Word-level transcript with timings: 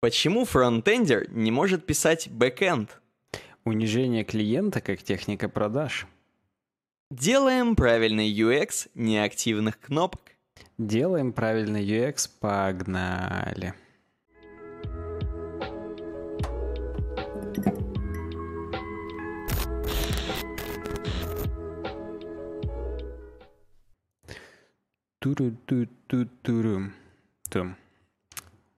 Почему 0.00 0.44
фронтендер 0.44 1.28
не 1.30 1.50
может 1.50 1.84
писать 1.84 2.28
бэкэнд? 2.30 3.00
Унижение 3.64 4.22
клиента 4.22 4.80
как 4.80 5.02
техника 5.02 5.48
продаж. 5.48 6.06
Делаем 7.10 7.74
правильный 7.74 8.32
UX 8.32 8.88
неактивных 8.94 9.80
кнопок. 9.80 10.20
Делаем 10.78 11.32
правильный 11.32 11.84
UX, 11.84 12.30
погнали. 12.38 13.74
туру 25.18 25.50
ту 25.66 25.86
ту 26.06 26.26
туру 26.42 26.92
Тум. 27.50 27.74
У 27.74 27.87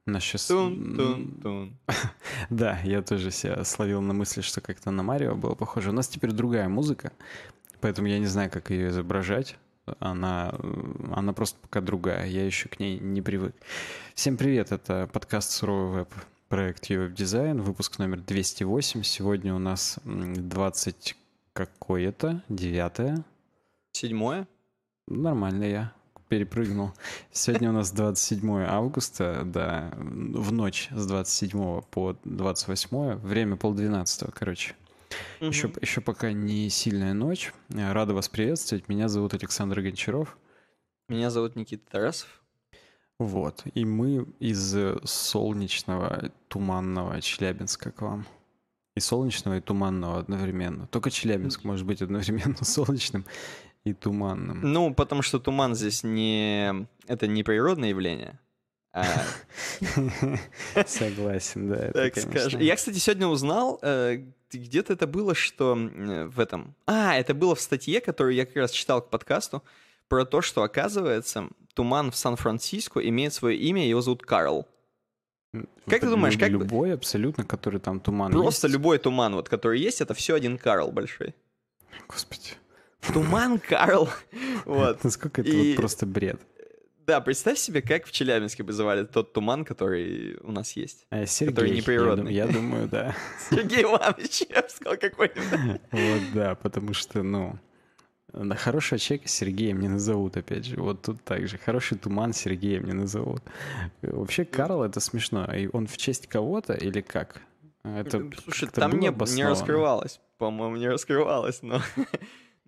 нас 0.07 0.23
сейчас... 0.23 0.46
Тун, 0.46 0.96
тун, 0.96 1.41
тун. 1.43 1.79
да, 2.50 2.81
я 2.85 3.03
тоже 3.03 3.31
себя 3.31 3.64
словил 3.64 4.00
на 4.00 4.14
мысли, 4.14 4.41
что 4.41 4.61
как-то 4.61 4.91
на 4.91 5.03
Марио 5.03 5.35
было 5.35 5.54
похоже. 5.54 5.91
У 5.91 5.93
нас 5.93 6.08
теперь 6.08 6.32
другая 6.32 6.68
музыка, 6.68 7.13
поэтому 7.81 8.08
я 8.08 8.18
не 8.18 8.27
знаю, 8.27 8.50
как 8.50 8.71
ее 8.71 8.89
изображать. 8.89 9.57
Она, 9.99 10.55
она 11.13 11.32
просто 11.32 11.58
пока 11.61 11.81
другая, 11.81 12.27
я 12.27 12.44
еще 12.44 12.68
к 12.68 12.79
ней 12.79 12.99
не 12.99 13.22
привык. 13.22 13.55
Всем 14.14 14.36
привет, 14.36 14.72
это 14.72 15.08
подкаст 15.13 15.50
«Суровый 15.50 16.00
веб», 16.00 16.14
проект 16.49 16.91
UWeb 16.91 17.14
Design, 17.14 17.61
выпуск 17.61 17.99
номер 17.99 18.21
208. 18.21 19.03
Сегодня 19.03 19.55
у 19.55 19.58
нас 19.58 19.99
20 20.05 21.17
какое-то, 21.53 22.43
девятое. 22.49 23.25
Седьмое? 23.93 24.46
Нормально 25.08 25.64
я 25.64 26.00
перепрыгнул. 26.30 26.93
Сегодня 27.32 27.70
у 27.70 27.72
нас 27.72 27.90
27 27.90 28.62
августа, 28.62 29.43
да, 29.44 29.93
в 29.96 30.52
ночь 30.52 30.88
с 30.93 31.04
27 31.04 31.82
по 31.90 32.16
28, 32.25 33.16
время 33.16 33.56
полдвенадцатого, 33.56 34.30
короче. 34.30 34.77
Угу. 35.40 35.48
Еще, 35.48 35.72
еще 35.80 36.00
пока 36.00 36.32
не 36.32 36.70
сильная 36.70 37.14
ночь. 37.14 37.52
Рада 37.68 38.14
вас 38.14 38.28
приветствовать. 38.28 38.88
Меня 38.88 39.08
зовут 39.08 39.34
Александр 39.34 39.80
Гончаров. 39.80 40.38
Меня 41.08 41.30
зовут 41.30 41.56
Никита 41.56 41.90
Тарасов. 41.90 42.28
Вот. 43.18 43.64
И 43.74 43.84
мы 43.84 44.24
из 44.38 44.77
солнечного, 45.05 46.30
туманного 46.46 47.20
Челябинска 47.20 47.90
к 47.90 48.02
вам. 48.02 48.24
И 48.94 49.00
солнечного, 49.00 49.56
и 49.56 49.60
туманного 49.60 50.20
одновременно. 50.20 50.86
Только 50.86 51.10
Челябинск 51.10 51.64
может 51.64 51.84
быть 51.84 52.02
одновременно 52.02 52.58
солнечным 52.64 53.24
и 53.84 53.92
туманным. 53.92 54.61
Ну, 54.62 54.95
потому 54.95 55.23
что 55.23 55.39
туман 55.39 55.75
здесь 55.75 56.05
не... 56.05 56.86
Это 57.06 57.27
не 57.27 57.42
природное 57.42 57.91
явление. 57.91 58.39
А... 58.92 59.05
Согласен, 60.86 61.70
да. 61.70 61.77
Это, 61.77 61.92
так 61.92 62.19
скажем. 62.19 62.61
Я, 62.61 62.77
кстати, 62.77 62.98
сегодня 62.98 63.27
узнал, 63.27 63.78
э, 63.83 64.25
где-то 64.53 64.92
это 64.92 65.06
было, 65.06 65.34
что 65.34 65.75
в 65.75 66.41
этом... 66.41 66.75
А, 66.86 67.17
это 67.17 67.34
было 67.34 67.55
в 67.55 67.61
статье, 67.61 68.01
которую 68.01 68.34
я 68.34 68.47
как 68.47 68.56
раз 68.56 68.73
читал 68.73 69.01
к 69.01 69.08
подкасту, 69.08 69.62
про 70.08 70.25
то, 70.25 70.42
что, 70.42 70.62
оказывается, 70.62 71.48
туман 71.75 72.11
в 72.11 72.17
Сан-Франциско 72.17 73.01
имеет 73.08 73.33
свое 73.33 73.56
имя, 73.56 73.89
его 73.89 74.01
зовут 74.01 74.23
Карл. 74.23 74.67
Как 75.86 76.01
ты 76.01 76.08
думаешь, 76.08 76.36
как... 76.36 76.51
Любой 76.51 76.95
абсолютно, 76.95 77.45
который 77.45 77.81
там 77.81 78.01
туман 78.01 78.33
Просто 78.33 78.67
есть? 78.67 78.75
любой 78.75 78.98
туман, 78.98 79.34
вот, 79.34 79.48
который 79.48 79.81
есть, 79.81 80.01
это 80.01 80.14
все 80.14 80.34
один 80.34 80.58
Карл 80.58 80.92
большой. 80.92 81.34
Господи. 82.08 82.55
Туман 83.00 83.58
Карл. 83.58 84.08
Вот. 84.64 85.04
Насколько 85.04 85.40
это 85.42 85.56
вот 85.56 85.76
просто 85.76 86.06
бред. 86.06 86.40
Да, 87.06 87.20
представь 87.20 87.58
себе, 87.58 87.82
как 87.82 88.06
в 88.06 88.12
Челябинске 88.12 88.62
вызывали 88.62 89.04
тот 89.04 89.32
туман, 89.32 89.64
который 89.64 90.36
у 90.42 90.52
нас 90.52 90.76
есть. 90.76 91.06
А, 91.10 91.26
Сергей, 91.26 91.54
который 91.54 91.70
неприродный. 91.72 92.32
Я, 92.32 92.44
я 92.44 92.52
думаю, 92.52 92.88
да. 92.88 93.16
Сергей 93.50 93.82
Иванович, 93.82 94.42
я 94.48 94.62
бы 94.62 94.68
сказал, 94.68 94.96
какой-то. 94.96 95.40
Вот, 95.90 96.20
да, 96.34 96.54
потому 96.54 96.94
что, 96.94 97.24
ну, 97.24 97.58
на 98.33 98.55
хорошего 98.55 98.98
человека 98.98 99.27
Сергеем 99.27 99.80
не 99.80 99.89
назовут, 99.89 100.36
опять 100.36 100.66
же. 100.66 100.77
Вот 100.77 101.02
тут 101.02 101.24
так 101.24 101.48
же. 101.48 101.58
Хороший 101.58 101.98
туман 101.98 102.33
Сергеем 102.33 102.84
не 102.84 102.92
назовут. 102.92 103.42
Вообще, 104.02 104.44
Карл— 104.44 104.83
это 104.84 105.00
смешно. 105.00 105.52
И 105.52 105.68
он 105.72 105.89
в 105.89 105.96
честь 105.96 106.28
кого-то 106.28 106.74
или 106.74 107.00
как? 107.00 107.42
Это 107.83 108.30
Слушай, 108.44 108.68
там 108.68 108.92
не, 109.00 109.08
не 109.34 109.44
раскрывалось. 109.44 110.20
По-моему, 110.39 110.77
не 110.77 110.89
раскрывалось, 110.89 111.62
но... 111.62 111.83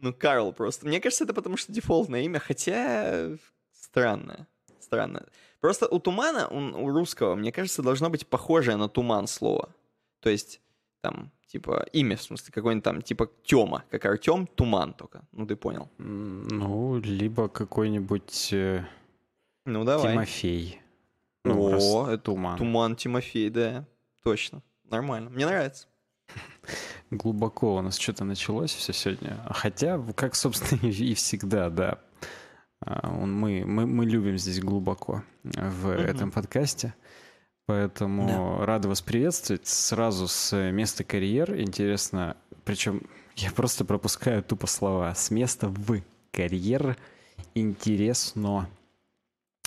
Ну, 0.03 0.13
Карл 0.13 0.53
просто. 0.53 0.87
Мне 0.87 1.01
кажется, 1.01 1.25
это 1.25 1.33
потому 1.33 1.57
что 1.57 1.73
дефолтное 1.73 2.23
имя, 2.23 2.41
хотя 2.41 3.31
странно. 3.73 4.49
Странно. 4.81 5.25
Просто 5.61 5.87
у 5.87 6.01
тумана, 6.01 6.49
у, 6.49 6.59
у 6.59 6.91
русского, 6.91 7.37
мне 7.37 7.53
кажется, 7.53 7.83
должно 7.83 8.11
быть 8.11 8.27
похожее 8.27 8.77
на 8.77 8.89
туман 8.89 9.29
слово. 9.29 9.69
То 10.19 10.29
есть, 10.29 10.61
там, 11.03 11.31
типа, 11.47 11.87
имя, 11.93 12.17
в 12.17 12.23
смысле, 12.23 12.53
какой-нибудь 12.53 12.85
там, 12.85 13.01
типа, 13.01 13.31
Тёма, 13.45 13.85
как 13.91 14.05
Артём, 14.05 14.49
туман 14.49 14.93
только. 14.93 15.23
Ну, 15.31 15.47
ты 15.47 15.55
понял. 15.55 15.89
Ну, 15.99 16.99
либо 16.99 17.49
какой-нибудь... 17.49 18.53
Э, 18.53 18.85
ну, 19.65 19.85
давай. 19.85 20.15
Тимофей. 20.15 20.81
Ну, 21.45 21.79
О, 21.79 22.09
это 22.09 22.19
туман. 22.19 22.59
Туман 22.59 22.97
Тимофей, 22.97 23.51
да. 23.51 23.87
Точно. 24.25 24.63
Нормально. 24.91 25.31
Мне 25.31 25.47
нравится. 25.47 25.87
Глубоко 27.11 27.77
у 27.77 27.83
нас 27.83 27.99
что-то 27.99 28.25
началось 28.25 28.73
все 28.73 28.93
сегодня. 28.93 29.39
Хотя, 29.51 30.03
как, 30.17 30.35
собственно, 30.35 30.81
и 30.91 31.15
всегда, 31.15 31.71
да. 31.71 31.99
А, 32.81 33.11
мы, 33.11 33.65
мы, 33.65 33.87
мы 33.87 34.07
любим 34.07 34.39
здесь 34.39 34.61
глубоко 34.61 35.23
в 35.45 35.89
mm 35.89 36.03
этом 36.03 36.31
подкасте. 36.31 36.95
Поэтому 37.67 38.59
да. 38.59 38.67
рада 38.67 38.89
вас 38.89 39.03
приветствовать. 39.03 39.67
Сразу 39.67 40.27
с 40.27 40.57
места 40.73 41.05
карьер. 41.05 41.59
Интересно, 41.61 42.37
причем 42.65 43.03
я 43.37 43.51
просто 43.51 43.85
пропускаю 43.85 44.43
тупо 44.43 44.67
слова. 44.67 45.15
С 45.15 45.31
места 45.31 45.69
в 45.69 46.01
карьер 46.33 46.97
интересно. 47.55 48.69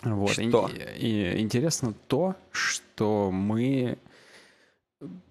Вот. 0.04 0.32
Что? 0.32 0.70
И, 0.70 1.08
и 1.08 1.40
интересно 1.40 1.94
то, 2.08 2.36
что 2.52 3.32
мы 3.32 3.98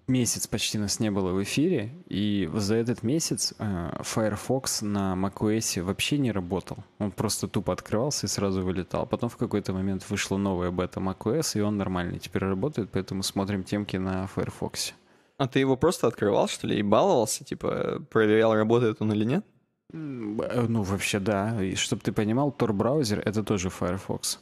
месяц 0.07 0.47
почти 0.47 0.77
нас 0.77 0.99
не 0.99 1.11
было 1.11 1.31
в 1.31 1.41
эфире, 1.43 1.93
и 2.07 2.49
за 2.53 2.75
этот 2.75 3.03
месяц 3.03 3.53
э, 3.57 3.97
Firefox 4.01 4.81
на 4.81 5.15
macOS 5.15 5.81
вообще 5.81 6.17
не 6.17 6.31
работал. 6.31 6.77
Он 6.99 7.11
просто 7.11 7.47
тупо 7.47 7.73
открывался 7.73 8.27
и 8.27 8.29
сразу 8.29 8.61
вылетал. 8.61 9.05
Потом 9.05 9.29
в 9.29 9.37
какой-то 9.37 9.73
момент 9.73 10.07
вышла 10.09 10.37
новая 10.37 10.71
бета 10.71 10.99
macOS, 10.99 11.57
и 11.57 11.61
он 11.61 11.77
нормальный 11.77 12.19
теперь 12.19 12.43
работает, 12.43 12.89
поэтому 12.91 13.23
смотрим 13.23 13.63
темки 13.63 13.97
на 13.97 14.27
Firefox. 14.27 14.93
А 15.37 15.47
ты 15.47 15.59
его 15.59 15.75
просто 15.75 16.07
открывал, 16.07 16.47
что 16.47 16.67
ли, 16.67 16.79
и 16.79 16.83
баловался? 16.83 17.43
Типа, 17.43 18.01
проверял, 18.09 18.53
работает 18.53 19.01
он 19.01 19.11
или 19.11 19.25
нет? 19.25 19.45
Э, 19.91 20.65
ну, 20.67 20.83
вообще, 20.83 21.19
да. 21.19 21.61
И 21.61 21.75
чтобы 21.75 22.01
ты 22.01 22.11
понимал, 22.11 22.55
Tor-браузер— 22.57 23.19
это 23.25 23.43
тоже 23.43 23.69
Firefox. 23.69 24.39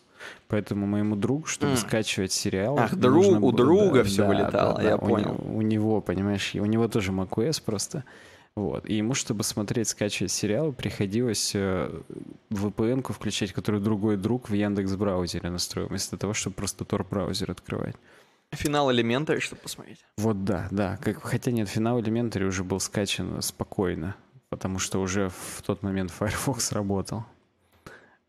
Поэтому 0.47 0.85
моему 0.85 1.15
другу, 1.15 1.45
чтобы 1.45 1.73
mm. 1.73 1.77
скачивать 1.77 2.31
сериал... 2.31 2.77
Ах, 2.77 2.95
друг, 2.95 3.41
у 3.41 3.51
друга 3.51 3.99
да, 3.99 4.03
все 4.03 4.21
да, 4.23 4.27
вылетало, 4.27 4.75
да, 4.75 4.81
да, 4.81 4.89
я 4.89 4.95
у 4.95 4.99
понял. 4.99 5.33
Него, 5.33 5.57
у 5.57 5.61
него, 5.61 6.01
понимаешь, 6.01 6.55
у 6.55 6.65
него 6.65 6.87
тоже 6.87 7.11
macOS 7.11 7.61
просто. 7.63 8.03
Вот. 8.55 8.87
И 8.87 8.95
ему, 8.95 9.15
чтобы 9.15 9.43
смотреть, 9.43 9.87
скачивать 9.87 10.31
сериал, 10.31 10.73
приходилось 10.73 11.53
э, 11.55 11.89
VPN-ку 12.51 13.11
включать, 13.13 13.51
которую 13.51 13.81
другой 13.81 14.15
друг 14.15 14.49
в 14.49 14.53
Яндекс 14.53 14.95
браузере 14.95 15.49
настроил, 15.49 15.87
вместо 15.87 16.17
того, 16.17 16.33
чтобы 16.33 16.55
просто 16.55 16.83
Tor 16.83 17.05
браузер 17.09 17.49
открывать. 17.49 17.95
Финал 18.51 18.91
Elementary, 18.91 19.39
чтобы 19.39 19.63
посмотреть. 19.63 20.05
Вот 20.17 20.43
да, 20.43 20.67
да. 20.69 20.97
Как, 20.97 21.23
хотя 21.23 21.51
нет, 21.51 21.67
финал 21.67 21.99
Elementary 21.99 22.45
уже 22.45 22.63
был 22.63 22.79
скачан 22.79 23.41
спокойно, 23.41 24.15
потому 24.49 24.77
что 24.77 25.01
уже 25.01 25.29
в 25.29 25.63
тот 25.63 25.81
момент 25.81 26.11
Firefox 26.11 26.71
работал. 26.71 27.25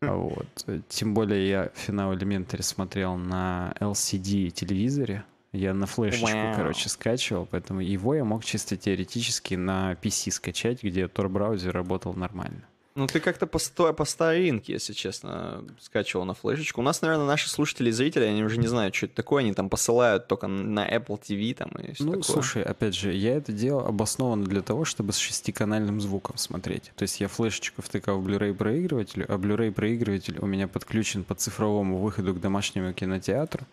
Вот. 0.15 0.83
Тем 0.89 1.13
более 1.13 1.47
я 1.47 1.71
финал 1.75 2.13
Elementary 2.13 2.61
смотрел 2.61 3.15
на 3.17 3.73
LCD 3.79 4.49
телевизоре. 4.49 5.23
Я 5.51 5.73
на 5.73 5.85
флешечку, 5.85 6.27
wow. 6.27 6.55
короче, 6.55 6.89
скачивал, 6.89 7.45
поэтому 7.45 7.79
его 7.79 8.13
я 8.13 8.25
мог 8.25 8.43
чисто 8.43 8.75
теоретически 8.75 9.55
на 9.55 9.93
PC 9.93 10.31
скачать, 10.31 10.83
где 10.83 11.05
Tor 11.05 11.29
браузер 11.29 11.73
работал 11.73 12.13
нормально. 12.13 12.67
Ну, 12.95 13.07
ты 13.07 13.19
как-то 13.19 13.45
по, 13.45 13.59
по 13.93 14.05
старинке, 14.05 14.71
если 14.71 14.93
честно, 14.93 15.65
скачивал 15.81 16.23
на 16.23 16.33
флешечку. 16.33 16.79
У 16.79 16.83
нас, 16.83 17.01
наверное, 17.01 17.25
наши 17.25 17.49
слушатели 17.49 17.89
и 17.89 17.91
зрители, 17.91 18.23
они 18.23 18.41
уже 18.41 18.57
не 18.57 18.67
знают, 18.67 18.95
что 18.95 19.07
это 19.07 19.15
такое, 19.15 19.43
они 19.43 19.53
там 19.53 19.69
посылают 19.69 20.27
только 20.27 20.47
на 20.47 20.87
Apple 20.87 21.19
TV 21.21 21.53
там 21.55 21.71
и 21.71 21.91
все 21.91 22.05
Ну, 22.05 22.11
такое. 22.11 22.23
слушай, 22.23 22.63
опять 22.63 22.95
же, 22.95 23.11
я 23.13 23.35
это 23.35 23.51
делал 23.51 23.85
обоснованно 23.85 24.45
для 24.45 24.61
того, 24.61 24.85
чтобы 24.85 25.11
с 25.11 25.17
шестиканальным 25.17 25.99
звуком 25.99 26.37
смотреть. 26.37 26.93
То 26.95 27.03
есть 27.03 27.19
я 27.19 27.27
флешечку 27.27 27.81
втыкал 27.81 28.21
в 28.21 28.27
Blu-ray 28.29 28.53
проигрыватель, 28.53 29.23
а 29.23 29.35
Blu-ray 29.35 29.73
проигрыватель 29.73 30.39
у 30.39 30.45
меня 30.45 30.69
подключен 30.69 31.25
по 31.25 31.35
цифровому 31.35 31.97
выходу 31.97 32.33
к 32.33 32.39
домашнему 32.39 32.93
кинотеатру. 32.93 33.65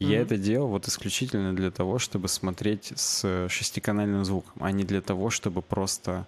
Mm-hmm. 0.00 0.06
Я 0.06 0.20
это 0.22 0.36
делал 0.36 0.66
вот 0.66 0.88
исключительно 0.88 1.54
для 1.54 1.70
того, 1.70 2.00
чтобы 2.00 2.26
смотреть 2.26 2.92
с 2.96 3.48
шестиканальным 3.48 4.24
звуком, 4.24 4.54
а 4.58 4.72
не 4.72 4.82
для 4.82 5.02
того, 5.02 5.30
чтобы 5.30 5.62
просто 5.62 6.26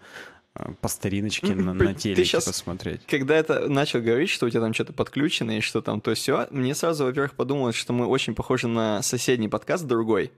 по 0.80 0.88
стариночке 0.88 1.54
на, 1.54 1.72
на 1.72 1.94
телеке 1.94 2.24
сейчас, 2.24 2.44
посмотреть. 2.44 3.00
Когда 3.06 3.36
это 3.36 3.68
начал 3.68 4.00
говорить, 4.00 4.30
что 4.30 4.46
у 4.46 4.50
тебя 4.50 4.60
там 4.60 4.74
что-то 4.74 4.92
подключено 4.92 5.58
и 5.58 5.60
что 5.60 5.82
там 5.82 6.00
то 6.00 6.14
все, 6.14 6.46
мне 6.50 6.74
сразу, 6.74 7.04
во-первых, 7.04 7.34
подумалось, 7.34 7.76
что 7.76 7.92
мы 7.92 8.06
очень 8.06 8.34
похожи 8.34 8.68
на 8.68 9.02
соседний 9.02 9.48
подкаст 9.48 9.84
другой 9.84 10.32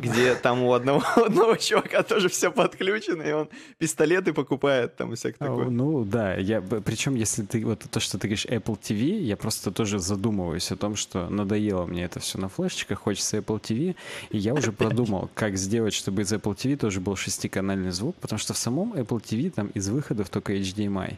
где 0.00 0.34
там 0.34 0.62
у 0.62 0.72
одного, 0.72 1.02
одного 1.16 1.56
чувака 1.56 2.02
тоже 2.02 2.28
все 2.28 2.50
подключено, 2.50 3.22
и 3.22 3.32
он 3.32 3.48
пистолеты 3.78 4.32
покупает 4.32 4.96
там 4.96 5.12
и 5.12 5.16
всякое 5.16 5.48
такое. 5.48 5.68
Ну 5.70 6.04
да, 6.04 6.34
я, 6.34 6.60
причем 6.60 7.14
если 7.14 7.42
ты, 7.42 7.64
вот 7.64 7.84
то, 7.90 8.00
что 8.00 8.18
ты 8.18 8.28
говоришь 8.28 8.46
Apple 8.46 8.78
TV, 8.78 9.20
я 9.20 9.36
просто 9.36 9.70
тоже 9.70 9.98
задумываюсь 9.98 10.70
о 10.72 10.76
том, 10.76 10.96
что 10.96 11.28
надоело 11.28 11.86
мне 11.86 12.04
это 12.04 12.20
все 12.20 12.38
на 12.38 12.48
флешечках, 12.48 13.00
хочется 13.00 13.38
Apple 13.38 13.60
TV, 13.60 13.96
и 14.30 14.38
я 14.38 14.54
уже 14.54 14.72
продумал, 14.84 15.30
как 15.34 15.56
сделать, 15.56 15.94
чтобы 15.94 16.22
из 16.22 16.32
Apple 16.32 16.54
TV 16.54 16.76
тоже 16.76 17.00
был 17.00 17.16
шестиканальный 17.16 17.90
звук, 17.90 18.16
потому 18.16 18.38
что 18.38 18.54
в 18.54 18.58
самом 18.58 18.92
Apple 18.94 19.22
TV 19.22 19.50
там 19.50 19.68
из 19.68 19.88
выходов 19.88 20.28
только 20.28 20.54
HDMI. 20.54 21.16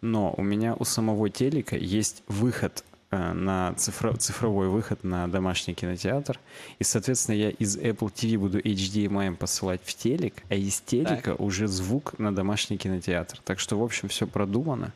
Но 0.00 0.34
у 0.36 0.42
меня 0.42 0.74
у 0.78 0.84
самого 0.84 1.30
телека 1.30 1.76
есть 1.76 2.22
выход 2.28 2.84
на 3.32 3.74
цифро, 3.74 4.14
цифровой 4.14 4.68
выход 4.68 5.04
на 5.04 5.28
домашний 5.28 5.74
кинотеатр. 5.74 6.38
И, 6.78 6.84
соответственно, 6.84 7.36
я 7.36 7.50
из 7.50 7.76
Apple 7.76 8.12
TV 8.12 8.38
буду 8.38 8.58
HDMI 8.58 9.36
посылать 9.36 9.80
в 9.84 9.94
телек, 9.94 10.34
а 10.48 10.54
из 10.54 10.80
телека 10.80 11.32
так. 11.32 11.40
уже 11.40 11.66
звук 11.66 12.18
на 12.18 12.34
домашний 12.34 12.76
кинотеатр. 12.76 13.40
Так 13.44 13.60
что, 13.60 13.78
в 13.78 13.82
общем, 13.82 14.08
все 14.08 14.26
продумано. 14.26 14.92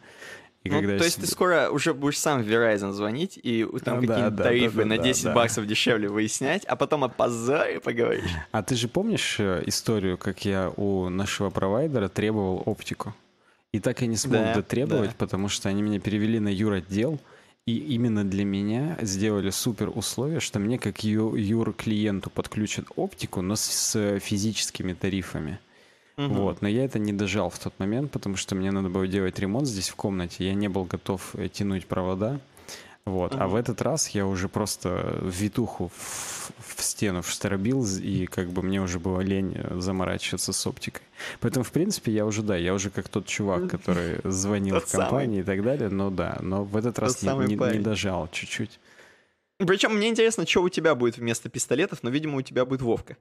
И 0.64 0.70
ну, 0.70 0.80
когда 0.80 0.98
то 0.98 1.04
есть 1.04 1.16
себе... 1.16 1.26
ты 1.26 1.32
скоро 1.32 1.70
уже 1.70 1.94
будешь 1.94 2.18
сам 2.18 2.42
в 2.42 2.46
Verizon 2.46 2.92
звонить 2.92 3.38
и 3.42 3.66
там 3.84 4.00
ну, 4.00 4.06
какие-то 4.06 4.30
да, 4.30 4.44
тарифы 4.44 4.76
да, 4.76 4.82
да, 4.82 4.88
на 4.88 4.98
10 4.98 5.24
да, 5.24 5.34
баксов 5.34 5.64
да. 5.64 5.70
дешевле 5.70 6.08
выяснять, 6.08 6.64
а 6.64 6.76
потом 6.76 7.04
о 7.04 7.08
позоре 7.08 7.80
поговоришь. 7.80 8.30
А 8.50 8.62
ты 8.62 8.74
же 8.74 8.88
помнишь 8.88 9.36
э, 9.38 9.62
историю, 9.66 10.18
как 10.18 10.44
я 10.44 10.72
у 10.76 11.08
нашего 11.08 11.50
провайдера 11.50 12.08
требовал 12.08 12.62
оптику? 12.66 13.14
И 13.72 13.80
так 13.80 14.02
и 14.02 14.06
не 14.06 14.16
смог 14.16 14.42
да, 14.42 14.54
дотребовать, 14.54 15.10
да. 15.10 15.16
потому 15.18 15.48
что 15.48 15.68
они 15.68 15.82
меня 15.82 16.00
перевели 16.00 16.40
на 16.40 16.48
юротдел, 16.48 17.18
и 17.68 17.94
именно 17.94 18.24
для 18.24 18.46
меня 18.46 18.96
сделали 19.02 19.50
супер 19.50 19.90
условия, 19.94 20.40
что 20.40 20.58
мне 20.58 20.78
как 20.78 21.04
ю, 21.04 21.34
юр 21.34 21.74
клиенту 21.74 22.30
подключат 22.30 22.86
оптику, 22.96 23.42
но 23.42 23.56
с, 23.56 23.60
с 23.60 24.18
физическими 24.20 24.94
тарифами. 24.94 25.58
Угу. 26.16 26.32
Вот, 26.32 26.62
но 26.62 26.68
я 26.68 26.84
это 26.86 26.98
не 26.98 27.12
дожал 27.12 27.50
в 27.50 27.58
тот 27.58 27.78
момент, 27.78 28.10
потому 28.10 28.36
что 28.36 28.54
мне 28.54 28.70
надо 28.70 28.88
было 28.88 29.06
делать 29.06 29.38
ремонт 29.38 29.66
здесь 29.68 29.90
в 29.90 29.96
комнате. 29.96 30.46
Я 30.46 30.54
не 30.54 30.68
был 30.68 30.84
готов 30.84 31.34
э, 31.34 31.48
тянуть 31.48 31.84
провода. 31.84 32.40
Вот. 33.04 33.32
Uh-huh. 33.32 33.40
А 33.40 33.48
в 33.48 33.54
этот 33.54 33.80
раз 33.82 34.08
я 34.10 34.26
уже 34.26 34.48
просто 34.48 35.18
витуху 35.22 35.90
в, 35.96 36.52
в 36.58 36.82
стену 36.82 37.22
встробил, 37.22 37.84
и 37.84 38.26
как 38.26 38.50
бы 38.50 38.62
мне 38.62 38.82
уже 38.82 38.98
было 38.98 39.20
лень 39.20 39.54
э, 39.56 39.80
заморачиваться 39.80 40.52
с 40.52 40.66
оптикой. 40.66 41.02
Поэтому, 41.40 41.64
в 41.64 41.72
принципе, 41.72 42.12
я 42.12 42.26
уже, 42.26 42.42
да, 42.42 42.56
я 42.56 42.74
уже 42.74 42.90
как 42.90 43.08
тот 43.08 43.26
чувак, 43.26 43.70
который 43.70 44.20
звонил 44.24 44.80
в 44.80 44.90
компании 44.90 45.40
и 45.40 45.44
так 45.44 45.62
далее, 45.62 45.88
но 45.88 46.10
да, 46.10 46.38
но 46.40 46.64
в 46.64 46.76
этот 46.76 46.98
раз 46.98 47.22
не 47.22 47.78
дожал 47.78 48.28
чуть-чуть. 48.30 48.78
Причем 49.58 49.96
мне 49.96 50.08
интересно, 50.08 50.46
что 50.46 50.62
у 50.62 50.68
тебя 50.68 50.94
будет 50.94 51.16
вместо 51.16 51.48
пистолетов, 51.48 52.02
но, 52.02 52.10
видимо, 52.10 52.38
у 52.38 52.42
тебя 52.42 52.64
будет 52.64 52.80
Вовка. 52.80 53.16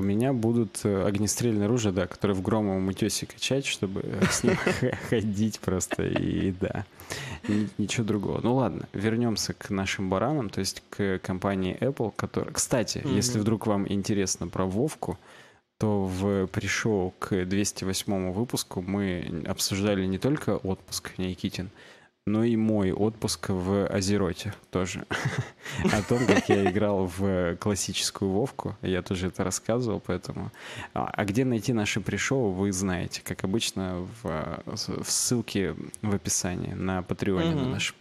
У 0.00 0.02
меня 0.02 0.32
будут 0.32 0.80
э, 0.84 1.04
огнестрельные 1.06 1.66
оружия, 1.66 1.92
да, 1.92 2.06
которые 2.06 2.34
в 2.34 2.40
громовом 2.40 2.88
утесе 2.88 3.26
качать, 3.26 3.66
чтобы 3.66 4.00
э, 4.02 4.24
с 4.30 4.42
ним 4.42 4.56
ходить 5.10 5.60
просто, 5.60 6.04
и 6.04 6.52
да, 6.52 6.86
ничего 7.76 8.06
другого. 8.06 8.40
Ну 8.42 8.54
ладно, 8.54 8.88
вернемся 8.94 9.52
к 9.52 9.68
нашим 9.68 10.08
баранам, 10.08 10.48
то 10.48 10.60
есть 10.60 10.82
к 10.88 11.18
компании 11.18 11.76
Apple, 11.78 12.14
которая... 12.16 12.50
Кстати, 12.50 13.02
если 13.04 13.38
вдруг 13.38 13.66
вам 13.66 13.86
интересно 13.92 14.48
про 14.48 14.64
Вовку, 14.64 15.18
то 15.76 16.06
в 16.06 16.46
пришел 16.46 17.12
к 17.18 17.44
208 17.44 18.32
выпуску 18.32 18.80
мы 18.80 19.44
обсуждали 19.46 20.06
не 20.06 20.16
только 20.16 20.56
отпуск 20.56 21.12
Никитин, 21.18 21.68
но 22.30 22.44
и 22.44 22.56
мой 22.56 22.92
отпуск 22.92 23.48
в 23.48 23.86
Азероте 23.86 24.54
тоже. 24.70 25.04
О 25.84 26.02
том, 26.02 26.26
как 26.26 26.48
я 26.48 26.70
играл 26.70 27.06
в 27.06 27.56
классическую 27.56 28.30
Вовку. 28.30 28.76
Я 28.82 29.02
тоже 29.02 29.28
это 29.28 29.44
рассказывал, 29.44 30.00
поэтому... 30.00 30.52
А, 30.94 31.10
а 31.12 31.24
где 31.24 31.44
найти 31.44 31.72
наши 31.72 32.00
пришоу, 32.00 32.52
вы 32.52 32.72
знаете. 32.72 33.20
Как 33.24 33.44
обычно, 33.44 34.06
в, 34.22 34.62
в 34.66 35.10
ссылке 35.10 35.74
в 36.02 36.14
описании 36.14 36.72
на 36.72 37.02
Патреоне 37.02 37.54
на 37.54 37.68
нашем. 37.68 37.96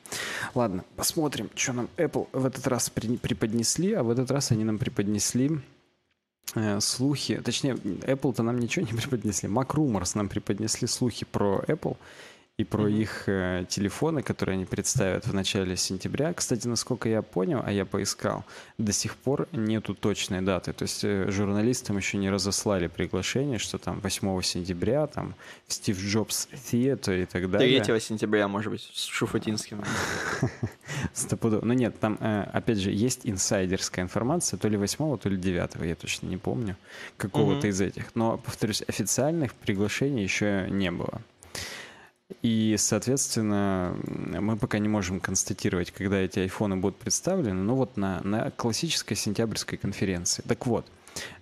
Ладно, 0.53 0.83
посмотрим, 0.95 1.49
что 1.55 1.73
нам 1.73 1.89
Apple 1.97 2.27
в 2.31 2.45
этот 2.45 2.67
раз 2.67 2.89
при, 2.89 3.17
преподнесли. 3.17 3.93
А 3.93 4.03
в 4.03 4.09
этот 4.09 4.29
раз 4.31 4.51
они 4.51 4.63
нам 4.63 4.77
преподнесли 4.77 5.59
э, 6.55 6.79
слухи, 6.79 7.41
точнее, 7.43 7.73
Apple-то 7.73 8.43
нам 8.43 8.59
ничего 8.59 8.85
не 8.85 8.93
преподнесли, 8.93 9.49
Mac 9.49 9.67
Rumors 9.67 10.11
нам 10.15 10.29
преподнесли 10.29 10.87
слухи 10.87 11.25
про 11.25 11.63
Apple, 11.67 11.97
и 12.59 12.65
про 12.65 12.89
mm-hmm. 12.89 13.01
их 13.01 13.23
э, 13.27 13.65
телефоны, 13.69 14.21
которые 14.21 14.55
они 14.55 14.65
представят 14.65 15.25
в 15.25 15.33
начале 15.33 15.77
сентября. 15.77 16.33
Кстати, 16.33 16.67
насколько 16.67 17.07
я 17.07 17.21
понял, 17.21 17.63
а 17.65 17.71
я 17.71 17.85
поискал, 17.85 18.43
до 18.77 18.91
сих 18.91 19.15
пор 19.15 19.47
нету 19.53 19.95
точной 19.95 20.41
даты. 20.41 20.73
То 20.73 20.83
есть 20.83 21.05
э, 21.05 21.31
журналистам 21.31 21.95
еще 21.95 22.17
не 22.17 22.29
разослали 22.29 22.87
приглашение, 22.87 23.59
что 23.59 23.77
там 23.77 24.01
8 24.01 24.41
сентября, 24.41 25.07
там 25.07 25.35
Стив 25.69 25.97
Джобс 25.97 26.49
Theater 26.51 27.23
и 27.23 27.25
так 27.25 27.49
далее. 27.49 27.81
3 27.81 27.99
сентября, 28.01 28.49
может 28.49 28.73
быть, 28.73 28.91
с 28.93 29.05
Шуфутинским. 29.05 29.81
Стопудово. 31.13 31.63
Ну 31.63 31.71
нет, 31.73 31.97
там, 31.97 32.17
э, 32.19 32.43
опять 32.51 32.79
же, 32.79 32.91
есть 32.91 33.21
инсайдерская 33.23 34.03
информация, 34.03 34.57
то 34.57 34.67
ли 34.67 34.75
8, 34.75 35.17
то 35.17 35.29
ли 35.29 35.37
9, 35.37 35.85
я 35.85 35.95
точно 35.95 36.27
не 36.27 36.35
помню, 36.35 36.75
какого-то 37.15 37.67
mm-hmm. 37.67 37.69
из 37.69 37.79
этих. 37.79 38.15
Но, 38.15 38.37
повторюсь, 38.37 38.83
официальных 38.85 39.53
приглашений 39.53 40.23
еще 40.23 40.67
не 40.69 40.91
было. 40.91 41.21
И, 42.41 42.75
соответственно, 42.77 43.97
мы 44.05 44.55
пока 44.55 44.77
не 44.79 44.87
можем 44.87 45.19
констатировать, 45.19 45.91
когда 45.91 46.17
эти 46.17 46.39
айфоны 46.39 46.77
будут 46.77 46.97
представлены, 46.97 47.61
но 47.61 47.75
вот 47.75 47.97
на, 47.97 48.21
на 48.23 48.51
классической 48.51 49.15
сентябрьской 49.15 49.77
конференции. 49.77 50.43
Так 50.47 50.67
вот, 50.67 50.85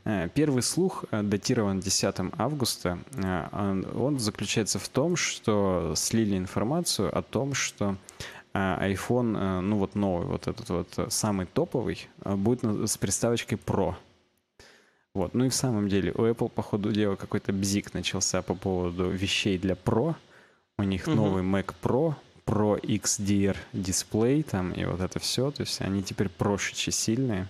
э, 0.06 0.30
Первый 0.34 0.64
слух 0.64 1.04
э, 1.12 1.24
датирован 1.24 1.82
10 1.82 2.16
августа. 2.38 3.00
Э, 3.16 3.84
он 3.96 4.18
заключается 4.20 4.80
в 4.80 4.88
том, 4.88 5.18
что 5.18 5.94
слили 5.96 6.38
информацию 6.38 7.16
о 7.16 7.22
том, 7.22 7.54
что 7.54 7.98
iPhone, 8.54 9.60
ну 9.62 9.78
вот 9.78 9.94
новый, 9.94 10.26
вот 10.26 10.48
этот 10.48 10.70
вот 10.70 11.14
самый 11.14 11.46
топовый, 11.46 12.10
будет 12.26 12.90
с 12.90 12.98
приставочкой 12.98 13.60
Pro. 13.64 13.94
Вот. 15.14 15.36
Ну 15.36 15.46
и 15.46 15.50
в 15.50 15.54
самом 15.54 15.88
деле 15.90 16.12
у 16.14 16.22
Apple, 16.22 16.50
по 16.50 16.64
ходу 16.64 16.92
дела, 16.92 17.16
какой-то 17.18 17.54
бзик 17.54 17.94
начался 17.94 18.42
по 18.42 18.56
поводу 18.56 19.12
вещей 19.12 19.60
для 19.60 19.76
Pro– 19.76 20.16
у 20.80 20.84
них 20.84 21.08
угу. 21.08 21.16
новый 21.16 21.44
Mac 21.44 21.74
Pro, 21.82 22.14
Pro 22.46 22.80
XDR 22.80 23.58
дисплей 23.74 24.44
там 24.44 24.72
и 24.74 24.86
вот 24.86 25.02
это 25.02 25.20
все. 25.20 25.50
То 25.50 25.62
есть 25.62 25.82
они 25.82 26.04
теперь 26.04 26.30
проще 26.30 26.92
сильные. 26.92 27.48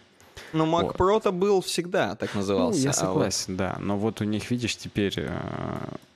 Ну, 0.54 0.66
Mac 0.66 0.84
вот. 0.84 0.96
Pro-то 0.96 1.32
был 1.32 1.62
всегда, 1.62 2.16
так 2.16 2.34
назывался. 2.36 2.80
Ну, 2.80 2.86
я 2.86 2.94
согласен, 2.94 3.46
а 3.48 3.52
вот... 3.52 3.58
да. 3.58 3.78
Но 3.80 3.98
вот 3.98 4.22
у 4.22 4.24
них, 4.24 4.50
видишь, 4.52 4.78
теперь 4.78 5.14
э, 5.18 5.30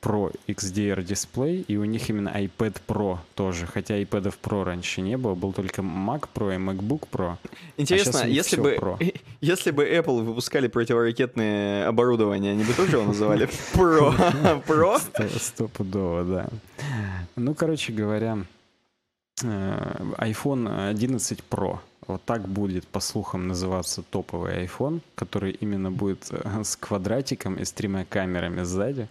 Pro 0.01 0.33
XDR 0.47 1.03
дисплей, 1.03 1.61
и 1.67 1.77
у 1.77 1.85
них 1.85 2.09
именно 2.09 2.29
iPad 2.29 2.77
Pro 2.87 3.17
тоже. 3.35 3.67
Хотя 3.67 4.01
iPad 4.01 4.33
Pro 4.41 4.63
раньше 4.63 5.01
не 5.01 5.17
было, 5.17 5.35
был 5.35 5.53
только 5.53 5.81
Mac 5.81 6.25
Pro 6.33 6.55
и 6.55 6.57
MacBook 6.57 7.07
Pro. 7.11 7.35
Интересно, 7.77 8.21
а 8.23 8.27
если 8.27 8.59
бы, 8.59 8.75
Pro. 8.75 9.19
если 9.41 9.71
бы 9.71 9.85
Apple 9.85 10.23
выпускали 10.23 10.67
противоракетное 10.67 11.87
оборудование, 11.87 12.53
они 12.53 12.63
бы 12.63 12.73
тоже 12.73 12.97
его 12.97 13.05
называли 13.05 13.47
Pro? 13.73 14.15
Pro? 14.65 14.99
Стопудово, 15.39 16.23
да. 16.23 16.49
Ну, 17.35 17.53
короче 17.53 17.93
говоря, 17.93 18.39
э, 19.43 19.95
iPhone 20.17 20.89
11 20.89 21.43
Pro— 21.49 21.79
вот 22.07 22.23
так 22.23 22.47
будет, 22.47 22.87
по 22.87 22.99
слухам, 22.99 23.47
называться 23.47 24.01
топовый 24.01 24.65
iPhone, 24.65 25.01
который 25.15 25.51
именно 25.51 25.91
будет 25.91 26.27
э, 26.31 26.63
с 26.63 26.75
квадратиком 26.75 27.55
и 27.55 27.65
с 27.65 27.71
тремя 27.71 28.05
камерами 28.05 28.63
сзади. 28.63 29.07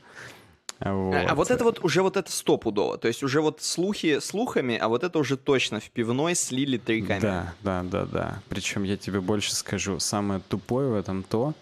Вот. 0.81 1.15
А, 1.15 1.27
а 1.29 1.35
вот 1.35 1.51
это 1.51 1.63
вот 1.63 1.85
уже 1.85 2.03
вот 2.03 2.17
это 2.17 2.33
стопудово. 2.33 2.97
То 2.97 3.09
есть 3.09 3.23
уже 3.23 3.43
вот 3.43 3.61
слухи 3.61 4.19
слухами, 4.21 4.77
а 4.77 4.89
вот 4.89 5.05
это 5.05 5.19
уже 5.19 5.37
точно 5.37 5.79
в 5.79 5.91
пивной 5.91 6.35
слили 6.35 6.79
три 6.79 7.03
камеры. 7.03 7.21
Да, 7.21 7.55
да, 7.63 7.83
да, 7.83 8.07
да. 8.07 8.43
Причем 8.49 8.85
я 8.85 8.97
тебе 8.97 9.21
больше 9.21 9.55
скажу, 9.55 10.01
самое 10.01 10.41
тупое 10.49 10.89
в 10.89 10.95
этом 10.95 11.23
то, 11.23 11.55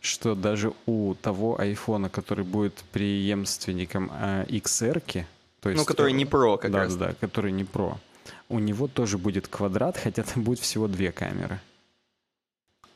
что 0.00 0.34
даже 0.34 0.72
у 0.84 1.14
того 1.14 1.58
айфона, 1.58 2.10
который 2.10 2.44
будет 2.44 2.74
преемственником 2.92 4.12
э, 4.12 4.44
XR, 4.48 5.24
то 5.60 5.70
есть... 5.70 5.80
Ну, 5.80 5.86
который 5.86 6.12
не 6.12 6.24
Pro 6.24 6.58
как 6.58 6.70
да, 6.70 6.78
раз. 6.80 6.96
Да, 6.96 7.08
да, 7.08 7.14
который 7.14 7.52
не 7.52 7.64
Pro 7.64 7.96
у 8.48 8.58
него 8.58 8.88
тоже 8.88 9.18
будет 9.18 9.48
квадрат, 9.48 9.96
хотя 9.96 10.22
там 10.22 10.42
будет 10.42 10.60
всего 10.60 10.88
две 10.88 11.12
камеры. 11.12 11.60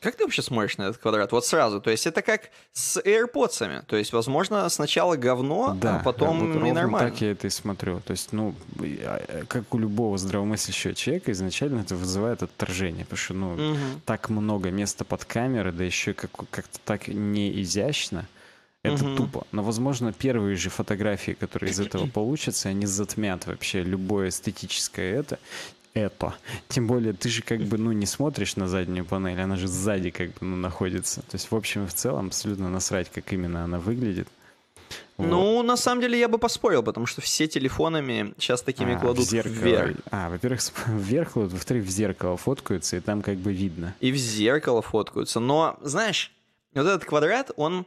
Как 0.01 0.15
ты 0.15 0.23
вообще 0.23 0.41
смотришь 0.41 0.77
на 0.77 0.83
этот 0.83 0.97
квадрат? 0.97 1.31
Вот 1.31 1.45
сразу. 1.45 1.79
То 1.79 1.91
есть 1.91 2.07
это 2.07 2.23
как 2.23 2.49
с 2.73 2.99
AirPods. 2.99 3.85
То 3.85 3.95
есть, 3.95 4.13
возможно, 4.13 4.67
сначала 4.69 5.15
говно, 5.15 5.77
да, 5.79 5.97
а 5.97 6.03
потом 6.03 6.39
вот 6.39 6.63
ненормально. 6.63 7.11
так 7.11 7.21
я 7.21 7.31
это 7.31 7.45
и 7.45 7.51
смотрю. 7.51 7.99
То 7.99 8.11
есть, 8.11 8.33
ну, 8.33 8.55
а, 8.79 9.45
как 9.47 9.71
у 9.75 9.77
любого 9.77 10.17
здравомыслящего 10.17 10.95
человека, 10.95 11.31
изначально 11.31 11.81
это 11.81 11.95
вызывает 11.95 12.41
отторжение. 12.41 13.05
Потому 13.05 13.17
что, 13.17 13.33
ну, 13.35 13.53
угу. 13.53 13.77
так 14.03 14.29
много 14.29 14.71
места 14.71 15.05
под 15.05 15.23
камеры, 15.23 15.71
да 15.71 15.83
еще 15.83 16.13
как- 16.13 16.31
как-то 16.49 16.79
так 16.83 17.07
неизящно. 17.07 18.25
Это 18.83 19.05
угу. 19.05 19.15
тупо. 19.15 19.47
Но, 19.51 19.63
возможно, 19.63 20.11
первые 20.11 20.55
же 20.55 20.69
фотографии, 20.69 21.33
которые 21.33 21.71
из 21.71 21.79
этого 21.79 22.07
получатся, 22.07 22.69
они 22.69 22.85
затмят 22.87 23.45
вообще 23.45 23.83
любое 23.83 24.29
эстетическое 24.29 25.13
это. 25.13 25.39
Это. 25.93 26.33
Тем 26.69 26.87
более, 26.87 27.13
ты 27.13 27.29
же 27.29 27.41
как 27.41 27.59
бы, 27.59 27.77
ну, 27.77 27.91
не 27.91 28.05
смотришь 28.05 28.55
на 28.55 28.67
заднюю 28.67 29.05
панель, 29.05 29.39
она 29.39 29.57
же 29.57 29.67
сзади 29.67 30.09
как 30.09 30.29
бы, 30.29 30.45
ну, 30.45 30.55
находится. 30.55 31.21
То 31.21 31.35
есть, 31.35 31.51
в 31.51 31.55
общем 31.55 31.83
и 31.83 31.87
в 31.87 31.93
целом, 31.93 32.27
абсолютно 32.27 32.69
насрать, 32.69 33.11
как 33.11 33.31
именно 33.33 33.65
она 33.65 33.77
выглядит. 33.77 34.27
Вот. 35.17 35.27
Ну, 35.27 35.63
на 35.63 35.77
самом 35.77 36.01
деле, 36.01 36.19
я 36.19 36.27
бы 36.27 36.37
поспорил, 36.37 36.81
потому 36.81 37.05
что 37.05 37.21
все 37.21 37.47
телефонами 37.47 38.33
сейчас 38.37 38.61
такими 38.61 38.95
а, 38.95 38.99
кладут 38.99 39.25
в 39.25 39.29
зеркало. 39.29 39.53
вверх. 39.53 39.97
А, 40.09 40.29
во-первых, 40.29 40.61
вверх 40.87 41.33
кладут, 41.33 41.53
во-вторых, 41.53 41.85
в 41.85 41.89
зеркало 41.89 42.37
фоткаются, 42.37 42.97
и 42.97 42.99
там 43.01 43.21
как 43.21 43.37
бы 43.37 43.51
видно. 43.51 43.93
И 43.99 44.11
в 44.11 44.15
зеркало 44.15 44.81
фоткаются. 44.81 45.39
Но, 45.39 45.77
знаешь, 45.81 46.31
вот 46.73 46.87
этот 46.87 47.05
квадрат, 47.05 47.51
он... 47.55 47.85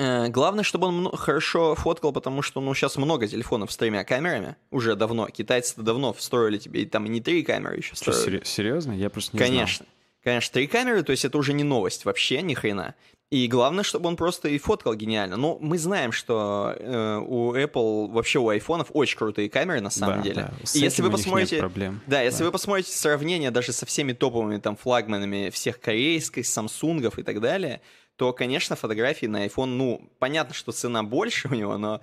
Э, 0.00 0.28
главное, 0.28 0.64
чтобы 0.64 0.86
он 0.86 1.14
хорошо 1.14 1.74
фоткал, 1.74 2.12
потому 2.12 2.40
что, 2.40 2.62
ну, 2.62 2.72
сейчас 2.72 2.96
много 2.96 3.28
телефонов 3.28 3.70
с 3.70 3.76
тремя 3.76 4.02
камерами, 4.02 4.56
уже 4.70 4.96
давно. 4.96 5.28
Китайцы-то 5.28 5.82
давно 5.82 6.14
встроили 6.14 6.56
тебе, 6.56 6.82
и 6.82 6.86
там 6.86 7.04
и 7.04 7.10
не 7.10 7.20
три 7.20 7.42
камеры 7.42 7.76
еще 7.76 7.94
строили. 7.94 8.38
Что, 8.38 8.46
серьезно? 8.46 8.92
Я 8.92 9.10
просто 9.10 9.36
не 9.36 9.38
Конечно. 9.38 9.84
знал. 9.84 9.94
Конечно, 10.24 10.52
три 10.54 10.66
камеры, 10.68 11.02
то 11.02 11.12
есть 11.12 11.26
это 11.26 11.36
уже 11.36 11.52
не 11.52 11.64
новость 11.64 12.06
вообще, 12.06 12.40
ни 12.40 12.54
хрена. 12.54 12.94
И 13.30 13.46
главное, 13.46 13.84
чтобы 13.84 14.08
он 14.08 14.16
просто 14.16 14.48
и 14.48 14.58
фоткал 14.58 14.94
гениально. 14.94 15.36
Ну, 15.36 15.58
мы 15.60 15.78
знаем, 15.78 16.12
что 16.12 16.74
э, 16.76 17.18
у 17.18 17.54
Apple, 17.54 18.10
вообще 18.10 18.38
у 18.38 18.48
айфонов 18.48 18.88
очень 18.92 19.16
крутые 19.16 19.48
камеры 19.48 19.80
на 19.80 19.90
самом 19.90 20.16
да, 20.16 20.22
деле. 20.22 20.42
Да. 20.42 20.66
С 20.66 20.74
и 20.74 20.80
если 20.80 21.02
вы 21.02 21.10
посмотрите, 21.10 21.58
проблем. 21.58 22.00
да, 22.06 22.22
если 22.22 22.40
да. 22.40 22.46
вы 22.46 22.52
посмотрите 22.52 22.90
сравнение 22.90 23.50
даже 23.50 23.72
со 23.72 23.86
всеми 23.86 24.14
топовыми 24.14 24.58
там 24.58 24.76
флагманами 24.76 25.50
всех 25.50 25.78
корейских, 25.78 26.44
самсунгов 26.46 27.18
и 27.18 27.22
так 27.22 27.40
далее, 27.40 27.80
то, 28.20 28.34
конечно, 28.34 28.76
фотографии 28.76 29.24
на 29.24 29.46
iPhone, 29.46 29.64
ну, 29.64 30.10
понятно, 30.18 30.52
что 30.52 30.72
цена 30.72 31.02
больше 31.02 31.48
у 31.50 31.54
него, 31.54 31.78
но 31.78 32.02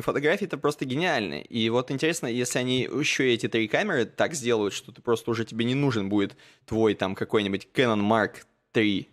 фотографии 0.00 0.46
это 0.46 0.56
просто 0.56 0.86
гениальные. 0.86 1.44
И 1.44 1.68
вот 1.68 1.90
интересно, 1.90 2.28
если 2.28 2.58
они 2.58 2.88
еще 2.90 3.30
эти 3.30 3.46
три 3.46 3.68
камеры 3.68 4.06
так 4.06 4.32
сделают, 4.32 4.72
что 4.72 4.90
ты 4.90 5.02
просто 5.02 5.30
уже 5.30 5.44
тебе 5.44 5.66
не 5.66 5.74
нужен 5.74 6.08
будет 6.08 6.34
твой 6.64 6.94
там 6.94 7.14
какой-нибудь 7.14 7.68
Canon 7.74 8.00
Mark 8.00 8.36
III 8.72 9.06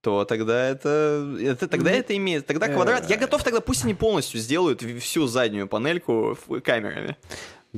то 0.00 0.24
тогда 0.24 0.68
это, 0.68 1.36
это 1.40 1.66
тогда 1.66 1.90
это 1.90 2.16
имеет, 2.16 2.46
тогда 2.46 2.68
квадрат. 2.68 3.10
Я 3.10 3.16
э. 3.16 3.18
готов 3.18 3.42
тогда, 3.42 3.60
пусть 3.60 3.84
они 3.84 3.94
полностью 3.94 4.38
сделают 4.38 4.82
всю 4.82 5.26
заднюю 5.26 5.66
панельку 5.66 6.38
камерами. 6.64 7.16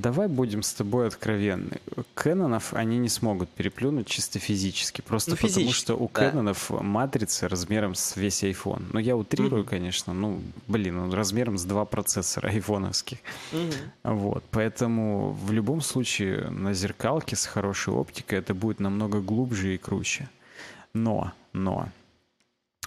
Давай 0.00 0.28
будем 0.28 0.62
с 0.62 0.72
тобой 0.72 1.06
откровенны. 1.08 1.78
Кэнонов 2.14 2.72
они 2.72 2.96
не 2.98 3.10
смогут 3.10 3.50
переплюнуть 3.50 4.06
чисто 4.06 4.38
физически. 4.38 5.02
Просто 5.02 5.32
ну, 5.32 5.36
физически, 5.36 5.60
потому, 5.60 5.74
что 5.74 5.94
у 5.96 6.08
да. 6.08 6.30
Кэнонов 6.30 6.70
матрицы 6.70 7.48
размером 7.48 7.94
с 7.94 8.16
весь 8.16 8.42
iPhone. 8.42 8.84
Ну, 8.92 8.98
я 8.98 9.14
утрирую, 9.14 9.62
mm-hmm. 9.62 9.68
конечно. 9.68 10.14
Ну, 10.14 10.40
блин, 10.68 10.98
он 10.98 11.12
размером 11.12 11.58
с 11.58 11.64
два 11.64 11.84
процессора 11.84 12.48
айфоновских. 12.48 13.18
Mm-hmm. 13.52 14.14
Вот. 14.14 14.44
Поэтому 14.50 15.32
в 15.32 15.52
любом 15.52 15.82
случае 15.82 16.48
на 16.48 16.72
зеркалке 16.72 17.36
с 17.36 17.44
хорошей 17.44 17.92
оптикой 17.92 18.38
это 18.38 18.54
будет 18.54 18.80
намного 18.80 19.20
глубже 19.20 19.74
и 19.74 19.78
круче. 19.78 20.30
Но, 20.94 21.32
но, 21.52 21.88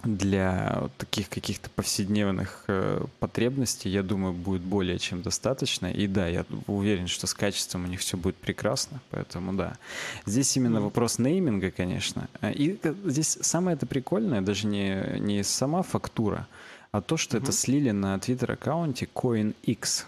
для 0.04 0.80
вот 0.82 0.92
таких 0.98 1.30
каких-то 1.30 1.70
повседневных 1.70 2.66
э, 2.68 3.06
потребностей, 3.20 3.90
я 3.90 4.04
думаю, 4.04 4.34
будет 4.34 4.62
более 4.62 5.00
чем 5.00 5.22
достаточно. 5.22 5.88
И 5.88 6.08
да, 6.08 6.28
я 6.28 6.46
уверен, 6.68 7.08
что 7.08 7.26
с 7.26 7.34
качеством 7.34 7.86
у 7.86 7.88
них 7.88 8.02
все 8.02 8.18
будет 8.18 8.36
прекрасно, 8.36 9.00
поэтому 9.12 9.54
да. 9.54 9.78
Здесь 10.26 10.56
именно 10.58 10.82
вопрос 10.82 11.20
нейминга, 11.20 11.72
конечно. 11.72 12.28
Э, 12.42 12.52
и 12.52 12.80
здесь 13.06 13.38
самое 13.42 13.76
это 13.76 13.86
прикольное 13.86 14.42
даже 14.42 14.68
не, 14.68 15.20
не 15.20 15.44
сама 15.44 15.84
фактура, 15.84 16.48
а 16.92 17.02
то, 17.02 17.16
что 17.16 17.38
mm-hmm. 17.38 17.44
это 17.44 17.52
слили 17.52 17.92
на 17.92 18.20
твиттер-аккаунте 18.20 19.08
CoinX. 19.14 20.06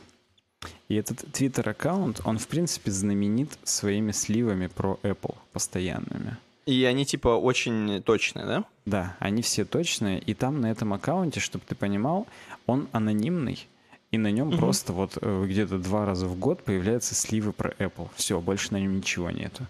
И 0.90 0.96
этот 0.96 1.20
твиттер-аккаунт, 1.32 2.22
он, 2.26 2.38
в 2.38 2.48
принципе, 2.48 2.92
знаменит 2.92 3.58
своими 3.64 4.12
сливами 4.12 4.68
про 4.68 5.00
Apple 5.04 5.36
постоянными. 5.54 6.38
И 6.66 6.84
они 6.86 7.06
типа 7.06 7.30
очень 7.30 8.02
точные, 8.02 8.46
да? 8.46 8.64
Да, 8.86 9.16
они 9.20 9.42
все 9.42 9.66
точные. 9.66 10.20
И 10.20 10.34
там 10.34 10.62
на 10.62 10.72
этом 10.72 10.94
аккаунте, 10.94 11.40
чтобы 11.40 11.64
ты 11.68 11.76
понимал, 11.76 12.28
он 12.66 12.88
анонимный. 12.92 13.68
И 14.12 14.18
на 14.18 14.32
нем 14.32 14.50
угу. 14.50 14.58
просто 14.58 14.94
вот 14.94 15.18
э, 15.22 15.46
где-то 15.46 15.78
два 15.78 16.06
раза 16.06 16.28
в 16.28 16.40
год 16.40 16.64
появляются 16.64 17.14
сливы 17.14 17.52
про 17.52 17.72
Apple. 17.72 18.10
Все, 18.16 18.40
больше 18.40 18.72
на 18.72 18.80
нем 18.80 18.98
ничего 18.98 19.30
нету. 19.30 19.64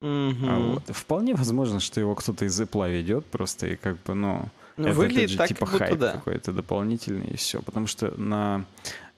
Угу. 0.00 0.72
Вот. 0.72 0.84
Вполне 0.88 1.34
возможно, 1.34 1.80
что 1.80 2.00
его 2.00 2.14
кто-то 2.14 2.44
из 2.44 2.58
Apple 2.60 2.90
ведет 2.90 3.26
просто 3.26 3.66
и 3.68 3.76
как 3.76 4.02
бы, 4.02 4.14
ну... 4.14 4.48
ну 4.76 4.88
это, 4.88 4.96
выглядит 4.96 5.30
же, 5.30 5.38
так, 5.38 5.48
типа 5.48 5.66
как 5.66 5.78
хайп 5.78 5.98
да. 5.98 6.12
какой-то 6.12 6.52
дополнительный 6.52 7.28
и 7.28 7.36
все. 7.36 7.60
Потому 7.62 7.86
что 7.86 8.18
на 8.18 8.64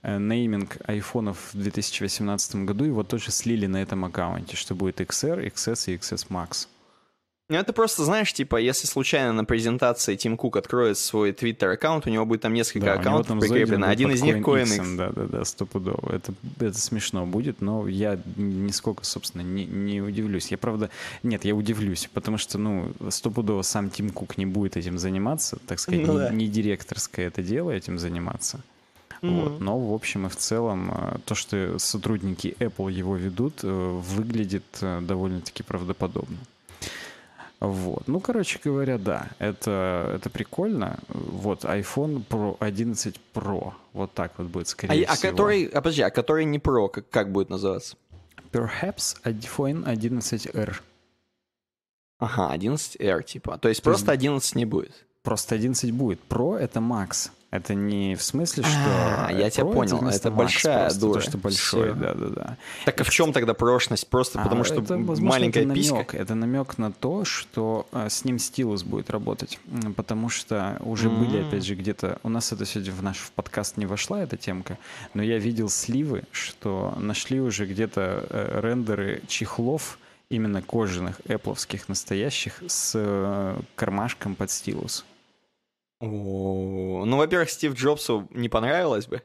э, 0.02 0.18
нейминг 0.18 0.78
айфонов 0.86 1.50
в 1.52 1.58
2018 1.58 2.56
году 2.64 2.84
его 2.84 3.02
тоже 3.04 3.30
слили 3.30 3.66
на 3.66 3.82
этом 3.82 4.04
аккаунте, 4.04 4.56
что 4.56 4.74
будет 4.74 5.00
XR, 5.00 5.52
XS 5.52 5.92
и 5.92 5.96
XS 5.96 6.28
Max. 6.30 6.68
Ну, 7.48 7.56
это 7.56 7.72
просто, 7.72 8.04
знаешь, 8.04 8.32
типа, 8.32 8.56
если 8.56 8.88
случайно 8.88 9.32
на 9.32 9.44
презентации 9.44 10.16
Тим 10.16 10.36
Кук 10.36 10.56
откроет 10.56 10.98
свой 10.98 11.30
твиттер-аккаунт, 11.30 12.04
у 12.06 12.10
него 12.10 12.26
будет 12.26 12.40
там 12.40 12.52
несколько 12.52 12.86
да, 12.86 12.94
аккаунтов 12.94 13.28
там 13.28 13.40
прикреплено. 13.40 13.86
Один 13.86 14.10
из 14.10 14.20
них 14.20 14.38
CoinX. 14.38 14.96
Да, 14.96 15.10
да, 15.10 15.26
да, 15.26 15.44
стопудово. 15.44 16.12
Это, 16.12 16.34
это 16.58 16.76
смешно 16.76 17.24
будет, 17.24 17.60
но 17.60 17.86
я 17.86 18.18
нисколько, 18.34 19.04
собственно, 19.04 19.42
не, 19.42 19.64
не 19.64 20.00
удивлюсь. 20.00 20.48
Я, 20.48 20.58
правда, 20.58 20.90
нет, 21.22 21.44
я 21.44 21.54
удивлюсь, 21.54 22.08
потому 22.12 22.36
что, 22.36 22.58
ну, 22.58 22.92
стопудово 23.10 23.62
сам 23.62 23.90
Тим 23.90 24.10
Кук 24.10 24.38
не 24.38 24.46
будет 24.46 24.76
этим 24.76 24.98
заниматься, 24.98 25.58
так 25.68 25.78
сказать, 25.78 26.04
ну, 26.04 26.14
не, 26.14 26.18
да. 26.18 26.30
не 26.30 26.48
директорское 26.48 27.28
это 27.28 27.44
дело 27.44 27.70
этим 27.70 28.00
заниматься. 28.00 28.60
Mm-hmm. 29.22 29.42
Вот. 29.42 29.60
Но, 29.60 29.78
в 29.78 29.94
общем 29.94 30.26
и 30.26 30.28
в 30.28 30.36
целом, 30.36 30.92
э, 30.92 31.18
то, 31.24 31.36
что 31.36 31.78
сотрудники 31.78 32.56
Apple 32.58 32.90
его 32.90 33.16
ведут, 33.16 33.60
э, 33.62 33.68
выглядит 33.68 34.64
э, 34.80 35.00
довольно-таки 35.00 35.62
правдоподобно. 35.62 36.38
Вот. 37.60 38.06
Ну, 38.06 38.20
короче 38.20 38.60
говоря, 38.62 38.98
да, 38.98 39.30
это, 39.38 40.12
это 40.14 40.28
прикольно. 40.28 40.98
Вот 41.08 41.64
iPhone 41.64 42.22
Pro 42.26 42.56
11 42.60 43.18
Pro. 43.34 43.72
Вот 43.92 44.12
так 44.12 44.32
вот 44.36 44.48
будет, 44.48 44.68
скорее 44.68 45.04
а, 45.04 45.14
всего. 45.14 45.28
А 45.28 45.32
который, 45.32 45.64
а 45.64 45.80
подожди, 45.80 46.02
а 46.02 46.10
который 46.10 46.44
не 46.44 46.58
Pro, 46.58 46.88
как, 46.88 47.08
как 47.08 47.32
будет 47.32 47.48
называться? 47.48 47.96
Perhaps 48.52 49.16
iPhone 49.24 49.84
11R. 49.84 50.76
Ага, 52.18 52.56
11R 52.56 53.22
типа. 53.22 53.58
То 53.58 53.68
есть 53.68 53.82
То 53.82 53.90
просто 53.90 54.12
есть... 54.12 54.22
11 54.22 54.54
не 54.54 54.64
будет. 54.64 55.06
Просто 55.22 55.54
11 55.54 55.90
будет. 55.92 56.20
Pro— 56.28 56.56
это 56.58 56.80
Max. 56.80 57.30
Это 57.56 57.74
не 57.74 58.14
в 58.14 58.22
смысле, 58.22 58.64
что... 58.64 59.26
А, 59.26 59.30
я 59.32 59.48
тебя 59.48 59.64
понял, 59.64 60.06
это 60.06 60.30
большая 60.30 60.92
дура. 60.92 61.20
То, 61.20 61.28
что 61.28 61.38
большой, 61.38 61.94
да-да-да. 61.94 62.58
Так 62.84 63.00
а 63.00 63.04
в 63.04 63.10
чем 63.10 63.32
тогда 63.32 63.54
прошность? 63.54 64.06
Просто 64.08 64.38
а, 64.40 64.44
потому 64.44 64.64
что 64.64 64.82
маленькая 65.20 65.66
писька? 65.66 65.94
Намек, 65.94 66.14
это 66.14 66.34
намек 66.34 66.78
на 66.78 66.92
то, 66.92 67.24
что 67.24 67.86
а, 67.92 68.10
с 68.10 68.24
ним 68.24 68.38
стилус 68.38 68.82
будет 68.82 69.08
работать. 69.08 69.58
Потому 69.96 70.28
что 70.28 70.76
уже 70.84 71.08
были, 71.08 71.46
опять 71.46 71.64
же, 71.64 71.74
где-то... 71.74 72.18
У 72.22 72.28
нас 72.28 72.52
это 72.52 72.66
сегодня 72.66 72.92
в 72.92 73.02
наш 73.02 73.16
в 73.16 73.32
подкаст 73.32 73.78
не 73.78 73.86
вошла, 73.86 74.22
эта 74.22 74.36
темка, 74.36 74.78
но 75.14 75.22
я 75.22 75.38
видел 75.38 75.70
сливы, 75.70 76.24
что 76.32 76.94
нашли 76.98 77.40
уже 77.40 77.64
где-то 77.64 78.26
э, 78.28 78.60
рендеры 78.60 79.22
чехлов, 79.28 79.98
именно 80.28 80.60
кожаных, 80.60 81.20
эпловских, 81.26 81.88
настоящих, 81.88 82.62
с 82.66 82.92
э, 82.94 83.58
кармашком 83.76 84.34
под 84.34 84.50
стилус. 84.50 85.04
О, 86.00 87.04
ну, 87.06 87.16
во-первых, 87.16 87.50
Стив 87.50 87.74
Джобсу 87.74 88.28
не 88.30 88.48
понравилось 88.48 89.06
бы. 89.06 89.22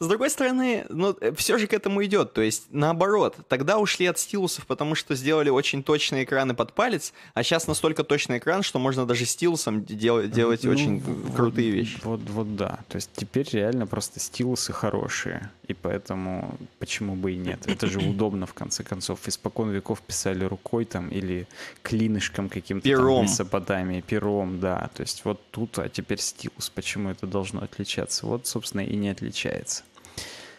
С 0.00 0.06
другой 0.06 0.28
стороны, 0.28 0.84
ну, 0.88 1.16
э, 1.20 1.32
все 1.34 1.56
же 1.56 1.66
к 1.66 1.72
этому 1.72 2.04
идет. 2.04 2.32
То 2.34 2.42
есть, 2.42 2.66
наоборот, 2.70 3.36
тогда 3.48 3.78
ушли 3.78 4.06
от 4.06 4.18
стилусов, 4.18 4.66
потому 4.66 4.94
что 4.94 5.14
сделали 5.14 5.50
очень 5.50 5.82
точные 5.82 6.24
экраны 6.24 6.54
под 6.54 6.72
палец, 6.72 7.12
а 7.32 7.42
сейчас 7.42 7.66
настолько 7.66 8.04
точный 8.04 8.38
экран, 8.38 8.62
что 8.62 8.78
можно 8.78 9.06
даже 9.06 9.24
стилусом 9.24 9.84
дел- 9.84 10.26
делать 10.26 10.64
ну, 10.64 10.70
очень 10.72 11.00
вот, 11.00 11.34
крутые 11.34 11.70
вещи. 11.70 12.00
Вот, 12.02 12.20
вот 12.28 12.56
да. 12.56 12.80
То 12.88 12.96
есть 12.96 13.10
теперь 13.14 13.48
реально 13.52 13.86
просто 13.86 14.20
стилусы 14.20 14.72
хорошие. 14.72 15.50
И 15.66 15.74
поэтому 15.74 16.58
почему 16.78 17.14
бы 17.14 17.32
и 17.32 17.36
нет? 17.36 17.66
Это 17.66 17.86
же 17.86 17.98
удобно, 17.98 18.46
в 18.46 18.54
конце 18.54 18.84
концов. 18.84 19.26
Испокон 19.26 19.70
веков 19.70 20.02
писали 20.02 20.44
рукой 20.44 20.84
там 20.84 21.08
или 21.08 21.46
клинышком 21.82 22.48
каким-то 22.48 22.84
пером. 22.84 23.16
там 23.16 23.24
Месопотамии, 23.24 24.00
пером, 24.00 24.60
да. 24.60 24.90
То 24.94 25.02
есть 25.02 25.24
вот 25.24 25.40
тут, 25.50 25.78
а 25.78 25.88
теперь 25.88 26.18
стилус. 26.18 26.70
Почему 26.70 27.10
это 27.10 27.26
должно 27.26 27.62
отличаться? 27.62 28.26
Вот, 28.26 28.46
собственно, 28.46 28.82
и 28.82 28.94
не 28.96 29.08
отличается. 29.08 29.84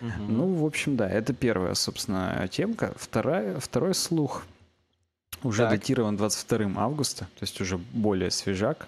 Угу. 0.02 0.24
Ну, 0.28 0.54
в 0.56 0.66
общем, 0.66 0.98
да, 0.98 1.10
это 1.10 1.34
первая, 1.34 1.74
собственно, 1.74 2.48
темка. 2.52 2.94
Вторая, 2.98 3.60
второй 3.60 3.94
слух 3.94 4.46
уже 5.44 5.64
так. 5.64 5.72
датирован 5.72 6.18
22 6.18 6.72
августа, 6.82 7.26
то 7.26 7.44
есть 7.44 7.62
уже 7.62 7.78
более 7.78 8.32
свежак. 8.32 8.88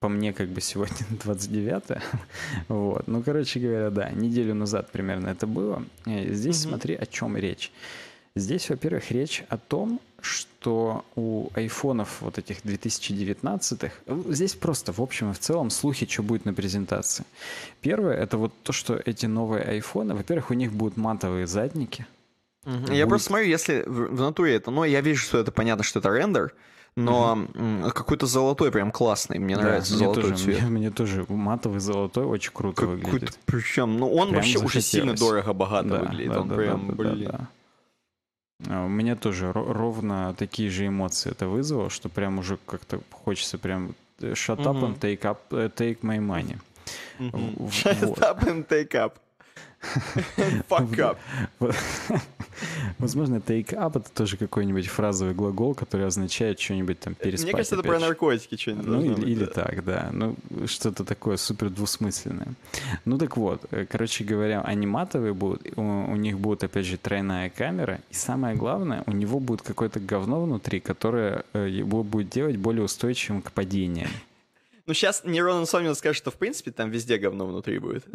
По 0.00 0.08
мне, 0.08 0.32
как 0.32 0.48
бы 0.48 0.62
сегодня 0.62 0.96
29 1.24 2.02
Вот. 2.68 3.06
Ну, 3.06 3.22
короче 3.22 3.60
говоря, 3.60 3.90
да, 3.90 4.10
неделю 4.10 4.54
назад 4.54 4.90
примерно 4.90 5.28
это 5.28 5.46
было. 5.46 5.84
И 6.06 6.32
здесь 6.32 6.64
угу. 6.64 6.70
смотри, 6.70 6.94
о 6.94 7.06
чем 7.06 7.36
речь. 7.36 7.70
Здесь, 8.34 8.70
во-первых, 8.70 9.10
речь 9.10 9.44
о 9.48 9.58
том, 9.58 10.00
что 10.22 11.04
у 11.16 11.48
айфонов 11.54 12.20
вот 12.20 12.38
этих 12.38 12.60
2019-х, 12.62 13.92
здесь 14.32 14.54
просто 14.54 14.92
в 14.92 15.00
общем 15.00 15.30
и 15.30 15.34
в 15.34 15.38
целом 15.38 15.68
слухи, 15.70 16.06
что 16.06 16.22
будет 16.22 16.44
на 16.44 16.54
презентации. 16.54 17.24
Первое, 17.80 18.16
это 18.16 18.38
вот 18.38 18.52
то, 18.62 18.72
что 18.72 19.00
эти 19.04 19.26
новые 19.26 19.64
айфоны, 19.64 20.14
во-первых, 20.14 20.50
у 20.50 20.54
них 20.54 20.72
будут 20.72 20.96
матовые 20.96 21.46
задники. 21.46 22.06
Угу. 22.64 22.74
Будет... 22.74 22.94
Я 22.94 23.06
просто 23.06 23.28
смотрю, 23.28 23.48
если 23.48 23.82
в, 23.82 24.14
в 24.14 24.20
натуре 24.20 24.54
это, 24.54 24.70
ну, 24.70 24.84
я 24.84 25.00
вижу, 25.00 25.22
что 25.22 25.38
это 25.38 25.50
понятно, 25.50 25.84
что 25.84 25.98
это 25.98 26.08
рендер, 26.10 26.54
но 27.04 27.32
угу. 27.32 27.90
какой-то 27.90 28.26
золотой 28.26 28.70
прям 28.70 28.90
классный, 28.90 29.38
мне 29.38 29.56
да, 29.56 29.62
нравится 29.62 29.94
мне 29.94 30.04
золотой 30.04 30.22
тоже, 30.24 30.36
цвет. 30.36 30.62
Мне, 30.62 30.70
мне 30.78 30.90
тоже 30.90 31.24
матовый 31.28 31.80
золотой 31.80 32.24
очень 32.24 32.52
круто 32.52 32.82
Какой 32.82 32.96
выглядит. 32.96 33.38
Причем, 33.46 33.98
ну 33.98 34.12
он 34.12 34.30
прям 34.30 34.40
вообще 34.40 34.58
уже 34.58 34.80
сильно 34.80 35.14
дорого-богато 35.14 35.88
да, 35.88 35.98
выглядит, 36.00 36.32
да, 36.32 36.40
он 36.40 36.48
да, 36.48 36.54
прям, 36.54 36.88
да, 36.88 36.94
блин. 36.94 37.24
Да, 37.24 37.32
да. 37.32 37.48
У 38.84 38.88
меня 38.88 39.16
тоже 39.16 39.52
ровно 39.52 40.34
такие 40.36 40.68
же 40.70 40.86
эмоции 40.86 41.30
это 41.30 41.48
вызвало, 41.48 41.88
что 41.88 42.08
прям 42.08 42.38
уже 42.38 42.58
как-то 42.66 43.00
хочется 43.10 43.56
прям 43.56 43.94
э, 44.20 44.32
shut 44.32 44.58
up 44.58 44.76
mm-hmm. 44.76 44.98
and 44.98 44.98
take 44.98 45.22
up, 45.22 45.38
э, 45.50 45.70
take 45.74 46.00
my 46.02 46.18
money. 46.18 46.58
Mm-hmm. 47.18 47.54
Вот. 47.58 47.72
Shut 47.72 48.18
up 48.18 48.42
and 48.46 48.66
take 48.66 48.94
up. 48.94 49.14
Fuck 50.68 50.98
up. 50.98 51.18
Возможно, 52.98 53.36
take 53.36 53.72
up 53.74 53.96
это 53.96 54.10
тоже 54.10 54.36
какой-нибудь 54.36 54.86
фразовый 54.86 55.34
глагол, 55.34 55.74
который 55.74 56.06
означает 56.06 56.60
что-нибудь 56.60 57.00
там 57.00 57.14
переспать. 57.14 57.44
Мне 57.44 57.52
кажется, 57.52 57.76
это 57.76 57.84
про 57.84 57.98
наркотики 57.98 58.56
что-нибудь. 58.56 58.86
Ну, 58.86 59.02
или, 59.02 59.30
или 59.30 59.44
так, 59.46 59.84
да. 59.84 60.10
Ну, 60.12 60.36
что-то 60.66 61.04
такое 61.04 61.36
супер 61.38 61.70
двусмысленное. 61.70 62.48
Ну, 63.04 63.18
так 63.18 63.36
вот, 63.36 63.64
э, 63.70 63.86
короче 63.86 64.24
говоря, 64.24 64.60
аниматовые 64.60 65.32
будут, 65.32 65.66
у, 65.76 65.82
у 65.82 66.16
них 66.16 66.38
будет, 66.38 66.64
опять 66.64 66.86
же, 66.86 66.98
тройная 66.98 67.48
камера, 67.48 68.00
и 68.10 68.14
самое 68.14 68.56
главное, 68.56 69.02
у 69.06 69.12
него 69.12 69.40
будет 69.40 69.62
какое-то 69.62 70.00
говно 70.00 70.42
внутри, 70.42 70.80
которое 70.80 71.44
э, 71.54 71.68
его 71.70 72.02
будет 72.02 72.28
делать 72.28 72.56
более 72.56 72.84
устойчивым 72.84 73.40
к 73.40 73.52
падениям. 73.52 74.10
Ну, 74.90 74.94
сейчас 74.94 75.22
Нейрон 75.22 75.62
Insomniac 75.62 75.94
скажет, 75.94 76.16
что, 76.16 76.32
в 76.32 76.34
принципе, 76.34 76.72
там 76.72 76.90
везде 76.90 77.16
говно 77.16 77.46
внутри 77.46 77.78
будет. 77.78 78.04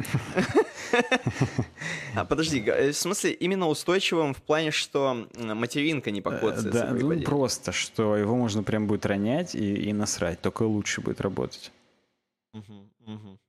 А, 2.16 2.26
подожди, 2.26 2.62
э, 2.66 2.92
в 2.92 2.98
смысле, 2.98 3.32
именно 3.32 3.68
устойчивым 3.68 4.34
в 4.34 4.42
плане, 4.42 4.72
что 4.72 5.28
материнка 5.38 6.12
не 6.12 6.22
покоцается? 6.22 6.72
Да, 6.72 6.92
ну, 6.92 7.22
просто, 7.22 7.72
что 7.72 8.18
его 8.18 8.36
можно 8.36 8.62
прям 8.62 8.88
будет 8.88 9.06
ронять 9.06 9.56
и, 9.56 9.94
насрать, 9.94 10.42
только 10.42 10.64
лучше 10.64 11.00
будет 11.00 11.22
работать. 11.22 11.72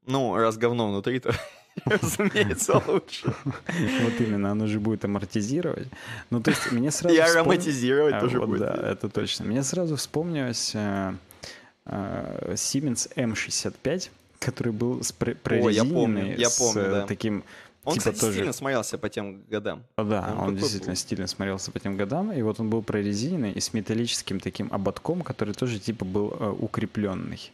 Ну, 0.06 0.36
раз 0.36 0.56
говно 0.56 0.88
внутри, 0.88 1.18
то 1.18 1.34
разумеется, 1.84 2.80
лучше. 2.86 3.34
Вот 3.44 4.20
именно, 4.20 4.52
оно 4.52 4.68
же 4.68 4.78
будет 4.78 5.04
амортизировать. 5.04 5.88
Ну, 6.30 6.40
то 6.40 6.52
есть, 6.52 6.70
мне 6.70 6.92
сразу... 6.92 7.14
И 7.14 7.18
ароматизировать 7.18 8.14
а, 8.14 8.20
тоже 8.20 8.40
будет. 8.40 8.60
Да, 8.60 8.74
это 8.74 9.08
точно. 9.08 9.46
Мне 9.46 9.64
сразу 9.64 9.96
вспомнилось 9.96 10.74
э, 11.86 12.26
Э, 12.46 12.52
Siemens 12.54 13.12
M65, 13.14 14.10
который 14.38 14.72
был 14.72 15.02
с 15.02 15.12
прорезиненный, 15.12 16.34
О, 16.34 16.38
я 16.38 16.48
помню, 16.50 16.82
с 16.82 16.90
да. 16.90 17.06
таким 17.06 17.44
он, 17.84 17.92
типа, 17.94 18.00
кстати, 18.00 18.18
тоже... 18.18 18.32
стильно 18.32 18.52
смотрелся 18.52 18.98
по 18.98 19.08
тем 19.08 19.44
годам. 19.48 19.84
Да, 19.96 20.34
он, 20.38 20.48
он 20.48 20.56
действительно 20.56 20.92
был. 20.92 20.96
стильно 20.96 21.26
смотрелся 21.28 21.70
по 21.70 21.78
тем 21.78 21.96
годам. 21.96 22.32
И 22.32 22.42
вот 22.42 22.58
он 22.58 22.68
был 22.68 22.82
прорезиненный 22.82 23.52
и 23.52 23.60
с 23.60 23.72
металлическим 23.72 24.40
таким 24.40 24.72
ободком, 24.72 25.22
который 25.22 25.54
тоже 25.54 25.78
типа 25.78 26.04
был 26.04 26.36
э, 26.36 26.50
укрепленный. 26.50 27.52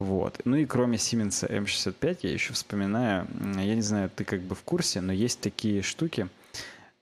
Вот. 0.00 0.40
Ну 0.46 0.56
и 0.56 0.64
кроме 0.64 0.96
Siemens 0.96 1.46
M65 1.46 2.20
я 2.22 2.32
еще 2.32 2.54
вспоминаю, 2.54 3.26
я 3.56 3.74
не 3.74 3.82
знаю, 3.82 4.10
ты 4.14 4.24
как 4.24 4.40
бы 4.40 4.54
в 4.54 4.62
курсе, 4.62 5.02
но 5.02 5.12
есть 5.12 5.40
такие 5.40 5.82
штуки, 5.82 6.28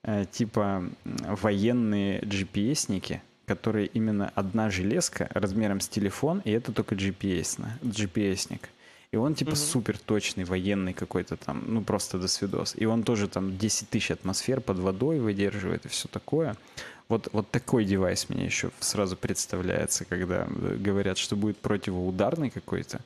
э, 0.03 0.25
типа 0.29 0.83
военные 1.05 2.19
GPS-ники, 2.19 3.21
которые 3.47 3.87
именно 3.87 4.31
одна 4.35 4.69
железка 4.69 5.29
размером 5.33 5.79
с 5.79 5.87
телефон, 5.87 6.41
и 6.43 6.51
это 6.51 6.73
только 6.73 6.95
GPS, 6.95 7.65
GPS-ник. 7.81 8.69
И 9.13 9.15
он 9.15 9.35
типа 9.35 9.51
mm-hmm. 9.51 9.71
супер 9.71 9.97
точный, 9.97 10.43
военный 10.43 10.93
какой-то 10.93 11.37
там, 11.37 11.63
ну 11.65 11.81
просто 11.81 12.19
до 12.19 12.27
свидос. 12.27 12.75
И 12.75 12.85
он 12.85 13.03
тоже 13.03 13.29
там 13.29 13.57
10 13.57 13.89
тысяч 13.89 14.11
атмосфер 14.11 14.59
под 14.59 14.79
водой 14.79 15.19
выдерживает 15.19 15.85
и 15.85 15.87
все 15.87 16.09
такое. 16.09 16.57
Вот, 17.07 17.29
вот 17.31 17.49
такой 17.49 17.85
девайс 17.85 18.27
мне 18.27 18.43
еще 18.43 18.69
сразу 18.81 19.15
представляется, 19.15 20.03
когда 20.03 20.45
говорят, 20.45 21.17
что 21.17 21.37
будет 21.37 21.57
противоударный 21.57 22.49
какой-то. 22.49 22.99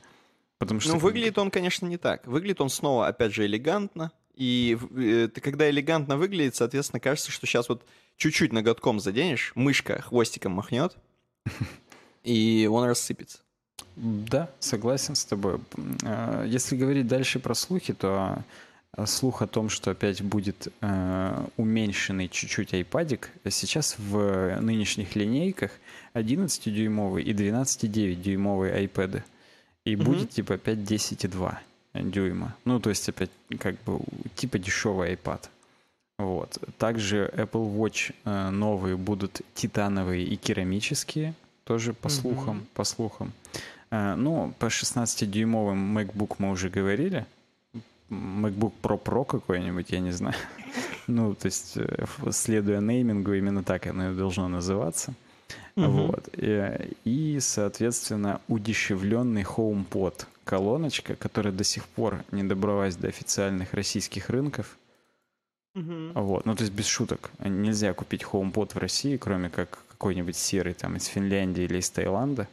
Потому 0.58 0.80
что... 0.80 0.94
Ну, 0.94 0.98
выглядит 0.98 1.38
он, 1.38 1.52
конечно, 1.52 1.86
не 1.86 1.98
так. 1.98 2.26
Выглядит 2.26 2.60
он 2.60 2.68
снова, 2.68 3.06
опять 3.06 3.32
же, 3.32 3.46
элегантно. 3.46 4.10
И 4.34 4.78
э, 4.96 5.28
когда 5.28 5.68
элегантно 5.68 6.16
выглядит, 6.16 6.56
соответственно, 6.56 7.00
кажется, 7.00 7.30
что 7.30 7.46
сейчас 7.46 7.68
вот 7.68 7.82
чуть-чуть 8.16 8.52
ноготком 8.52 9.00
заденешь, 9.00 9.52
мышка 9.54 10.00
хвостиком 10.00 10.52
махнет, 10.52 10.96
и 12.24 12.68
он 12.70 12.84
рассыпется. 12.84 13.38
Да, 13.96 14.50
согласен 14.58 15.14
с 15.14 15.24
тобой. 15.24 15.60
А, 16.04 16.44
если 16.44 16.76
говорить 16.76 17.06
дальше 17.06 17.40
про 17.40 17.54
слухи, 17.54 17.92
то 17.92 18.42
а, 18.92 19.06
слух 19.06 19.42
о 19.42 19.46
том, 19.46 19.68
что 19.68 19.90
опять 19.90 20.22
будет 20.22 20.68
э, 20.80 21.46
уменьшенный 21.56 22.28
чуть-чуть 22.28 22.72
айпадик, 22.72 23.30
сейчас 23.50 23.96
в 23.98 24.60
нынешних 24.60 25.14
линейках 25.14 25.72
11-дюймовый 26.14 27.22
и 27.22 27.32
12,9-дюймовые 27.34 28.86
iPad. 28.86 29.22
И 29.84 29.96
угу. 29.96 30.04
будет 30.04 30.30
типа 30.30 30.54
опять 30.54 30.78
10,2 30.78 31.56
дюйма. 31.94 32.54
Ну, 32.64 32.80
то 32.80 32.90
есть 32.90 33.08
опять 33.08 33.30
как 33.58 33.76
бы 33.84 34.00
типа 34.34 34.58
дешевый 34.58 35.14
iPad. 35.14 35.48
Вот. 36.18 36.58
Также 36.78 37.32
Apple 37.34 37.76
Watch 37.76 38.14
э, 38.24 38.50
новые 38.50 38.96
будут 38.96 39.40
титановые 39.54 40.24
и 40.24 40.36
керамические, 40.36 41.34
тоже 41.64 41.94
по 41.94 42.08
слухам, 42.08 42.58
mm-hmm. 42.58 42.74
по 42.74 42.84
слухам. 42.84 43.32
Э, 43.90 44.14
ну, 44.14 44.54
по 44.58 44.66
16-дюймовым 44.66 45.96
MacBook 45.96 46.36
мы 46.38 46.50
уже 46.50 46.70
говорили. 46.70 47.26
MacBook 48.08 48.72
Pro 48.82 49.02
Pro 49.02 49.24
какой-нибудь, 49.24 49.90
я 49.90 50.00
не 50.00 50.12
знаю. 50.12 50.36
ну, 51.06 51.34
то 51.34 51.46
есть, 51.46 51.76
э, 51.76 52.06
следуя 52.30 52.80
неймингу, 52.80 53.32
именно 53.32 53.64
так 53.64 53.86
оно 53.86 54.12
и 54.12 54.14
должно 54.14 54.48
называться. 54.48 55.14
Mm-hmm. 55.76 55.88
Вот. 55.88 56.28
И, 56.36 56.94
и, 57.04 57.40
соответственно, 57.40 58.40
удешевленный 58.48 59.42
HomePod 59.42 60.26
колоночка, 60.44 61.14
которая 61.16 61.52
до 61.52 61.64
сих 61.64 61.86
пор 61.86 62.24
не 62.30 62.42
добралась 62.42 62.96
до 62.96 63.08
официальных 63.08 63.74
российских 63.74 64.30
рынков. 64.30 64.76
Угу. 65.74 66.12
Вот, 66.14 66.46
ну 66.46 66.54
то 66.54 66.62
есть 66.62 66.74
без 66.74 66.86
шуток. 66.86 67.30
Нельзя 67.38 67.92
купить 67.94 68.22
HomePod 68.22 68.74
в 68.74 68.78
России, 68.78 69.16
кроме 69.16 69.48
как 69.48 69.84
какой-нибудь 69.88 70.36
серый 70.36 70.74
там 70.74 70.96
из 70.96 71.06
Финляндии 71.06 71.64
или 71.64 71.78
из 71.78 71.90
Таиланда. 71.90 72.48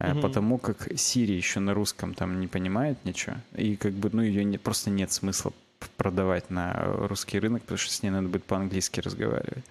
Угу. 0.00 0.20
Потому 0.20 0.58
как 0.58 0.88
Siri 0.88 1.32
еще 1.32 1.60
на 1.60 1.74
русском 1.74 2.14
там 2.14 2.40
не 2.40 2.46
понимает 2.46 3.04
ничего. 3.04 3.36
И 3.54 3.76
как 3.76 3.92
бы, 3.92 4.08
ну, 4.12 4.22
ее 4.22 4.44
не, 4.44 4.56
просто 4.56 4.90
нет 4.90 5.12
смысла 5.12 5.52
продавать 5.96 6.50
на 6.50 6.74
русский 7.08 7.38
рынок, 7.38 7.62
потому 7.62 7.78
что 7.78 7.92
с 7.92 8.02
ней 8.02 8.10
надо 8.10 8.28
будет 8.28 8.44
по-английски 8.44 9.00
разговаривать. 9.00 9.64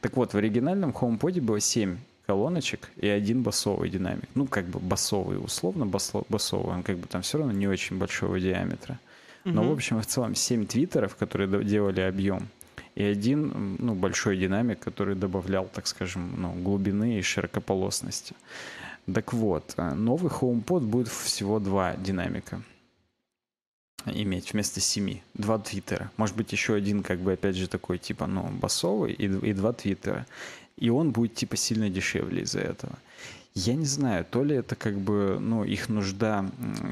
Так 0.00 0.16
вот, 0.16 0.32
в 0.32 0.36
оригинальном 0.36 0.90
HomePod 0.90 1.40
было 1.40 1.60
7 1.60 1.98
колоночек 2.26 2.90
и 2.96 3.08
один 3.08 3.42
басовый 3.42 3.88
динамик. 3.88 4.28
Ну, 4.34 4.46
как 4.46 4.66
бы 4.66 4.80
басовый, 4.80 5.38
условно 5.42 5.86
басовый, 5.86 6.74
он 6.74 6.82
как 6.82 6.98
бы 6.98 7.06
там 7.06 7.22
все 7.22 7.38
равно 7.38 7.52
не 7.52 7.68
очень 7.68 7.98
большого 7.98 8.40
диаметра. 8.40 8.98
Но, 9.44 9.62
в 9.62 9.72
общем, 9.72 10.00
в 10.00 10.06
целом 10.06 10.34
7 10.34 10.66
твиттеров, 10.66 11.14
которые 11.14 11.64
делали 11.64 12.00
объем, 12.00 12.48
и 12.96 13.04
один 13.04 13.76
ну, 13.78 13.94
большой 13.94 14.38
динамик, 14.38 14.80
который 14.80 15.14
добавлял, 15.14 15.68
так 15.72 15.86
скажем, 15.86 16.34
ну, 16.36 16.52
глубины 16.54 17.18
и 17.18 17.22
широкополосности. 17.22 18.34
Так 19.12 19.32
вот, 19.32 19.74
э, 19.76 19.94
новый 19.94 20.32
HomePod 20.32 20.80
будет 20.80 21.08
всего 21.08 21.60
два 21.60 21.94
динамика 21.94 22.60
иметь 24.06 24.52
вместо 24.52 24.80
семи. 24.80 25.22
Два 25.34 25.58
твиттера. 25.58 26.10
Может 26.16 26.36
быть, 26.36 26.52
еще 26.52 26.74
один, 26.74 27.02
как 27.02 27.18
бы, 27.18 27.32
опять 27.32 27.56
же, 27.56 27.68
такой, 27.68 27.98
типа, 27.98 28.26
ну, 28.26 28.48
басовый 28.48 29.12
и, 29.12 29.26
и 29.26 29.52
два 29.52 29.72
твиттера. 29.72 30.26
И 30.76 30.90
он 30.90 31.10
будет, 31.10 31.34
типа, 31.34 31.56
сильно 31.56 31.88
дешевле 31.88 32.42
из-за 32.42 32.60
этого. 32.60 32.98
Я 33.54 33.74
не 33.74 33.86
знаю, 33.86 34.26
то 34.30 34.44
ли 34.44 34.54
это 34.54 34.76
как 34.76 34.98
бы, 34.98 35.38
ну, 35.40 35.64
их 35.64 35.88
нужда 35.88 36.44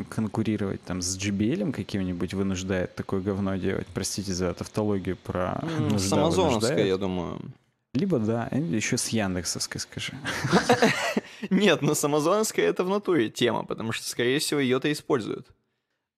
конкурировать 0.08 0.82
там 0.82 1.02
с 1.02 1.18
JBL 1.18 1.72
каким-нибудь 1.72 2.32
вынуждает 2.32 2.94
такое 2.94 3.20
говно 3.20 3.56
делать. 3.56 3.86
Простите 3.92 4.32
за 4.32 4.54
тавтологию 4.54 5.16
про 5.16 5.60
mm, 5.60 5.98
С 5.98 6.10
Амазоновской, 6.10 6.88
я 6.88 6.96
думаю. 6.96 7.38
Либо 7.92 8.18
да, 8.18 8.48
еще 8.50 8.96
с 8.96 9.08
Яндексовской, 9.08 9.78
скажи. 9.78 10.14
Нет, 11.50 11.82
но 11.82 11.94
с 11.94 12.02
Амазоновской 12.02 12.64
это 12.64 12.82
в 12.82 12.88
натуре 12.88 13.28
тема, 13.28 13.64
потому 13.64 13.92
что, 13.92 14.08
скорее 14.08 14.38
всего, 14.38 14.58
ее-то 14.58 14.90
используют. 14.90 15.46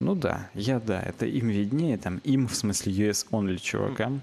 Ну 0.01 0.15
да, 0.15 0.49
я 0.55 0.79
да, 0.79 1.03
это 1.03 1.27
им 1.27 1.49
виднее, 1.49 1.99
там 1.99 2.19
им 2.19 2.47
в 2.47 2.55
смысле 2.55 2.93
US 2.93 3.27
only 3.31 3.59
чувакам. 3.59 4.23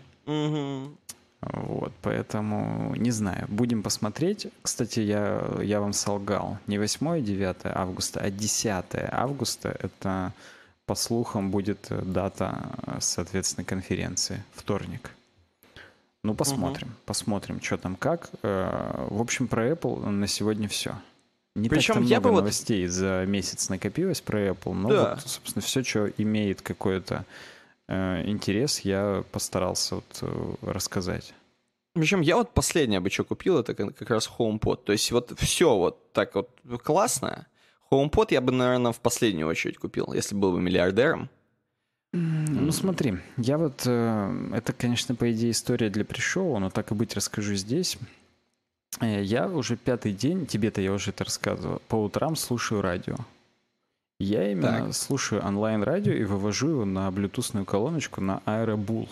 Вот, 1.51 1.91
поэтому 2.01 2.95
не 2.95 3.11
знаю, 3.11 3.45
будем 3.47 3.83
посмотреть. 3.83 4.47
Кстати, 4.61 4.99
я, 4.99 5.43
я 5.61 5.79
вам 5.79 5.93
солгал. 5.93 6.57
Не 6.67 6.77
8 6.77 7.19
и 7.19 7.21
9 7.21 7.57
августа, 7.65 8.19
а 8.21 8.29
10 8.29 8.85
августа. 9.11 9.75
Это, 9.79 10.33
по 10.85 10.95
слухам, 10.95 11.51
будет 11.51 11.87
дата, 11.89 12.69
соответственно, 12.99 13.65
конференции. 13.65 14.43
Вторник. 14.53 15.11
Ну, 16.23 16.35
посмотрим, 16.35 16.87
угу. 16.87 16.97
посмотрим, 17.05 17.61
что 17.61 17.77
там 17.77 17.95
как. 17.95 18.29
Э, 18.43 19.07
в 19.09 19.19
общем, 19.19 19.47
про 19.49 19.69
Apple 19.69 20.09
на 20.09 20.27
сегодня 20.27 20.69
все. 20.69 20.95
Не 21.55 21.69
Причем 21.69 21.95
так 21.95 22.03
я 22.03 22.19
много 22.19 22.35
бы 22.35 22.41
новостей 22.41 22.85
вот... 22.85 22.93
за 22.93 23.25
месяц 23.27 23.69
накопилось 23.69 24.21
про 24.21 24.47
Apple, 24.47 24.73
но 24.73 24.89
да. 24.89 25.15
вот, 25.15 25.27
собственно, 25.27 25.61
все, 25.61 25.83
что 25.83 26.07
имеет 26.07 26.61
какой-то 26.61 27.15
э, 27.15 27.52
интерес, 27.89 28.81
я 28.81 29.23
постарался 29.31 29.95
вот 29.95 30.19
э, 30.21 30.55
рассказать. 30.61 31.33
Причем 31.93 32.21
я 32.21 32.37
вот 32.37 32.53
последнее 32.53 32.99
бы 32.99 33.09
что 33.09 33.23
купил, 33.23 33.59
это 33.59 33.75
как 33.75 34.09
раз 34.09 34.29
HomePod. 34.37 34.83
То 34.85 34.91
есть 34.93 35.11
вот 35.11 35.33
все 35.37 35.77
вот 35.77 36.11
так 36.11 36.33
вот 36.35 36.49
классно. 36.83 37.47
HomePod 37.91 38.27
я 38.31 38.41
бы, 38.41 38.51
наверное, 38.51 38.91
в 38.91 38.99
последнюю 38.99 39.47
очередь 39.47 39.77
купил, 39.77 40.13
если 40.13 40.35
был 40.35 40.53
бы 40.53 40.61
миллиардером. 40.61 41.29
Ну 42.13 42.71
смотри, 42.71 43.17
я 43.37 43.57
вот, 43.57 43.83
э, 43.85 44.49
это, 44.53 44.71
конечно, 44.71 45.15
по 45.15 45.31
идее 45.31 45.51
история 45.51 45.89
для 45.89 46.05
пришоу, 46.05 46.59
но 46.59 46.69
так 46.69 46.91
и 46.91 46.95
быть 46.95 47.15
расскажу 47.15 47.55
здесь. 47.55 47.97
Э, 48.99 49.21
я 49.23 49.47
уже 49.47 49.77
пятый 49.77 50.13
день, 50.13 50.45
тебе-то 50.45 50.79
я 50.79 50.93
уже 50.93 51.09
это 51.09 51.23
рассказывал, 51.23 51.81
по 51.87 51.95
утрам 51.95 52.35
слушаю 52.35 52.81
радио. 52.81 53.17
Я 54.19 54.51
именно 54.51 54.85
так. 54.85 54.93
слушаю 54.93 55.45
онлайн-радио 55.45 56.13
и 56.13 56.23
вывожу 56.23 56.69
его 56.69 56.85
на 56.85 57.09
блютусную 57.11 57.65
колоночку 57.65 58.21
на 58.21 58.41
Aerobull. 58.45 59.09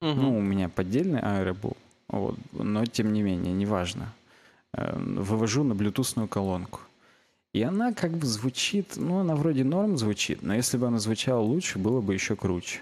Угу. 0.00 0.14
Ну, 0.14 0.38
у 0.38 0.40
меня 0.40 0.68
поддельный 0.68 1.20
Aerobull, 1.20 1.76
вот, 2.08 2.38
но 2.52 2.86
тем 2.86 3.12
не 3.12 3.22
менее, 3.22 3.52
неважно. 3.52 4.12
Э, 4.72 4.96
вывожу 4.98 5.64
на 5.64 5.74
блютусную 5.74 6.28
колонку. 6.28 6.80
И 7.52 7.62
она 7.62 7.92
как 7.92 8.12
бы 8.12 8.26
звучит, 8.26 8.94
ну, 8.96 9.18
она 9.18 9.34
вроде 9.34 9.64
норм 9.64 9.96
звучит, 9.98 10.42
но 10.42 10.54
если 10.54 10.76
бы 10.76 10.86
она 10.86 11.00
звучала 11.00 11.40
лучше, 11.40 11.78
было 11.78 12.00
бы 12.00 12.14
еще 12.14 12.36
круче. 12.36 12.80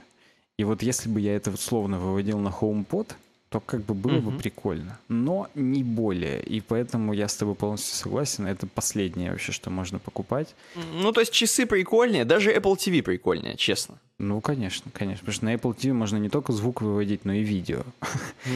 И 0.58 0.64
вот 0.64 0.82
если 0.82 1.08
бы 1.08 1.20
я 1.20 1.34
это 1.34 1.56
словно 1.56 1.98
выводил 1.98 2.38
на 2.38 2.48
HomePod, 2.48 3.14
то 3.48 3.61
как 3.61 3.82
бы 3.82 3.94
было 3.94 4.18
угу. 4.18 4.30
бы 4.30 4.38
прикольно. 4.38 4.98
Но 5.08 5.48
не 5.54 5.82
более. 5.82 6.42
И 6.42 6.61
поэтому 6.61 7.14
я 7.14 7.28
с 7.28 7.37
тобой 7.37 7.54
полностью 7.54 7.96
согласен. 7.96 8.46
Это 8.46 8.66
последнее 8.66 9.30
вообще, 9.30 9.52
что 9.52 9.70
можно 9.70 9.98
покупать. 9.98 10.54
Ну, 10.94 11.12
то 11.12 11.20
есть 11.20 11.32
часы 11.32 11.64
прикольнее, 11.64 12.24
даже 12.24 12.52
Apple 12.52 12.76
TV 12.76 13.02
прикольнее, 13.02 13.56
честно. 13.56 13.98
Ну, 14.18 14.40
конечно, 14.40 14.90
конечно. 14.92 15.20
Потому 15.20 15.34
что 15.34 15.44
на 15.46 15.54
Apple 15.54 15.76
TV 15.76 15.92
можно 15.92 16.16
не 16.18 16.28
только 16.28 16.52
звук 16.52 16.82
выводить, 16.82 17.24
но 17.24 17.32
и 17.32 17.42
видео. 17.42 17.84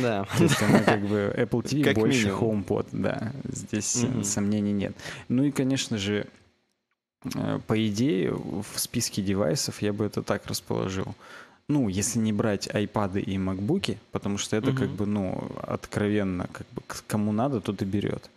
Да. 0.02 0.24
То 0.36 0.42
есть 0.42 0.60
она 0.60 0.80
как 0.80 1.00
бы 1.06 1.32
Apple 1.36 1.62
TV 1.62 1.84
как 1.84 1.94
больше 1.94 2.26
минимум. 2.26 2.64
HomePod, 2.68 2.88
да. 2.92 3.32
Здесь 3.44 4.04
mm 4.04 4.24
сомнений 4.24 4.72
нет. 4.72 4.94
Ну 5.28 5.44
и, 5.44 5.50
конечно 5.50 5.96
же, 5.96 6.26
э, 7.34 7.60
по 7.66 7.88
идее, 7.88 8.32
в 8.34 8.66
списке 8.78 9.22
девайсов 9.22 9.80
я 9.80 9.92
бы 9.92 10.04
это 10.04 10.22
так 10.22 10.46
расположил 10.46 11.14
ну, 11.68 11.88
если 11.88 12.18
не 12.18 12.32
брать 12.32 12.66
iPad 12.68 13.20
и 13.20 13.36
MacBook, 13.36 13.96
потому 14.10 14.38
что 14.38 14.56
это 14.56 14.70
угу. 14.70 14.78
как 14.78 14.88
бы, 14.90 15.06
ну, 15.06 15.50
откровенно, 15.62 16.48
как 16.52 16.66
бы 16.74 16.82
кому 17.06 17.32
надо, 17.32 17.60
тот 17.60 17.82
и 17.82 17.84
берет. 17.84 18.30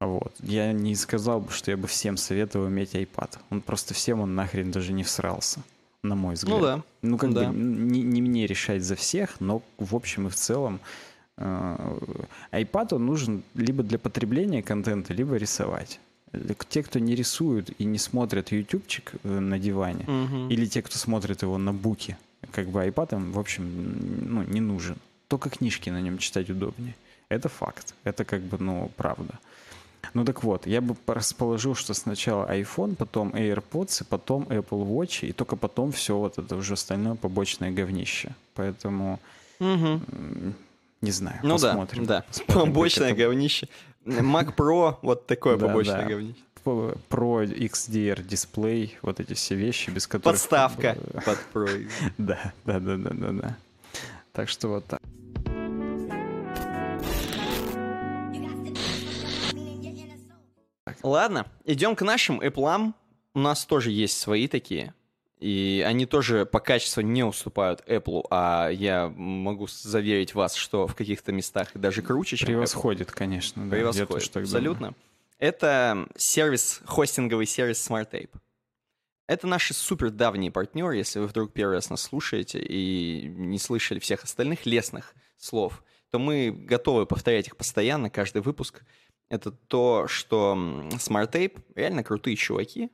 Вот. 0.00 0.34
Я 0.40 0.72
не 0.72 0.94
сказал 0.94 1.40
бы, 1.40 1.50
что 1.52 1.70
я 1.70 1.76
бы 1.76 1.86
всем 1.86 2.16
советовал 2.16 2.68
иметь 2.68 2.94
iPad. 2.94 3.38
Он 3.50 3.60
просто 3.60 3.92
всем 3.92 4.20
он 4.20 4.34
нахрен 4.34 4.70
даже 4.70 4.92
не 4.92 5.04
всрался, 5.04 5.60
на 6.02 6.14
мой 6.14 6.34
взгляд. 6.34 6.58
Ну 6.58 6.64
да. 6.64 6.82
Ну 7.02 7.18
как 7.18 7.34
да. 7.34 7.48
бы 7.48 7.56
не, 7.56 8.02
не 8.02 8.22
мне 8.22 8.46
решать 8.46 8.82
за 8.82 8.96
всех, 8.96 9.40
но 9.40 9.62
в 9.76 9.94
общем 9.94 10.26
и 10.26 10.30
в 10.30 10.34
целом 10.34 10.80
э, 11.36 11.98
iPad 12.52 12.94
он 12.94 13.06
нужен 13.06 13.42
либо 13.54 13.82
для 13.82 13.98
потребления 13.98 14.62
контента, 14.62 15.12
либо 15.12 15.36
рисовать. 15.36 16.00
Те, 16.68 16.82
кто 16.82 16.98
не 16.98 17.14
рисуют 17.14 17.70
и 17.78 17.84
не 17.84 17.98
смотрят 17.98 18.52
ютубчик 18.52 19.12
э, 19.22 19.38
на 19.38 19.58
диване, 19.58 20.04
угу. 20.04 20.48
или 20.48 20.64
те, 20.64 20.80
кто 20.80 20.96
смотрит 20.96 21.42
его 21.42 21.58
на 21.58 21.74
буке, 21.74 22.16
как 22.52 22.68
бы 22.68 22.86
iPad 22.86 23.14
им, 23.14 23.32
в 23.32 23.38
общем, 23.38 23.64
ну, 24.22 24.42
не 24.42 24.60
нужен. 24.60 24.96
Только 25.28 25.50
книжки 25.50 25.90
на 25.90 26.00
нем 26.00 26.18
читать 26.18 26.50
удобнее. 26.50 26.94
Это 27.28 27.48
факт. 27.48 27.94
Это 28.04 28.24
как 28.24 28.40
бы, 28.42 28.58
ну, 28.58 28.90
правда. 28.96 29.38
Ну 30.14 30.24
так 30.24 30.42
вот, 30.42 30.66
я 30.66 30.80
бы 30.80 30.96
расположил, 31.06 31.74
что 31.74 31.94
сначала 31.94 32.50
iPhone, 32.50 32.96
потом 32.96 33.30
AirPods, 33.30 34.02
и 34.02 34.04
потом 34.04 34.44
Apple 34.44 34.86
Watch, 34.86 35.26
и 35.26 35.32
только 35.32 35.56
потом 35.56 35.92
все 35.92 36.16
вот 36.16 36.38
это 36.38 36.56
уже 36.56 36.74
остальное 36.74 37.14
побочное 37.14 37.70
говнище. 37.70 38.34
Поэтому 38.54 39.20
угу. 39.60 40.00
не 41.00 41.10
знаю, 41.10 41.38
ну 41.42 41.54
посмотрим. 41.54 42.06
Да, 42.06 42.18
да. 42.18 42.24
Посмотрим, 42.28 42.66
побочное 42.66 43.14
говнище. 43.14 43.68
Mac 44.04 44.54
Pro 44.56 44.96
вот 45.02 45.26
такое 45.26 45.56
побочное 45.58 46.06
говнище. 46.06 46.40
Pro 46.64 47.44
XDR 47.44 48.22
дисплей, 48.22 48.98
вот 49.02 49.20
эти 49.20 49.34
все 49.34 49.54
вещи, 49.54 49.90
без 49.90 50.06
которых... 50.06 50.38
Подставка 50.38 50.96
под 51.24 51.38
Pro. 51.52 51.90
Да, 52.18 52.52
да, 52.64 52.80
да, 52.80 52.96
да, 52.96 53.10
да, 53.12 53.32
да. 53.32 53.56
Так 54.32 54.48
что 54.48 54.68
вот 54.68 54.86
так. 54.86 55.00
Ладно, 61.02 61.46
идем 61.64 61.96
к 61.96 62.02
нашим 62.02 62.40
Apple. 62.40 62.92
У 63.34 63.38
нас 63.38 63.64
тоже 63.64 63.90
есть 63.90 64.18
свои 64.18 64.48
такие. 64.48 64.94
И 65.38 65.82
они 65.86 66.04
тоже 66.04 66.44
по 66.44 66.60
качеству 66.60 67.00
не 67.00 67.24
уступают 67.24 67.82
Apple, 67.86 68.26
а 68.30 68.68
я 68.68 69.08
могу 69.08 69.66
заверить 69.68 70.34
вас, 70.34 70.54
что 70.54 70.86
в 70.86 70.94
каких-то 70.94 71.32
местах 71.32 71.70
даже 71.74 72.02
круче, 72.02 72.36
чем 72.36 72.48
Превосходит, 72.48 73.08
Apple. 73.08 73.14
конечно. 73.14 73.64
Да, 73.64 73.70
Превосходит, 73.70 74.36
абсолютно. 74.36 74.88
Думаю. 74.88 74.94
Это 75.40 76.06
сервис, 76.16 76.82
хостинговый 76.84 77.46
сервис 77.46 77.88
SmartTape. 77.88 78.30
Это 79.26 79.46
наши 79.46 79.72
супер 79.72 80.10
давние 80.10 80.50
партнеры, 80.50 80.98
если 80.98 81.18
вы 81.18 81.26
вдруг 81.28 81.54
первый 81.54 81.76
раз 81.76 81.88
нас 81.88 82.02
слушаете 82.02 82.60
и 82.60 83.26
не 83.26 83.58
слышали 83.58 83.98
всех 84.00 84.22
остальных 84.22 84.66
лесных 84.66 85.14
слов, 85.38 85.82
то 86.10 86.18
мы 86.18 86.50
готовы 86.50 87.06
повторять 87.06 87.46
их 87.46 87.56
постоянно, 87.56 88.10
каждый 88.10 88.42
выпуск. 88.42 88.82
Это 89.30 89.50
то, 89.50 90.06
что 90.08 90.54
SmartTape 90.90 91.62
реально 91.74 92.04
крутые 92.04 92.36
чуваки, 92.36 92.90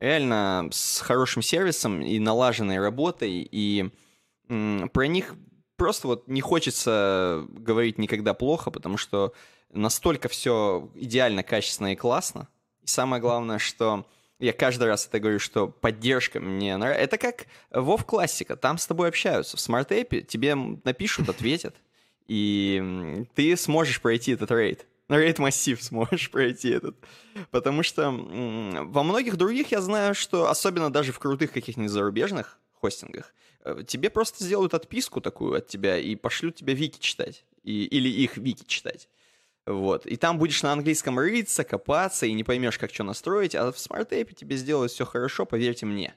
реально 0.00 0.68
с 0.72 1.00
хорошим 1.00 1.40
сервисом 1.40 2.02
и 2.02 2.18
налаженной 2.18 2.80
работой, 2.80 3.48
и 3.48 3.92
про 4.48 5.06
них 5.06 5.36
просто 5.76 6.08
вот 6.08 6.26
не 6.26 6.40
хочется 6.40 7.46
говорить 7.48 7.98
никогда 7.98 8.34
плохо, 8.34 8.72
потому 8.72 8.96
что 8.96 9.34
настолько 9.72 10.28
все 10.28 10.90
идеально, 10.94 11.42
качественно 11.42 11.92
и 11.92 11.96
классно. 11.96 12.48
И 12.82 12.86
самое 12.86 13.20
главное, 13.20 13.58
что 13.58 14.06
я 14.38 14.52
каждый 14.52 14.88
раз 14.88 15.06
это 15.06 15.18
говорю, 15.18 15.38
что 15.38 15.68
поддержка 15.68 16.40
мне 16.40 16.76
нравится. 16.76 17.02
Это 17.02 17.18
как 17.18 17.46
WoW 17.70 18.04
классика, 18.04 18.56
там 18.56 18.78
с 18.78 18.86
тобой 18.86 19.08
общаются. 19.08 19.56
В 19.56 19.60
App 19.60 20.22
тебе 20.22 20.54
напишут, 20.54 21.28
ответят, 21.28 21.74
и 22.28 23.24
ты 23.34 23.56
сможешь 23.56 24.00
пройти 24.00 24.32
этот 24.32 24.50
рейд. 24.50 24.86
Рейд 25.08 25.38
массив 25.38 25.80
сможешь 25.82 26.30
пройти 26.30 26.70
этот. 26.70 26.96
Потому 27.50 27.82
что 27.82 28.10
во 28.10 29.02
многих 29.02 29.36
других 29.36 29.70
я 29.70 29.80
знаю, 29.80 30.14
что 30.14 30.50
особенно 30.50 30.92
даже 30.92 31.12
в 31.12 31.18
крутых 31.18 31.52
каких-нибудь 31.52 31.92
зарубежных 31.92 32.58
хостингах, 32.80 33.32
э, 33.64 33.84
тебе 33.86 34.10
просто 34.10 34.42
сделают 34.42 34.74
отписку 34.74 35.20
такую 35.20 35.56
от 35.56 35.68
тебя 35.68 35.96
и 35.96 36.16
пошлют 36.16 36.56
тебя 36.56 36.74
вики 36.74 36.98
читать. 36.98 37.44
И, 37.62 37.84
или 37.84 38.08
их 38.08 38.36
вики 38.36 38.64
читать. 38.66 39.08
Вот. 39.66 40.06
И 40.06 40.16
там 40.16 40.38
будешь 40.38 40.62
на 40.62 40.72
английском 40.72 41.18
рыться, 41.18 41.64
копаться, 41.64 42.24
и 42.26 42.32
не 42.32 42.44
поймешь, 42.44 42.78
как 42.78 42.94
что 42.94 43.02
настроить, 43.02 43.54
а 43.54 43.72
в 43.72 43.78
SmartApe 43.78 44.34
тебе 44.34 44.56
сделают 44.56 44.92
все 44.92 45.04
хорошо, 45.04 45.44
поверьте 45.44 45.86
мне. 45.86 46.14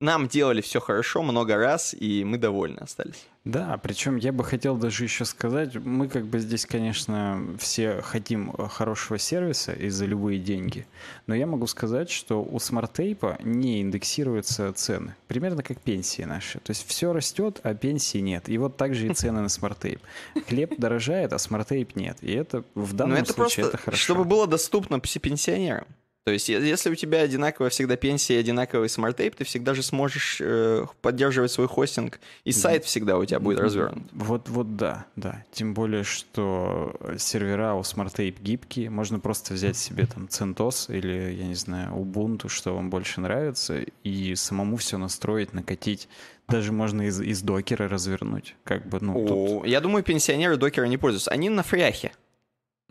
Нам 0.00 0.28
делали 0.28 0.62
все 0.62 0.80
хорошо 0.80 1.22
много 1.22 1.56
раз, 1.56 1.94
и 1.98 2.24
мы 2.24 2.38
довольны 2.38 2.78
остались. 2.78 3.26
Да, 3.44 3.78
причем 3.82 4.16
я 4.16 4.32
бы 4.32 4.44
хотел 4.44 4.76
даже 4.76 5.04
еще 5.04 5.26
сказать, 5.26 5.74
мы 5.74 6.08
как 6.08 6.26
бы 6.26 6.38
здесь, 6.38 6.64
конечно, 6.64 7.42
все 7.58 8.00
хотим 8.02 8.52
хорошего 8.68 9.18
сервиса 9.18 9.72
и 9.72 9.88
за 9.90 10.06
любые 10.06 10.38
деньги, 10.38 10.86
но 11.26 11.34
я 11.34 11.46
могу 11.46 11.66
сказать, 11.66 12.10
что 12.10 12.42
у 12.42 12.58
SmartApe 12.58 13.38
не 13.42 13.82
индексируются 13.82 14.72
цены, 14.72 15.16
примерно 15.26 15.62
как 15.62 15.80
пенсии 15.80 16.22
наши. 16.22 16.60
То 16.60 16.70
есть 16.70 16.86
все 16.86 17.12
растет, 17.12 17.60
а 17.62 17.74
пенсии 17.74 18.18
нет. 18.18 18.48
И 18.48 18.56
вот 18.56 18.78
также 18.78 19.06
и 19.06 19.14
цены 19.14 19.40
на 19.42 19.48
SmartApe. 19.48 20.00
Хлеб 20.48 20.78
дорожает, 20.78 21.32
а 21.34 21.38
SmartApe 21.38 21.96
нет. 21.96 22.18
И 22.22 22.32
это 22.32 22.64
в 22.74 22.94
данном 22.94 23.18
это 23.18 23.32
случае 23.32 23.64
просто, 23.64 23.76
это 23.76 23.84
хорошо. 23.84 24.02
Чтобы 24.02 24.24
было 24.24 24.46
доступно 24.46 25.00
пенсионерам. 25.00 25.86
То 26.30 26.34
есть, 26.34 26.48
если 26.48 26.90
у 26.90 26.94
тебя 26.94 27.22
одинаковая 27.22 27.70
всегда 27.70 27.96
пенсия 27.96 28.36
и 28.36 28.38
одинаковый 28.38 28.88
SmartApe, 28.88 29.34
ты 29.34 29.42
всегда 29.42 29.74
же 29.74 29.82
сможешь 29.82 30.36
э, 30.40 30.86
поддерживать 31.02 31.50
свой 31.50 31.66
хостинг, 31.66 32.20
и 32.44 32.52
сайт 32.52 32.84
всегда 32.84 33.18
у 33.18 33.24
тебя 33.24 33.40
будет 33.40 33.58
развернут. 33.58 34.04
Вот, 34.12 34.48
вот 34.48 34.76
да, 34.76 35.06
да. 35.16 35.44
Тем 35.50 35.74
более, 35.74 36.04
что 36.04 36.94
сервера 37.18 37.74
у 37.74 37.82
SmartApe 37.82 38.38
гибкие, 38.40 38.90
можно 38.90 39.18
просто 39.18 39.54
взять 39.54 39.76
себе 39.76 40.06
там 40.06 40.26
CentOS 40.26 40.96
или, 40.96 41.34
я 41.34 41.48
не 41.48 41.56
знаю, 41.56 41.96
Ubuntu, 41.96 42.48
что 42.48 42.76
вам 42.76 42.90
больше 42.90 43.20
нравится, 43.20 43.80
и 44.04 44.36
самому 44.36 44.76
все 44.76 44.98
настроить, 44.98 45.52
накатить. 45.52 46.08
Даже 46.46 46.70
можно 46.70 47.02
из, 47.02 47.20
из 47.20 47.42
докера 47.42 47.88
развернуть. 47.88 48.54
Как 48.62 48.88
бы, 48.88 48.98
ну, 49.00 49.24
О, 49.24 49.26
тут... 49.26 49.66
Я 49.66 49.80
думаю, 49.80 50.04
пенсионеры 50.04 50.56
докера 50.56 50.84
не 50.84 50.96
пользуются. 50.96 51.32
Они 51.32 51.48
на 51.48 51.64
фряхе. 51.64 52.12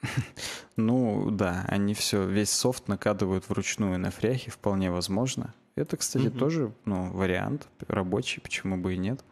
Ну 0.76 1.30
да, 1.30 1.66
они 1.68 1.94
все, 1.94 2.26
весь 2.26 2.52
софт 2.52 2.88
накатывают 2.88 3.50
вручную 3.50 4.00
на 4.00 4.12
фряхе, 4.12 4.50
вполне 4.50 4.92
возможно. 4.92 5.54
Это, 5.76 5.98
кстати, 5.98 6.28
угу. 6.28 6.40
тоже 6.40 6.74
ну, 6.86 7.12
вариант 7.12 7.68
рабочий, 7.88 8.40
почему 8.40 8.78
бы 8.78 8.94
и 8.94 8.98
нет. 8.98 9.24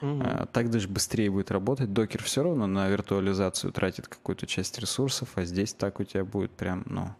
Угу. 0.00 0.22
Так 0.52 0.70
даже 0.70 0.88
быстрее 0.88 1.30
будет 1.30 1.50
работать. 1.50 1.92
Докер 1.92 2.22
все 2.22 2.42
равно 2.42 2.66
на 2.66 2.88
виртуализацию 2.88 3.72
тратит 3.72 4.08
какую-то 4.08 4.46
часть 4.46 4.78
ресурсов, 4.78 5.30
а 5.34 5.44
здесь 5.44 5.72
так 5.72 6.00
у 6.00 6.04
тебя 6.04 6.24
будет 6.24 6.50
прям, 6.50 6.84
ну, 6.86 7.14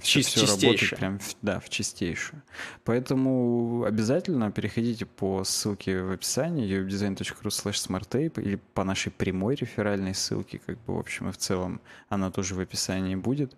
все, 0.00 0.22
все 0.22 0.46
работает 0.46 0.96
прям, 0.96 1.18
да, 1.42 1.60
в 1.60 1.68
чистейшую. 1.68 2.42
Поэтому 2.84 3.84
обязательно 3.84 4.50
переходите 4.50 5.06
по 5.06 5.44
ссылке 5.44 6.02
в 6.02 6.12
описании 6.12 6.68
webdesign.ru 6.68 7.48
slash 7.48 7.88
smartape 7.88 8.42
или 8.42 8.56
по 8.74 8.84
нашей 8.84 9.12
прямой 9.12 9.54
реферальной 9.54 10.14
ссылке, 10.14 10.60
как 10.64 10.78
бы 10.84 10.94
в 10.96 10.98
общем 10.98 11.28
и 11.28 11.32
в 11.32 11.36
целом 11.36 11.80
она 12.08 12.30
тоже 12.30 12.54
в 12.54 12.60
описании 12.60 13.14
будет. 13.14 13.56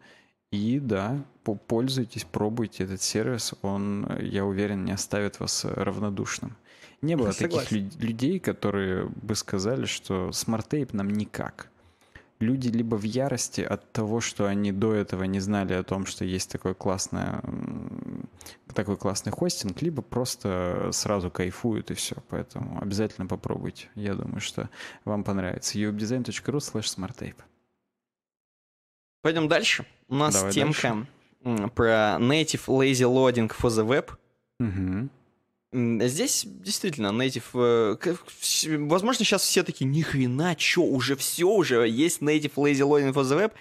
И 0.52 0.78
да, 0.78 1.24
пользуйтесь, 1.42 2.24
пробуйте 2.24 2.84
этот 2.84 3.02
сервис, 3.02 3.52
он, 3.62 4.08
я 4.20 4.44
уверен, 4.44 4.84
не 4.84 4.92
оставит 4.92 5.40
вас 5.40 5.64
равнодушным. 5.64 6.56
Не 7.02 7.16
было 7.16 7.32
Согласен. 7.32 7.88
таких 7.88 8.02
людей, 8.02 8.38
которые 8.38 9.06
бы 9.06 9.34
сказали, 9.34 9.84
что 9.84 10.32
Smartape 10.32 10.92
нам 10.92 11.10
никак. 11.10 11.68
Люди 12.38 12.68
либо 12.68 12.96
в 12.96 13.02
ярости 13.02 13.62
от 13.62 13.90
того, 13.92 14.20
что 14.20 14.46
они 14.46 14.70
до 14.70 14.92
этого 14.92 15.24
не 15.24 15.40
знали 15.40 15.72
о 15.72 15.82
том, 15.82 16.04
что 16.04 16.24
есть 16.24 16.50
такой 16.52 16.74
классный, 16.74 17.40
такой 18.74 18.98
классный 18.98 19.32
хостинг, 19.32 19.80
либо 19.80 20.02
просто 20.02 20.90
сразу 20.92 21.30
кайфуют 21.30 21.90
и 21.90 21.94
все. 21.94 22.16
Поэтому 22.28 22.78
обязательно 22.82 23.26
попробуйте. 23.26 23.88
Я 23.94 24.14
думаю, 24.14 24.40
что 24.40 24.68
вам 25.06 25.24
понравится. 25.24 25.78
ubdesign.ru 25.78 26.58
slash 26.58 26.94
smarttape. 26.96 27.36
Пойдем 29.22 29.48
дальше. 29.48 29.86
У 30.08 30.14
нас 30.14 30.34
Давай 30.34 30.52
темка 30.52 31.06
дальше. 31.42 31.68
про 31.70 32.18
native 32.20 32.66
lazy 32.66 33.06
loading 33.06 33.50
for 33.50 33.70
the 33.70 33.86
web. 33.86 34.10
Угу. 34.60 35.08
Здесь 35.72 36.44
действительно 36.46 37.08
native... 37.08 37.98
Э, 38.02 38.76
возможно, 38.78 39.24
сейчас 39.24 39.42
все 39.42 39.62
такие, 39.62 39.86
ни 39.86 40.02
хрена, 40.02 40.54
чё, 40.54 40.82
уже 40.82 41.16
все, 41.16 41.48
уже 41.48 41.88
есть 41.88 42.22
native 42.22 42.54
lazy 42.54 42.80
loading 42.80 43.12
for 43.12 43.22
the 43.22 43.36
web. 43.36 43.52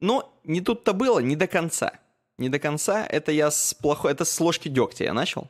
Но 0.00 0.32
не 0.44 0.60
тут-то 0.60 0.92
было, 0.92 1.18
не 1.20 1.36
до 1.36 1.46
конца. 1.46 1.92
Не 2.38 2.48
до 2.48 2.58
конца. 2.58 3.06
Это 3.06 3.32
я 3.32 3.50
с 3.50 3.74
плохой... 3.74 4.12
Это 4.12 4.24
с 4.24 4.40
ложки 4.40 4.68
дегтя 4.68 5.04
я 5.04 5.12
начал. 5.12 5.48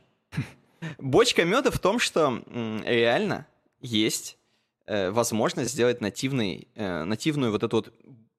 Бочка 0.99 1.45
меда 1.45 1.71
в 1.71 1.79
том, 1.79 1.99
что 1.99 2.43
реально 2.85 3.47
есть 3.79 4.37
э, 4.85 5.09
возможность 5.11 5.71
сделать 5.71 6.01
нативный, 6.01 6.67
э, 6.75 7.03
нативную 7.03 7.51
вот 7.51 7.63
эту 7.63 7.77
вот 7.77 7.93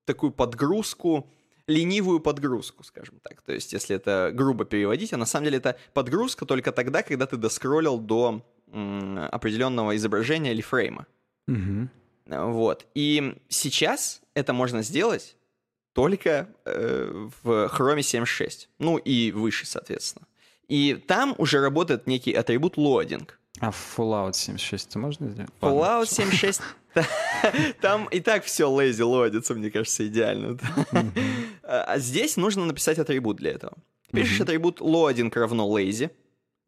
такую 0.05 0.33
подгрузку 0.33 1.29
ленивую 1.67 2.21
подгрузку, 2.21 2.85
скажем 2.85 3.21
так. 3.23 3.43
То 3.43 3.53
есть, 3.53 3.73
если 3.73 3.97
это 3.97 4.31
грубо 4.33 4.65
переводить, 4.65 5.13
а 5.13 5.17
на 5.17 5.27
самом 5.27 5.45
деле 5.45 5.59
это 5.59 5.77
подгрузка 5.95 6.47
только 6.47 6.73
тогда, 6.73 7.03
когда 7.03 7.27
ты 7.27 7.37
доскроллил 7.37 7.99
до 7.99 8.45
определенного 8.73 9.97
изображения 9.97 10.53
или 10.53 10.63
фрейма. 10.63 11.07
Угу. 11.47 11.89
Вот. 12.27 12.87
И 12.95 13.37
сейчас 13.49 14.23
это 14.35 14.53
можно 14.53 14.83
сделать 14.83 15.37
только 15.93 16.49
э, 16.65 17.29
в 17.43 17.49
Chrome 17.67 17.99
7.6. 17.99 18.69
Ну 18.79 18.97
и 18.97 19.31
выше, 19.33 19.67
соответственно. 19.67 20.27
И 20.69 20.95
там 20.95 21.35
уже 21.39 21.61
работает 21.61 22.07
некий 22.07 22.33
атрибут 22.33 22.77
loading. 22.79 23.29
А 23.61 23.71
в 23.71 23.99
Fallout 23.99 24.33
76 24.33 24.89
это 24.89 24.99
можно 24.99 25.29
сделать? 25.29 25.51
Fallout 25.61 26.07
76 26.07 26.63
там 27.81 28.07
и 28.07 28.21
так 28.21 28.45
все 28.45 28.69
lazy 28.69 29.05
лодится, 29.05 29.55
мне 29.55 29.71
кажется, 29.71 30.07
идеально. 30.07 30.59
А, 31.63 31.99
здесь 31.99 32.37
нужно 32.37 32.65
написать 32.65 32.99
атрибут 32.99 33.39
для 33.39 33.53
этого. 33.53 33.75
Пишешь 34.13 34.41
атрибут 34.41 34.81
loading 34.81 35.33
равно 35.35 35.67
lazy. 35.69 36.11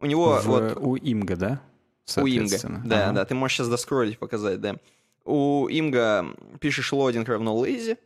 У 0.01 0.07
него 0.07 0.41
вот... 0.45 0.77
У 0.77 0.97
имга, 0.97 1.37
да? 1.37 1.63
У 2.17 2.27
имга, 2.27 2.59
да, 2.85 3.13
да. 3.13 3.25
Ты 3.25 3.35
можешь 3.35 3.57
сейчас 3.57 3.69
доскролить, 3.69 4.19
показать, 4.19 4.61
да. 4.61 4.77
У 5.25 5.69
имга 5.69 6.27
пишешь 6.61 6.93
loading 6.93 7.25
равно 7.25 7.65
lazy, 7.65 7.97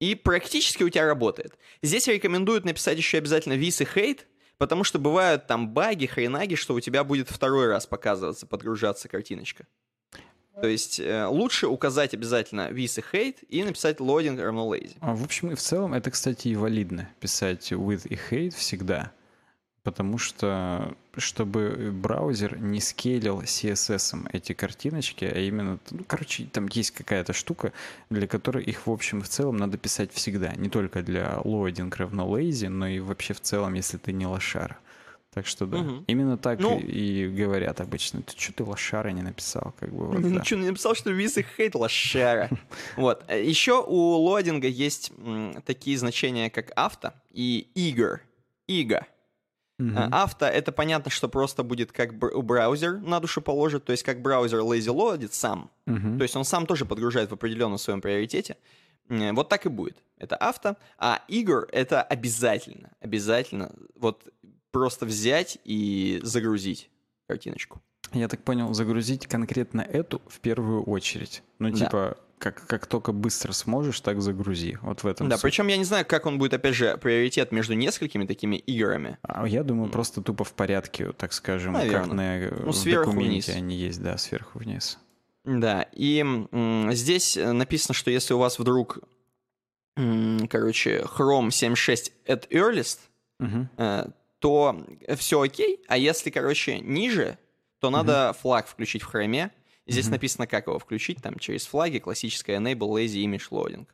и 0.00 0.14
практически 0.14 0.82
у 0.82 0.88
тебя 0.88 1.06
работает. 1.06 1.58
Здесь 1.82 2.06
рекомендуют 2.08 2.64
написать 2.64 2.98
еще 2.98 3.18
обязательно 3.18 3.54
vis 3.54 3.82
и 3.82 3.86
hate, 3.86 4.20
потому 4.58 4.84
что 4.84 4.98
бывают 4.98 5.46
там 5.46 5.70
баги, 5.70 6.06
хренаги, 6.06 6.56
что 6.56 6.74
у 6.74 6.80
тебя 6.80 7.04
будет 7.04 7.30
второй 7.30 7.68
раз 7.68 7.86
показываться, 7.86 8.46
подгружаться 8.46 9.08
картиночка. 9.08 9.66
То 10.60 10.68
есть 10.68 10.98
э, 11.00 11.26
лучше 11.26 11.68
указать 11.68 12.14
обязательно 12.14 12.68
with 12.70 12.98
и 12.98 13.16
hate 13.16 13.44
и 13.48 13.62
написать 13.62 13.98
loading 13.98 14.40
равно 14.40 14.74
lazy. 14.74 14.96
А, 15.00 15.14
в 15.14 15.22
общем, 15.22 15.50
и 15.50 15.54
в 15.54 15.60
целом 15.60 15.94
это, 15.94 16.10
кстати, 16.10 16.48
и 16.48 16.56
валидно 16.56 17.08
писать 17.20 17.72
with 17.72 18.08
и 18.08 18.16
hate 18.16 18.54
всегда. 18.54 19.12
Потому 19.84 20.18
что, 20.18 20.94
чтобы 21.16 21.90
браузер 21.92 22.58
не 22.58 22.80
скейлил 22.80 23.40
CSS 23.40 24.28
эти 24.32 24.52
картиночки, 24.52 25.24
а 25.24 25.38
именно, 25.38 25.78
ну, 25.90 26.04
короче, 26.06 26.44
там 26.52 26.68
есть 26.72 26.90
какая-то 26.90 27.32
штука, 27.32 27.72
для 28.10 28.26
которой 28.26 28.64
их, 28.64 28.86
в 28.86 28.90
общем, 28.90 29.22
в 29.22 29.28
целом 29.28 29.56
надо 29.56 29.78
писать 29.78 30.12
всегда. 30.12 30.52
Не 30.56 30.68
только 30.68 31.02
для 31.02 31.40
loading 31.44 31.94
равно 31.96 32.26
lazy, 32.26 32.68
но 32.68 32.86
и 32.86 32.98
вообще 33.00 33.32
в 33.32 33.40
целом, 33.40 33.74
если 33.74 33.96
ты 33.96 34.12
не 34.12 34.26
лошара. 34.26 34.78
Так 35.38 35.46
что 35.46 35.66
да. 35.66 35.78
Угу. 35.78 36.04
Именно 36.08 36.36
так 36.36 36.58
ну, 36.58 36.80
и, 36.80 37.28
говорят 37.28 37.80
обычно. 37.80 38.22
Ты 38.22 38.36
что 38.36 38.52
ты 38.54 38.64
лошара 38.64 39.10
не 39.10 39.22
написал? 39.22 39.72
Как 39.78 39.94
бы, 39.94 40.08
вот, 40.08 40.20
да. 40.20 40.28
Ничего 40.28 40.58
не 40.58 40.66
написал, 40.66 40.96
что 40.96 41.10
виз 41.10 41.38
и 41.38 41.46
хейт 41.56 41.76
лошара. 41.76 42.50
Вот. 42.96 43.22
Еще 43.30 43.80
у 43.80 44.16
лодинга 44.16 44.66
есть 44.66 45.12
такие 45.64 45.96
значения, 45.96 46.50
как 46.50 46.72
авто 46.74 47.12
и 47.30 47.68
игр. 47.76 48.20
Иго. 48.66 49.06
Авто— 50.10 50.44
это 50.46 50.72
понятно, 50.72 51.08
что 51.12 51.28
просто 51.28 51.62
будет 51.62 51.92
как 51.92 52.18
браузер 52.18 52.98
на 52.98 53.20
душу 53.20 53.40
положит, 53.40 53.84
то 53.84 53.92
есть 53.92 54.02
как 54.02 54.20
браузер 54.20 54.58
lazy 54.58 54.92
loadит 54.92 55.34
сам. 55.34 55.70
То 55.84 56.22
есть 56.22 56.34
он 56.34 56.44
сам 56.44 56.66
тоже 56.66 56.84
подгружает 56.84 57.30
в 57.30 57.34
определенном 57.34 57.78
своем 57.78 58.00
приоритете. 58.00 58.56
Вот 59.08 59.48
так 59.48 59.66
и 59.66 59.68
будет. 59.68 59.96
Это 60.18 60.36
авто. 60.36 60.76
А 60.98 61.22
игр— 61.28 61.66
это 61.72 62.02
обязательно, 62.02 62.90
обязательно. 63.00 63.72
Вот 63.94 64.24
просто 64.70 65.06
взять 65.06 65.58
и 65.64 66.20
загрузить 66.22 66.90
картиночку. 67.26 67.80
Я 68.12 68.28
так 68.28 68.42
понял, 68.42 68.72
загрузить 68.72 69.26
конкретно 69.26 69.82
эту 69.82 70.22
в 70.26 70.40
первую 70.40 70.82
очередь. 70.82 71.42
Ну, 71.58 71.70
да. 71.70 71.76
типа, 71.76 72.16
как, 72.38 72.66
как 72.66 72.86
только 72.86 73.12
быстро 73.12 73.52
сможешь, 73.52 74.00
так 74.00 74.22
загрузи. 74.22 74.78
Вот 74.82 75.02
в 75.02 75.06
этом. 75.06 75.28
Да, 75.28 75.36
суть. 75.36 75.42
причем 75.42 75.66
я 75.68 75.76
не 75.76 75.84
знаю, 75.84 76.06
как 76.06 76.26
он 76.26 76.38
будет, 76.38 76.54
опять 76.54 76.74
же, 76.74 76.96
приоритет 76.96 77.52
между 77.52 77.74
несколькими 77.74 78.26
такими 78.26 78.56
играми. 78.56 79.18
А 79.22 79.46
я 79.46 79.62
думаю, 79.62 79.88
mm. 79.88 79.92
просто 79.92 80.22
тупо 80.22 80.44
в 80.44 80.52
порядке, 80.54 81.12
так 81.12 81.32
скажем, 81.32 81.74
Наверное. 81.74 82.48
как 82.48 82.56
на 82.56 82.64
ну, 82.66 82.72
сверху 82.72 83.10
документе 83.10 83.52
вниз. 83.52 83.56
они 83.56 83.76
есть, 83.76 84.02
да, 84.02 84.16
сверху 84.16 84.58
вниз. 84.58 84.98
Да, 85.44 85.82
и 85.92 86.18
м, 86.20 86.92
здесь 86.92 87.36
написано, 87.36 87.94
что 87.94 88.10
если 88.10 88.34
у 88.34 88.38
вас 88.38 88.58
вдруг, 88.58 88.98
м, 89.96 90.46
короче, 90.48 91.00
Chrome 91.00 91.48
7.6 91.48 92.12
at 92.26 92.48
earliest, 92.50 92.98
угу. 93.40 93.68
Э, 94.38 94.40
то 94.40 94.86
все 95.16 95.40
окей, 95.40 95.80
а 95.88 95.96
если, 95.96 96.30
короче, 96.30 96.80
ниже, 96.80 97.38
то 97.80 97.90
надо 97.90 98.12
mm-hmm. 98.12 98.40
флаг 98.40 98.66
включить 98.66 99.02
в 99.02 99.06
хроме. 99.06 99.50
Здесь 99.86 100.06
mm-hmm. 100.06 100.10
написано, 100.10 100.46
как 100.46 100.66
его 100.66 100.78
включить, 100.78 101.22
там 101.22 101.38
через 101.38 101.66
флаги, 101.66 101.98
классическая 101.98 102.58
enable 102.58 102.90
lazy 102.94 103.24
image 103.24 103.48
loading. 103.50 103.86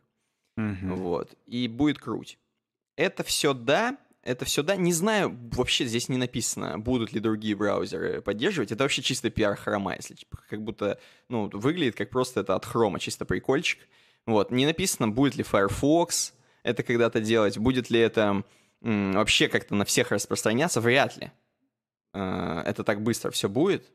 Mm-hmm. 0.58 0.94
Вот. 0.94 1.34
И 1.46 1.68
будет 1.68 1.98
круть. 1.98 2.38
Это 2.96 3.22
все 3.24 3.54
да, 3.54 3.98
это 4.22 4.44
все 4.44 4.62
да. 4.62 4.76
Не 4.76 4.92
знаю, 4.92 5.36
вообще 5.52 5.84
здесь 5.84 6.08
не 6.08 6.16
написано, 6.16 6.78
будут 6.78 7.12
ли 7.12 7.20
другие 7.20 7.54
браузеры 7.54 8.22
поддерживать. 8.22 8.72
Это 8.72 8.84
вообще 8.84 9.02
чисто 9.02 9.30
пиар 9.30 9.56
хрома, 9.56 9.94
если 9.96 10.16
как 10.48 10.62
будто, 10.62 10.98
ну, 11.28 11.50
выглядит 11.52 11.94
как 11.94 12.10
просто 12.10 12.40
это 12.40 12.54
от 12.54 12.64
хрома, 12.64 12.98
чисто 12.98 13.24
прикольчик. 13.24 13.80
Вот. 14.26 14.50
Не 14.50 14.64
написано, 14.64 15.08
будет 15.08 15.36
ли 15.36 15.42
Firefox 15.42 16.32
это 16.62 16.82
когда-то 16.82 17.20
делать, 17.20 17.58
будет 17.58 17.90
ли 17.90 18.00
это 18.00 18.44
вообще 18.84 19.48
как-то 19.48 19.74
на 19.74 19.84
всех 19.84 20.12
распространяться, 20.12 20.80
вряд 20.80 21.16
ли. 21.16 21.30
Э, 22.12 22.62
это 22.66 22.84
так 22.84 23.02
быстро 23.02 23.30
все 23.30 23.48
будет. 23.48 23.90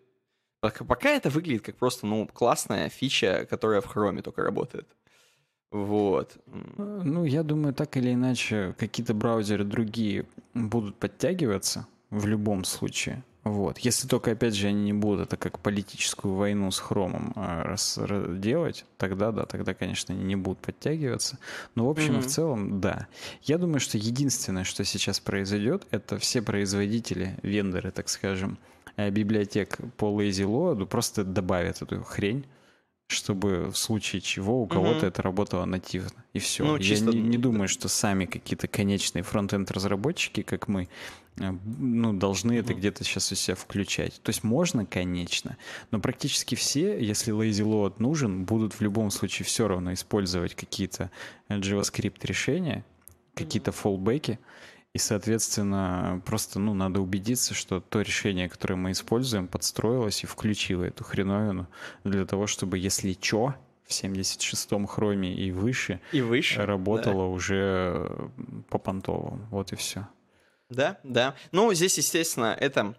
Пока 0.61 1.09
это 1.09 1.29
выглядит 1.29 1.61
как 1.61 1.77
просто, 1.77 2.05
ну, 2.05 2.27
классная 2.27 2.89
фича, 2.89 3.47
которая 3.49 3.81
в 3.81 3.85
хроме 3.85 4.21
только 4.21 4.43
работает. 4.43 4.87
Вот. 5.71 6.37
Э, 6.47 7.01
ну, 7.03 7.23
я 7.23 7.43
думаю, 7.43 7.73
так 7.73 7.95
или 7.97 8.13
иначе, 8.13 8.75
какие-то 8.77 9.13
браузеры 9.13 9.63
другие 9.63 10.25
будут 10.53 10.97
подтягиваться 10.97 11.87
в 12.09 12.25
любом 12.25 12.63
случае. 12.63 13.23
Вот. 13.43 13.77
Если 13.79 14.07
только, 14.07 14.31
опять 14.31 14.53
же, 14.53 14.67
они 14.67 14.81
не 14.83 14.93
будут 14.93 15.27
это 15.27 15.37
как 15.37 15.59
политическую 15.59 16.35
войну 16.35 16.71
с 16.71 16.79
хромом 16.79 17.31
а, 17.35 17.63
раз, 17.63 17.97
делать, 18.29 18.85
тогда 18.97 19.31
да, 19.31 19.45
тогда, 19.45 19.73
конечно, 19.73 20.13
они 20.13 20.23
не 20.23 20.35
будут 20.35 20.59
подтягиваться. 20.59 21.39
Но, 21.73 21.87
в 21.87 21.89
общем 21.89 22.15
mm-hmm. 22.15 22.19
и 22.19 22.21
в 22.21 22.27
целом, 22.27 22.81
да. 22.81 23.07
Я 23.43 23.57
думаю, 23.57 23.79
что 23.79 23.97
единственное, 23.97 24.65
что 24.65 24.83
сейчас 24.83 25.19
произойдет, 25.21 25.87
это 25.91 26.17
все 26.17 26.41
производители, 26.41 27.37
вендоры, 27.41 27.91
так 27.91 28.09
скажем, 28.09 28.57
э, 28.97 29.09
библиотек 29.09 29.77
по 29.95 30.21
Lazy 30.21 30.45
Load 30.45 30.85
просто 30.85 31.23
добавят 31.23 31.81
эту 31.81 32.03
хрень, 32.03 32.45
чтобы 33.09 33.71
в 33.71 33.75
случае 33.75 34.21
чего 34.21 34.61
у 34.61 34.67
кого-то 34.67 34.99
угу. 34.99 35.05
это 35.07 35.21
работало 35.23 35.65
нативно. 35.65 36.23
И 36.33 36.39
все. 36.39 36.63
Ну, 36.63 36.77
Я 36.77 36.99
не, 36.99 37.19
не 37.19 37.37
думаю, 37.39 37.67
что 37.67 37.89
сами 37.89 38.25
какие-то 38.25 38.67
конечные 38.67 39.23
фронтенд 39.23 39.71
разработчики, 39.71 40.43
как 40.43 40.67
мы, 40.67 40.87
э, 41.39 41.51
ну, 41.79 42.13
должны 42.13 42.53
угу. 42.53 42.59
это 42.59 42.75
где-то 42.75 43.03
сейчас 43.03 43.31
у 43.31 43.35
себя 43.35 43.55
включать. 43.55 44.21
То 44.21 44.29
есть 44.29 44.43
можно, 44.43 44.85
конечно, 44.85 45.57
но 45.89 45.99
практически 45.99 46.53
все, 46.53 47.03
если 47.03 47.33
lazy 47.33 47.65
load 47.65 47.95
нужен, 47.97 48.45
будут 48.45 48.73
в 48.73 48.81
любом 48.81 49.09
случае 49.09 49.43
все 49.47 49.67
равно 49.67 49.91
использовать 49.93 50.53
какие-то 50.53 51.09
JavaScript 51.49 52.19
решения, 52.21 52.85
какие-то 53.33 53.71
фоллбеки. 53.71 54.37
И, 54.93 54.97
соответственно, 54.97 56.21
просто 56.25 56.59
ну, 56.59 56.73
надо 56.73 56.99
убедиться, 56.99 57.53
что 57.53 57.79
то 57.79 58.01
решение, 58.01 58.49
которое 58.49 58.75
мы 58.75 58.91
используем, 58.91 59.47
подстроилось 59.47 60.23
и 60.23 60.27
включило 60.27 60.83
эту 60.83 61.03
хреновину 61.03 61.67
для 62.03 62.25
того, 62.25 62.47
чтобы, 62.47 62.79
если 62.79 63.15
что, 63.21 63.53
в 63.85 63.91
76-м 63.91 64.87
хроме 64.87 65.33
и 65.33 65.51
выше, 65.51 65.99
и 66.11 66.21
выше 66.21 66.65
работало 66.65 67.23
да. 67.23 67.25
уже 67.25 68.29
по 68.69 68.77
понтовому. 68.79 69.47
Вот 69.51 69.73
и 69.73 69.75
все. 69.75 70.07
Да, 70.69 70.99
да. 71.03 71.35
Ну, 71.51 71.73
здесь, 71.73 71.97
естественно, 71.97 72.55
это 72.59 72.95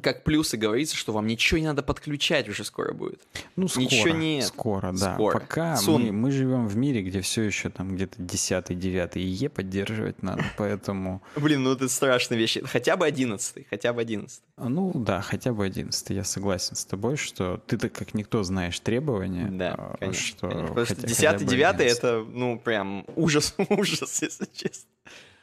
как 0.00 0.24
плюсы 0.24 0.56
говорится, 0.56 0.96
что 0.96 1.12
вам 1.12 1.26
ничего 1.26 1.58
не 1.60 1.66
надо 1.66 1.82
подключать 1.82 2.48
уже 2.48 2.64
скоро 2.64 2.94
будет. 2.94 3.20
Ну, 3.56 3.68
скоро, 3.68 3.84
ничего 3.84 4.08
не... 4.08 4.42
скоро, 4.42 4.92
да. 4.92 5.14
Скоро. 5.14 5.38
Пока 5.38 5.78
мы, 5.86 6.12
мы 6.12 6.30
живем 6.30 6.66
в 6.66 6.76
мире, 6.76 7.02
где 7.02 7.20
все 7.20 7.42
еще 7.42 7.68
там 7.68 7.94
где-то 7.94 8.22
10 8.22 8.78
9 8.78 9.16
ИЕ 9.16 9.50
поддерживать 9.50 10.22
надо, 10.22 10.44
поэтому... 10.56 11.22
Блин, 11.36 11.64
ну 11.64 11.72
это 11.72 11.90
страшные 11.90 12.38
вещи. 12.38 12.62
Хотя 12.64 12.96
бы 12.96 13.04
11 13.04 13.66
хотя 13.68 13.92
бы 13.92 14.00
11 14.00 14.42
а, 14.56 14.68
Ну 14.70 14.92
да, 14.94 15.20
хотя 15.20 15.52
бы 15.52 15.64
11 15.64 16.10
Я 16.10 16.24
согласен 16.24 16.74
с 16.74 16.86
тобой, 16.86 17.16
что 17.16 17.58
ты-то 17.66 17.90
как 17.90 18.14
никто 18.14 18.42
знаешь 18.44 18.80
требования. 18.80 19.50
Да, 19.50 19.74
а, 19.76 19.96
конечно. 19.98 20.38
Что 20.38 20.48
конечно. 20.48 20.68
Потому 20.68 20.86
что 20.86 21.06
10 21.06 21.46
9 21.46 21.80
это, 21.80 22.24
ну, 22.26 22.58
прям 22.58 23.04
ужас, 23.14 23.54
ужас, 23.68 24.22
если 24.22 24.48
честно. 24.54 24.88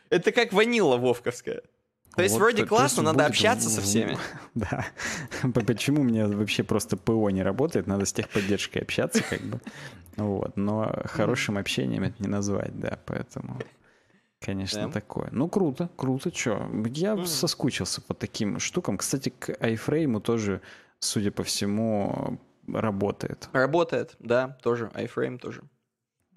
Это 0.09 0.31
как 0.31 0.53
ванила 0.53 0.97
вовковская. 0.97 1.61
То 2.15 2.23
есть 2.23 2.33
вот, 2.33 2.41
вроде 2.41 2.65
классно, 2.65 3.03
надо 3.03 3.25
общаться 3.25 3.69
со 3.69 3.81
всеми. 3.81 4.17
Да. 4.55 4.85
Почему 5.67 6.03
мне 6.03 6.25
вообще 6.25 6.63
просто 6.63 6.97
ПО 6.97 7.29
не 7.29 7.43
работает? 7.43 7.87
Надо 7.87 8.05
с 8.05 8.13
техподдержкой 8.13 8.81
общаться, 8.81 9.23
как 9.23 9.41
бы. 9.41 9.61
Вот. 10.17 10.57
Но 10.57 10.91
хорошим 11.05 11.57
общением 11.57 12.03
это 12.03 12.15
не 12.19 12.27
назвать, 12.27 12.77
да, 12.77 12.99
поэтому... 13.05 13.57
Конечно, 14.41 14.87
да. 14.87 14.91
такое. 14.91 15.29
Ну, 15.31 15.49
круто, 15.49 15.89
круто, 15.97 16.31
чё. 16.31 16.69
Я 16.85 17.13
mm. 17.13 17.25
соскучился 17.25 18.01
по 18.01 18.13
таким 18.13 18.59
штукам. 18.59 18.97
Кстати, 18.97 19.33
к 19.37 19.49
iFrame 19.49 20.21
тоже, 20.21 20.61
судя 20.99 21.31
по 21.31 21.43
всему, 21.43 22.39
работает. 22.67 23.49
Работает, 23.51 24.15
да, 24.19 24.57
тоже. 24.63 24.91
iFrame 24.95 25.39
тоже. 25.39 25.63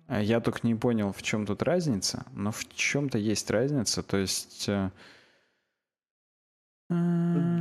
А 0.09 0.21
я 0.21 0.41
только 0.41 0.61
не 0.65 0.75
понял, 0.75 1.13
в 1.13 1.23
чем 1.23 1.47
тут 1.47 1.63
разница, 1.63 2.27
но 2.33 2.51
в 2.51 2.69
чем-то 2.75 3.19
есть 3.19 3.51
разница. 3.51 4.03
То 4.03 4.17
есть 4.17 4.69
э, 4.69 4.91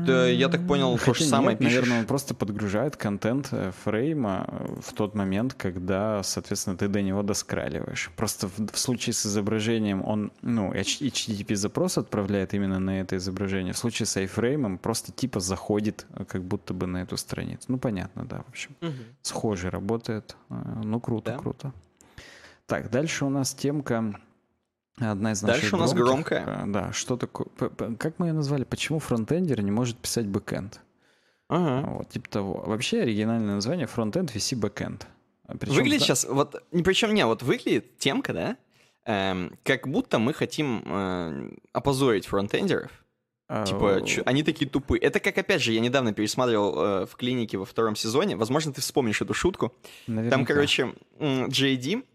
да, 0.06 0.28
я 0.28 0.50
так 0.50 0.66
понял, 0.68 0.98
Хотя 0.98 1.06
то 1.06 1.14
же 1.14 1.26
самое 1.26 1.52
нет, 1.52 1.62
Наверное, 1.62 2.00
он 2.00 2.06
просто 2.06 2.34
подгружает 2.34 2.98
контент 2.98 3.50
э, 3.52 3.72
фрейма 3.84 4.46
э, 4.48 4.76
в 4.82 4.94
тот 4.94 5.16
момент, 5.16 5.54
когда, 5.54 6.24
соответственно, 6.24 6.76
ты 6.76 6.88
до 6.88 7.02
него 7.02 7.24
доскраливаешь. 7.24 8.12
Просто 8.16 8.48
в, 8.48 8.72
в 8.72 8.78
случае 8.78 9.14
с 9.14 9.26
изображением 9.26 10.04
он, 10.06 10.32
ну, 10.42 10.74
HTTP 10.74 11.56
запрос 11.56 11.98
отправляет 11.98 12.54
именно 12.54 12.80
на 12.80 13.00
это 13.00 13.18
изображение. 13.18 13.74
В 13.74 13.78
случае 13.78 14.06
с 14.06 14.18
iFrame 14.18 14.78
просто 14.78 15.12
типа 15.12 15.40
заходит 15.40 16.06
э, 16.14 16.26
как 16.26 16.44
будто 16.44 16.74
бы 16.74 16.88
на 16.88 17.04
эту 17.04 17.18
страницу. 17.18 17.66
Ну, 17.68 17.78
понятно, 17.78 18.26
да, 18.26 18.44
в 18.46 18.50
общем. 18.50 18.76
Угу. 18.82 18.94
Схоже 19.22 19.70
работает. 19.70 20.36
Ну, 20.50 21.00
круто, 21.00 21.32
да? 21.32 21.38
круто. 21.38 21.74
Так, 22.66 22.90
дальше 22.90 23.26
у 23.26 23.30
нас 23.30 23.54
темка 23.54 24.16
Одна 24.98 25.32
из 25.32 25.42
наших 25.42 25.62
Дальше 25.62 25.76
у 25.76 25.80
нас 25.80 25.94
громкая. 25.94 26.66
Да, 26.68 26.94
что 26.94 27.18
такое... 27.18 27.48
Как 27.98 28.20
мы 28.20 28.28
ее 28.28 28.34
назвали? 28.34 28.64
Почему 28.64 29.00
фронтендер 29.00 29.62
не 29.62 29.72
может 29.72 29.98
писать 29.98 30.28
бэкэнд? 30.28 30.80
Ага. 31.50 31.88
Вот, 31.90 32.10
типа 32.10 32.30
того. 32.30 32.64
Вообще 32.66 33.02
оригинальное 33.02 33.56
название 33.56 33.88
фронтенд 33.88 34.34
vs 34.34 34.56
бэкэнд. 34.56 35.08
Причем, 35.60 35.76
выглядит 35.76 36.00
да... 36.00 36.06
сейчас, 36.06 36.26
вот, 36.26 36.64
причем 36.72 37.14
не, 37.14 37.26
вот 37.26 37.44
выглядит 37.44 37.98
темка, 37.98 38.32
да, 38.32 38.58
эм, 39.06 39.58
как 39.64 39.88
будто 39.88 40.18
мы 40.18 40.34
хотим 40.34 40.82
э, 40.86 41.52
опозорить 41.74 42.26
фронтендеров. 42.26 42.92
А, 43.50 43.66
типа, 43.66 44.02
чё, 44.06 44.24
они 44.26 44.44
такие 44.44 44.70
тупые. 44.70 45.02
Это 45.02 45.20
как, 45.20 45.38
опять 45.38 45.62
же, 45.62 45.74
я 45.74 45.82
недавно 45.82 46.14
пересматривал 46.14 46.74
э, 46.78 47.06
в 47.06 47.18
клинике 47.18 47.58
во 47.58 47.66
втором 47.66 47.98
сезоне. 47.98 48.38
Возможно, 48.38 48.72
ты 48.72 48.80
вспомнишь 48.80 49.22
эту 49.22 49.34
шутку. 49.34 49.74
Наверняка. 50.08 50.38
Там, 50.38 50.46
короче, 50.46 50.94
JD 51.20 52.06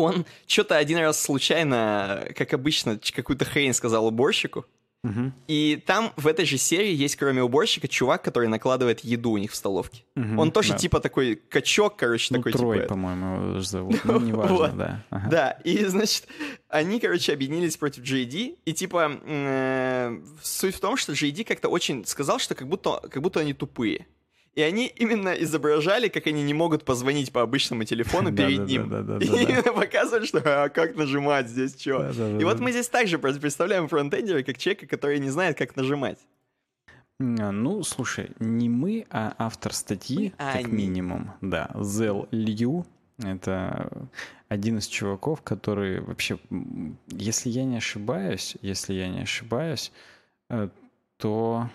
он 0.00 0.26
что-то 0.46 0.76
один 0.76 0.98
раз 0.98 1.20
случайно, 1.20 2.26
как 2.36 2.52
обычно, 2.52 2.98
какую-то 3.14 3.44
хрень 3.44 3.74
сказал 3.74 4.06
уборщику. 4.06 4.66
Угу. 5.02 5.32
И 5.48 5.82
там 5.86 6.12
в 6.16 6.26
этой 6.26 6.44
же 6.44 6.58
серии 6.58 6.92
есть, 6.92 7.16
кроме 7.16 7.42
уборщика, 7.42 7.88
чувак, 7.88 8.22
который 8.22 8.48
накладывает 8.48 9.00
еду 9.00 9.30
у 9.30 9.38
них 9.38 9.50
в 9.50 9.56
столовке. 9.56 10.04
Угу, 10.14 10.40
Он 10.40 10.52
тоже 10.52 10.72
да. 10.72 10.78
типа 10.78 11.00
такой 11.00 11.36
качок, 11.36 11.96
короче, 11.96 12.34
ну, 12.34 12.38
такой 12.38 12.52
Трой, 12.52 12.76
типа... 12.78 12.88
по-моему, 12.88 13.50
его 13.52 13.60
зовут. 13.62 14.00
Ну, 14.04 14.20
неважно, 14.20 14.56
вот. 14.56 14.76
да. 14.76 15.04
Ага. 15.10 15.30
Да, 15.30 15.50
и, 15.64 15.84
значит, 15.84 16.26
они, 16.68 17.00
короче, 17.00 17.32
объединились 17.32 17.76
против 17.76 18.02
JD, 18.02 18.58
и 18.64 18.72
типа 18.74 19.20
э, 19.24 20.20
суть 20.42 20.74
в 20.74 20.80
том, 20.80 20.96
что 20.96 21.12
JD 21.12 21.44
как-то 21.44 21.68
очень 21.68 22.04
сказал, 22.04 22.38
что 22.38 22.54
как 22.54 22.68
будто, 22.68 23.00
как 23.08 23.22
будто 23.22 23.40
они 23.40 23.54
тупые. 23.54 24.06
И 24.54 24.62
они 24.62 24.86
именно 24.96 25.30
изображали, 25.30 26.08
как 26.08 26.26
они 26.26 26.42
не 26.42 26.54
могут 26.54 26.84
позвонить 26.84 27.32
по 27.32 27.42
обычному 27.42 27.84
телефону 27.84 28.32
перед 28.36 28.66
ним. 28.66 29.18
И 29.18 29.26
именно 29.26 29.72
показывают, 29.72 30.26
что 30.26 30.42
а 30.44 30.68
как 30.68 30.96
нажимать 30.96 31.48
здесь, 31.48 31.80
что. 31.80 32.10
И 32.38 32.44
вот 32.44 32.58
мы 32.60 32.72
здесь 32.72 32.88
также 32.88 33.18
представляем 33.18 33.88
фронтендера 33.88 34.42
как 34.42 34.58
человека, 34.58 34.86
который 34.86 35.20
не 35.20 35.30
знает, 35.30 35.56
как 35.56 35.76
нажимать. 35.76 36.18
А, 37.20 37.52
ну, 37.52 37.82
слушай, 37.82 38.30
не 38.38 38.68
мы, 38.68 39.06
а 39.10 39.34
автор 39.38 39.72
статьи, 39.72 40.32
а 40.38 40.54
как 40.54 40.68
минимум, 40.68 41.32
да, 41.40 41.70
Зел 41.78 42.26
Лью, 42.30 42.86
это 43.18 44.08
один 44.48 44.78
из 44.78 44.86
чуваков, 44.86 45.42
который 45.42 46.00
вообще, 46.00 46.38
если 47.08 47.50
я 47.50 47.64
не 47.64 47.76
ошибаюсь, 47.76 48.56
если 48.62 48.94
я 48.94 49.08
не 49.08 49.20
ошибаюсь, 49.22 49.92
э, 50.48 50.70
то, 51.18 51.68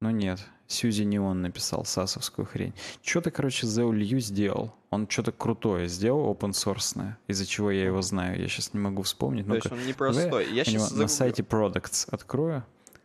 ну 0.00 0.10
нет, 0.10 0.46
Сьюзи 0.68 1.04
не 1.04 1.18
он 1.18 1.40
написал 1.40 1.84
сасовскую 1.86 2.46
хрень. 2.46 2.74
Что-то, 3.02 3.30
короче, 3.30 3.66
Зео 3.66 3.90
Лью 3.90 4.20
сделал. 4.20 4.74
Он 4.90 5.08
что-то 5.08 5.32
крутое 5.32 5.88
сделал, 5.88 6.30
open 6.30 6.50
source, 6.50 7.14
из-за 7.26 7.46
чего 7.46 7.70
я 7.70 7.86
его 7.86 8.02
знаю. 8.02 8.40
Я 8.40 8.48
сейчас 8.48 8.74
не 8.74 8.80
могу 8.80 9.02
вспомнить. 9.02 9.46
То 9.46 9.54
есть 9.54 9.72
он 9.72 9.84
не 9.86 9.94
простой. 9.94 10.52
Я 10.52 10.64
сейчас 10.64 10.92
на 10.92 11.08
сайте 11.08 11.42
Products 11.42 12.06
открою. 12.10 12.64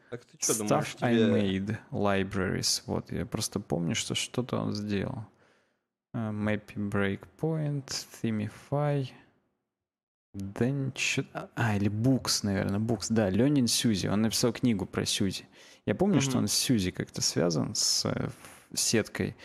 Так 0.09 0.25
ты 0.25 0.37
что 0.39 0.53
Stuff 0.53 0.67
думаешь, 0.67 0.97
I 0.99 1.15
made, 1.15 1.77
libraries. 1.91 2.83
Вот, 2.85 3.11
я 3.11 3.25
просто 3.25 3.59
помню, 3.59 3.95
что 3.95 4.13
что-то 4.13 4.57
он 4.57 4.73
сделал. 4.73 5.25
Uh, 6.15 6.31
Mappy 6.31 6.75
Breakpoint, 6.75 8.05
Themify. 8.21 9.09
Да 10.35 10.69
ничего... 10.69 11.25
А, 11.55 11.75
или 11.75 11.89
Books, 11.89 12.41
наверное, 12.43 12.79
Books. 12.79 13.07
Да, 13.09 13.29
Ленин 13.29 13.67
Сьюзи. 13.67 14.07
Он 14.07 14.21
написал 14.21 14.53
книгу 14.53 14.85
про 14.85 15.05
Сьюзи. 15.05 15.47
Я 15.85 15.95
помню, 15.95 16.17
mm-hmm. 16.17 16.21
что 16.21 16.37
он 16.37 16.47
с 16.47 16.53
Сьюзи 16.53 16.91
как-то 16.91 17.21
связан 17.21 17.75
с 17.75 18.05
э, 18.05 18.29
сеткой 18.73 19.35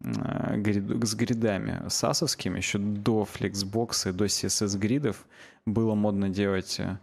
э, 0.00 1.04
с 1.04 1.14
гридами 1.14 1.82
сасовскими. 1.88 2.56
Еще 2.56 2.78
до 2.78 3.26
Flexbox 3.32 4.08
и 4.08 4.12
до 4.12 4.24
CSS-гридов 4.24 5.26
было 5.66 5.94
модно 5.94 6.30
делать 6.30 6.80
э, 6.80 6.98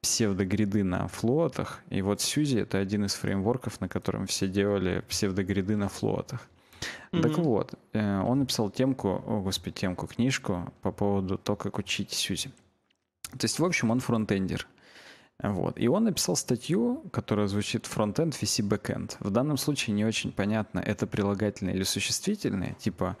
псевдогриды 0.00 0.82
на 0.82 1.06
флотах. 1.06 1.80
И 1.90 2.02
вот 2.02 2.20
Сьюзи— 2.20 2.58
это 2.60 2.78
один 2.78 3.04
из 3.04 3.14
фреймворков, 3.14 3.80
на 3.80 3.88
котором 3.88 4.26
все 4.26 4.48
делали 4.48 5.04
псевдогриды 5.08 5.76
на 5.76 5.88
флотах. 5.88 6.48
Mm-hmm. 7.12 7.22
Так 7.22 7.38
вот, 7.38 7.74
он 7.94 8.40
написал 8.40 8.68
темку, 8.68 9.22
о 9.26 9.40
господи, 9.40 9.76
темку, 9.76 10.06
книжку 10.06 10.72
по 10.82 10.90
поводу 10.90 11.38
того, 11.38 11.56
как 11.56 11.78
учить 11.78 12.10
Сьюзи. 12.10 12.50
То 13.30 13.44
есть, 13.44 13.58
в 13.58 13.64
общем, 13.64 13.90
он 13.90 14.00
фронтендер. 14.00 14.66
Вот. 15.42 15.78
И 15.78 15.88
он 15.88 16.04
написал 16.04 16.36
статью, 16.36 17.04
которая 17.12 17.46
звучит 17.48 17.86
фронтенд, 17.86 18.34
VC 18.34 18.66
backend. 18.66 19.16
В 19.20 19.30
данном 19.30 19.56
случае 19.56 19.94
не 19.94 20.04
очень 20.04 20.32
понятно, 20.32 20.78
это 20.78 21.06
прилагательное 21.06 21.74
или 21.74 21.82
существительное, 21.82 22.74
типа, 22.74 23.16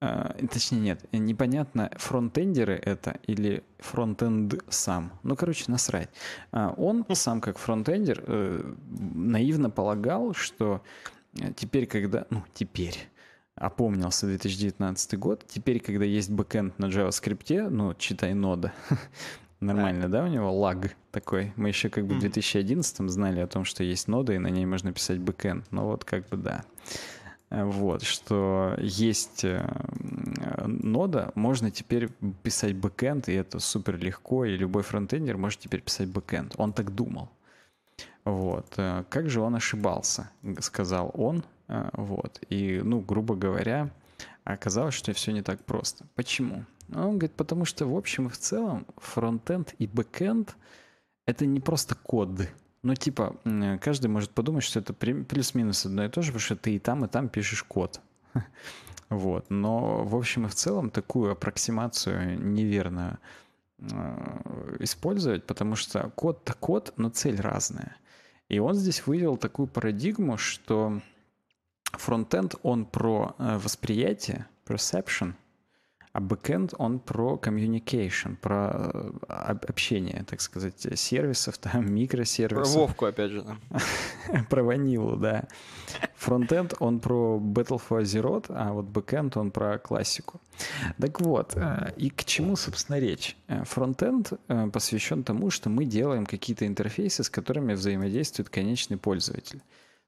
э, 0.00 0.46
точнее 0.50 0.80
нет, 0.80 1.06
непонятно, 1.12 1.90
фронтендеры 1.96 2.74
это 2.74 3.18
или 3.26 3.64
фронтенд 3.78 4.62
сам. 4.68 5.12
Ну, 5.22 5.34
короче, 5.34 5.64
насрать. 5.68 6.10
А 6.52 6.72
он 6.76 7.04
сам 7.14 7.40
как 7.40 7.58
фронтендер 7.58 8.22
э, 8.26 8.74
наивно 9.14 9.70
полагал, 9.70 10.34
что 10.34 10.82
э, 11.38 11.52
теперь, 11.56 11.86
когда, 11.86 12.26
ну, 12.30 12.44
теперь, 12.54 12.96
опомнился 13.56 14.26
2019 14.26 15.18
год. 15.18 15.44
Теперь, 15.46 15.80
когда 15.80 16.04
есть 16.04 16.30
бэкэнд 16.30 16.78
на 16.78 16.86
JavaScript, 16.86 17.68
ну, 17.68 17.94
читай 17.94 18.32
нода, 18.32 18.72
Нормально, 19.60 20.08
да, 20.08 20.24
у 20.24 20.26
него 20.26 20.52
лаг 20.52 20.96
такой? 21.10 21.52
Мы 21.56 21.68
еще 21.68 21.90
как 21.90 22.06
бы 22.06 22.14
в 22.14 22.20
2011 22.20 23.10
знали 23.10 23.40
о 23.40 23.46
том, 23.46 23.64
что 23.64 23.84
есть 23.84 24.08
нода, 24.08 24.32
и 24.32 24.38
на 24.38 24.48
ней 24.48 24.64
можно 24.64 24.92
писать 24.92 25.18
бэкэнд. 25.18 25.70
Ну 25.70 25.84
вот 25.84 26.04
как 26.04 26.26
бы 26.28 26.38
да. 26.38 26.64
Э, 27.50 27.64
вот, 27.64 28.02
что 28.02 28.74
есть 28.78 29.44
э, 29.44 29.62
нода, 30.66 31.32
можно 31.34 31.70
теперь 31.70 32.08
писать 32.42 32.74
бэкэнд, 32.74 33.28
и 33.28 33.34
это 33.34 33.58
супер 33.58 33.98
легко, 33.98 34.46
и 34.46 34.56
любой 34.56 34.82
фронтендер 34.82 35.36
может 35.36 35.60
теперь 35.60 35.82
писать 35.82 36.08
бэкэнд. 36.08 36.54
Он 36.56 36.72
так 36.72 36.94
думал. 36.94 37.28
Вот. 38.24 38.72
Э, 38.76 39.04
как 39.08 39.28
же 39.28 39.40
он 39.40 39.56
ошибался, 39.56 40.30
сказал 40.60 41.10
он. 41.14 41.44
Э, 41.68 41.90
вот. 41.92 42.40
И, 42.48 42.80
ну, 42.82 43.00
грубо 43.00 43.34
говоря, 43.34 43.90
оказалось, 44.44 44.94
что 44.94 45.12
все 45.12 45.32
не 45.32 45.42
так 45.42 45.62
просто. 45.64 46.06
Почему? 46.14 46.64
Он 46.92 47.18
говорит, 47.18 47.32
потому 47.32 47.64
что 47.64 47.86
в 47.86 47.96
общем 47.96 48.26
и 48.26 48.30
в 48.30 48.38
целом 48.38 48.86
фронтенд 48.96 49.74
и 49.78 49.86
бэкенд— 49.86 50.56
это 51.26 51.46
не 51.46 51.60
просто 51.60 51.94
код. 51.94 52.30
Ну, 52.82 52.94
типа, 52.94 53.36
каждый 53.80 54.08
может 54.08 54.30
подумать, 54.30 54.64
что 54.64 54.80
это 54.80 54.94
плюс-минус 54.94 55.86
одно 55.86 56.04
и 56.04 56.08
то 56.08 56.22
же, 56.22 56.28
потому 56.28 56.40
что 56.40 56.56
ты 56.56 56.74
и 56.74 56.78
там, 56.78 57.04
и 57.04 57.08
там 57.08 57.28
пишешь 57.28 57.62
код. 57.62 58.00
Вот. 59.10 59.46
Но, 59.50 60.04
в 60.04 60.14
общем 60.14 60.46
и 60.46 60.48
в 60.48 60.54
целом, 60.54 60.88
такую 60.88 61.32
аппроксимацию 61.32 62.40
неверно 62.40 63.18
э, 63.80 64.76
использовать, 64.78 65.44
потому 65.48 65.74
что 65.74 66.10
код-то 66.10 66.54
код, 66.54 66.92
но 66.96 67.08
цель 67.08 67.40
разная. 67.40 67.96
И 68.48 68.60
он 68.60 68.74
здесь 68.74 69.04
вывел 69.08 69.36
такую 69.36 69.66
парадигму, 69.66 70.36
что 70.36 71.00
фронтенд, 71.90 72.54
он 72.62 72.84
про 72.84 73.34
э, 73.38 73.58
восприятие, 73.58 74.46
perception, 74.64 75.34
а 76.12 76.20
бэкэнд, 76.20 76.74
он 76.78 76.98
про 76.98 77.38
communication, 77.40 78.36
про 78.36 78.90
э, 79.28 79.52
общение, 79.68 80.24
так 80.28 80.40
сказать, 80.40 80.98
сервисов, 80.98 81.58
там, 81.58 81.94
микросервисов. 81.94 82.72
Про 82.72 82.80
Вовку, 82.80 83.04
опять 83.06 83.30
же. 83.30 83.44
про 84.50 84.64
ванилу, 84.64 85.16
да. 85.16 85.44
Фронтенд, 86.16 86.74
он 86.80 86.98
про 86.98 87.38
Battle 87.38 87.80
for 87.88 88.02
Azeroth, 88.02 88.46
а 88.48 88.72
вот 88.72 88.86
бэкэнд, 88.86 89.36
он 89.36 89.52
про 89.52 89.78
классику. 89.78 90.40
Так 91.00 91.20
вот, 91.20 91.52
э, 91.54 91.92
и 91.96 92.10
к 92.10 92.24
чему, 92.24 92.56
собственно, 92.56 92.98
речь? 92.98 93.36
Э, 93.46 93.62
фронтенд 93.64 94.32
посвящен 94.72 95.22
тому, 95.22 95.50
что 95.50 95.70
мы 95.70 95.84
делаем 95.84 96.26
какие-то 96.26 96.66
интерфейсы, 96.66 97.22
с 97.22 97.30
которыми 97.30 97.74
взаимодействует 97.74 98.48
конечный 98.48 98.96
пользователь. 98.96 99.62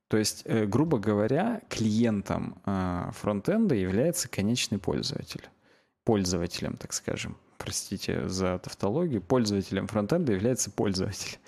То 0.08 0.16
есть, 0.18 0.46
грубо 0.46 0.98
говоря, 0.98 1.62
клиентом 1.70 2.56
фронтенда 3.12 3.74
является 3.74 4.28
конечный 4.28 4.78
пользователь 4.78 5.48
пользователем, 6.04 6.76
так 6.76 6.92
скажем. 6.92 7.36
Простите 7.58 8.28
за 8.28 8.58
тавтологию. 8.58 9.20
Пользователем 9.20 9.86
фронтенда 9.86 10.32
является 10.32 10.70
пользователь. 10.70 11.38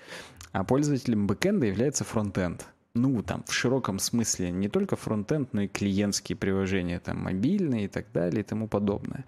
А 0.51 0.63
пользователем 0.63 1.27
бэкенда 1.27 1.65
является 1.65 2.03
фронтенд. 2.03 2.65
Ну, 2.93 3.21
там, 3.23 3.43
в 3.45 3.53
широком 3.53 3.99
смысле 3.99 4.51
не 4.51 4.69
только 4.69 4.95
фронтенд, 4.95 5.53
но 5.53 5.63
и 5.63 5.67
клиентские 5.67 6.37
приложения, 6.37 7.01
там, 7.01 7.17
мобильные 7.17 7.85
и 7.85 7.87
так 7.89 8.05
далее 8.13 8.39
и 8.39 8.43
тому 8.43 8.69
подобное. 8.69 9.25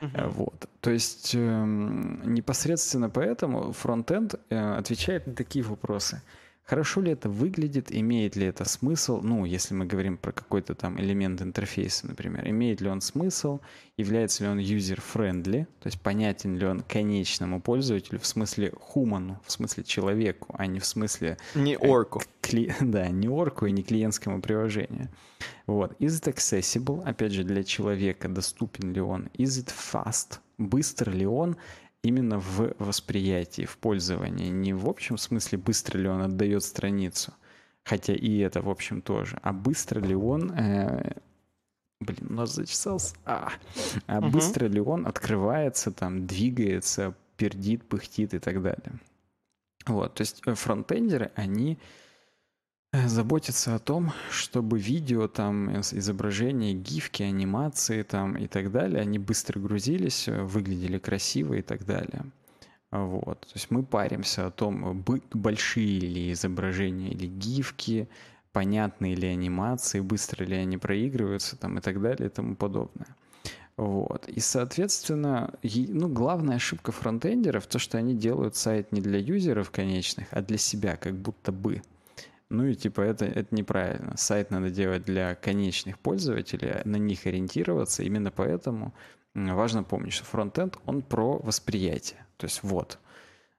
Uh-huh. 0.00 0.28
Вот. 0.30 0.70
То 0.80 0.90
есть 0.90 1.34
э, 1.34 1.64
непосредственно 2.24 3.10
поэтому 3.10 3.72
фронтенд 3.72 4.36
э, 4.48 4.74
отвечает 4.78 5.26
на 5.26 5.34
такие 5.34 5.62
вопросы– 5.62 6.22
Хорошо 6.70 7.00
ли 7.00 7.10
это 7.10 7.28
выглядит, 7.28 7.88
имеет 7.90 8.36
ли 8.36 8.46
это 8.46 8.64
смысл, 8.64 9.20
ну, 9.22 9.44
если 9.44 9.74
мы 9.74 9.86
говорим 9.86 10.16
про 10.16 10.30
какой-то 10.30 10.76
там 10.76 11.00
элемент 11.00 11.42
интерфейса, 11.42 12.06
например, 12.06 12.48
имеет 12.48 12.80
ли 12.80 12.88
он 12.88 13.00
смысл, 13.00 13.58
является 13.96 14.44
ли 14.44 14.50
он 14.50 14.60
user-friendly, 14.60 15.64
то 15.64 15.86
есть 15.86 16.00
понятен 16.00 16.56
ли 16.56 16.64
он 16.64 16.82
конечному 16.82 17.60
пользователю 17.60 18.20
в 18.20 18.26
смысле 18.26 18.72
хуману, 18.80 19.40
в 19.44 19.50
смысле 19.50 19.82
человеку, 19.82 20.54
а 20.56 20.66
не 20.66 20.78
в 20.78 20.86
смысле... 20.86 21.38
Не 21.56 21.74
э, 21.74 21.78
орку. 21.78 22.22
Кли... 22.40 22.72
Да, 22.80 23.08
не 23.08 23.26
орку 23.26 23.66
и 23.66 23.72
не 23.72 23.82
клиентскому 23.82 24.40
приложению. 24.40 25.08
Вот. 25.66 26.00
Is 26.00 26.22
it 26.22 26.32
accessible? 26.32 27.02
Опять 27.02 27.32
же, 27.32 27.42
для 27.42 27.64
человека 27.64 28.28
доступен 28.28 28.92
ли 28.92 29.00
он? 29.00 29.28
Is 29.36 29.60
it 29.60 29.72
fast? 29.74 30.38
Быстр 30.56 31.10
ли 31.10 31.26
он? 31.26 31.56
Именно 32.02 32.38
в 32.38 32.74
восприятии, 32.78 33.64
в 33.64 33.76
пользовании. 33.78 34.48
Не 34.48 34.72
в 34.72 34.88
общем 34.88 35.18
смысле, 35.18 35.58
быстро 35.58 35.98
ли 35.98 36.08
он 36.08 36.22
отдает 36.22 36.64
страницу, 36.64 37.32
хотя 37.84 38.14
и 38.14 38.38
это, 38.38 38.62
в 38.62 38.70
общем, 38.70 39.02
тоже, 39.02 39.38
а 39.42 39.52
быстро 39.52 40.00
ли 40.00 40.14
он... 40.14 40.52
Э, 40.52 41.14
блин, 42.00 42.26
у 42.30 42.32
нас 42.34 42.54
зачесался. 42.54 43.14
А, 43.24 43.52
а 44.06 44.18
угу. 44.18 44.30
быстро 44.30 44.66
ли 44.66 44.80
он 44.80 45.06
открывается, 45.06 45.90
там, 45.90 46.26
двигается, 46.26 47.14
пердит, 47.36 47.84
пыхтит 47.84 48.34
и 48.34 48.38
так 48.38 48.62
далее. 48.62 48.92
Вот, 49.86 50.14
то 50.14 50.22
есть 50.22 50.42
э, 50.46 50.54
фронтендеры, 50.54 51.32
они 51.34 51.78
заботиться 52.92 53.74
о 53.74 53.78
том, 53.78 54.12
чтобы 54.30 54.78
видео, 54.78 55.28
там, 55.28 55.80
изображения, 55.80 56.74
гифки, 56.74 57.22
анимации 57.22 58.02
там, 58.02 58.36
и 58.36 58.46
так 58.46 58.72
далее, 58.72 59.00
они 59.00 59.18
быстро 59.18 59.60
грузились, 59.60 60.28
э, 60.28 60.42
выглядели 60.42 60.98
красиво 60.98 61.54
и 61.54 61.62
так 61.62 61.84
далее. 61.84 62.24
Вот. 62.90 63.40
То 63.42 63.52
есть 63.54 63.70
мы 63.70 63.84
паримся 63.84 64.46
о 64.46 64.50
том, 64.50 65.04
большие 65.32 66.00
ли 66.00 66.32
изображения 66.32 67.10
или 67.10 67.26
гифки, 67.26 68.08
понятные 68.52 69.14
ли 69.14 69.28
анимации, 69.28 70.00
быстро 70.00 70.44
ли 70.44 70.56
они 70.56 70.76
проигрываются 70.76 71.56
там, 71.56 71.78
и 71.78 71.80
так 71.80 72.00
далее 72.00 72.26
и 72.26 72.32
тому 72.32 72.56
подобное. 72.56 73.14
Вот. 73.76 74.28
И, 74.28 74.40
соответственно, 74.40 75.54
ну, 75.62 76.08
главная 76.08 76.56
ошибка 76.56 76.90
фронтендеров 76.90 77.66
то, 77.66 77.78
что 77.78 77.98
они 77.98 78.14
делают 78.14 78.56
сайт 78.56 78.92
не 78.92 79.00
для 79.00 79.18
юзеров 79.18 79.70
конечных, 79.70 80.26
а 80.32 80.42
для 80.42 80.58
себя, 80.58 80.96
как 80.96 81.14
будто 81.14 81.52
бы. 81.52 81.82
Ну 82.50 82.66
и 82.66 82.74
типа 82.74 83.00
это, 83.00 83.24
это 83.24 83.54
неправильно. 83.54 84.16
Сайт 84.16 84.50
надо 84.50 84.70
делать 84.70 85.04
для 85.04 85.36
конечных 85.36 85.98
пользователей, 86.00 86.82
на 86.84 86.96
них 86.96 87.26
ориентироваться. 87.26 88.02
Именно 88.02 88.32
поэтому 88.32 88.92
важно 89.34 89.84
помнить, 89.84 90.12
что 90.12 90.24
фронтенд, 90.24 90.76
он 90.84 91.02
про 91.02 91.38
восприятие. 91.38 92.26
То 92.36 92.46
есть 92.46 92.62
вот. 92.64 92.98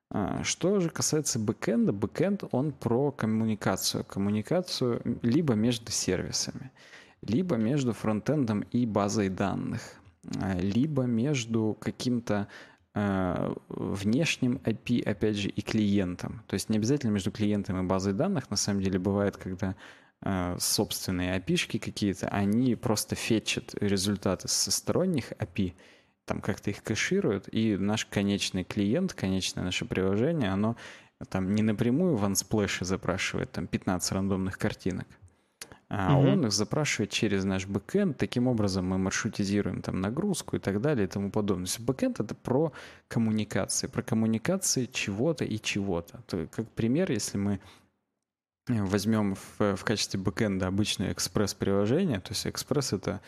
А, 0.10 0.44
что 0.44 0.82
же 0.82 0.90
касается 0.90 1.40
бэкэнда, 1.40 1.94
бэкэнд, 1.94 2.44
он 2.52 2.74
про 2.74 3.12
коммуникацию. 3.12 4.04
Коммуникацию 4.04 5.02
либо 5.22 5.54
между 5.54 5.90
сервисами, 5.92 6.72
либо 7.22 7.56
между 7.56 7.94
фронтендом 7.94 8.62
и 8.72 8.86
базой 8.86 9.30
данных, 9.30 9.82
а, 10.42 10.54
либо 10.60 11.04
между 11.04 11.78
каким-то 11.80 12.50
внешним 12.94 14.58
API, 14.66 15.04
опять 15.04 15.38
же, 15.38 15.48
и 15.48 15.62
клиентом. 15.62 16.44
То 16.48 16.56
есть 16.56 16.70
не 16.70 16.78
обязательно 16.78 17.12
между 17.12 17.32
клиентом 17.32 17.80
и 17.80 17.88
базой 17.88 18.14
данных, 18.14 18.50
на 18.50 18.58
самом 18.58 18.82
деле 18.82 19.00
бывает, 19.00 19.38
когда 19.38 19.76
э, 20.22 20.58
собственные 20.60 21.40
API 21.40 21.80
какие-то, 21.80 22.28
они 22.28 22.76
просто 22.76 23.16
фетчат 23.16 23.74
результаты 23.76 24.50
со 24.50 24.72
сторонних 24.72 25.32
API, 25.34 25.74
там 26.26 26.42
как-то 26.42 26.70
их 26.70 26.84
кэшируют, 26.84 27.48
и 27.52 27.78
наш 27.78 28.06
конечный 28.06 28.66
клиент, 28.66 29.14
конечное 29.14 29.64
наше 29.64 29.86
приложение, 29.86 30.50
оно 30.52 30.76
там 31.30 31.56
не 31.56 31.62
напрямую 31.62 32.16
в 32.16 32.26
Unsplash 32.26 32.84
запрашивает 32.84 33.52
там 33.52 33.68
15 33.68 34.12
рандомных 34.12 34.58
картинок, 34.58 35.08
а 35.94 36.18
угу. 36.18 36.30
он 36.30 36.46
их 36.46 36.54
запрашивает 36.54 37.12
через 37.12 37.44
наш 37.44 37.68
бэкэнд. 37.68 38.18
Таким 38.18 38.48
образом 38.48 38.88
мы 38.88 38.98
маршрутизируем 38.98 39.82
там 39.82 40.00
нагрузку 40.00 40.56
и 40.56 40.60
так 40.60 40.80
далее 40.80 41.04
и 41.04 41.08
тому 41.08 41.32
подобное. 41.32 41.66
То 41.66 41.72
есть 41.72 41.80
бэкэнд— 41.82 42.20
это 42.22 42.34
про 42.34 42.72
коммуникации, 43.10 43.88
про 43.88 44.02
коммуникации 44.02 44.86
чего-то 44.86 45.44
и 45.44 45.60
чего-то. 45.60 46.22
То, 46.28 46.48
как 46.48 46.70
пример, 46.70 47.12
если 47.12 47.38
мы 47.38 47.60
возьмем 48.68 49.36
в, 49.36 49.76
в 49.76 49.84
качестве 49.84 50.18
бэкэнда 50.18 50.68
обычное 50.68 51.12
экспресс-приложение, 51.12 52.22
то 52.22 52.32
есть 52.32 52.48
экспресс— 52.48 52.94
это 52.94 53.20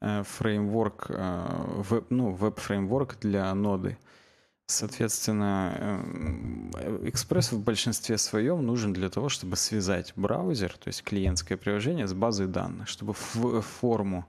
э, 0.00 0.22
фреймворк, 0.22 1.06
э, 1.08 1.82
веб, 1.90 2.06
ну, 2.10 2.30
веб-фреймворк 2.30 3.18
для 3.20 3.52
ноды— 3.52 3.98
Соответственно, 4.72 5.76
эм, 5.78 6.70
экспресс 7.08 7.52
в 7.52 7.62
большинстве 7.62 8.18
своем 8.18 8.64
нужен 8.64 8.92
для 8.92 9.10
того, 9.10 9.28
чтобы 9.28 9.56
связать 9.56 10.12
браузер, 10.16 10.72
то 10.72 10.88
есть 10.88 11.02
клиентское 11.02 11.58
приложение, 11.58 12.06
с 12.06 12.14
базой 12.14 12.46
данных, 12.46 12.88
чтобы 12.88 13.12
в 13.12 13.60
форму 13.60 14.26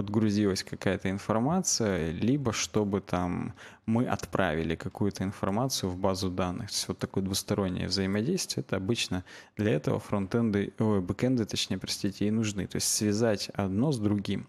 подгрузилась 0.00 0.64
какая-то 0.64 1.10
информация, 1.10 2.12
либо 2.12 2.52
чтобы 2.52 3.00
там 3.00 3.52
мы 3.84 4.06
отправили 4.06 4.74
какую-то 4.74 5.24
информацию 5.24 5.90
в 5.90 5.98
базу 5.98 6.30
данных. 6.30 6.68
То 6.68 6.74
есть 6.74 6.88
вот 6.88 6.98
такое 6.98 7.22
двустороннее 7.22 7.86
взаимодействие, 7.86 8.64
это 8.66 8.76
обычно 8.76 9.24
для 9.56 9.72
этого 9.72 10.00
фронтенды, 10.00 10.72
ой, 10.78 11.00
бэкенды, 11.00 11.44
точнее, 11.44 11.76
простите, 11.78 12.26
и 12.26 12.30
нужны. 12.30 12.66
То 12.66 12.76
есть 12.76 12.88
связать 12.88 13.50
одно 13.50 13.92
с 13.92 13.98
другим. 13.98 14.46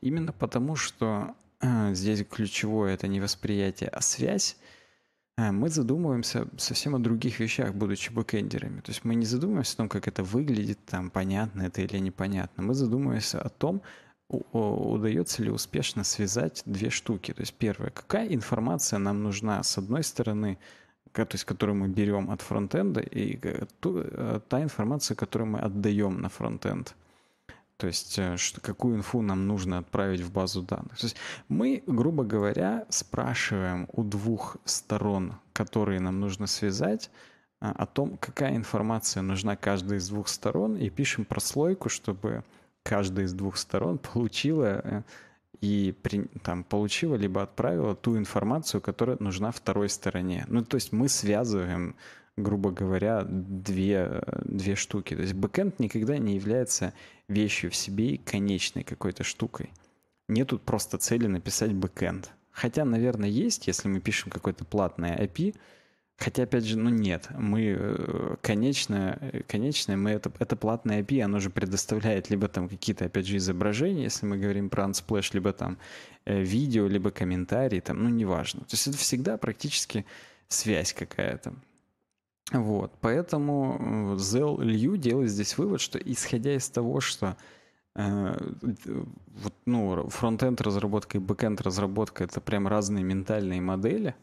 Именно 0.00 0.32
потому, 0.32 0.74
что 0.74 1.34
э, 1.60 1.92
здесь 1.92 2.24
ключевое 2.24 2.94
это 2.94 3.06
не 3.06 3.20
восприятие, 3.20 3.90
а 3.90 4.00
связь, 4.00 4.56
мы 5.36 5.68
задумываемся 5.68 6.46
совсем 6.58 6.94
о 6.94 7.00
других 7.00 7.40
вещах, 7.40 7.74
будучи 7.74 8.12
бэкэндерами. 8.12 8.80
То 8.80 8.92
есть 8.92 9.04
мы 9.04 9.16
не 9.16 9.26
задумываемся 9.26 9.74
о 9.74 9.76
том, 9.78 9.88
как 9.88 10.06
это 10.06 10.22
выглядит, 10.22 10.78
там, 10.86 11.10
понятно 11.10 11.62
это 11.62 11.82
или 11.82 11.98
непонятно. 11.98 12.62
Мы 12.62 12.74
задумываемся 12.74 13.40
о 13.40 13.48
том, 13.48 13.82
удается 14.28 15.42
ли 15.42 15.50
успешно 15.50 16.04
связать 16.04 16.62
две 16.66 16.90
штуки. 16.90 17.32
То 17.32 17.42
есть 17.42 17.54
первое, 17.54 17.90
какая 17.90 18.28
информация 18.28 18.98
нам 18.98 19.22
нужна 19.22 19.62
с 19.62 19.76
одной 19.76 20.02
стороны, 20.04 20.58
то 21.12 21.26
есть 21.32 21.44
которую 21.44 21.76
мы 21.76 21.88
берем 21.88 22.30
от 22.30 22.40
фронтенда, 22.40 23.00
и 23.00 23.38
э, 23.42 24.40
та 24.48 24.62
информация, 24.62 25.14
которую 25.14 25.50
мы 25.50 25.60
отдаем 25.60 26.20
на 26.20 26.28
фронтенд. 26.28 26.94
То 27.76 27.88
есть, 27.88 28.18
э, 28.18 28.36
что, 28.36 28.60
какую 28.60 28.96
инфу 28.96 29.20
нам 29.20 29.46
нужно 29.46 29.78
отправить 29.78 30.20
в 30.20 30.32
базу 30.32 30.62
данных. 30.62 30.98
То 30.98 31.06
есть 31.06 31.16
мы, 31.48 31.82
грубо 31.86 32.24
говоря, 32.24 32.86
спрашиваем 32.88 33.88
у 33.92 34.04
двух 34.04 34.56
сторон, 34.64 35.34
которые 35.52 36.00
нам 36.00 36.20
нужно 36.20 36.46
связать, 36.46 37.10
а, 37.60 37.72
о 37.72 37.86
том, 37.86 38.16
какая 38.18 38.56
информация 38.56 39.22
нужна 39.22 39.56
каждой 39.56 39.98
из 39.98 40.08
двух 40.08 40.28
сторон, 40.28 40.76
и 40.76 40.88
пишем 40.88 41.24
прослойку, 41.24 41.88
чтобы 41.88 42.44
каждая 42.82 43.26
из 43.26 43.32
двух 43.32 43.56
сторон 43.56 43.98
получила 43.98 44.80
э, 44.84 45.02
и 45.60 45.94
при, 46.02 46.24
там, 46.42 46.62
получила 46.62 47.14
либо 47.16 47.42
отправила 47.42 47.94
ту 47.94 48.18
информацию, 48.18 48.80
которая 48.80 49.16
нужна 49.18 49.50
второй 49.50 49.88
стороне. 49.88 50.44
Ну, 50.48 50.62
то 50.62 50.76
есть 50.76 50.92
мы 50.92 51.08
связываем 51.08 51.96
грубо 52.36 52.70
говоря, 52.70 53.24
две, 53.24 54.22
две 54.44 54.74
штуки. 54.74 55.14
То 55.14 55.22
есть 55.22 55.34
бэкэнд 55.34 55.78
никогда 55.78 56.18
не 56.18 56.34
является 56.34 56.92
вещью 57.28 57.70
в 57.70 57.76
себе 57.76 58.14
и 58.14 58.16
конечной 58.16 58.84
какой-то 58.84 59.22
штукой. 59.22 59.70
Нету 60.28 60.58
просто 60.58 60.98
цели 60.98 61.26
написать 61.26 61.72
бэкэнд. 61.72 62.30
Хотя, 62.50 62.84
наверное, 62.84 63.28
есть, 63.28 63.66
если 63.66 63.88
мы 63.88 64.00
пишем 64.00 64.30
какое-то 64.30 64.64
платное 64.64 65.18
API, 65.18 65.54
Хотя, 66.16 66.44
опять 66.44 66.64
же, 66.64 66.78
ну 66.78 66.90
нет, 66.90 67.26
мы 67.36 67.76
э, 67.76 68.36
конечно, 68.40 69.18
конечно, 69.48 69.96
мы 69.96 70.10
это, 70.10 70.30
это 70.38 70.54
платное 70.54 71.02
API, 71.02 71.22
оно 71.22 71.40
же 71.40 71.50
предоставляет 71.50 72.30
либо 72.30 72.46
там 72.46 72.68
какие-то, 72.68 73.06
опять 73.06 73.26
же, 73.26 73.36
изображения, 73.36 74.04
если 74.04 74.24
мы 74.24 74.38
говорим 74.38 74.70
про 74.70 74.84
Unsplash, 74.84 75.30
либо 75.32 75.52
там 75.52 75.76
э, 76.24 76.40
видео, 76.40 76.86
либо 76.86 77.10
комментарии, 77.10 77.80
там, 77.80 78.04
ну 78.04 78.10
неважно. 78.10 78.60
То 78.60 78.74
есть 78.74 78.86
это 78.86 78.96
всегда 78.96 79.36
практически 79.36 80.06
связь 80.46 80.92
какая-то. 80.92 81.54
Вот, 82.52 82.92
поэтому 83.00 84.16
Zell 84.16 84.58
Liew 84.58 84.96
делает 84.98 85.30
здесь 85.30 85.56
вывод, 85.56 85.80
что 85.80 85.98
исходя 85.98 86.54
из 86.54 86.68
того, 86.68 87.00
что 87.00 87.36
э, 87.96 88.36
вот, 89.42 89.54
ну, 89.64 90.08
фронтенд 90.10 90.60
разработка 90.60 91.16
и 91.18 91.20
бэкенд 91.20 91.60
разработка 91.62 92.24
это 92.24 92.40
прям 92.42 92.68
разные 92.68 93.02
ментальные 93.02 93.62
модели, 93.62 94.14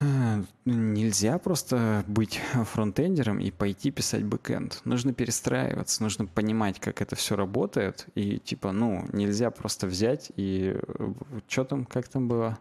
э, 0.00 0.42
нельзя 0.64 1.38
просто 1.38 2.04
быть 2.08 2.40
фронтендером 2.52 3.38
и 3.38 3.52
пойти 3.52 3.92
писать 3.92 4.24
бэкенд. 4.24 4.80
Нужно 4.84 5.14
перестраиваться, 5.14 6.02
нужно 6.02 6.26
понимать, 6.26 6.80
как 6.80 7.00
это 7.00 7.14
все 7.14 7.36
работает. 7.36 8.08
И 8.16 8.40
типа, 8.40 8.72
ну, 8.72 9.06
нельзя 9.12 9.52
просто 9.52 9.86
взять 9.86 10.32
и 10.36 10.74
э, 10.76 11.12
что 11.46 11.64
там, 11.64 11.84
как 11.86 12.08
там 12.08 12.26
было? 12.26 12.58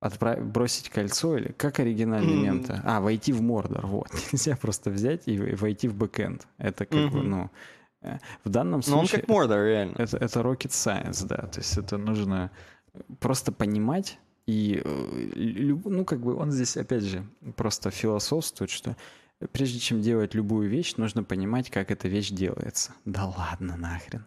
Отправить, 0.00 0.44
бросить 0.44 0.88
кольцо 0.88 1.36
или 1.36 1.52
как 1.52 1.78
оригинальный 1.78 2.34
мм. 2.34 2.42
мем-то? 2.42 2.82
А, 2.84 3.00
войти 3.00 3.32
в 3.32 3.42
Мордор, 3.42 3.86
вот. 3.86 4.08
Нельзя 4.32 4.56
просто 4.56 4.90
взять 4.90 5.22
и 5.26 5.38
войти 5.38 5.88
в 5.88 5.94
бэкэнд. 5.94 6.46
Это 6.58 6.86
как 6.86 6.98
mm-hmm. 6.98 7.10
бы, 7.10 7.22
ну, 7.22 7.50
э, 8.02 8.18
в 8.44 8.48
данном 8.48 8.82
случае... 8.82 8.96
Но 8.96 9.00
он 9.02 9.08
как 9.08 9.28
Мордор, 9.28 9.64
реально. 9.64 9.96
Это, 9.98 10.16
это 10.16 10.40
rocket 10.40 10.70
science, 10.70 11.26
да. 11.26 11.36
То 11.48 11.60
есть 11.60 11.76
это 11.76 11.98
нужно 11.98 12.50
просто 13.18 13.52
понимать 13.52 14.18
и, 14.46 14.82
э, 14.84 15.76
ну, 15.84 16.04
как 16.04 16.20
бы 16.20 16.34
он 16.34 16.50
здесь, 16.50 16.76
опять 16.76 17.04
же, 17.04 17.24
просто 17.56 17.90
философствует, 17.90 18.70
что 18.70 18.96
прежде 19.52 19.78
чем 19.78 20.00
делать 20.00 20.34
любую 20.34 20.68
вещь, 20.68 20.96
нужно 20.96 21.22
понимать, 21.22 21.70
как 21.70 21.90
эта 21.90 22.08
вещь 22.08 22.30
делается. 22.30 22.92
Да 23.04 23.26
ладно 23.26 23.76
нахрен. 23.76 24.24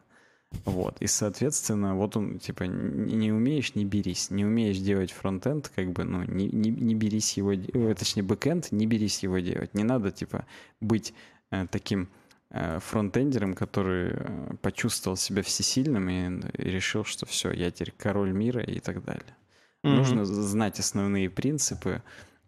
Вот, 0.66 1.02
и, 1.02 1.08
соответственно, 1.08 1.96
вот 1.96 2.16
он, 2.16 2.40
типа, 2.40 2.64
не 2.64 3.32
умеешь, 3.32 3.76
не 3.76 3.86
берись. 3.86 4.30
Не 4.30 4.46
умеешь 4.46 4.78
делать 4.78 5.12
фронтенд, 5.12 5.70
как 5.76 5.92
бы, 5.92 6.04
ну, 6.04 6.24
не, 6.24 6.48
не, 6.48 6.70
не 6.70 6.96
берись 6.96 7.38
его, 7.38 7.54
э, 7.54 7.96
точнее, 7.96 8.24
бэкенд, 8.24 8.72
не 8.72 8.88
берись 8.88 9.24
его 9.24 9.40
делать. 9.40 9.74
Не 9.74 9.84
надо, 9.84 10.12
типа, 10.12 10.46
быть 10.80 11.14
э, 11.52 11.68
таким 11.70 12.08
э, 12.50 12.80
фронтендером, 12.80 13.56
который 13.56 14.12
э, 14.14 14.56
почувствовал 14.62 15.18
себя 15.18 15.42
всесильным 15.42 16.10
и, 16.10 16.50
и 16.58 16.70
решил, 16.70 17.04
что 17.04 17.26
все, 17.26 17.52
я 17.52 17.70
теперь 17.72 17.94
король 17.98 18.32
мира 18.32 18.62
и 18.62 18.80
так 18.80 19.04
далее. 19.04 19.36
Mm-hmm. 19.84 19.96
Нужно 19.96 20.26
знать 20.26 20.80
основные 20.80 21.30
принципы, 21.30 22.02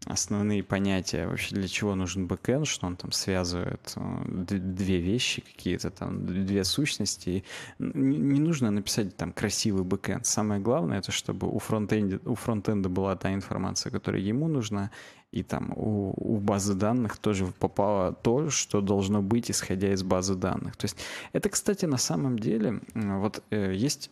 основные 0.06 0.64
понятия 0.64 1.28
вообще, 1.28 1.56
для 1.56 1.68
чего 1.68 1.96
нужен 1.96 2.28
бэкэнд, 2.28 2.68
что 2.68 2.88
он 2.88 2.96
там 2.96 3.12
связывает 3.12 3.94
э, 3.96 4.58
две 4.58 5.00
вещи 5.00 5.42
какие-то 5.42 5.90
там, 5.90 6.26
две 6.26 6.64
сущности. 6.64 7.44
Не 7.80 8.40
нужно 8.40 8.72
написать 8.72 9.16
там 9.18 9.32
красивый 9.32 9.84
бэкэнд. 9.84 10.26
Самое 10.26 10.62
главное, 10.62 11.00
это 11.00 11.12
чтобы 11.12 11.48
у 11.48 11.60
фронтенда, 11.60 12.20
у 12.30 12.36
фронтенда 12.36 12.90
была 12.90 13.16
та 13.16 13.34
информация, 13.34 13.92
которая 13.92 14.22
ему 14.22 14.48
нужна, 14.48 14.92
и 15.32 15.44
там 15.44 15.74
у, 15.76 16.14
у 16.16 16.38
базы 16.38 16.76
данных 16.76 17.18
тоже 17.18 17.48
попало 17.60 18.14
то, 18.14 18.50
что 18.50 18.82
должно 18.82 19.22
быть, 19.22 19.52
исходя 19.52 19.92
из 19.92 20.04
базы 20.04 20.36
данных. 20.36 20.78
То 20.78 20.86
есть 20.86 20.98
это, 21.34 21.50
кстати, 21.50 21.86
на 21.86 21.98
самом 21.98 22.40
деле, 22.40 22.80
вот 22.94 23.44
э, 23.50 23.74
есть 23.74 24.12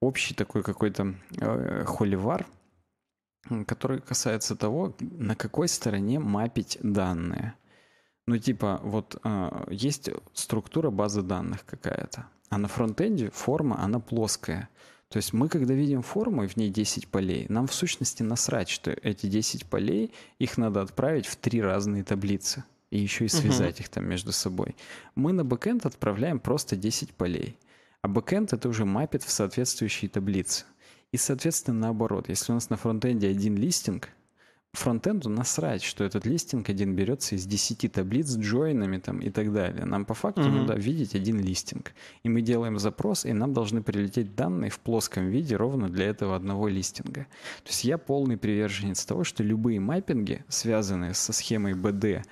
общий 0.00 0.34
такой 0.34 0.62
какой-то 0.62 1.14
э, 1.38 1.84
холивар, 1.86 2.46
который 3.66 4.00
касается 4.00 4.56
того, 4.56 4.94
на 5.00 5.34
какой 5.34 5.68
стороне 5.68 6.18
мапить 6.18 6.78
данные. 6.82 7.54
Ну, 8.26 8.38
типа, 8.38 8.80
вот 8.84 9.18
э, 9.24 9.64
есть 9.70 10.10
структура 10.34 10.90
базы 10.90 11.22
данных 11.22 11.64
какая-то, 11.64 12.26
а 12.48 12.58
на 12.58 12.68
фронтенде 12.68 13.30
форма, 13.30 13.82
она 13.82 13.98
плоская. 13.98 14.68
То 15.08 15.16
есть 15.16 15.32
мы, 15.32 15.48
когда 15.48 15.74
видим 15.74 16.02
форму, 16.02 16.44
и 16.44 16.46
в 16.46 16.56
ней 16.56 16.70
10 16.70 17.08
полей, 17.08 17.46
нам 17.48 17.66
в 17.66 17.74
сущности 17.74 18.22
насрать, 18.22 18.68
что 18.68 18.92
эти 18.92 19.26
10 19.26 19.66
полей, 19.66 20.12
их 20.38 20.56
надо 20.56 20.82
отправить 20.82 21.26
в 21.26 21.34
три 21.34 21.60
разные 21.60 22.04
таблицы. 22.04 22.62
И 22.90 22.98
еще 22.98 23.24
и 23.24 23.28
связать 23.28 23.78
uh-huh. 23.78 23.82
их 23.82 23.88
там 23.88 24.08
между 24.08 24.32
собой. 24.32 24.76
Мы 25.14 25.32
на 25.32 25.44
бэкэнд 25.44 25.86
отправляем 25.86 26.38
просто 26.38 26.76
10 26.76 27.14
полей. 27.14 27.56
А 28.02 28.08
бэкэнд 28.08 28.52
это 28.52 28.68
уже 28.68 28.84
мапит 28.84 29.22
в 29.22 29.30
соответствующие 29.30 30.08
таблицы. 30.08 30.64
И, 31.12 31.16
соответственно, 31.16 31.78
наоборот, 31.80 32.28
если 32.28 32.52
у 32.52 32.54
нас 32.54 32.70
на 32.70 32.76
фронтенде 32.76 33.28
один 33.28 33.56
листинг, 33.56 34.10
фронтенду 34.72 35.28
насрать, 35.28 35.82
что 35.82 36.04
этот 36.04 36.24
листинг 36.24 36.68
один 36.68 36.94
берется 36.94 37.34
из 37.34 37.44
10 37.44 37.90
таблиц 37.92 38.28
с 38.28 38.38
джойнами 38.38 38.98
там 38.98 39.18
и 39.18 39.30
так 39.30 39.52
далее. 39.52 39.84
Нам 39.84 40.04
по 40.04 40.14
факту 40.14 40.42
mm-hmm. 40.42 40.60
надо 40.60 40.74
видеть 40.74 41.14
один 41.14 41.40
листинг. 41.40 41.92
И 42.22 42.28
мы 42.28 42.40
делаем 42.40 42.78
запрос, 42.78 43.24
и 43.24 43.32
нам 43.32 43.52
должны 43.52 43.82
прилететь 43.82 44.36
данные 44.36 44.70
в 44.70 44.78
плоском 44.78 45.28
виде 45.28 45.56
ровно 45.56 45.88
для 45.88 46.06
этого 46.06 46.36
одного 46.36 46.68
листинга. 46.68 47.26
То 47.64 47.68
есть 47.68 47.84
я 47.84 47.98
полный 47.98 48.36
приверженец 48.36 49.04
того, 49.04 49.24
что 49.24 49.42
любые 49.42 49.80
маппинги, 49.80 50.44
связанные 50.48 51.14
со 51.14 51.32
схемой 51.32 51.72
BD 51.72 52.22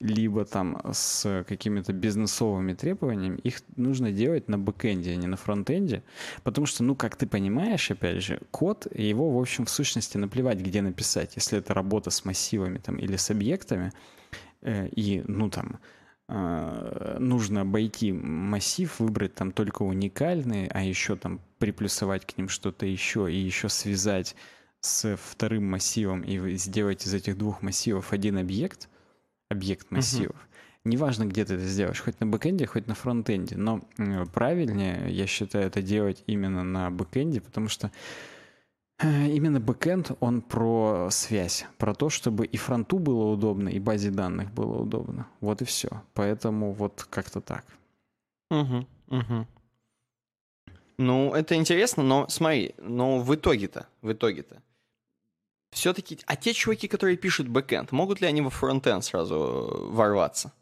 либо 0.00 0.46
там 0.46 0.80
с 0.92 1.44
какими-то 1.46 1.92
бизнесовыми 1.92 2.72
требованиями, 2.72 3.38
их 3.38 3.60
нужно 3.76 4.10
делать 4.10 4.48
на 4.48 4.58
бэкэнде, 4.58 5.12
а 5.12 5.16
не 5.16 5.26
на 5.26 5.36
фронтенде, 5.36 6.02
потому 6.42 6.66
что, 6.66 6.82
ну, 6.82 6.96
как 6.96 7.16
ты 7.16 7.26
понимаешь, 7.26 7.90
опять 7.90 8.22
же, 8.22 8.40
код, 8.50 8.86
его, 8.94 9.30
в 9.30 9.40
общем, 9.40 9.66
в 9.66 9.70
сущности 9.70 10.16
наплевать, 10.16 10.60
где 10.60 10.80
написать, 10.80 11.36
если 11.36 11.58
это 11.58 11.74
работа 11.74 12.10
с 12.10 12.24
массивами 12.24 12.78
там 12.78 12.96
или 12.96 13.16
с 13.16 13.30
объектами, 13.30 13.92
э, 14.62 14.88
и, 14.88 15.22
ну, 15.26 15.50
там, 15.50 15.78
э, 16.28 17.16
нужно 17.20 17.60
обойти 17.60 18.12
массив, 18.12 18.98
выбрать 18.98 19.34
там 19.34 19.52
только 19.52 19.82
уникальные, 19.82 20.68
а 20.72 20.82
еще 20.82 21.16
там 21.16 21.40
приплюсовать 21.58 22.24
к 22.24 22.38
ним 22.38 22.48
что-то 22.48 22.86
еще 22.86 23.30
и 23.30 23.36
еще 23.36 23.68
связать 23.68 24.34
с 24.80 25.14
вторым 25.18 25.66
массивом 25.70 26.22
и 26.22 26.56
сделать 26.56 27.06
из 27.06 27.12
этих 27.12 27.36
двух 27.36 27.60
массивов 27.60 28.14
один 28.14 28.38
объект– 28.38 28.88
объект 29.50 29.90
массивов. 29.90 30.36
Uh-huh. 30.36 30.50
Неважно, 30.84 31.26
где 31.26 31.44
ты 31.44 31.54
это 31.54 31.64
сделаешь, 31.64 32.00
хоть 32.00 32.18
на 32.20 32.26
бэкэнде, 32.26 32.64
хоть 32.64 32.86
на 32.86 32.94
фронтенде, 32.94 33.56
но 33.56 33.82
правильнее, 34.32 35.12
я 35.12 35.26
считаю, 35.26 35.66
это 35.66 35.82
делать 35.82 36.24
именно 36.26 36.64
на 36.64 36.90
бэкэнде, 36.90 37.42
потому 37.42 37.68
что 37.68 37.92
э, 38.98 39.26
именно 39.26 39.60
бэкэнд, 39.60 40.12
он 40.20 40.40
про 40.40 41.08
связь, 41.10 41.66
про 41.76 41.94
то, 41.94 42.08
чтобы 42.08 42.46
и 42.46 42.56
фронту 42.56 42.98
было 42.98 43.26
удобно, 43.26 43.68
и 43.68 43.78
базе 43.78 44.10
данных 44.10 44.54
было 44.54 44.78
удобно. 44.78 45.26
Вот 45.40 45.60
и 45.60 45.66
все. 45.66 46.02
Поэтому 46.14 46.72
вот 46.72 47.06
как-то 47.10 47.42
так. 47.42 47.66
Угу, 48.50 48.86
угу. 49.08 49.46
Ну, 50.96 51.34
это 51.34 51.56
интересно, 51.56 52.02
но 52.02 52.26
смотри, 52.28 52.74
но 52.78 53.20
в 53.20 53.34
итоге-то, 53.34 53.86
в 54.00 54.12
итоге-то, 54.12 54.62
все-таки, 55.70 56.18
а 56.26 56.36
те 56.36 56.52
чуваки, 56.52 56.88
которые 56.88 57.16
пишут 57.16 57.48
бэкэнд, 57.48 57.92
могут 57.92 58.20
ли 58.20 58.26
они 58.26 58.40
во 58.40 58.50
фронтенд 58.50 59.04
сразу 59.04 59.36
э, 59.36 59.92
ворваться? 59.92 60.52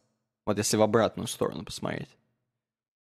Вот 0.46 0.58
если 0.58 0.76
в 0.76 0.82
обратную 0.82 1.26
сторону 1.26 1.64
посмотреть. 1.64 2.08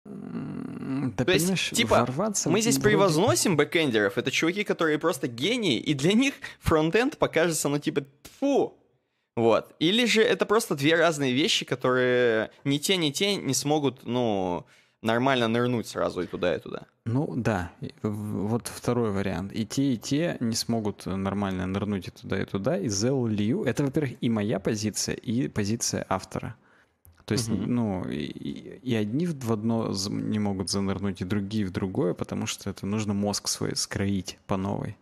Да, 0.05 1.25
То 1.25 1.33
есть, 1.33 1.73
типа, 1.73 2.07
мы 2.47 2.61
здесь 2.61 2.77
вроде... 2.77 2.89
превозносим 2.89 3.57
бэкэндеров, 3.57 4.19
это 4.19 4.31
чуваки, 4.31 4.65
которые 4.65 4.99
просто 4.99 5.29
гении, 5.29 5.79
и 5.79 5.95
для 5.95 6.13
них 6.13 6.35
фронтенд 6.61 7.19
покажется, 7.19 7.69
ну, 7.69 7.79
типа, 7.79 8.05
фу. 8.39 8.77
Вот. 9.37 9.75
Или 9.79 10.07
же 10.07 10.23
это 10.23 10.47
просто 10.47 10.75
две 10.75 10.97
разные 10.97 11.33
вещи, 11.33 11.65
которые 11.65 12.51
ни 12.65 12.79
те, 12.79 12.97
ни 12.97 13.11
те 13.11 13.37
не 13.37 13.55
смогут, 13.55 14.05
ну, 14.05 14.67
нормально 15.03 15.49
нырнуть 15.49 15.87
сразу 15.87 16.23
и 16.23 16.27
туда, 16.27 16.55
и 16.55 16.61
туда. 16.61 16.87
Ну 17.05 17.35
да, 17.37 17.73
вот 18.03 18.69
второй 18.69 19.11
вариант. 19.11 19.53
И 19.53 19.67
те, 19.67 19.95
и 19.95 19.97
те 19.97 20.37
не 20.41 20.55
смогут 20.55 21.07
нормально 21.07 21.67
нырнуть 21.67 22.09
и 22.09 22.11
туда, 22.11 22.41
и 22.41 22.45
туда. 22.45 22.79
И 22.79 22.89
Зел 22.89 23.27
Лью, 23.27 23.65
это, 23.65 23.85
во-первых, 23.85 24.13
и 24.21 24.29
моя 24.29 24.61
позиция, 24.61 25.15
и 25.15 25.49
позиция 25.49 26.07
автора. 26.09 26.57
То 27.25 27.35
есть, 27.35 27.49
угу. 27.49 27.63
ну, 27.65 28.05
и, 28.09 28.17
и 28.17 28.95
одни 28.95 29.27
в 29.27 29.53
одно 29.53 29.95
не 30.09 30.39
могут 30.41 30.69
занырнуть, 30.69 31.21
и 31.21 31.25
другие 31.25 31.65
в 31.65 31.71
другое, 31.71 32.13
потому 32.13 32.47
что 32.47 32.69
это 32.69 32.87
нужно 32.87 33.15
мозг 33.15 33.47
свой 33.49 33.77
скроить 33.77 34.39
по 34.47 34.57
новой. 34.57 34.97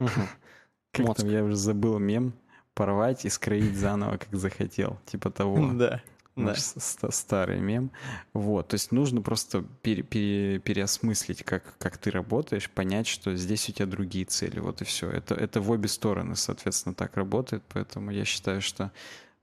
Угу. 0.00 0.10
Как 0.92 1.16
там, 1.16 1.28
я 1.28 1.44
уже 1.44 1.56
забыл 1.56 1.98
мем, 1.98 2.32
порвать 2.74 3.24
и 3.24 3.28
скроить 3.28 3.76
заново, 3.76 4.16
как 4.16 4.28
захотел, 4.32 4.98
типа 5.06 5.30
того. 5.30 5.72
Да. 5.74 6.02
Наш 6.36 6.74
да. 7.00 7.10
старый 7.10 7.60
мем. 7.60 7.90
Вот, 8.34 8.68
то 8.68 8.74
есть 8.74 8.92
нужно 8.92 9.22
просто 9.22 9.64
пере, 9.80 10.02
пере, 10.02 10.58
переосмыслить, 10.58 11.42
как, 11.42 11.78
как 11.78 11.96
ты 11.96 12.10
работаешь, 12.10 12.68
понять, 12.68 13.06
что 13.06 13.34
здесь 13.36 13.70
у 13.70 13.72
тебя 13.72 13.86
другие 13.86 14.26
цели, 14.26 14.60
вот 14.60 14.82
и 14.82 14.84
все. 14.84 15.10
Это, 15.10 15.34
это 15.34 15.62
в 15.62 15.70
обе 15.70 15.88
стороны, 15.88 16.36
соответственно, 16.36 16.94
так 16.94 17.16
работает, 17.16 17.62
поэтому 17.70 18.10
я 18.10 18.26
считаю, 18.26 18.60
что 18.60 18.92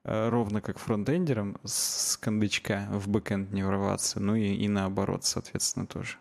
э, 0.03 0.29
ровно 0.29 0.61
как 0.61 0.77
фронтендерам 0.77 1.57
с 1.63 2.15
кондычка 2.17 2.87
в 2.91 3.09
бэкэнд 3.09 3.51
не 3.51 3.63
врываться, 3.63 4.19
ну 4.19 4.35
и, 4.35 4.53
и 4.53 4.67
наоборот, 4.67 5.25
соответственно, 5.25 5.87
тоже. 5.87 6.17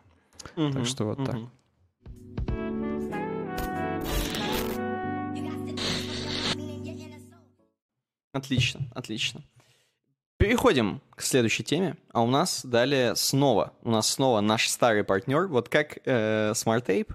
Угу, 0.57 0.73
так 0.73 0.87
что 0.87 1.05
вот 1.05 1.19
угу. 1.19 1.27
так. 1.27 1.37
Отлично, 8.33 8.91
отлично. 8.95 9.45
Переходим 10.43 11.01
к 11.15 11.23
следующей 11.23 11.63
теме, 11.63 11.97
а 12.11 12.21
у 12.21 12.27
нас 12.27 12.65
далее 12.65 13.15
снова, 13.15 13.73
у 13.83 13.93
нас 13.93 14.11
снова 14.11 14.41
наш 14.41 14.69
старый 14.69 15.05
партнер, 15.05 15.47
вот 15.47 15.69
как 15.69 15.99
э, 16.05 16.51
SmartApe, 16.51 17.15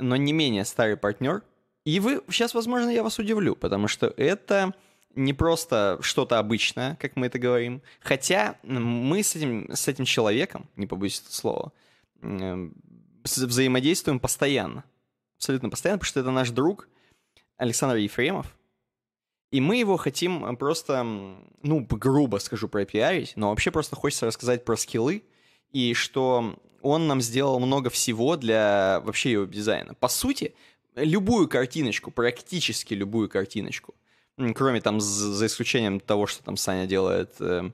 но 0.00 0.16
не 0.16 0.34
менее 0.34 0.66
старый 0.66 0.98
партнер. 0.98 1.42
И 1.86 1.98
вы, 1.98 2.22
сейчас, 2.28 2.52
возможно, 2.52 2.90
я 2.90 3.02
вас 3.02 3.18
удивлю, 3.18 3.56
потому 3.56 3.88
что 3.88 4.12
это 4.18 4.74
не 5.14 5.32
просто 5.32 5.96
что-то 6.02 6.38
обычное, 6.38 6.96
как 6.96 7.16
мы 7.16 7.28
это 7.28 7.38
говорим, 7.38 7.80
хотя 8.00 8.58
мы 8.64 9.22
с 9.22 9.34
этим, 9.34 9.74
с 9.74 9.88
этим 9.88 10.04
человеком, 10.04 10.68
не 10.76 10.86
побоюсь 10.86 11.20
этого 11.20 11.32
слова, 11.32 11.72
э, 12.20 12.68
взаимодействуем 13.24 14.20
постоянно, 14.20 14.84
абсолютно 15.38 15.70
постоянно, 15.70 16.00
потому 16.00 16.10
что 16.10 16.20
это 16.20 16.30
наш 16.32 16.50
друг 16.50 16.86
Александр 17.56 17.96
Ефремов, 17.96 18.54
и 19.56 19.60
мы 19.60 19.76
его 19.76 19.96
хотим 19.96 20.44
э, 20.44 20.54
просто, 20.54 21.02
ну, 21.62 21.86
грубо 21.88 22.36
скажу, 22.36 22.68
пропиарить, 22.68 23.32
но 23.36 23.48
вообще 23.48 23.70
просто 23.70 23.96
хочется 23.96 24.26
рассказать 24.26 24.66
про 24.66 24.76
скиллы, 24.76 25.22
и 25.72 25.94
что 25.94 26.56
он 26.82 27.06
нам 27.06 27.22
сделал 27.22 27.58
много 27.58 27.88
всего 27.88 28.36
для 28.36 29.00
вообще 29.02 29.32
его 29.32 29.46
дизайна. 29.46 29.94
По 29.94 30.08
сути, 30.08 30.54
любую 30.94 31.48
картиночку, 31.48 32.10
практически 32.10 32.92
любую 32.92 33.30
картиночку, 33.30 33.94
кроме 34.54 34.82
там, 34.82 35.00
за 35.00 35.46
исключением 35.46 36.00
того, 36.00 36.26
что 36.26 36.44
там 36.44 36.58
Саня 36.58 36.86
делает 36.86 37.36
э, 37.40 37.70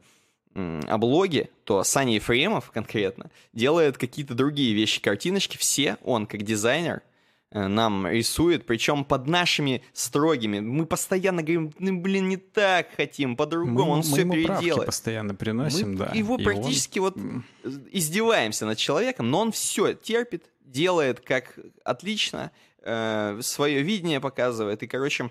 облоги, 0.55 1.51
то 1.65 1.83
Саня 1.83 2.15
Ефремов 2.15 2.71
конкретно 2.71 3.33
делает 3.53 3.99
какие-то 3.99 4.35
другие 4.35 4.73
вещи, 4.73 5.03
картиночки, 5.03 5.57
все 5.57 5.97
он 6.05 6.27
как 6.27 6.43
дизайнер 6.43 7.03
Э, 7.03 7.12
нам 7.53 8.07
рисует, 8.07 8.65
причем 8.67 9.05
под 9.05 9.27
нашими 9.27 9.83
строгими. 9.93 10.61
Мы 10.61 10.87
постоянно 10.87 11.43
говорим, 11.43 11.73
ну, 11.79 12.01
блин, 12.01 12.29
не 12.29 12.37
так 12.39 12.89
хотим, 12.97 13.37
по-другому, 13.37 13.93
он 13.93 13.99
мы 13.99 14.03
все 14.03 14.21
ему 14.21 14.33
переделает. 14.33 14.87
постоянно 14.87 15.35
приносим, 15.35 15.93
мы 15.93 15.99
да. 15.99 16.13
Его 16.15 16.37
и 16.37 16.45
практически 16.45 16.99
он... 16.99 17.05
вот 17.05 17.75
издеваемся 17.93 18.67
над 18.67 18.79
человеком, 18.79 19.31
но 19.31 19.41
он 19.41 19.53
все 19.53 19.93
терпит, 19.93 20.45
делает 20.61 21.21
как 21.21 21.59
отлично, 21.85 22.51
э, 22.83 23.39
свое 23.43 23.83
видение 23.83 24.21
показывает, 24.21 24.83
и, 24.83 24.87
короче, 24.87 25.31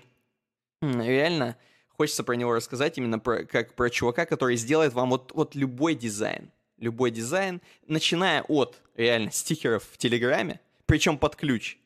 реально 0.80 1.56
хочется 1.88 2.24
про 2.24 2.34
него 2.34 2.54
рассказать 2.54 2.98
именно 2.98 3.18
про, 3.18 3.44
как 3.44 3.74
про 3.74 3.90
чувака, 3.90 4.26
который 4.26 4.56
сделает 4.56 4.92
вам 4.92 5.10
вот, 5.10 5.32
вот 5.34 5.54
любой 5.54 5.94
дизайн. 5.94 6.50
Любой 6.78 7.10
дизайн, 7.10 7.60
начиная 7.86 8.42
от 8.42 8.80
реально 8.96 9.30
стикеров 9.30 9.84
в 9.92 9.98
Телеграме, 9.98 10.60
причем 10.86 11.16
под 11.16 11.36
ключ. 11.36 11.78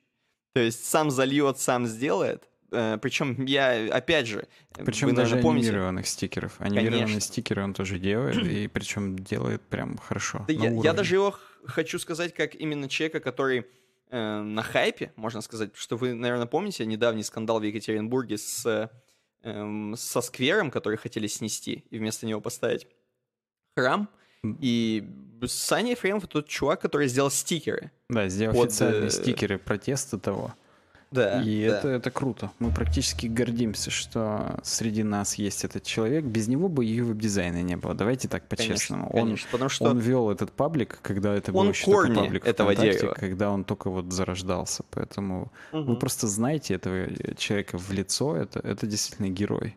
То 0.56 0.60
есть 0.60 0.86
сам 0.86 1.10
зальет, 1.10 1.58
сам 1.58 1.84
сделает. 1.84 2.48
Э, 2.70 2.96
Причем 2.96 3.44
я, 3.44 3.94
опять 3.94 4.26
же, 4.26 4.48
причем 4.72 5.14
даже 5.14 5.36
помните... 5.36 5.68
анимированных 5.68 6.06
стикеров. 6.06 6.58
Анимированные 6.58 7.00
Конечно. 7.00 7.20
стикеры 7.20 7.62
он 7.62 7.74
тоже 7.74 7.98
делает, 7.98 8.36
и 8.42 8.66
причем 8.66 9.18
делает 9.18 9.60
прям 9.60 9.98
хорошо. 9.98 10.46
Да 10.48 10.54
я, 10.54 10.70
я 10.70 10.94
даже 10.94 11.16
его 11.16 11.38
хочу 11.66 11.98
сказать 11.98 12.32
как 12.32 12.54
именно 12.54 12.88
человека, 12.88 13.20
который 13.20 13.66
э, 14.08 14.40
на 14.40 14.62
хайпе, 14.62 15.12
можно 15.16 15.42
сказать, 15.42 15.72
что 15.74 15.98
вы, 15.98 16.14
наверное, 16.14 16.46
помните 16.46 16.86
недавний 16.86 17.22
скандал 17.22 17.60
в 17.60 17.62
Екатеринбурге 17.62 18.38
с, 18.38 18.90
э, 19.42 19.94
со 19.94 20.20
сквером, 20.22 20.70
который 20.70 20.96
хотели 20.96 21.26
снести 21.26 21.84
и 21.90 21.98
вместо 21.98 22.24
него 22.24 22.40
поставить 22.40 22.86
храм. 23.76 24.08
И 24.60 25.08
Саня 25.44 25.92
Ефремов 25.92 26.26
тот 26.26 26.48
чувак, 26.48 26.80
который 26.80 27.08
сделал 27.08 27.30
стикеры. 27.30 27.90
Да, 28.08 28.28
сделал 28.28 28.54
под... 28.54 28.68
официальные 28.68 29.06
э, 29.06 29.10
стикеры 29.10 29.58
протеста 29.58 30.18
того. 30.18 30.54
Да, 31.12 31.40
и 31.40 31.66
да. 31.66 31.78
Это, 31.78 31.88
это 31.88 32.10
круто. 32.10 32.50
Мы 32.58 32.72
практически 32.72 33.26
гордимся, 33.26 33.90
что 33.90 34.58
среди 34.62 35.02
нас 35.02 35.36
есть 35.36 35.64
этот 35.64 35.84
человек. 35.84 36.24
Без 36.24 36.48
него 36.48 36.68
бы 36.68 36.84
и 36.84 37.00
веб-дизайна 37.00 37.62
не 37.62 37.76
было. 37.76 37.94
Давайте 37.94 38.28
так 38.28 38.48
по-честному. 38.48 39.08
Конечно, 39.10 39.20
конечно, 39.20 39.46
он, 39.46 39.52
потому 39.52 39.68
что 39.68 39.84
он 39.84 39.98
вел 39.98 40.30
этот 40.30 40.52
паблик, 40.52 40.98
когда 41.02 41.34
это 41.34 41.52
был 41.52 41.68
еще 41.68 41.84
только 41.84 42.14
паблик 42.14 42.46
этого 42.46 42.74
дерева. 42.74 43.14
когда 43.14 43.50
он 43.50 43.64
только 43.64 43.88
вот 43.88 44.12
зарождался. 44.12 44.84
Поэтому 44.90 45.52
угу. 45.72 45.82
вы 45.92 45.96
просто 45.96 46.26
знаете 46.26 46.74
этого 46.74 47.06
человека 47.36 47.78
в 47.78 47.92
лицо. 47.92 48.36
Это, 48.36 48.58
это 48.60 48.86
действительно 48.86 49.28
герой. 49.28 49.76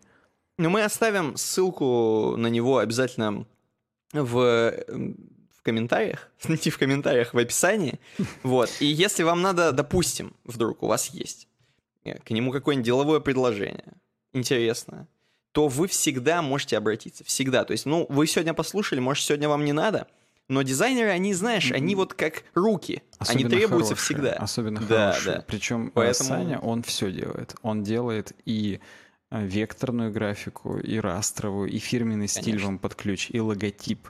Ну, 0.58 0.70
мы 0.70 0.84
оставим 0.84 1.38
ссылку 1.38 2.36
на 2.38 2.48
него 2.48 2.80
обязательно 2.80 3.46
в, 4.14 4.74
в 5.60 5.62
комментариях, 5.64 6.30
не 6.48 6.70
в 6.70 6.78
комментариях, 6.78 7.34
в 7.34 7.38
описании. 7.38 8.00
Вот. 8.44 8.70
И 8.80 8.86
если 8.86 9.24
вам 9.24 9.42
надо, 9.42 9.72
допустим, 9.72 10.34
вдруг 10.44 10.84
у 10.84 10.88
вас 10.88 11.08
есть 11.08 11.48
э, 12.04 12.20
к 12.20 12.32
нему 12.32 12.52
какое-нибудь 12.52 12.86
деловое 12.86 13.20
предложение, 13.20 13.94
интересное, 14.34 15.08
то 15.52 15.68
вы 15.68 15.88
всегда 15.88 16.42
можете 16.42 16.78
обратиться. 16.78 17.24
Всегда. 17.24 17.66
То 17.66 17.72
есть, 17.72 17.86
ну, 17.86 18.06
вы 18.10 18.28
сегодня 18.28 18.54
послушали, 18.54 19.00
может, 19.00 19.26
сегодня 19.26 19.50
вам 19.50 19.66
не 19.66 19.74
надо, 19.74 20.08
но 20.48 20.64
дизайнеры, 20.64 21.10
они, 21.10 21.34
знаешь, 21.34 21.72
они 21.72 21.96
вот 21.96 22.16
как 22.16 22.44
руки. 22.56 23.04
Особенно 23.20 23.40
они 23.40 23.50
требуются 23.50 23.96
хорошие, 23.96 24.06
всегда. 24.06 24.34
Особенно 24.34 24.82
да, 24.82 25.12
хорошие. 25.12 25.36
Да. 25.36 25.44
Причем 25.48 25.88
э, 25.88 25.92
Поэтому... 25.94 26.30
Саня, 26.30 26.60
он 26.60 26.84
все 26.84 27.12
делает. 27.12 27.56
Он 27.62 27.84
делает 27.84 28.34
и 28.46 28.80
векторную 29.32 30.12
графику, 30.12 30.78
и 30.78 31.00
растровую, 31.00 31.70
и 31.70 31.78
фирменный 31.78 32.28
Конечно. 32.28 32.42
стиль 32.42 32.60
вам 32.60 32.80
под 32.80 32.96
ключ, 32.96 33.30
и 33.30 33.40
логотип. 33.40 34.10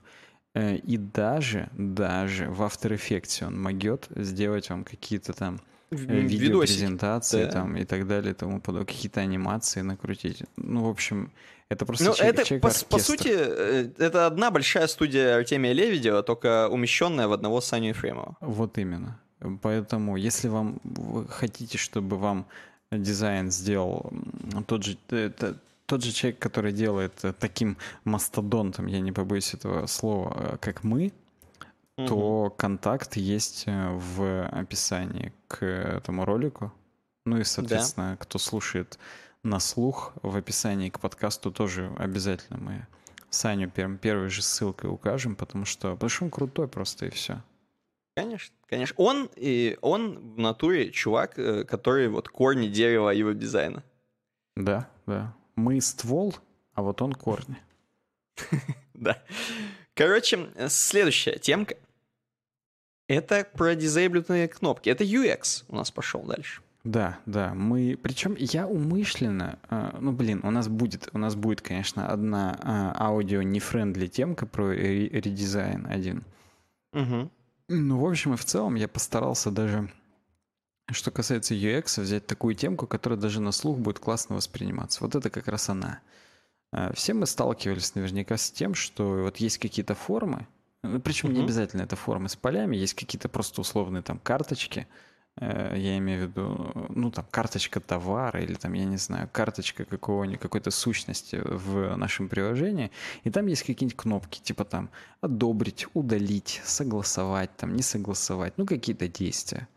Э, 0.53 0.75
и 0.75 0.97
даже, 0.97 1.69
даже 1.73 2.49
в 2.49 2.61
After 2.61 2.95
Effects 2.95 3.45
он 3.45 3.61
могет 3.61 4.07
сделать 4.15 4.69
вам 4.69 4.83
какие-то 4.83 5.33
там 5.33 5.59
э, 5.91 5.95
видеопрезентации 5.95 7.45
да. 7.45 7.51
там 7.51 7.75
и 7.75 7.85
так 7.85 8.07
далее, 8.07 8.33
тому 8.33 8.61
подобное, 8.61 8.85
какие-то 8.85 9.19
анимации 9.19 9.81
накрутить. 9.81 10.43
Ну, 10.55 10.85
в 10.85 10.89
общем, 10.89 11.31
это 11.69 11.85
просто 11.85 12.05
ну, 12.05 12.15
человек, 12.15 12.35
это, 12.35 12.45
человек 12.45 12.63
по, 12.63 12.85
по 12.85 12.99
сути, 12.99 13.27
это 14.01 14.25
одна 14.25 14.49
большая 14.49 14.87
студия 14.87 15.35
Артемия 15.35 15.73
Левидева, 15.73 16.23
только 16.23 16.67
умещенная 16.69 17.27
в 17.27 17.33
одного 17.33 17.61
Саню 17.61 17.89
Ефремова. 17.89 18.37
Вот 18.41 18.77
именно. 18.77 19.19
Поэтому, 19.61 20.17
если 20.17 20.47
вам 20.47 20.79
вы 20.83 21.27
хотите, 21.27 21.77
чтобы 21.77 22.17
вам 22.17 22.47
дизайн 22.91 23.51
сделал 23.51 24.11
тот 24.67 24.83
же, 24.83 24.97
это, 25.09 25.57
тот 25.85 26.03
же 26.03 26.11
человек, 26.11 26.39
который 26.39 26.71
делает 26.71 27.13
э, 27.23 27.33
таким 27.33 27.77
мастодонтом, 28.03 28.87
я 28.87 28.99
не 28.99 29.11
побоюсь 29.11 29.53
этого 29.53 29.87
слова, 29.87 30.35
э, 30.37 30.57
как 30.59 30.83
мы, 30.83 31.11
угу. 31.97 32.07
то 32.07 32.49
контакт 32.57 33.17
есть 33.17 33.63
э, 33.67 33.89
в 33.91 34.47
описании 34.47 35.33
к 35.47 35.65
этому 35.65 36.25
ролику. 36.25 36.71
Ну 37.25 37.37
и, 37.37 37.43
соответственно, 37.43 38.11
да. 38.11 38.17
кто 38.17 38.39
слушает 38.39 38.97
на 39.43 39.59
слух, 39.59 40.13
в 40.21 40.35
описании 40.35 40.89
к 40.89 40.99
подкасту 40.99 41.51
тоже 41.51 41.91
обязательно 41.97 42.59
мы 42.59 42.87
Саню 43.29 43.69
первой 43.69 44.29
же 44.29 44.41
ссылкой 44.41 44.89
укажем, 44.89 45.35
потому 45.35 45.65
что, 45.65 45.93
потому 45.93 46.09
что 46.09 46.23
он 46.25 46.31
крутой 46.31 46.67
просто 46.67 47.05
и 47.05 47.09
все. 47.09 47.41
Конечно, 48.15 48.55
конечно. 48.67 48.95
Он, 48.97 49.29
и 49.35 49.77
он 49.81 50.33
в 50.35 50.39
натуре 50.39 50.91
чувак, 50.91 51.39
э, 51.39 51.63
который 51.63 52.09
вот 52.09 52.27
корни 52.29 52.67
дерева 52.67 53.09
его 53.09 53.31
дизайна. 53.31 53.83
Да, 54.55 54.89
да. 55.05 55.33
Мы 55.55 55.79
ствол, 55.79 56.35
а 56.73 56.81
вот 56.81 57.01
он 57.01 57.13
корни. 57.13 57.57
Да. 58.93 59.23
Короче, 59.93 60.49
следующая 60.67 61.37
темка. 61.37 61.75
Это 63.07 63.47
про 63.53 63.75
дизейбленные 63.75 64.49
кнопки. 64.49 64.89
Это 64.89 65.05
UX 65.05 65.63
у 65.69 65.75
нас 65.77 65.89
пошел 65.89 66.21
дальше. 66.23 66.61
Да, 66.83 67.19
да, 67.25 67.53
мы, 67.53 67.97
причем 68.01 68.35
я 68.37 68.65
умышленно, 68.65 69.59
э, 69.69 69.97
ну 69.99 70.11
блин, 70.11 70.39
у 70.43 70.51
нас 70.51 70.67
будет, 70.69 71.09
у 71.13 71.17
нас 71.17 71.35
будет, 71.35 71.61
конечно, 71.61 72.07
одна 72.07 72.57
э, 72.61 73.01
аудио 73.01 73.41
не 73.41 73.59
friendly 73.59 74.07
темка 74.07 74.45
про 74.45 74.71
редизайн 74.71 75.85
один. 75.87 76.23
Угу. 76.93 77.29
Ну, 77.69 77.99
в 77.99 78.05
общем 78.05 78.33
и 78.33 78.37
в 78.37 78.43
целом 78.43 78.75
я 78.75 78.87
постарался 78.87 79.51
даже, 79.51 79.91
что 80.91 81.11
касается 81.11 81.53
UX, 81.53 82.01
взять 82.01 82.25
такую 82.25 82.55
темку, 82.55 82.87
которая 82.87 83.19
даже 83.19 83.39
на 83.39 83.51
слух 83.51 83.77
будет 83.77 83.99
классно 83.99 84.35
восприниматься. 84.35 85.03
Вот 85.03 85.13
это 85.13 85.29
как 85.29 85.47
раз 85.47 85.69
она. 85.69 85.99
Э, 86.73 86.91
все 86.95 87.13
мы 87.13 87.27
сталкивались 87.27 87.93
наверняка 87.93 88.37
с 88.37 88.49
тем, 88.49 88.73
что 88.73 89.21
вот 89.23 89.37
есть 89.37 89.59
какие-то 89.59 89.93
формы, 89.93 90.47
ну, 90.81 90.99
причем 90.99 91.33
не 91.33 91.43
обязательно 91.43 91.83
это 91.83 91.95
формы 91.95 92.29
с 92.29 92.35
полями, 92.35 92.75
есть 92.75 92.93
какие-то 92.93 93.27
просто 93.29 93.61
условные 93.61 94.01
там 94.01 94.17
карточки, 94.17 94.87
я 95.37 95.97
имею 95.97 96.25
в 96.25 96.29
виду, 96.29 96.71
ну, 96.89 97.11
там, 97.11 97.25
карточка 97.31 97.79
товара 97.79 98.41
или 98.41 98.55
там, 98.55 98.73
я 98.73 98.85
не 98.85 98.97
знаю, 98.97 99.29
карточка 99.31 99.85
какого-нибудь, 99.85 100.39
какой-то 100.39 100.71
сущности 100.71 101.39
в 101.43 101.95
нашем 101.95 102.27
приложении, 102.27 102.91
и 103.23 103.29
там 103.29 103.47
есть 103.47 103.63
какие-нибудь 103.63 103.97
кнопки, 103.97 104.41
типа 104.41 104.65
там 104.65 104.89
одобрить, 105.21 105.87
удалить, 105.93 106.61
согласовать, 106.65 107.55
там, 107.55 107.73
не 107.75 107.81
согласовать, 107.81 108.57
ну, 108.57 108.65
какие-то 108.65 109.07
действия. 109.07 109.67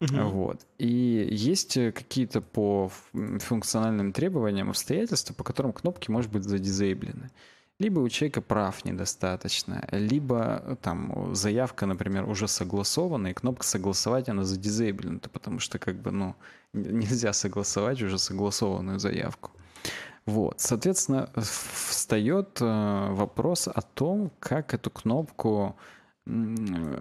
Угу. 0.00 0.28
Вот. 0.30 0.66
И 0.78 1.28
есть 1.30 1.74
какие-то 1.74 2.40
по 2.40 2.90
функциональным 3.12 4.12
требованиям 4.12 4.70
обстоятельства, 4.70 5.34
по 5.34 5.44
которым 5.44 5.72
кнопки, 5.72 6.10
может 6.10 6.30
быть, 6.30 6.44
задизейблены. 6.44 7.30
Либо 7.80 8.00
у 8.00 8.08
человека 8.10 8.42
прав 8.42 8.84
недостаточно, 8.84 9.88
либо 9.90 10.76
там 10.82 11.34
заявка, 11.34 11.86
например, 11.86 12.28
уже 12.28 12.46
согласована, 12.46 13.28
и 13.28 13.32
кнопка 13.32 13.64
«Согласовать» 13.64 14.28
она 14.28 14.44
задизейблена, 14.44 15.18
потому 15.32 15.60
что 15.60 15.78
как 15.78 15.96
бы, 15.96 16.10
ну, 16.10 16.34
нельзя 16.74 17.32
согласовать 17.32 18.02
уже 18.02 18.18
согласованную 18.18 18.98
заявку. 18.98 19.52
Вот, 20.26 20.60
соответственно, 20.60 21.30
встает 21.36 22.58
э, 22.60 23.06
вопрос 23.12 23.66
о 23.66 23.80
том, 23.80 24.30
как 24.40 24.74
эту 24.74 24.90
кнопку 24.90 25.74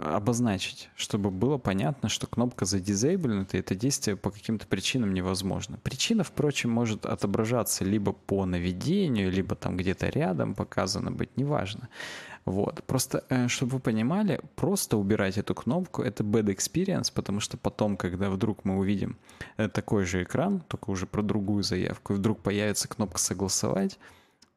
обозначить, 0.03 0.89
чтобы 0.95 1.31
было 1.31 1.57
понятно, 1.57 2.09
что 2.09 2.27
кнопка 2.27 2.65
задизейблена, 2.65 3.47
и 3.51 3.57
это 3.57 3.75
действие 3.75 4.15
по 4.15 4.31
каким-то 4.31 4.67
причинам 4.67 5.13
невозможно. 5.13 5.77
Причина, 5.83 6.23
впрочем, 6.23 6.71
может 6.71 7.05
отображаться 7.05 7.85
либо 7.85 8.13
по 8.13 8.45
наведению, 8.45 9.31
либо 9.31 9.55
там 9.55 9.77
где-то 9.77 10.09
рядом 10.09 10.55
показано 10.55 11.11
быть, 11.11 11.37
неважно. 11.37 11.89
Вот. 12.45 12.83
Просто, 12.85 13.23
э, 13.29 13.47
чтобы 13.47 13.73
вы 13.73 13.79
понимали, 13.79 14.41
просто 14.55 14.97
убирать 14.97 15.37
эту 15.37 15.53
кнопку— 15.53 16.01
это 16.03 16.23
bad 16.23 16.45
experience, 16.45 17.11
потому 17.13 17.39
что 17.39 17.57
потом, 17.57 17.97
когда 17.97 18.29
вдруг 18.29 18.65
мы 18.65 18.77
увидим 18.77 19.17
э, 19.57 19.67
такой 19.69 20.05
же 20.05 20.23
экран, 20.23 20.61
только 20.67 20.89
уже 20.89 21.05
про 21.05 21.21
другую 21.21 21.63
заявку, 21.63 22.13
и 22.13 22.15
вдруг 22.15 22.41
появится 22.41 22.87
кнопка 22.87 23.19
«Согласовать», 23.19 23.99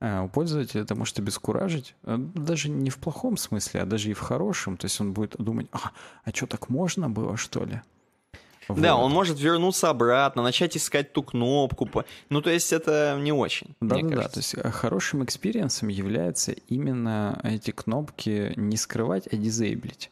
у 0.02 0.28
пользователя 0.28 0.82
это 0.82 0.96
может 0.96 1.18
обескуражить, 1.18 1.94
э, 2.02 2.16
даже 2.18 2.68
не 2.68 2.90
в 2.90 2.98
плохом 2.98 3.36
смысле, 3.36 3.82
а 3.82 3.86
даже 3.86 4.10
и 4.10 4.14
в 4.14 4.20
хорошем. 4.20 4.76
То 4.76 4.86
есть 4.86 5.00
он 5.00 5.12
будет 5.12 5.36
думать, 5.38 5.68
а, 5.70 5.92
а 6.24 6.30
что, 6.30 6.46
так 6.46 6.68
можно 6.68 7.08
было, 7.08 7.36
что 7.36 7.64
ли? 7.64 7.80
Вот. 8.68 8.80
Да, 8.80 8.96
он 8.96 9.12
может 9.12 9.38
вернуться 9.40 9.90
обратно, 9.90 10.42
начать 10.42 10.76
искать 10.76 11.12
ту 11.12 11.22
кнопку. 11.22 11.88
Ну, 12.30 12.42
то 12.42 12.50
есть 12.50 12.72
это 12.72 13.16
не 13.20 13.32
очень. 13.32 13.74
Да, 13.80 13.96
да, 14.00 14.08
да. 14.08 14.28
То 14.28 14.38
есть 14.38 14.54
э, 14.54 14.70
хорошим 14.70 15.24
experience 15.24 15.78
ом 15.78 15.88
является 15.88 16.52
именно 16.68 17.40
эти 17.44 17.70
кнопки 17.70 18.52
не 18.56 18.76
скрывать, 18.76 19.28
а 19.30 19.36
disable 19.36 19.84
ить. 19.84 20.10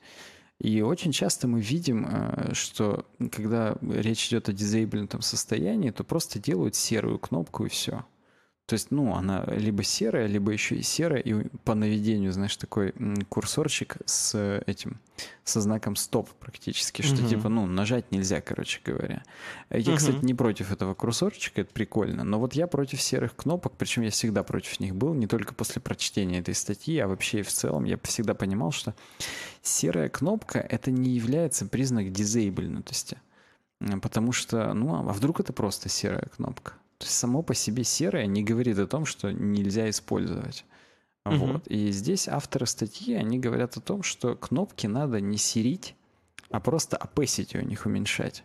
И 0.60 0.82
очень 0.82 1.10
часто 1.10 1.48
мы 1.48 1.60
видим, 1.60 2.06
э, 2.08 2.54
что 2.54 3.06
когда 3.32 3.76
речь 3.80 4.28
идет 4.28 4.48
о 4.48 4.52
дизейбленном 4.52 5.22
состоянии, 5.22 5.90
то 5.90 6.04
просто 6.04 6.38
делают 6.38 6.74
серую 6.74 7.18
кнопку 7.18 7.64
и 7.64 7.68
все. 7.68 8.04
То 8.70 8.74
есть, 8.74 8.92
ну, 8.92 9.16
она 9.16 9.44
либо 9.48 9.82
серая, 9.82 10.28
либо 10.28 10.52
еще 10.52 10.76
и 10.76 10.82
серая, 10.82 11.18
и 11.18 11.48
по 11.64 11.74
наведению, 11.74 12.32
знаешь, 12.32 12.56
такой 12.56 12.94
курсорчик 13.28 13.96
с 14.04 14.62
этим, 14.64 15.00
со 15.42 15.60
знаком 15.60 15.96
стоп 15.96 16.30
практически, 16.38 17.02
что 17.02 17.20
угу. 17.20 17.28
типа, 17.28 17.48
ну, 17.48 17.66
нажать 17.66 18.12
нельзя, 18.12 18.40
короче 18.40 18.80
говоря. 18.84 19.24
Я, 19.70 19.90
угу. 19.90 19.98
кстати, 19.98 20.24
не 20.24 20.34
против 20.34 20.70
этого 20.70 20.94
курсорчика, 20.94 21.62
это 21.62 21.72
прикольно, 21.72 22.22
но 22.22 22.38
вот 22.38 22.52
я 22.52 22.68
против 22.68 23.02
серых 23.02 23.34
кнопок, 23.34 23.72
причем 23.76 24.02
я 24.02 24.10
всегда 24.10 24.44
против 24.44 24.78
них 24.78 24.94
был, 24.94 25.14
не 25.14 25.26
только 25.26 25.52
после 25.52 25.82
прочтения 25.82 26.38
этой 26.38 26.54
статьи, 26.54 26.96
а 27.00 27.08
вообще 27.08 27.40
и 27.40 27.42
в 27.42 27.48
целом 27.48 27.82
я 27.82 27.98
всегда 28.04 28.34
понимал, 28.34 28.70
что 28.70 28.94
серая 29.62 30.08
кнопка 30.08 30.60
это 30.60 30.92
не 30.92 31.10
является 31.10 31.66
признак 31.66 32.12
дизейбельности, 32.12 33.18
потому 34.00 34.30
что, 34.30 34.72
ну, 34.74 34.94
а 34.94 35.12
вдруг 35.12 35.40
это 35.40 35.52
просто 35.52 35.88
серая 35.88 36.28
кнопка? 36.36 36.74
То 37.00 37.06
есть 37.06 37.16
само 37.16 37.42
по 37.42 37.54
себе 37.54 37.82
серое 37.82 38.26
не 38.26 38.44
говорит 38.44 38.78
о 38.78 38.86
том, 38.86 39.06
что 39.06 39.32
нельзя 39.32 39.88
использовать. 39.88 40.66
Угу. 41.24 41.34
Вот. 41.36 41.66
И 41.66 41.90
здесь 41.92 42.28
авторы 42.28 42.66
статьи, 42.66 43.14
они 43.14 43.38
говорят 43.38 43.78
о 43.78 43.80
том, 43.80 44.02
что 44.02 44.36
кнопки 44.36 44.86
надо 44.86 45.18
не 45.18 45.38
серить, 45.38 45.94
а 46.50 46.60
просто 46.60 46.98
опесить 46.98 47.54
у 47.54 47.62
них 47.62 47.86
уменьшать. 47.86 48.44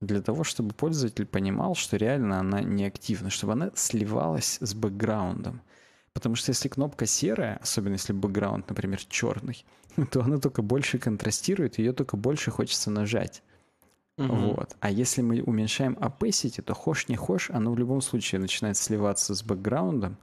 Для 0.00 0.22
того, 0.22 0.44
чтобы 0.44 0.72
пользователь 0.72 1.26
понимал, 1.26 1.74
что 1.74 1.96
реально 1.96 2.38
она 2.38 2.60
неактивна, 2.60 3.28
чтобы 3.28 3.54
она 3.54 3.72
сливалась 3.74 4.58
с 4.60 4.72
бэкграундом. 4.72 5.60
Потому 6.12 6.36
что 6.36 6.50
если 6.50 6.68
кнопка 6.68 7.06
серая, 7.06 7.56
особенно 7.56 7.94
если 7.94 8.12
бэкграунд, 8.12 8.68
например, 8.68 9.04
черный, 9.06 9.64
то 10.12 10.22
она 10.22 10.38
только 10.38 10.62
больше 10.62 10.98
контрастирует, 11.00 11.78
ее 11.78 11.92
только 11.92 12.16
больше 12.16 12.52
хочется 12.52 12.88
нажать. 12.92 13.42
Угу. 14.20 14.34
Вот. 14.34 14.76
А 14.80 14.90
если 14.90 15.22
мы 15.22 15.42
уменьшаем 15.42 15.94
opacity, 15.94 16.60
то 16.60 16.74
хошь 16.74 17.08
не 17.08 17.16
хошь, 17.16 17.50
оно 17.50 17.72
в 17.72 17.78
любом 17.78 18.02
случае 18.02 18.40
начинает 18.40 18.76
сливаться 18.76 19.34
с 19.34 19.42
бэкграундом, 19.42 20.18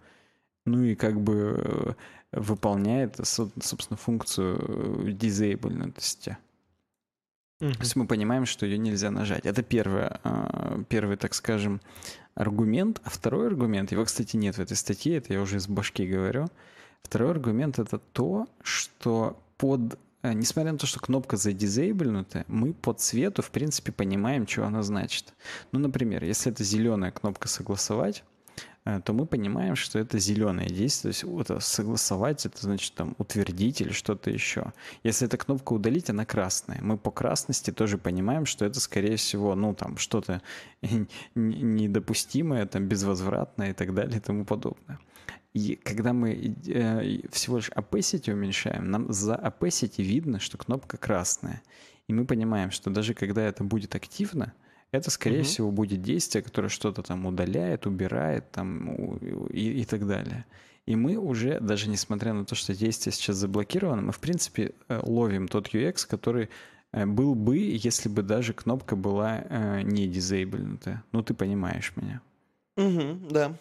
ну 0.66 0.84
и 0.84 0.94
как 0.94 1.20
бы 1.20 1.96
э, 2.32 2.40
выполняет, 2.40 3.20
собственно, 3.24 3.98
функцию 3.98 5.14
дизейбленности. 5.14 6.38
Uh-huh. 7.60 7.74
То 7.74 7.80
есть 7.80 7.96
мы 7.96 8.06
понимаем, 8.06 8.46
что 8.46 8.68
ее 8.68 8.78
нельзя 8.78 9.10
нажать. 9.10 9.48
Это 9.48 9.64
первое, 9.64 10.20
а, 10.24 10.84
первый, 10.90 11.18
так 11.18 11.34
скажем, 11.34 11.82
аргумент. 12.36 13.02
А 13.04 13.10
второй 13.10 13.48
аргумент, 13.48 13.92
его, 13.92 14.06
кстати, 14.06 14.36
нет 14.38 14.58
в 14.58 14.62
этой 14.62 14.78
статье, 14.78 15.18
это 15.18 15.34
я 15.34 15.42
уже 15.42 15.58
из 15.58 15.68
башки 15.68 16.06
говорю. 16.06 16.50
Второй 17.02 17.32
аргумент 17.32 17.80
это 17.80 17.98
то, 17.98 18.48
что 18.62 19.42
под 19.58 19.98
Э, 19.98 20.07
несмотря 20.24 20.72
на 20.72 20.78
то, 20.78 20.88
что 20.88 21.00
кнопка 21.00 21.38
задизейблнута, 21.38 22.46
мы 22.48 22.74
по 22.74 22.94
цвету, 22.94 23.42
в 23.42 23.52
принципе, 23.52 23.92
понимаем, 23.92 24.48
что 24.48 24.66
она 24.66 24.84
значит. 24.84 25.34
Ну, 25.72 25.80
например, 25.80 26.24
если 26.24 26.52
это 26.52 26.64
зеленая 26.64 27.12
кнопка 27.12 27.48
«Согласовать», 27.48 28.24
э, 28.86 29.00
то 29.06 29.14
мы 29.14 29.26
понимаем, 29.26 29.76
что 29.76 30.00
это 30.00 30.18
зеленое 30.18 30.70
действие. 30.70 31.14
То 31.14 31.28
есть 31.28 31.42
это 31.42 31.60
согласовать, 31.60 32.46
это 32.46 32.58
значит 32.62 32.94
там 32.96 33.16
утвердить 33.18 33.82
или 33.82 33.92
что-то 33.92 34.32
еще. 34.32 34.74
Если 35.04 35.28
эта 35.28 35.38
кнопка 35.38 35.74
удалить, 35.74 36.10
она 36.10 36.26
красная. 36.26 36.80
Мы 36.82 36.98
по 36.98 37.12
красности 37.12 37.72
тоже 37.72 37.98
понимаем, 37.98 38.46
что 38.46 38.66
это, 38.66 38.80
скорее 38.80 39.18
всего, 39.18 39.56
ну 39.56 39.76
там 39.76 39.98
что-то 39.98 40.42
недопустимое, 41.36 42.66
там 42.66 42.88
безвозвратное 42.88 43.70
и 43.70 43.74
так 43.74 43.94
далее 43.94 44.18
и 44.18 44.22
тому 44.22 44.46
подобное. 44.46 45.00
И 45.58 45.76
когда 45.76 46.14
мы 46.14 46.56
э, 46.68 47.28
всего 47.32 47.58
лишь 47.58 47.72
opacity 47.72 48.32
уменьшаем, 48.32 48.92
нам 48.92 49.12
за 49.12 49.34
opacity 49.34 50.04
видно, 50.04 50.40
что 50.40 50.56
кнопка 50.56 50.98
красная. 50.98 51.64
И 52.08 52.14
мы 52.14 52.26
понимаем, 52.26 52.70
что 52.70 52.92
даже 52.92 53.16
когда 53.16 53.42
это 53.42 53.64
будет 53.64 53.96
активно, 53.96 54.54
это, 54.92 55.10
скорее 55.10 55.40
угу. 55.40 55.46
всего, 55.46 55.72
будет 55.72 56.04
действие, 56.04 56.44
которое 56.44 56.70
что-то 56.70 57.02
там 57.02 57.26
удаляет, 57.26 57.88
убирает 57.88 58.52
там, 58.52 59.18
и, 59.48 59.82
и 59.82 59.86
так 59.86 60.06
далее. 60.06 60.46
И 60.86 60.96
мы 60.96 61.18
уже, 61.18 61.60
даже 61.60 61.90
несмотря 61.90 62.34
на 62.34 62.46
то, 62.46 62.54
что 62.54 62.76
действие 62.76 63.12
сейчас 63.12 63.38
заблокировано, 63.38 64.04
мы, 64.04 64.12
в 64.12 64.20
принципе, 64.20 64.74
э, 64.88 65.00
ловим 65.02 65.48
тот 65.48 65.74
UX, 65.74 66.08
который 66.08 66.50
э, 66.92 67.08
был 67.08 67.34
бы, 67.34 67.58
если 67.58 68.10
бы 68.10 68.22
даже 68.22 68.54
кнопка 68.54 68.96
была 68.96 69.82
не 69.82 70.08
дизейблнутая. 70.08 71.04
Ну, 71.12 71.24
ты 71.24 71.34
понимаешь 71.34 71.94
меня. 71.96 72.22
Угу, 72.78 73.32
да. 73.32 73.58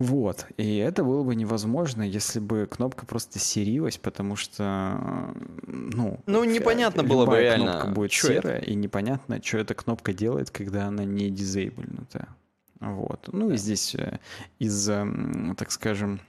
Вот. 0.00 0.46
И 0.56 0.78
это 0.78 1.04
было 1.04 1.22
бы 1.22 1.34
невозможно, 1.34 2.02
если 2.02 2.40
бы 2.40 2.66
кнопка 2.66 3.04
просто 3.04 3.38
серилась, 3.38 3.98
потому 3.98 4.34
что, 4.34 5.34
ну... 5.66 6.18
Ну, 6.24 6.42
непонятно 6.44 7.04
было 7.04 7.26
бы 7.26 7.38
реально. 7.38 7.72
кнопка 7.72 7.88
будет 7.88 8.12
серая, 8.12 8.56
это? 8.56 8.64
и 8.64 8.74
непонятно, 8.74 9.42
что 9.44 9.58
эта 9.58 9.74
кнопка 9.74 10.14
делает, 10.14 10.50
когда 10.50 10.86
она 10.86 11.04
не 11.04 11.28
дизейблнутая. 11.28 12.28
Вот. 12.80 13.28
Ну, 13.30 13.50
и 13.50 13.58
здесь 13.58 13.94
э, 13.94 14.20
из, 14.58 14.86
так 14.86 15.70
скажем, 15.70 16.20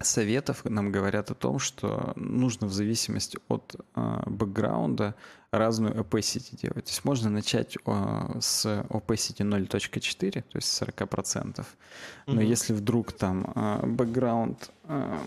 советов 0.00 0.64
нам 0.64 0.92
говорят 0.92 1.30
о 1.30 1.34
том, 1.34 1.58
что 1.58 2.12
нужно 2.16 2.66
в 2.66 2.72
зависимости 2.72 3.38
от 3.48 3.76
э, 3.94 4.22
бэкграунда 4.26 5.14
разную 5.50 5.94
opacity 5.94 6.56
делать. 6.60 6.84
То 6.84 6.90
есть 6.90 7.04
можно 7.04 7.30
начать 7.30 7.76
э, 7.76 8.38
с 8.40 8.66
opacity 8.66 9.44
0.4, 9.44 10.42
то 10.42 10.56
есть 10.56 10.82
40%. 10.82 11.66
Но 12.26 12.40
mm-hmm. 12.40 12.44
если 12.44 12.72
вдруг 12.72 13.12
там 13.12 13.52
э, 13.54 13.86
бэкграунд... 13.86 14.70
Э, 14.84 15.18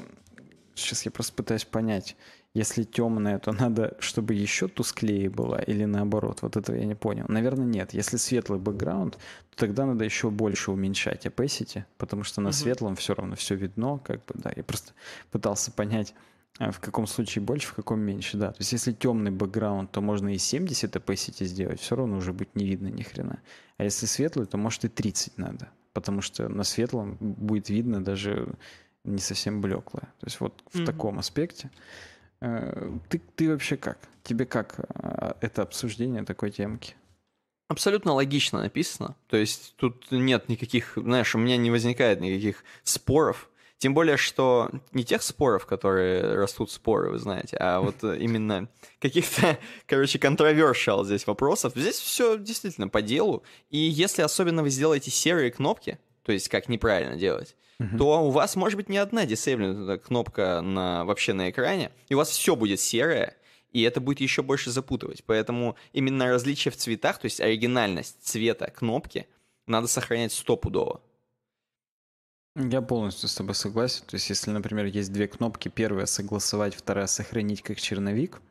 сейчас 0.75 1.05
я 1.05 1.11
просто 1.11 1.33
пытаюсь 1.33 1.65
понять. 1.65 2.15
Если 2.57 2.85
темная, 2.85 3.37
то 3.37 3.51
надо, 3.51 3.95
чтобы 3.99 4.33
еще 4.33 4.67
тусклее 4.67 5.29
была 5.29 5.59
или 5.59 5.85
наоборот? 5.85 6.41
Вот 6.41 6.57
этого 6.57 6.75
я 6.75 6.85
не 6.85 6.95
понял. 6.95 7.25
Наверное, 7.27 7.67
нет. 7.67 7.93
Если 7.93 8.17
светлый 8.17 8.57
бэкграунд, 8.57 9.19
то 9.51 9.57
тогда 9.57 9.85
надо 9.85 10.03
еще 10.03 10.31
больше 10.31 10.71
уменьшать 10.71 11.27
opacity, 11.27 11.83
потому 11.99 12.23
что 12.23 12.41
на 12.41 12.49
угу. 12.49 12.55
светлом 12.55 12.95
все 12.95 13.13
равно 13.13 13.35
все 13.35 13.53
видно, 13.53 13.99
как 13.99 14.25
бы, 14.25 14.33
да. 14.33 14.51
Я 14.55 14.63
просто 14.63 14.93
пытался 15.29 15.71
понять, 15.71 16.15
а 16.57 16.71
в 16.71 16.79
каком 16.79 17.05
случае 17.05 17.43
больше, 17.43 17.67
в 17.67 17.75
каком 17.75 17.99
меньше, 17.99 18.37
да. 18.37 18.47
То 18.47 18.61
есть 18.61 18.71
если 18.71 18.91
темный 18.91 19.29
бэкграунд, 19.29 19.91
то 19.91 20.01
можно 20.01 20.33
и 20.33 20.39
70 20.39 20.95
opacity 20.95 21.45
сделать, 21.45 21.79
все 21.79 21.95
равно 21.95 22.17
уже 22.17 22.33
будет 22.33 22.55
не 22.55 22.65
видно 22.65 22.87
ни 22.87 23.03
хрена. 23.03 23.39
А 23.77 23.83
если 23.83 24.07
светлый, 24.07 24.47
то 24.47 24.57
может 24.57 24.83
и 24.83 24.87
30 24.87 25.37
надо. 25.37 25.69
потому 25.93 26.21
что 26.21 26.49
на 26.49 26.63
светлом 26.63 27.17
будет 27.19 27.69
видно 27.69 28.03
даже 28.03 28.55
не 29.03 29.19
совсем 29.19 29.61
блеклое. 29.61 30.05
То 30.19 30.25
есть 30.25 30.39
вот 30.39 30.53
mm-hmm. 30.53 30.83
в 30.83 30.85
таком 30.85 31.19
аспекте. 31.19 31.69
Э, 32.41 32.91
ты, 33.09 33.21
ты 33.35 33.49
вообще 33.49 33.77
как? 33.77 33.99
Тебе 34.23 34.45
как 34.45 34.79
э, 34.79 35.33
это 35.41 35.61
обсуждение 35.61 36.23
такой 36.23 36.51
темки? 36.51 36.95
Абсолютно 37.69 38.13
логично 38.13 38.61
написано. 38.61 39.15
То 39.27 39.37
есть 39.37 39.75
тут 39.75 40.09
нет 40.11 40.47
никаких, 40.47 40.93
знаешь, 40.95 41.35
у 41.35 41.37
меня 41.37 41.57
не 41.57 41.71
возникает 41.71 42.21
никаких 42.21 42.63
споров. 42.83 43.49
Тем 43.77 43.93
более, 43.93 44.17
что 44.17 44.71
не 44.91 45.03
тех 45.03 45.21
споров, 45.21 45.65
которые 45.65 46.35
растут 46.35 46.71
споры, 46.71 47.11
вы 47.11 47.19
знаете, 47.19 47.57
а 47.59 47.79
вот 47.81 48.03
именно 48.03 48.69
каких-то, 48.99 49.59
короче, 49.85 50.17
контровершал 50.17 51.03
здесь 51.05 51.27
вопросов. 51.27 51.73
Здесь 51.75 51.97
все 51.97 52.37
действительно 52.37 52.87
по 52.87 53.01
делу. 53.01 53.43
И 53.69 53.77
если 53.77 54.21
особенно 54.21 54.63
вы 54.63 54.69
сделаете 54.69 55.11
серые 55.11 55.51
кнопки, 55.51 55.99
то 56.23 56.31
есть 56.31 56.49
как 56.49 56.69
неправильно 56.69 57.17
делать, 57.17 57.55
uh-huh. 57.81 57.97
то 57.97 58.27
у 58.27 58.29
вас 58.31 58.55
может 58.55 58.77
быть 58.77 58.89
не 58.89 58.97
одна 58.97 59.25
дисейблинг 59.25 60.03
кнопка 60.03 60.61
на, 60.61 61.05
вообще 61.05 61.33
на 61.33 61.49
экране, 61.49 61.91
и 62.09 62.13
у 62.13 62.17
вас 62.17 62.29
все 62.29 62.55
будет 62.55 62.79
серое, 62.79 63.35
и 63.71 63.81
это 63.81 64.01
будет 64.01 64.21
еще 64.21 64.43
больше 64.43 64.71
запутывать. 64.71 65.23
Поэтому 65.25 65.75
именно 65.93 66.27
различие 66.27 66.71
в 66.71 66.77
цветах, 66.77 67.19
то 67.19 67.25
есть 67.25 67.41
оригинальность 67.41 68.17
цвета 68.21 68.69
кнопки, 68.69 69.27
надо 69.67 69.87
сохранять 69.87 70.31
стопудово. 70.31 71.01
Я 72.55 72.81
полностью 72.81 73.29
с 73.29 73.35
тобой 73.35 73.53
согласен. 73.53 74.03
То 74.07 74.15
есть, 74.15 74.29
если, 74.29 74.49
например, 74.49 74.85
есть 74.85 75.13
две 75.13 75.27
кнопки, 75.27 75.69
первая 75.69 76.07
согласовать, 76.07 76.73
вторая 76.73 77.05
сохранить 77.05 77.61
как 77.61 77.79
черновик, 77.79 78.41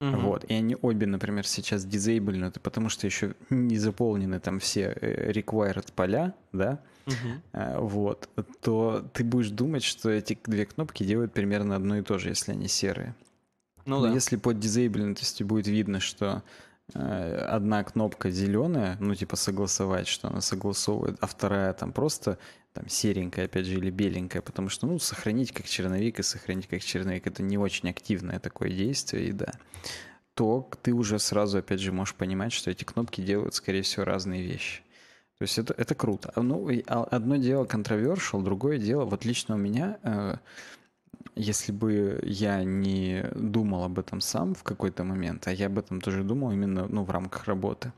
uh 0.00 0.16
вот, 0.16 0.44
и 0.44 0.54
они 0.54 0.76
обе, 0.80 1.06
например, 1.06 1.46
сейчас 1.46 1.84
дизейблены, 1.84 2.50
потому 2.50 2.88
что 2.88 3.06
еще 3.06 3.34
не 3.50 3.76
заполнены 3.76 4.40
там 4.40 4.60
все 4.60 4.96
э, 4.98 5.30
required 5.30 5.92
поля, 5.94 6.34
да, 6.52 6.82
uh 7.06 7.80
вот, 7.80 8.28
то 8.60 9.04
ты 9.12 9.24
будешь 9.24 9.50
думать, 9.50 9.82
что 9.84 10.10
эти 10.10 10.38
две 10.44 10.66
кнопки 10.66 11.04
делают 11.04 11.32
примерно 11.32 11.76
одно 11.76 11.98
и 11.98 12.02
то 12.02 12.18
же, 12.18 12.30
если 12.30 12.52
они 12.52 12.68
серые. 12.68 13.14
Ну, 13.86 14.00
Но 14.00 14.08
да. 14.08 14.12
если 14.12 14.36
под 14.36 14.58
дизейбленностью 14.58 15.46
будет 15.46 15.66
видно, 15.66 16.00
что 16.00 16.42
э, 16.94 17.46
одна 17.50 17.84
кнопка 17.84 18.30
зеленая, 18.30 18.96
ну 19.00 19.14
типа 19.14 19.36
согласовать, 19.36 20.08
что 20.08 20.28
она 20.28 20.40
согласовывает, 20.40 21.16
а 21.20 21.26
вторая 21.26 21.72
там 21.74 21.92
просто 21.92 22.38
там 22.72 22.88
серенькая, 22.88 23.44
опять 23.44 23.66
же, 23.66 23.74
или 23.74 23.90
беленькая, 23.90 24.42
потому 24.42 24.68
что, 24.68 24.86
ну, 24.86 24.98
сохранить 24.98 25.52
как 25.52 25.66
черновик 25.66 26.18
и 26.18 26.24
сохранить 26.24 26.66
как 26.66 26.82
черновик 26.82 27.26
это 27.26 27.42
не 27.42 27.56
очень 27.56 27.88
активное 27.88 28.40
такое 28.40 28.70
действие, 28.70 29.28
и 29.28 29.32
да, 29.32 29.52
то 30.34 30.68
ты 30.82 30.92
уже 30.92 31.20
сразу, 31.20 31.58
опять 31.58 31.80
же, 31.80 31.92
можешь 31.92 32.16
понимать, 32.16 32.52
что 32.52 32.70
эти 32.70 32.82
кнопки 32.82 33.20
делают, 33.20 33.54
скорее 33.54 33.82
всего, 33.82 34.04
разные 34.04 34.42
вещи. 34.42 34.82
То 35.38 35.42
есть 35.42 35.58
это, 35.58 35.74
это 35.76 35.94
круто. 35.94 36.32
Ну, 36.36 36.70
одно 36.86 37.36
дело 37.36 37.64
controversial, 37.64 38.42
другое 38.42 38.78
дело, 38.78 39.04
вот 39.04 39.24
лично 39.24 39.56
у 39.56 39.58
меня 39.58 39.98
э, 40.02 40.36
если 41.36 41.72
бы 41.72 42.20
я 42.22 42.62
не 42.62 43.24
думал 43.34 43.84
об 43.84 43.98
этом 43.98 44.20
сам 44.20 44.54
в 44.54 44.62
какой-то 44.62 45.04
момент, 45.04 45.46
а 45.48 45.52
я 45.52 45.66
об 45.66 45.78
этом 45.78 46.00
тоже 46.00 46.22
думал 46.22 46.52
именно 46.52 46.86
ну, 46.88 47.04
в 47.04 47.10
рамках 47.10 47.44
работы, 47.46 47.92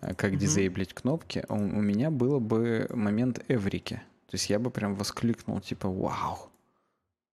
э, 0.00 0.14
как 0.14 0.32
mm-hmm. 0.32 0.36
дизейблить 0.36 0.92
кнопки, 0.92 1.44
у, 1.48 1.54
у 1.54 1.58
меня 1.58 2.10
было 2.10 2.38
бы 2.38 2.88
момент 2.90 3.44
эврики. 3.48 4.02
То 4.26 4.34
есть 4.34 4.50
я 4.50 4.58
бы 4.58 4.70
прям 4.70 4.96
воскликнул, 4.96 5.60
типа, 5.60 5.88
вау. 5.88 6.50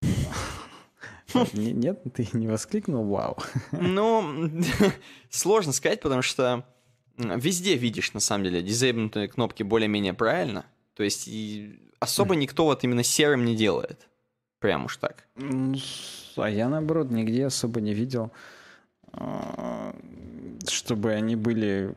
Нет, 1.53 2.03
ты 2.13 2.27
не 2.33 2.47
воскликнул 2.47 3.05
вау. 3.05 3.37
Ну, 3.71 4.51
сложно 5.31 5.73
сказать, 5.73 6.01
потому 6.01 6.21
что 6.21 6.63
везде 7.17 7.75
видишь, 7.75 8.13
на 8.13 8.19
самом 8.19 8.45
деле, 8.45 8.61
дизейбнутые 8.61 9.27
кнопки 9.27 9.63
более-менее 9.63 10.13
правильно. 10.13 10.65
То 10.95 11.03
есть 11.03 11.29
особо 11.99 12.35
никто 12.35 12.65
вот 12.65 12.83
именно 12.83 13.03
серым 13.03 13.45
не 13.45 13.55
делает. 13.55 14.07
Прям 14.59 14.85
уж 14.85 14.97
так. 14.97 15.27
А 15.35 16.49
я, 16.49 16.69
наоборот, 16.69 17.11
нигде 17.11 17.45
особо 17.45 17.81
не 17.81 17.93
видел, 17.93 18.31
а, 19.11 19.95
чтобы 20.67 21.11
они 21.11 21.35
были 21.35 21.95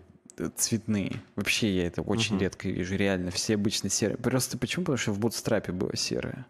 цветные. 0.56 1.22
Вообще 1.36 1.74
я 1.74 1.86
это 1.86 2.02
очень 2.02 2.36
угу. 2.36 2.42
редко 2.42 2.68
вижу. 2.68 2.96
Реально, 2.96 3.30
все 3.30 3.54
обычно 3.54 3.88
серые. 3.88 4.18
Просто 4.18 4.58
почему? 4.58 4.84
Потому 4.84 4.98
что 4.98 5.12
в 5.12 5.18
бутстрапе 5.18 5.72
было 5.72 5.96
серое. 5.96 6.46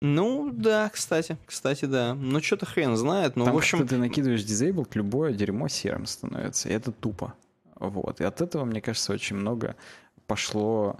Ну, 0.00 0.50
да, 0.52 0.88
кстати, 0.90 1.36
кстати, 1.44 1.86
да. 1.86 2.14
Ну, 2.14 2.40
что-то 2.40 2.66
хрен 2.66 2.96
знает, 2.96 3.34
но, 3.34 3.46
Там, 3.46 3.54
в 3.54 3.56
общем... 3.56 3.86
ты 3.86 3.96
накидываешь 3.96 4.44
дизейблк, 4.44 4.94
любое 4.94 5.32
дерьмо 5.32 5.66
серым 5.66 6.06
становится, 6.06 6.68
и 6.68 6.72
это 6.72 6.92
тупо. 6.92 7.34
Вот, 7.78 8.20
и 8.20 8.24
от 8.24 8.40
этого, 8.40 8.64
мне 8.64 8.80
кажется, 8.80 9.12
очень 9.12 9.36
много 9.36 9.76
пошло 10.26 10.98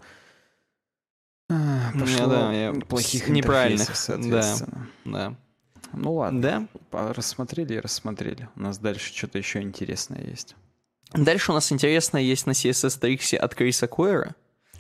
а, 1.51 1.93
пошло 1.99 2.27
да, 2.27 2.53
я 2.53 2.73
плохих 2.73 3.29
неправильных, 3.29 3.97
соответственно. 3.97 4.89
Да, 5.05 5.11
да. 5.11 5.37
Ну 5.95 6.15
ладно. 6.15 6.69
Да. 6.91 7.13
Рассмотрели 7.15 7.75
и 7.75 7.81
рассмотрели. 7.81 8.49
У 8.57 8.61
нас 8.61 8.79
дальше 8.79 9.15
что-то 9.15 9.39
еще 9.39 9.63
интересное 9.63 10.23
есть. 10.23 10.57
Дальше 11.15 11.53
у 11.53 11.55
нас 11.55 11.73
интересное 11.73 12.21
есть 12.21 12.47
на 12.47 12.51
CSS 12.51 13.01
Tricks 13.01 13.35
от 13.37 13.55
Криса 13.55 13.87
Койера. 13.87 14.35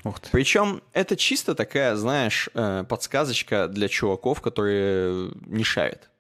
Ух 0.05 0.21
ты. 0.21 0.29
Причем 0.31 0.83
это 0.93 1.17
чисто 1.17 1.55
такая, 1.55 1.97
знаешь, 1.97 2.51
э, 2.55 2.85
подсказочка 2.87 3.67
для 3.69 3.89
чуваков, 3.89 4.43
которые 4.43 5.33
не 5.47 5.65
шарят. 5.65 6.11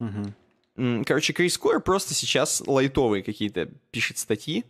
Угу. 0.00 1.04
Короче, 1.06 1.32
Крис 1.32 1.56
Койер 1.56 1.80
просто 1.80 2.14
сейчас 2.14 2.62
лайтовые 2.66 3.22
какие-то 3.22 3.70
пишет 3.90 4.18
статьи. 4.18 4.64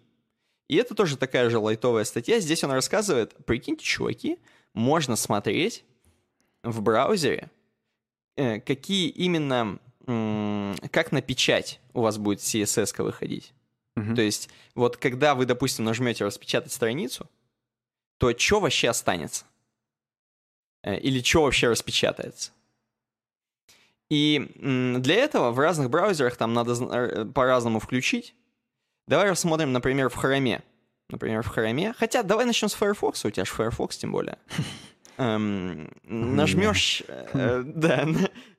И 0.68 0.76
это 0.76 0.94
тоже 0.94 1.16
такая 1.16 1.50
же 1.50 1.58
лайтовая 1.58 2.04
статья. 2.04 2.40
Здесь 2.40 2.64
он 2.64 2.72
рассказывает, 2.72 3.34
прикиньте, 3.44 3.84
чуваки, 3.84 4.38
можно 4.72 5.16
смотреть 5.16 5.84
в 6.62 6.80
браузере, 6.80 7.50
э, 8.36 8.60
какие 8.60 9.08
именно, 9.08 9.78
как 10.90 11.12
на 11.12 11.22
печать 11.22 11.80
у 11.92 12.00
вас 12.00 12.18
будет 12.18 12.40
CSS 12.40 13.02
выходить. 13.02 13.52
Uh-huh. 13.96 14.14
То 14.14 14.22
есть, 14.22 14.48
вот 14.74 14.96
когда 14.96 15.34
вы, 15.34 15.46
допустим, 15.46 15.84
нажмете 15.84 16.24
распечатать 16.24 16.72
страницу, 16.72 17.28
то 18.18 18.36
что 18.36 18.60
вообще 18.60 18.88
останется? 18.88 19.44
Э, 20.82 20.98
или 20.98 21.22
что 21.22 21.42
вообще 21.42 21.68
распечатается? 21.68 22.52
И 24.10 24.50
для 24.54 25.14
этого 25.14 25.50
в 25.50 25.58
разных 25.58 25.90
браузерах 25.90 26.36
там 26.36 26.52
надо 26.52 26.74
э, 26.74 27.24
по-разному 27.24 27.80
включить. 27.80 28.34
Давай 29.06 29.30
рассмотрим, 29.30 29.72
например, 29.72 30.08
в 30.08 30.22
Chrome 30.22 30.62
например, 31.08 31.42
в 31.42 31.56
Chrome. 31.56 31.94
Хотя 31.96 32.22
давай 32.22 32.44
начнем 32.46 32.68
с 32.68 32.74
Firefox, 32.74 33.24
у 33.24 33.30
тебя 33.30 33.44
же 33.44 33.52
Firefox 33.52 33.96
тем 33.96 34.12
более. 34.12 34.38
Эм, 35.16 35.90
нажмешь, 36.02 37.02
э, 37.08 37.62
да, 37.64 38.08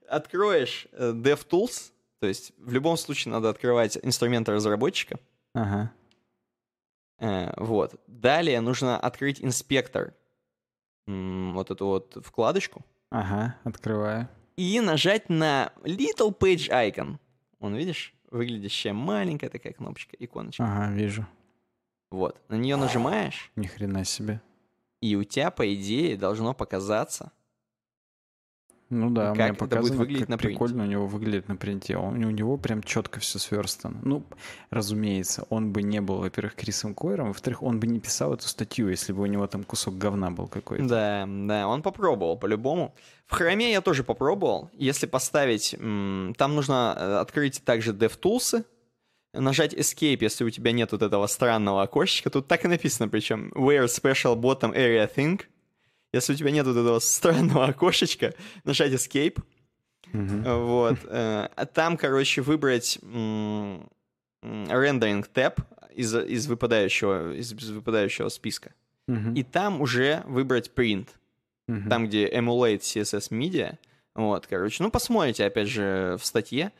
откроешь 0.08 0.88
э, 0.94 1.12
DevTools, 1.12 1.92
то 2.20 2.28
есть 2.28 2.54
в 2.58 2.72
любом 2.72 2.96
случае 2.96 3.34
надо 3.34 3.50
открывать 3.50 3.98
инструменты 4.02 4.54
разработчика. 4.54 5.20
Ага. 5.54 5.92
Э, 7.20 7.52
вот. 7.58 7.96
Далее 8.08 8.62
нужно 8.62 8.98
открыть 8.98 9.42
инспектор, 9.42 10.14
вот 11.08 11.72
эту 11.72 11.86
вот 11.86 12.18
вкладочку. 12.26 12.86
Ага, 13.12 13.58
открываю. 13.64 14.28
И 14.56 14.80
нажать 14.80 15.30
на 15.30 15.74
Little 15.84 16.36
Page 16.36 16.70
Icon. 16.70 17.18
Он, 17.60 17.76
видишь, 17.76 18.16
выглядящая 18.36 18.94
маленькая 18.94 19.50
такая 19.50 19.74
кнопочка, 19.74 20.16
иконочка. 20.20 20.64
Ага, 20.64 20.92
вижу. 20.92 21.26
Вот. 22.12 22.40
На 22.50 22.56
нее 22.56 22.76
нажимаешь. 22.76 23.52
Ни 23.56 23.68
хрена 23.68 24.04
себе. 24.04 24.42
И 25.02 25.16
у 25.16 25.24
тебя, 25.24 25.52
по 25.52 25.74
идее, 25.74 26.18
должно 26.18 26.54
показаться. 26.54 27.32
Ну 28.90 29.10
да, 29.10 29.34
как 29.34 29.38
мне 29.38 29.68
это 29.68 29.80
будет 29.80 29.96
выглядеть 29.96 30.22
как 30.22 30.30
на 30.30 30.38
принте. 30.38 30.54
прикольно 30.54 30.84
у 30.84 30.86
него 30.86 31.08
выглядит 31.08 31.48
на 31.48 31.56
принте. 31.56 31.98
Он, 31.98 32.24
у 32.24 32.30
него 32.30 32.58
прям 32.58 32.84
четко 32.84 33.20
все 33.20 33.40
сверстано. 33.40 34.00
Ну, 34.04 34.24
разумеется, 34.70 35.46
он 35.50 35.72
бы 35.72 35.82
не 35.82 36.02
был, 36.02 36.18
во-первых, 36.18 36.56
Крисом 36.56 36.94
Койером, 36.94 37.30
во-вторых, 37.30 37.64
он 37.64 37.80
бы 37.80 37.88
не 37.88 38.00
писал 38.00 38.34
эту 38.34 38.48
статью, 38.48 38.90
если 38.90 39.12
бы 39.12 39.24
у 39.24 39.26
него 39.26 39.48
там 39.48 39.64
кусок 39.64 39.98
говна 39.98 40.30
был 40.30 40.48
какой-то. 40.48 40.86
Да, 40.86 41.28
да, 41.28 41.68
он 41.68 41.82
попробовал 41.82 42.38
по-любому. 42.38 42.94
В 43.26 43.34
Хроме 43.34 43.72
я 43.72 43.82
тоже 43.82 44.04
попробовал. 44.04 44.70
Если 44.74 45.08
поставить... 45.08 45.76
Там 45.80 46.56
нужно 46.56 46.96
э, 46.96 47.14
открыть 47.16 47.64
также 47.64 47.92
DevTools, 47.92 48.64
нажать 49.34 49.74
Escape, 49.74 50.20
если 50.22 50.44
у 50.44 50.50
тебя 50.50 50.72
нет 50.72 50.92
вот 50.92 51.02
этого 51.02 51.28
странного 51.28 51.82
окошечка. 51.82 52.30
Тут 52.30 52.48
так 52.48 52.66
и 52.66 52.68
написано, 52.68 53.10
причем 53.10 53.52
Where 53.56 53.86
Special 53.86 54.36
Bottom 54.36 54.76
Area 54.76 55.10
Thing. 55.14 55.42
Если 56.16 56.34
у 56.34 56.36
тебя 56.36 56.52
нет 56.52 56.66
вот 56.66 56.78
этого 56.78 57.00
странного 57.00 57.66
окошечка, 57.66 58.34
нажать 58.64 58.94
Escape. 58.94 59.42
Mm-hmm. 60.14 60.66
Вот. 60.66 60.98
Э, 61.06 61.50
а 61.56 61.66
там, 61.66 61.98
короче, 61.98 62.42
выбрать 62.42 63.00
рендеринг 64.42 65.28
tab 65.34 65.60
из, 65.94 66.16
из, 66.16 66.48
выпадающего, 66.48 67.34
из, 67.34 67.52
из 67.54 67.70
выпадающего 67.70 68.30
списка. 68.30 68.74
Mm-hmm. 69.10 69.36
И 69.36 69.44
там 69.44 69.82
уже 69.82 70.24
выбрать 70.26 70.72
print. 70.74 71.10
Mm-hmm. 71.70 71.90
Там, 71.90 72.08
где 72.08 72.30
emulate 72.30 72.80
CSS 72.80 73.32
media. 73.32 73.78
Вот, 74.14 74.48
короче. 74.48 74.82
Ну, 74.84 74.92
посмотрите, 74.92 75.46
опять 75.46 75.68
же, 75.68 76.18
в 76.20 76.26
статье. 76.26 76.72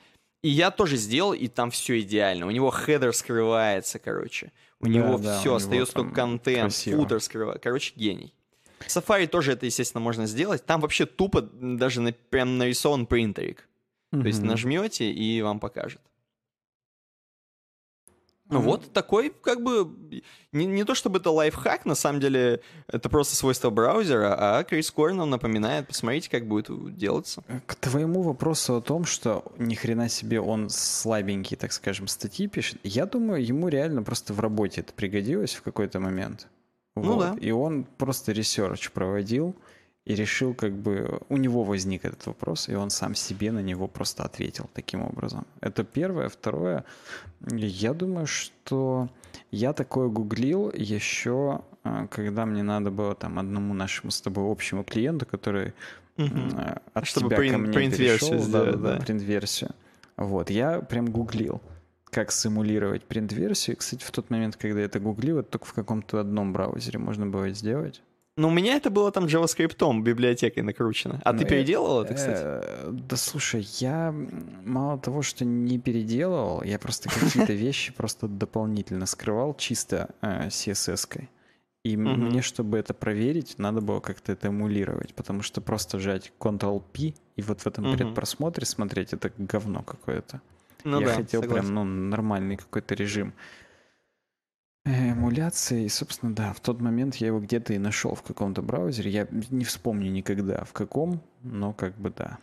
И 0.44 0.50
я 0.50 0.72
тоже 0.72 0.96
сделал, 0.96 1.34
и 1.34 1.48
там 1.48 1.72
все 1.72 2.00
идеально. 2.00 2.46
У 2.46 2.52
него 2.52 2.70
хедер 2.70 3.14
скрывается, 3.14 4.00
короче. 4.00 4.52
У 4.80 4.86
да, 4.86 4.92
него 4.92 5.18
да, 5.18 5.40
все, 5.40 5.56
остается 5.56 5.94
только 5.96 6.14
контент, 6.14 6.72
красиво. 6.72 7.02
футер 7.02 7.20
скрывается. 7.20 7.62
Короче, 7.62 7.94
гений. 7.96 8.34
В 8.80 8.88
Safari 8.88 9.28
тоже 9.28 9.54
это, 9.54 9.66
естественно, 9.66 10.02
можно 10.02 10.26
сделать. 10.26 10.66
Там 10.66 10.82
вообще 10.82 11.06
тупо 11.06 11.42
даже 11.42 12.02
на, 12.02 12.12
прям 12.12 12.58
нарисован 12.58 13.06
принтерик. 13.06 13.68
Mm-hmm. 14.12 14.22
То 14.22 14.28
есть 14.28 14.42
нажмете, 14.42 15.12
и 15.12 15.42
вам 15.42 15.60
покажет. 15.60 16.02
Mm-hmm. 18.50 18.60
вот 18.60 18.94
такой, 18.94 19.34
как 19.42 19.64
бы, 19.64 19.90
не, 20.52 20.68
не 20.68 20.84
то 20.84 20.94
чтобы 20.94 21.18
это 21.18 21.32
лайфхак, 21.32 21.86
на 21.86 21.96
самом 21.96 22.20
деле 22.20 22.62
это 22.88 23.10
просто 23.10 23.36
свойство 23.36 23.72
браузера, 23.72 24.36
а 24.38 24.64
Крис 24.64 24.92
Кор 24.92 25.14
нам 25.14 25.32
напоминает, 25.32 25.88
посмотрите, 25.88 26.30
как 26.30 26.48
будет 26.48 26.96
делаться. 26.96 27.44
К 27.66 27.74
твоему 27.74 28.22
вопросу 28.22 28.76
о 28.76 28.82
том, 28.82 29.06
что 29.06 29.52
ни 29.58 29.74
хрена 29.74 30.10
себе 30.10 30.40
он 30.40 30.70
слабенький, 30.70 31.58
так 31.58 31.72
скажем, 31.74 32.08
статьи 32.08 32.48
пишет, 32.48 32.78
я 32.84 33.08
думаю, 33.08 33.44
ему 33.44 33.68
реально 33.68 34.04
просто 34.04 34.34
в 34.34 34.40
работе 34.40 34.82
это 34.82 34.94
пригодилось 34.94 35.56
в 35.56 35.64
какой-то 35.64 36.00
момент. 36.00 36.48
Ну 36.96 37.14
вот. 37.14 37.20
да. 37.20 37.36
И 37.40 37.52
он 37.52 37.86
просто 37.98 38.32
research 38.32 38.92
проводил, 38.92 39.56
и 40.06 40.14
решил, 40.14 40.54
как 40.54 40.74
бы, 40.74 41.20
у 41.30 41.38
него 41.38 41.64
возник 41.64 42.06
этот 42.06 42.28
вопрос, 42.28 42.70
и 42.70 42.76
он 42.76 42.92
сам 42.92 43.16
себе 43.16 43.52
на 43.52 43.62
него 43.62 43.88
просто 43.88 44.24
ответил 44.24 44.70
таким 44.74 45.02
образом. 45.02 45.48
Это 45.62 45.84
первое. 45.84 46.30
Второе, 46.30 46.86
я 47.52 47.94
думаю, 47.94 48.28
что 48.28 49.10
я 49.50 49.74
такое 49.74 50.08
гуглил 50.08 50.72
еще, 50.72 51.62
а, 51.84 52.06
когда 52.08 52.46
мне 52.46 52.62
надо 52.62 52.92
было 52.92 53.16
там 53.16 53.40
одному 53.40 53.74
нашему 53.74 54.12
с 54.12 54.22
тобой 54.22 54.50
общему 54.52 54.84
клиенту, 54.84 55.26
который 55.26 55.74
угу. 56.18 56.40
от 56.94 57.08
Чтобы 57.08 57.30
тебя 57.30 57.40
print, 57.40 57.52
ко 57.52 57.58
мне 57.58 57.92
перешел, 57.92 58.38
сделать, 58.38 58.52
да, 58.52 58.78
да, 58.78 58.98
да. 58.98 59.04
принт-версию. 59.04 59.72
Вот, 60.18 60.52
я 60.52 60.82
прям 60.82 61.08
гуглил 61.08 61.62
как 62.16 62.32
симулировать 62.32 63.04
принт-версию. 63.04 63.76
Кстати, 63.76 64.02
в 64.02 64.10
тот 64.12 64.30
момент, 64.30 64.56
когда 64.56 64.80
я 64.80 64.86
это 64.86 65.02
гуглил, 65.02 65.40
это 65.40 65.50
только 65.50 65.66
в 65.66 65.74
каком-то 65.74 66.22
одном 66.22 66.54
браузере 66.54 66.98
можно 66.98 67.28
было 67.28 67.50
сделать. 67.50 68.02
Но 68.38 68.48
у 68.48 68.52
меня 68.52 68.78
это 68.78 68.90
было 68.90 69.12
там 69.12 69.26
JavaScript, 69.26 70.02
библиотекой 70.02 70.64
накручено. 70.64 71.22
А 71.26 71.34
ну, 71.34 71.40
ты 71.40 71.46
переделал 71.46 72.04
это, 72.04 72.14
кстати? 72.14 72.40
Э, 72.42 72.90
да 72.90 73.18
слушай, 73.18 73.68
я 73.80 74.16
мало 74.64 74.98
того, 74.98 75.24
что 75.24 75.44
не 75.44 75.78
переделывал, 75.78 76.64
я 76.64 76.80
просто 76.80 77.10
какие-то 77.10 77.52
вещи 77.68 77.92
просто 77.92 78.30
дополнительно 78.30 79.08
скрывал 79.08 79.54
чисто 79.54 80.08
э, 80.22 80.48
CSS-кой. 80.48 81.30
И 81.84 81.98
мне, 81.98 82.42
чтобы 82.42 82.78
это 82.78 82.94
проверить, 82.94 83.56
надо 83.58 83.82
было 83.82 84.00
как-то 84.00 84.32
это 84.32 84.48
эмулировать, 84.48 85.14
потому 85.14 85.42
что 85.42 85.60
просто 85.60 86.00
жать 86.00 86.32
Ctrl-P 86.40 87.14
и 87.36 87.42
вот 87.42 87.60
в 87.60 87.68
этом 87.68 87.94
предпросмотре 87.94 88.66
смотреть, 88.66 89.12
это 89.12 89.34
говно 89.38 89.84
какое-то. 89.84 90.42
Ну 90.86 91.02
я 91.02 91.08
да, 91.08 91.16
хотел 91.16 91.42
согласен. 91.42 91.64
прям 91.64 91.76
ну, 91.76 91.84
нормальный 91.84 92.58
какой-то 92.58 92.94
режим 92.94 93.34
эмуляции. 94.86 95.86
И, 95.86 95.90
собственно, 95.90 96.34
да, 96.34 96.54
в 96.54 96.60
тот 96.60 96.80
момент 96.80 97.16
я 97.16 97.28
его 97.28 97.40
где-то 97.40 97.74
и 97.74 97.80
нашел 97.80 98.14
в 98.14 98.22
каком-то 98.22 98.62
браузере. 98.62 99.10
Я 99.10 99.28
не 99.32 99.66
вспомню 99.66 100.12
никогда 100.12 100.64
в 100.64 100.74
каком, 100.74 101.22
но 101.42 101.74
как 101.74 101.98
бы 101.98 102.12
да. 102.12 102.38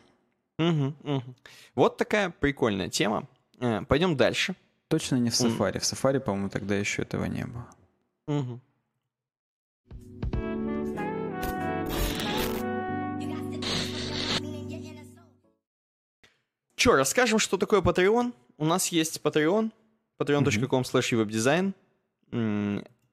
Угу, 0.58 0.94
угу. 1.04 1.34
Вот 1.76 1.96
такая 1.96 2.30
прикольная 2.30 2.88
тема. 2.88 3.28
Э, 3.60 3.82
пойдем 3.82 4.16
дальше. 4.16 4.56
Точно 4.88 5.16
не 5.16 5.30
в 5.30 5.34
Safari. 5.34 5.78
В 5.78 5.84
Safari, 5.84 6.18
по-моему, 6.18 6.50
тогда 6.50 6.74
еще 6.74 7.02
этого 7.02 7.26
не 7.26 7.46
было. 7.46 7.66
Угу. 8.26 8.60
Че, 16.82 16.96
расскажем, 16.96 17.38
что 17.38 17.58
такое 17.58 17.80
Patreon? 17.80 18.32
У 18.58 18.64
нас 18.64 18.88
есть 18.88 19.20
Patreon, 19.22 19.70
patreon.com 20.18 20.82
slash 20.82 21.12
webdesign 21.12 21.74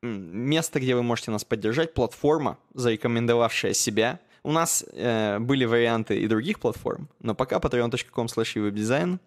место, 0.02 0.80
где 0.80 0.96
вы 0.96 1.04
можете 1.04 1.30
нас 1.30 1.46
поддержать, 1.46 1.94
платформа, 1.94 2.58
зарекомендовавшая 2.74 3.74
себя. 3.74 4.20
У 4.42 4.52
нас 4.52 4.84
э, 4.92 5.38
были 5.38 5.66
варианты 5.66 6.20
и 6.20 6.26
других 6.26 6.60
платформ, 6.60 7.10
но 7.20 7.36
пока 7.36 7.58
patreon.com 7.58 8.26
slash 8.26 8.56
webdesign. 8.56 9.20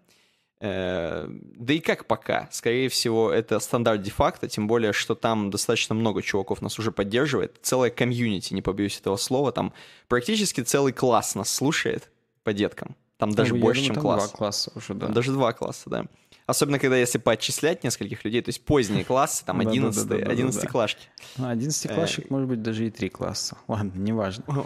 Э, 0.58 1.28
да 1.28 1.74
и 1.74 1.78
как 1.78 2.06
пока? 2.06 2.48
Скорее 2.50 2.88
всего, 2.88 3.30
это 3.30 3.60
стандарт 3.60 4.02
де-факто, 4.02 4.48
тем 4.48 4.66
более, 4.66 4.92
что 4.92 5.14
там 5.14 5.50
достаточно 5.50 5.94
много 5.94 6.20
чуваков 6.20 6.62
нас 6.62 6.80
уже 6.80 6.90
поддерживает. 6.90 7.60
Целая 7.62 7.90
комьюнити, 7.90 8.54
не 8.54 8.62
побоюсь 8.62 8.98
этого 8.98 9.18
слова. 9.18 9.52
Там 9.52 9.72
практически 10.08 10.62
целый 10.62 10.92
класс 10.92 11.36
нас 11.36 11.48
слушает 11.48 12.10
по 12.42 12.52
деткам. 12.52 12.96
Там 13.18 13.32
даже 13.32 13.54
ну, 13.54 13.60
больше, 13.60 13.84
чем 13.84 13.96
класс. 13.96 14.28
Два 14.28 14.36
класса 14.36 14.72
уже, 14.74 14.94
да. 14.94 15.08
Даже 15.08 15.32
два 15.32 15.52
класса, 15.52 15.88
да. 15.90 16.06
Особенно, 16.46 16.78
когда 16.80 16.96
если 16.96 17.18
поотчислять 17.18 17.84
нескольких 17.84 18.24
людей, 18.24 18.42
то 18.42 18.48
есть 18.48 18.64
поздние 18.64 19.04
классы, 19.04 19.44
там 19.44 19.60
11 19.60 20.10
11 20.10 20.68
клашки. 20.68 21.08
Ну, 21.36 21.48
11 21.48 21.94
клашек, 21.94 22.30
может 22.30 22.48
быть, 22.48 22.62
даже 22.62 22.86
и 22.86 22.90
3 22.90 23.08
класса. 23.10 23.56
Ладно, 23.68 23.92
неважно. 23.94 24.44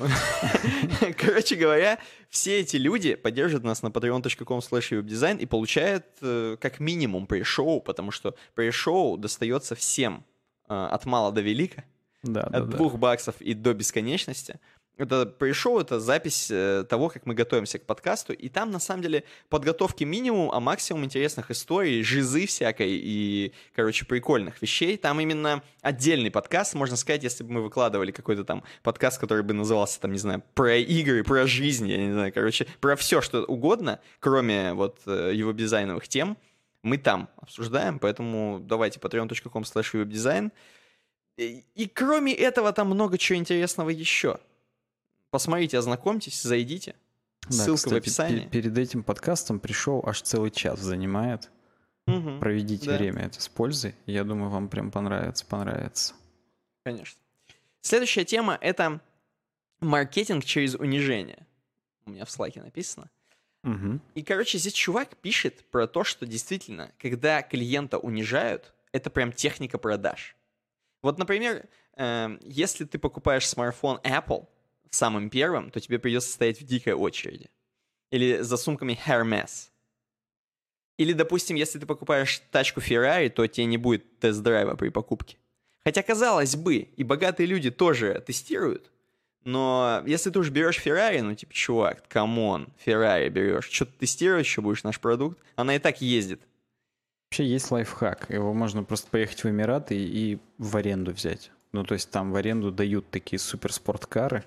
Короче 1.18 1.54
говоря, 1.56 1.98
все 2.30 2.60
эти 2.60 2.76
люди 2.76 3.14
поддерживают 3.14 3.64
нас 3.64 3.82
на 3.82 3.88
patreon.com 3.88 4.60
slash 4.60 5.02
webdesign 5.02 5.38
и 5.38 5.46
получают 5.46 6.06
э, 6.22 6.56
как 6.58 6.80
минимум 6.80 7.26
пришоу, 7.26 7.80
потому 7.82 8.10
что 8.10 8.34
пришоу 8.54 9.18
достается 9.18 9.74
всем 9.74 10.24
э, 10.68 10.74
от 10.74 11.04
мала 11.04 11.30
до 11.30 11.42
велика, 11.42 11.84
да, 12.22 12.42
от 12.42 12.70
двух 12.70 12.94
баксов 12.96 13.40
и 13.40 13.52
до 13.52 13.74
бесконечности. 13.74 14.60
Это 14.98 15.26
пришел, 15.26 15.78
это 15.78 16.00
запись 16.00 16.50
э, 16.50 16.84
того, 16.88 17.10
как 17.10 17.26
мы 17.26 17.34
готовимся 17.34 17.78
к 17.78 17.82
подкасту, 17.82 18.32
и 18.32 18.48
там, 18.48 18.70
на 18.70 18.78
самом 18.78 19.02
деле, 19.02 19.24
подготовки 19.50 20.04
минимум, 20.04 20.50
а 20.50 20.58
максимум 20.58 21.04
интересных 21.04 21.50
историй, 21.50 22.02
жизы 22.02 22.46
всякой 22.46 22.92
и, 22.92 23.52
короче, 23.74 24.06
прикольных 24.06 24.62
вещей. 24.62 24.96
Там 24.96 25.20
именно 25.20 25.62
отдельный 25.82 26.30
подкаст, 26.30 26.74
можно 26.74 26.96
сказать, 26.96 27.22
если 27.24 27.44
бы 27.44 27.52
мы 27.52 27.62
выкладывали 27.62 28.10
какой-то 28.10 28.44
там 28.44 28.64
подкаст, 28.82 29.20
который 29.20 29.42
бы 29.42 29.52
назывался, 29.52 30.00
там, 30.00 30.12
не 30.12 30.18
знаю, 30.18 30.42
про 30.54 30.76
игры, 30.76 31.22
про 31.24 31.46
жизнь, 31.46 31.88
я 31.90 31.98
не 31.98 32.12
знаю, 32.12 32.32
короче, 32.32 32.66
про 32.80 32.96
все, 32.96 33.20
что 33.20 33.44
угодно, 33.44 34.00
кроме 34.18 34.72
вот 34.72 35.00
э, 35.04 35.32
его 35.34 35.52
дизайновых 35.52 36.08
тем, 36.08 36.38
мы 36.82 36.96
там 36.96 37.28
обсуждаем, 37.36 37.98
поэтому 37.98 38.60
давайте 38.62 38.98
patreon.com 38.98 39.64
slash. 39.64 40.52
И, 41.36 41.64
и 41.74 41.86
кроме 41.86 42.32
этого 42.32 42.72
там 42.72 42.86
много 42.86 43.18
чего 43.18 43.38
интересного 43.38 43.90
еще. 43.90 44.38
Посмотрите, 45.30 45.78
ознакомьтесь, 45.78 46.42
зайдите. 46.42 46.94
Да, 47.42 47.52
Ссылка 47.52 47.76
кстати, 47.76 47.94
в 47.94 47.96
описании. 47.98 48.48
перед 48.48 48.76
этим 48.76 49.02
подкастом 49.02 49.60
пришел 49.60 50.02
аж 50.04 50.22
целый 50.22 50.50
час 50.50 50.80
занимает. 50.80 51.50
Угу, 52.06 52.38
Проведите 52.40 52.90
да. 52.90 52.96
время 52.96 53.22
это 53.22 53.40
с 53.40 53.48
пользой. 53.48 53.94
Я 54.06 54.24
думаю, 54.24 54.50
вам 54.50 54.68
прям 54.68 54.90
понравится, 54.90 55.44
понравится. 55.44 56.14
Конечно. 56.84 57.20
Следующая 57.80 58.24
тема— 58.24 58.58
это 58.60 59.00
маркетинг 59.80 60.44
через 60.44 60.74
унижение. 60.74 61.46
У 62.04 62.10
меня 62.10 62.24
в 62.24 62.30
слайке 62.30 62.62
написано. 62.62 63.10
Угу. 63.64 64.00
И, 64.14 64.22
короче, 64.22 64.58
здесь 64.58 64.72
чувак 64.72 65.16
пишет 65.16 65.64
про 65.70 65.88
то, 65.88 66.04
что 66.04 66.26
действительно, 66.26 66.92
когда 66.98 67.42
клиента 67.42 67.98
унижают, 67.98 68.72
это 68.92 69.10
прям 69.10 69.32
техника 69.32 69.76
продаж. 69.78 70.36
Вот, 71.02 71.18
например, 71.18 71.66
э, 71.96 72.38
если 72.42 72.84
ты 72.84 72.98
покупаешь 72.98 73.48
смартфон 73.48 73.98
Apple, 74.04 74.46
самым 74.90 75.30
первым, 75.30 75.70
то 75.70 75.80
тебе 75.80 75.98
придется 75.98 76.32
стоять 76.32 76.60
в 76.60 76.64
дикой 76.64 76.94
очереди. 76.94 77.50
Или 78.10 78.40
за 78.40 78.56
сумками 78.56 78.98
Hermes. 79.06 79.70
Или, 80.98 81.12
допустим, 81.12 81.56
если 81.56 81.78
ты 81.78 81.86
покупаешь 81.86 82.42
тачку 82.50 82.80
Ferrari, 82.80 83.28
то 83.28 83.46
тебе 83.46 83.66
не 83.66 83.76
будет 83.76 84.18
тест-драйва 84.18 84.76
при 84.76 84.88
покупке. 84.88 85.36
Хотя, 85.84 86.02
казалось 86.02 86.56
бы, 86.56 86.76
и 86.76 87.04
богатые 87.04 87.46
люди 87.46 87.70
тоже 87.70 88.22
тестируют, 88.26 88.90
но 89.46 90.02
если 90.06 90.30
ты 90.30 90.40
уж 90.40 90.50
берешь 90.50 90.84
Ferrari, 90.84 91.22
ну 91.22 91.32
типа, 91.36 91.52
чувак, 91.54 92.08
come 92.08 92.43
on, 92.43 92.68
Ferrari 92.84 93.28
берешь, 93.28 93.68
что 93.70 93.86
ты 93.86 93.92
тестировать 94.00 94.44
еще 94.44 94.60
будешь 94.60 94.82
наш 94.82 94.98
продукт? 94.98 95.38
Она 95.54 95.76
и 95.76 95.78
так 95.78 96.00
ездит. 96.00 96.40
Вообще 97.30 97.46
есть 97.46 97.70
лайфхак, 97.70 98.30
его 98.30 98.52
можно 98.52 98.82
просто 98.82 99.08
поехать 99.08 99.44
в 99.44 99.48
Эмираты 99.48 99.96
и 99.96 100.40
в 100.58 100.76
аренду 100.76 101.12
взять. 101.12 101.52
Ну, 101.70 101.84
то 101.84 101.94
есть 101.94 102.10
там 102.10 102.32
в 102.32 102.36
аренду 102.36 102.72
дают 102.72 103.08
такие 103.10 103.38
суперспорткары, 103.38 104.44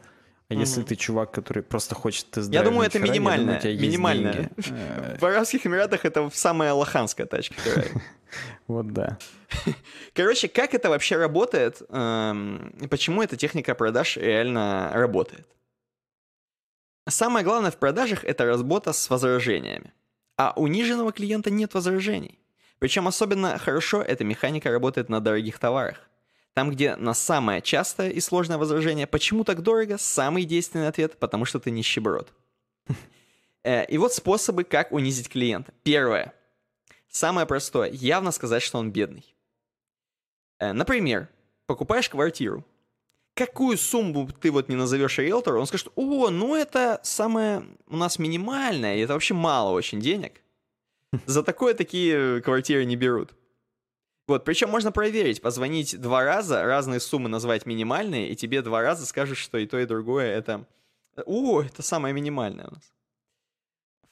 а 0.49 0.55
если 0.55 0.81
ты 0.81 0.95
чувак, 0.95 1.31
который 1.31 1.61
просто 1.61 1.93
хочет 1.93 2.31
тест 2.31 2.51
Я 2.51 2.63
думаю, 2.63 2.87
это. 2.87 2.97
Думаю, 2.97 3.13
минимальное. 3.13 4.49
В 5.19 5.23
Арабских 5.23 5.67
Эмиратах 5.67 6.05
это 6.05 6.29
самая 6.33 6.73
лоханская 6.73 7.27
тачка. 7.27 7.55
Вот 8.67 8.93
да. 8.93 9.17
Короче, 10.13 10.47
как 10.47 10.75
это 10.75 10.89
вообще 10.89 11.17
работает? 11.17 11.81
Эм, 11.89 12.75
почему 12.87 13.23
эта 13.23 13.35
техника 13.35 13.73
продаж 13.73 14.17
реально 14.17 14.91
работает? 14.93 15.47
Самое 17.07 17.43
главное 17.43 17.71
в 17.71 17.77
продажах— 17.77 18.23
это 18.25 18.45
работа 18.45 18.93
с 18.93 19.09
возражениями. 19.09 19.91
А 20.37 20.53
у 20.55 20.65
униженного 20.65 21.11
клиента 21.11 21.49
нет 21.49 21.73
возражений. 21.73 22.37
Причем 22.77 23.07
особенно 23.07 23.57
хорошо 23.57 24.03
эта 24.03 24.23
механика 24.23 24.69
работает 24.69 25.09
на 25.09 25.19
дорогих 25.19 25.57
товарах. 25.57 26.08
Там, 26.53 26.71
где 26.71 26.95
на 26.95 27.13
самое 27.13 27.61
частое 27.61 28.09
и 28.09 28.19
сложное 28.19 28.57
возражение 28.57 29.07
«почему 29.07 29.43
так 29.43 29.61
дорого?» 29.61 29.97
самый 29.97 30.45
действенный 30.45 30.87
ответ 30.87 31.17
«потому 31.19 31.45
что 31.45 31.59
ты 31.59 31.71
нищеброд». 31.71 32.33
Э, 33.61 33.83
и 33.85 33.97
вот 33.97 34.13
способы, 34.13 34.63
как 34.63 34.93
унизить 34.93 35.27
клиента. 35.27 35.73
Первое. 35.83 36.33
Самое 37.09 37.45
простое. 37.45 37.89
Явно 37.91 38.31
сказать, 38.31 38.63
что 38.63 38.77
он 38.77 38.89
бедный. 38.89 39.35
Э, 40.59 40.71
например, 40.71 41.27
покупаешь 41.65 42.09
квартиру. 42.09 42.65
какую 43.33 43.77
сумму 43.77 44.29
ты 44.41 44.49
вот 44.51 44.69
не 44.69 44.75
назовешь 44.75 45.17
риэлтору, 45.17 45.59
он 45.59 45.67
скажет, 45.67 45.89
о, 45.95 46.29
ну 46.29 46.55
это 46.55 46.99
самое 47.03 47.63
у 47.87 47.95
нас 47.95 48.19
минимальное, 48.19 48.97
и 48.97 49.01
это 49.01 49.13
вообще 49.13 49.33
мало 49.33 49.71
очень 49.71 50.01
денег. 50.01 50.41
За 51.25 51.43
такое 51.43 51.73
такие 51.73 52.41
квартиры 52.41 52.85
не 52.85 52.95
берут. 52.95 53.33
Вот, 54.29 54.45
причем 54.45 54.69
можно 54.69 54.91
проверить, 54.91 55.41
позвонить 55.41 55.99
два 55.99 56.23
раза, 56.23 56.63
разные 56.63 56.99
суммы 56.99 57.29
назвать 57.29 57.65
минимальные, 57.65 58.29
и 58.29 58.35
тебе 58.35 58.61
два 58.61 58.81
раза 58.81 59.07
скажут, 59.07 59.37
что 59.37 59.57
и 59.57 59.65
то, 59.65 59.79
и 59.79 59.85
другое 59.85 60.27
это... 60.27 60.65
О, 61.25 61.61
это 61.61 61.81
самое 61.81 62.13
минимальное 62.13 62.67
у 62.67 62.71
нас. 62.75 62.93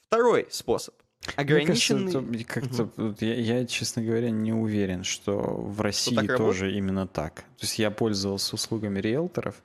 Второй 0.07 0.47
способ. 0.49 0.95
Ограниченный... 1.35 2.11
Кажется, 2.45 2.85
как-то, 2.87 3.01
угу. 3.01 3.15
я, 3.19 3.35
я, 3.35 3.65
честно 3.67 4.01
говоря, 4.01 4.31
не 4.31 4.53
уверен, 4.53 5.03
что 5.03 5.33
в 5.33 5.81
России 5.81 6.15
что 6.15 6.37
тоже 6.37 6.65
работает? 6.65 6.75
именно 6.75 7.07
так. 7.07 7.35
То 7.35 7.63
есть 7.63 7.77
я 7.77 7.91
пользовался 7.91 8.55
услугами 8.55 8.99
риэлторов, 8.99 9.61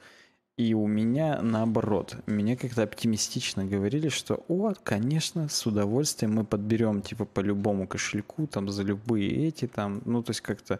и 0.62 0.74
у 0.74 0.86
меня 0.86 1.40
наоборот. 1.42 2.16
Мне 2.26 2.56
как-то 2.56 2.82
оптимистично 2.82 3.64
говорили, 3.64 4.08
что, 4.08 4.44
о, 4.48 4.72
конечно, 4.82 5.48
с 5.48 5.66
удовольствием 5.66 6.34
мы 6.34 6.44
подберем, 6.44 7.02
типа, 7.02 7.24
по 7.24 7.40
любому 7.40 7.86
кошельку, 7.86 8.46
там, 8.46 8.68
за 8.68 8.82
любые 8.82 9.48
эти, 9.48 9.66
там, 9.66 10.02
ну, 10.04 10.22
то 10.22 10.30
есть 10.30 10.40
как-то... 10.40 10.78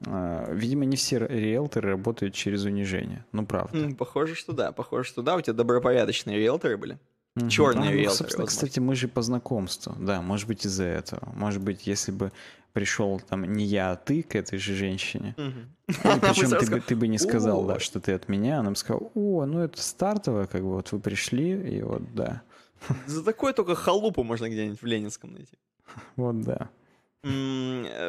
Uh, 0.00 0.54
видимо, 0.54 0.84
не 0.84 0.96
все 0.96 1.18
риэлторы 1.18 1.90
работают 1.90 2.32
через 2.32 2.62
унижение. 2.64 3.24
Ну, 3.32 3.44
правда. 3.44 3.92
Похоже, 3.98 4.36
что 4.36 4.52
да. 4.52 4.70
Похоже, 4.70 5.08
что 5.08 5.22
да. 5.22 5.34
У 5.34 5.40
тебя 5.40 5.54
добропорядочные 5.54 6.38
риэлторы 6.38 6.76
были. 6.76 6.98
Угу. 7.38 7.48
Черные 7.48 7.90
а, 7.90 7.92
риэлторы. 7.92 8.08
Ну, 8.08 8.14
собственно, 8.14 8.46
кстати, 8.46 8.78
мы 8.80 8.94
же 8.94 9.08
по 9.08 9.22
знакомству. 9.22 9.94
Да, 9.98 10.20
может 10.20 10.46
быть, 10.48 10.66
из-за 10.66 10.84
этого. 10.84 11.32
Может 11.34 11.62
быть, 11.62 11.86
если 11.86 12.12
бы 12.12 12.32
пришел 12.72 13.20
там 13.20 13.44
не 13.44 13.64
я, 13.64 13.92
а 13.92 13.96
ты 13.96 14.22
к 14.22 14.36
этой 14.36 14.58
же 14.58 14.74
женщине. 14.74 15.34
Угу. 15.36 15.94
Причем 16.20 16.50
ты, 16.58 16.70
бы, 16.70 16.80
ты 16.80 16.96
бы 16.96 17.08
не 17.08 17.18
сказал, 17.18 17.64
да, 17.64 17.80
что 17.80 18.00
ты 18.00 18.12
от 18.12 18.28
меня. 18.28 18.60
Она 18.60 18.70
бы 18.70 18.76
сказала, 18.76 19.10
о, 19.14 19.46
ну 19.46 19.60
это 19.60 19.82
стартовое, 19.82 20.46
как 20.46 20.62
бы 20.62 20.74
вот 20.74 20.92
вы 20.92 21.00
пришли, 21.00 21.76
и 21.76 21.82
вот 21.82 22.14
да. 22.14 22.42
За 23.06 23.24
такое 23.24 23.52
только 23.52 23.74
халупу 23.74 24.22
можно 24.22 24.48
где-нибудь 24.48 24.80
в 24.80 24.86
Ленинском 24.86 25.32
найти. 25.32 25.58
Вот 26.16 26.42
да. 26.42 26.68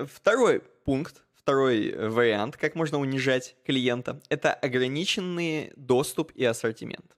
Второй 0.05 0.61
пункт, 0.85 1.23
второй 1.33 2.09
вариант, 2.09 2.57
как 2.57 2.75
можно 2.75 2.99
унижать 2.99 3.55
клиента, 3.65 4.21
это 4.29 4.53
ограниченный 4.53 5.71
доступ 5.75 6.31
и 6.35 6.45
ассортимент. 6.45 7.15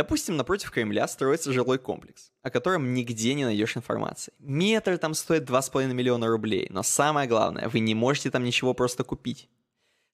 Допустим, 0.00 0.38
напротив 0.38 0.70
Кремля 0.70 1.06
строится 1.06 1.52
жилой 1.52 1.76
комплекс, 1.76 2.32
о 2.42 2.48
котором 2.48 2.94
нигде 2.94 3.34
не 3.34 3.44
найдешь 3.44 3.76
информации. 3.76 4.32
Метр 4.38 4.96
там 4.96 5.12
стоит 5.12 5.42
2,5 5.42 5.92
миллиона 5.92 6.26
рублей, 6.26 6.68
но 6.70 6.82
самое 6.82 7.28
главное, 7.28 7.68
вы 7.68 7.80
не 7.80 7.94
можете 7.94 8.30
там 8.30 8.42
ничего 8.42 8.72
просто 8.72 9.04
купить. 9.04 9.50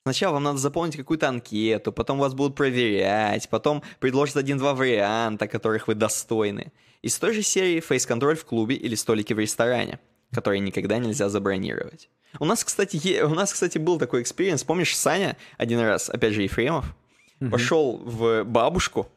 Сначала 0.03 0.33
вам 0.33 0.43
надо 0.43 0.59
заполнить 0.59 0.97
какую-то 0.97 1.29
анкету, 1.29 1.93
потом 1.93 2.19
вас 2.19 2.35
будут 2.35 2.57
проверять, 2.57 3.49
потом 3.49 3.85
предложат 4.01 4.39
один-два 4.39 4.75
варианта, 4.75 5.47
которых 5.47 5.87
вы 5.87 5.95
достойны. 5.95 6.73
Из 7.03 7.17
той 7.17 7.33
же 7.33 7.43
серии 7.43 7.79
фейс-контроль 7.79 8.35
в 8.35 8.45
клубе 8.45 8.75
или 8.75 8.97
столики 8.97 9.35
в 9.35 9.39
ресторане, 9.39 10.01
которые 10.33 10.59
никогда 10.59 10.99
нельзя 10.99 11.29
забронировать. 11.29 12.11
У 12.41 12.45
нас, 12.45 12.65
кстати, 12.65 13.23
у 13.23 13.35
нас, 13.37 13.53
кстати, 13.53 13.79
был 13.79 14.01
такой 14.01 14.23
experience. 14.23 14.65
Помнишь, 14.65 14.97
Саня 14.97 15.37
один 15.59 15.79
раз, 15.79 16.11
опять 16.11 16.33
же, 16.33 16.43
Ефремов, 16.43 16.87
пошел 17.39 17.99
в 17.99 18.43
бабушку, 18.43 19.09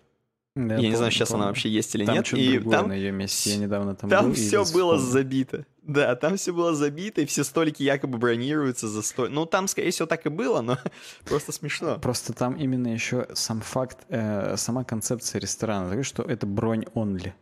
я, 0.55 0.77
я 0.77 0.89
не 0.89 0.95
знаю, 0.95 1.11
сейчас 1.11 1.29
помню. 1.29 1.43
она 1.43 1.51
вообще 1.51 1.69
есть 1.69 1.93
или 1.95 2.05
там 2.05 2.15
нет. 2.15 2.33
И 2.33 2.59
там 2.59 2.89
на 2.89 2.93
ее 2.93 3.11
месте. 3.11 3.51
Я 3.51 3.57
недавно 3.57 3.95
там 3.95 4.09
Там 4.09 4.27
был 4.27 4.33
все 4.33 4.65
было 4.65 4.97
забито. 4.97 5.65
Да, 5.83 6.15
там 6.15 6.37
все 6.37 6.53
было 6.53 6.75
забито, 6.75 7.21
и 7.21 7.25
все 7.25 7.43
столики 7.43 7.81
якобы 7.81 8.17
бронируются 8.17 8.87
за 8.87 9.01
столик. 9.01 9.31
Ну, 9.31 9.45
там, 9.45 9.67
скорее 9.67 9.91
всего, 9.91 10.07
так 10.07 10.25
и 10.25 10.29
было, 10.29 10.61
но 10.61 10.77
просто 11.25 11.51
смешно. 11.51 11.97
Просто 11.99 12.33
там 12.33 12.55
именно 12.55 12.87
еще 12.87 13.27
сам 13.33 13.61
факт, 13.61 14.05
э, 14.09 14.55
сама 14.57 14.83
концепция 14.83 15.39
ресторана, 15.39 15.89
такая, 15.89 16.03
что 16.03 16.23
это 16.23 16.45
бронь 16.45 16.83
only. 16.93 17.33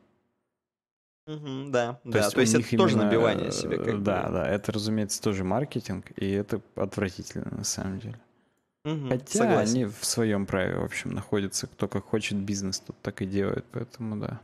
Угу, 1.27 1.71
да, 1.71 1.99
то 2.03 2.09
да, 2.09 2.19
есть 2.19 2.35
то 2.35 2.41
есть 2.41 2.53
это 2.53 2.77
тоже 2.77 2.97
набивание 2.97 3.51
себе. 3.51 3.77
Как 3.77 4.01
да, 4.01 4.23
бы. 4.27 4.33
да, 4.33 4.47
это, 4.47 4.71
разумеется, 4.71 5.21
тоже 5.21 5.43
маркетинг, 5.43 6.05
и 6.15 6.31
это 6.31 6.61
отвратительно 6.75 7.49
на 7.51 7.65
самом 7.65 7.99
деле. 7.99 8.17
Угу, 8.87 9.09
Хотя 9.09 9.39
согласен. 9.39 9.75
они 9.75 9.85
в 9.85 10.05
своем 10.05 10.45
праве, 10.45 10.77
в 10.77 10.83
общем, 10.83 11.11
находятся. 11.11 11.67
Кто 11.67 11.87
как 11.87 12.05
хочет 12.05 12.37
бизнес, 12.37 12.79
тут 12.79 12.95
так 13.01 13.21
и 13.21 13.25
делает, 13.25 13.65
поэтому 13.71 14.15
да. 14.17 14.39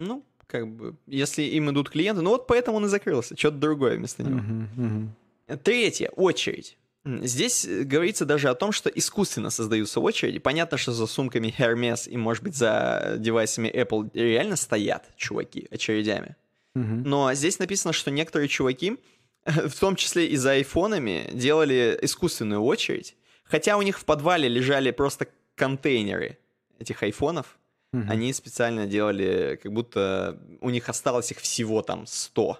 Ну, 0.00 0.24
как 0.46 0.66
бы, 0.66 0.96
если 1.06 1.42
им 1.42 1.70
идут 1.70 1.90
клиенты, 1.90 2.22
ну 2.22 2.30
вот 2.30 2.46
поэтому 2.46 2.78
он 2.78 2.86
и 2.86 2.88
закрылся, 2.88 3.36
что-то 3.36 3.58
другое 3.58 3.96
вместо 3.96 4.24
него. 4.24 4.40
Угу, 4.40 4.86
угу. 4.86 5.58
Третье, 5.62 6.08
очередь. 6.16 6.76
Здесь 7.04 7.64
э, 7.64 7.82
говорится 7.84 8.26
даже 8.26 8.48
о 8.48 8.54
том, 8.54 8.72
что 8.72 8.90
искусственно 8.90 9.50
создаются 9.50 10.00
очереди. 10.00 10.38
Понятно, 10.38 10.76
что 10.76 10.92
за 10.92 11.06
сумками 11.06 11.54
Hermes 11.56 12.08
и, 12.08 12.16
может 12.16 12.42
быть, 12.42 12.56
за 12.56 13.16
девайсами 13.18 13.68
Apple 13.68 14.10
реально 14.12 14.56
стоят 14.56 15.08
чуваки 15.16 15.66
очередями. 15.70 16.36
Угу. 16.74 17.02
Но 17.04 17.32
здесь 17.34 17.58
написано, 17.58 17.92
что 17.92 18.10
некоторые 18.10 18.48
чуваки, 18.48 18.98
в 19.46 19.78
том 19.78 19.96
числе 19.96 20.26
и 20.26 20.36
за 20.36 20.52
айфонами, 20.52 21.30
делали 21.32 21.98
искусственную 22.02 22.62
очередь, 22.62 23.16
Хотя 23.50 23.76
у 23.76 23.82
них 23.82 23.98
в 23.98 24.04
подвале 24.04 24.48
лежали 24.48 24.92
просто 24.92 25.26
контейнеры 25.56 26.38
этих 26.78 27.02
айфонов. 27.02 27.58
Угу. 27.92 28.04
Они 28.08 28.32
специально 28.32 28.86
делали, 28.86 29.58
как 29.60 29.72
будто 29.72 30.38
у 30.60 30.70
них 30.70 30.88
осталось 30.88 31.32
их 31.32 31.38
всего 31.38 31.82
там 31.82 32.06
100. 32.06 32.58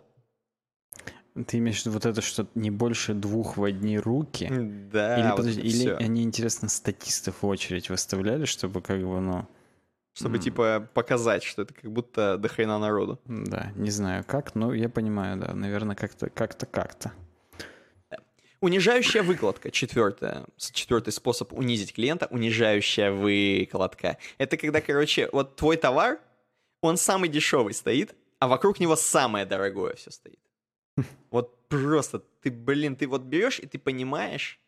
Ты 1.47 1.59
имеешь 1.59 1.82
в 1.82 1.86
виду 1.86 1.93
вот 1.93 2.07
это, 2.07 2.20
что 2.20 2.49
не 2.57 2.70
больше 2.70 3.14
двух 3.14 3.57
в 3.57 3.62
одни 3.62 3.99
руки? 3.99 4.49
Да. 4.51 5.20
Или, 5.20 5.36
подожди, 5.36 5.61
или 5.61 5.91
они, 5.91 6.24
интересно, 6.24 6.68
статистов 6.68 7.43
в 7.43 7.47
очередь 7.47 7.88
выставляли, 7.88 8.45
чтобы 8.45 8.82
как 8.82 9.01
бы, 9.01 9.20
ну... 9.20 9.47
Чтобы, 10.12 10.38
mm. 10.38 10.43
типа, 10.43 10.88
показать, 10.93 11.45
что 11.45 11.62
это 11.62 11.72
как 11.72 11.91
будто 11.91 12.36
до 12.36 12.49
хрена 12.49 12.80
народу. 12.80 13.20
Да, 13.26 13.70
не 13.76 13.91
знаю 13.91 14.24
как, 14.26 14.57
но 14.57 14.74
я 14.74 14.88
понимаю, 14.88 15.38
да, 15.38 15.55
наверное, 15.55 15.95
как-то, 15.95 16.28
как-то, 16.28 16.66
как-то. 16.66 17.12
Унижающая 18.61 19.22
выкладка, 19.22 19.70
четвертое, 19.70 20.44
четвертый 20.58 21.12
способ 21.12 21.52
унизить 21.54 21.94
клиента, 21.94 22.26
унижающая 22.30 23.11
выкладка. 23.11 24.18
Это 24.36 24.58
когда, 24.58 24.82
короче, 24.82 25.30
вот 25.32 25.56
твой 25.56 25.78
товар, 25.78 26.20
он 26.82 26.98
самый 26.98 27.30
дешевый 27.30 27.72
стоит, 27.72 28.14
а 28.38 28.48
вокруг 28.48 28.78
него 28.78 28.96
самое 28.96 29.46
дорогое 29.46 29.94
все 29.94 30.11
стоит. 30.11 30.40
Вот 31.30 31.68
просто 31.68 32.18
ты, 32.42 32.50
блин, 32.50 32.96
ты 32.96 33.06
вот 33.06 33.22
берешь 33.22 33.61
и 33.61 33.66
ты 33.66 33.78
понимаешь, 33.78 34.61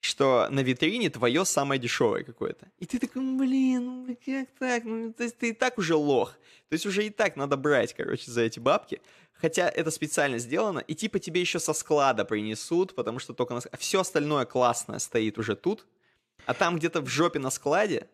что 0.00 0.46
на 0.50 0.60
витрине 0.60 1.10
твое 1.10 1.44
самое 1.44 1.80
дешевое 1.80 2.22
какое-то. 2.22 2.70
И 2.78 2.86
ты 2.86 2.98
такой, 2.98 3.22
блин, 3.36 4.06
ну 4.06 4.16
как 4.24 4.48
так? 4.58 4.84
Ну, 4.84 5.12
то 5.12 5.24
есть 5.24 5.36
ты 5.38 5.48
и 5.48 5.52
так 5.52 5.78
уже 5.78 5.96
лох. 5.96 6.34
То 6.68 6.74
есть 6.74 6.86
уже 6.86 7.04
и 7.04 7.10
так 7.10 7.36
надо 7.36 7.56
брать, 7.56 7.94
короче, 7.94 8.30
за 8.30 8.42
эти 8.42 8.60
бабки. 8.60 9.00
Хотя 9.40 9.68
это 9.68 9.90
специально 9.90 10.38
сделано, 10.38 10.78
и 10.78 10.94
типа 10.94 11.18
тебе 11.18 11.40
еще 11.40 11.58
со 11.58 11.74
склада 11.74 12.24
принесут, 12.24 12.94
потому 12.94 13.18
что 13.18 13.34
только 13.34 13.54
на... 13.54 13.60
А 13.70 13.76
все 13.76 14.00
остальное 14.00 14.46
классное 14.46 14.98
стоит 14.98 15.38
уже 15.38 15.56
тут, 15.56 15.86
а 16.46 16.54
там 16.54 16.76
где-то 16.76 17.02
в 17.02 17.08
жопе 17.08 17.38
на 17.38 17.50
складе 17.50 18.08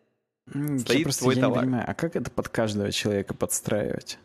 я 0.53 0.77
стоит 0.79 1.03
просто, 1.03 1.21
твой 1.23 1.35
я 1.35 1.41
товар. 1.41 1.59
Не 1.59 1.63
понимаю, 1.67 1.85
а 1.87 1.93
как 1.93 2.15
это 2.15 2.29
под 2.29 2.49
каждого 2.49 2.91
человека 2.91 3.33
подстраивать? 3.33 4.19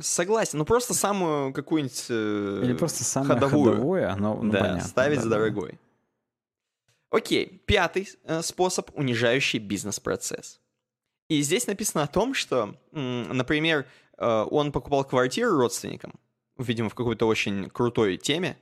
Согласен, 0.00 0.58
ну 0.58 0.64
просто 0.64 0.94
самую 0.94 1.52
какую-нибудь 1.52 2.06
э, 2.08 2.60
Или 2.64 2.72
просто 2.74 3.04
самое 3.04 3.34
ходовую, 3.34 3.72
ходовое, 3.72 4.10
оно, 4.10 4.40
ну, 4.42 4.50
да, 4.50 4.60
понятно. 4.60 4.84
ставить 4.88 5.16
да, 5.18 5.22
за 5.24 5.28
дорогой. 5.28 5.72
Да. 5.72 7.18
Окей, 7.18 7.62
пятый 7.66 8.08
э, 8.24 8.40
способ, 8.42 8.90
унижающий 8.96 9.58
бизнес-процесс. 9.58 10.60
И 11.28 11.42
здесь 11.42 11.66
написано 11.66 12.04
о 12.04 12.06
том, 12.06 12.32
что, 12.32 12.76
например, 12.92 13.86
он 14.24 14.72
покупал 14.72 15.04
квартиру 15.04 15.56
родственникам, 15.56 16.14
видимо, 16.58 16.88
в 16.88 16.94
какой-то 16.94 17.26
очень 17.26 17.68
крутой 17.70 18.16
теме, 18.16 18.56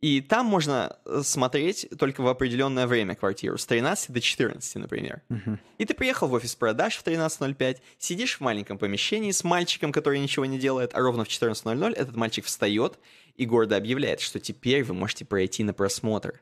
и 0.00 0.20
там 0.20 0.44
можно 0.46 0.96
э, 1.06 1.22
смотреть 1.24 1.88
только 1.98 2.20
в 2.20 2.28
определенное 2.28 2.86
время 2.86 3.14
квартиру, 3.14 3.56
с 3.56 3.64
13 3.64 4.12
до 4.12 4.20
14, 4.20 4.76
например. 4.76 5.22
Uh-huh. 5.30 5.58
И 5.78 5.84
ты 5.86 5.94
приехал 5.94 6.28
в 6.28 6.34
офис 6.34 6.54
продаж 6.54 6.96
в 6.96 7.04
13.05, 7.04 7.78
сидишь 7.98 8.36
в 8.36 8.40
маленьком 8.40 8.76
помещении 8.76 9.30
с 9.30 9.42
мальчиком, 9.42 9.92
который 9.92 10.18
ничего 10.20 10.44
не 10.44 10.58
делает, 10.58 10.90
а 10.94 11.00
ровно 11.00 11.24
в 11.24 11.28
14.00 11.28 11.94
этот 11.94 12.14
мальчик 12.14 12.44
встает 12.44 12.98
и 13.36 13.46
гордо 13.46 13.76
объявляет, 13.76 14.20
что 14.20 14.38
теперь 14.38 14.84
вы 14.84 14.92
можете 14.92 15.24
пройти 15.24 15.64
на 15.64 15.72
просмотр. 15.72 16.40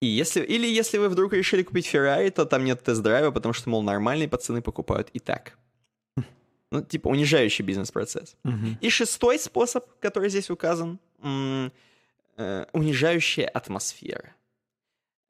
И 0.00 0.06
если, 0.06 0.40
или 0.40 0.66
если 0.66 0.98
вы 0.98 1.08
вдруг 1.08 1.32
решили 1.32 1.62
купить 1.62 1.86
Феррари, 1.86 2.30
то 2.30 2.46
там 2.46 2.64
нет 2.64 2.82
тест-драйва, 2.82 3.32
потому 3.32 3.52
что, 3.52 3.68
мол, 3.68 3.82
нормальные 3.82 4.28
пацаны 4.28 4.62
покупают 4.62 5.10
и 5.12 5.18
так. 5.18 5.58
Ну, 6.70 6.82
типа 6.82 7.08
унижающий 7.08 7.64
бизнес-процесс. 7.64 8.36
Угу. 8.44 8.78
И 8.80 8.90
шестой 8.90 9.38
способ, 9.38 9.86
который 9.98 10.30
здесь 10.30 10.50
указан, 10.50 11.00
э, 11.22 11.70
унижающая 12.72 13.48
атмосфера. 13.48 14.34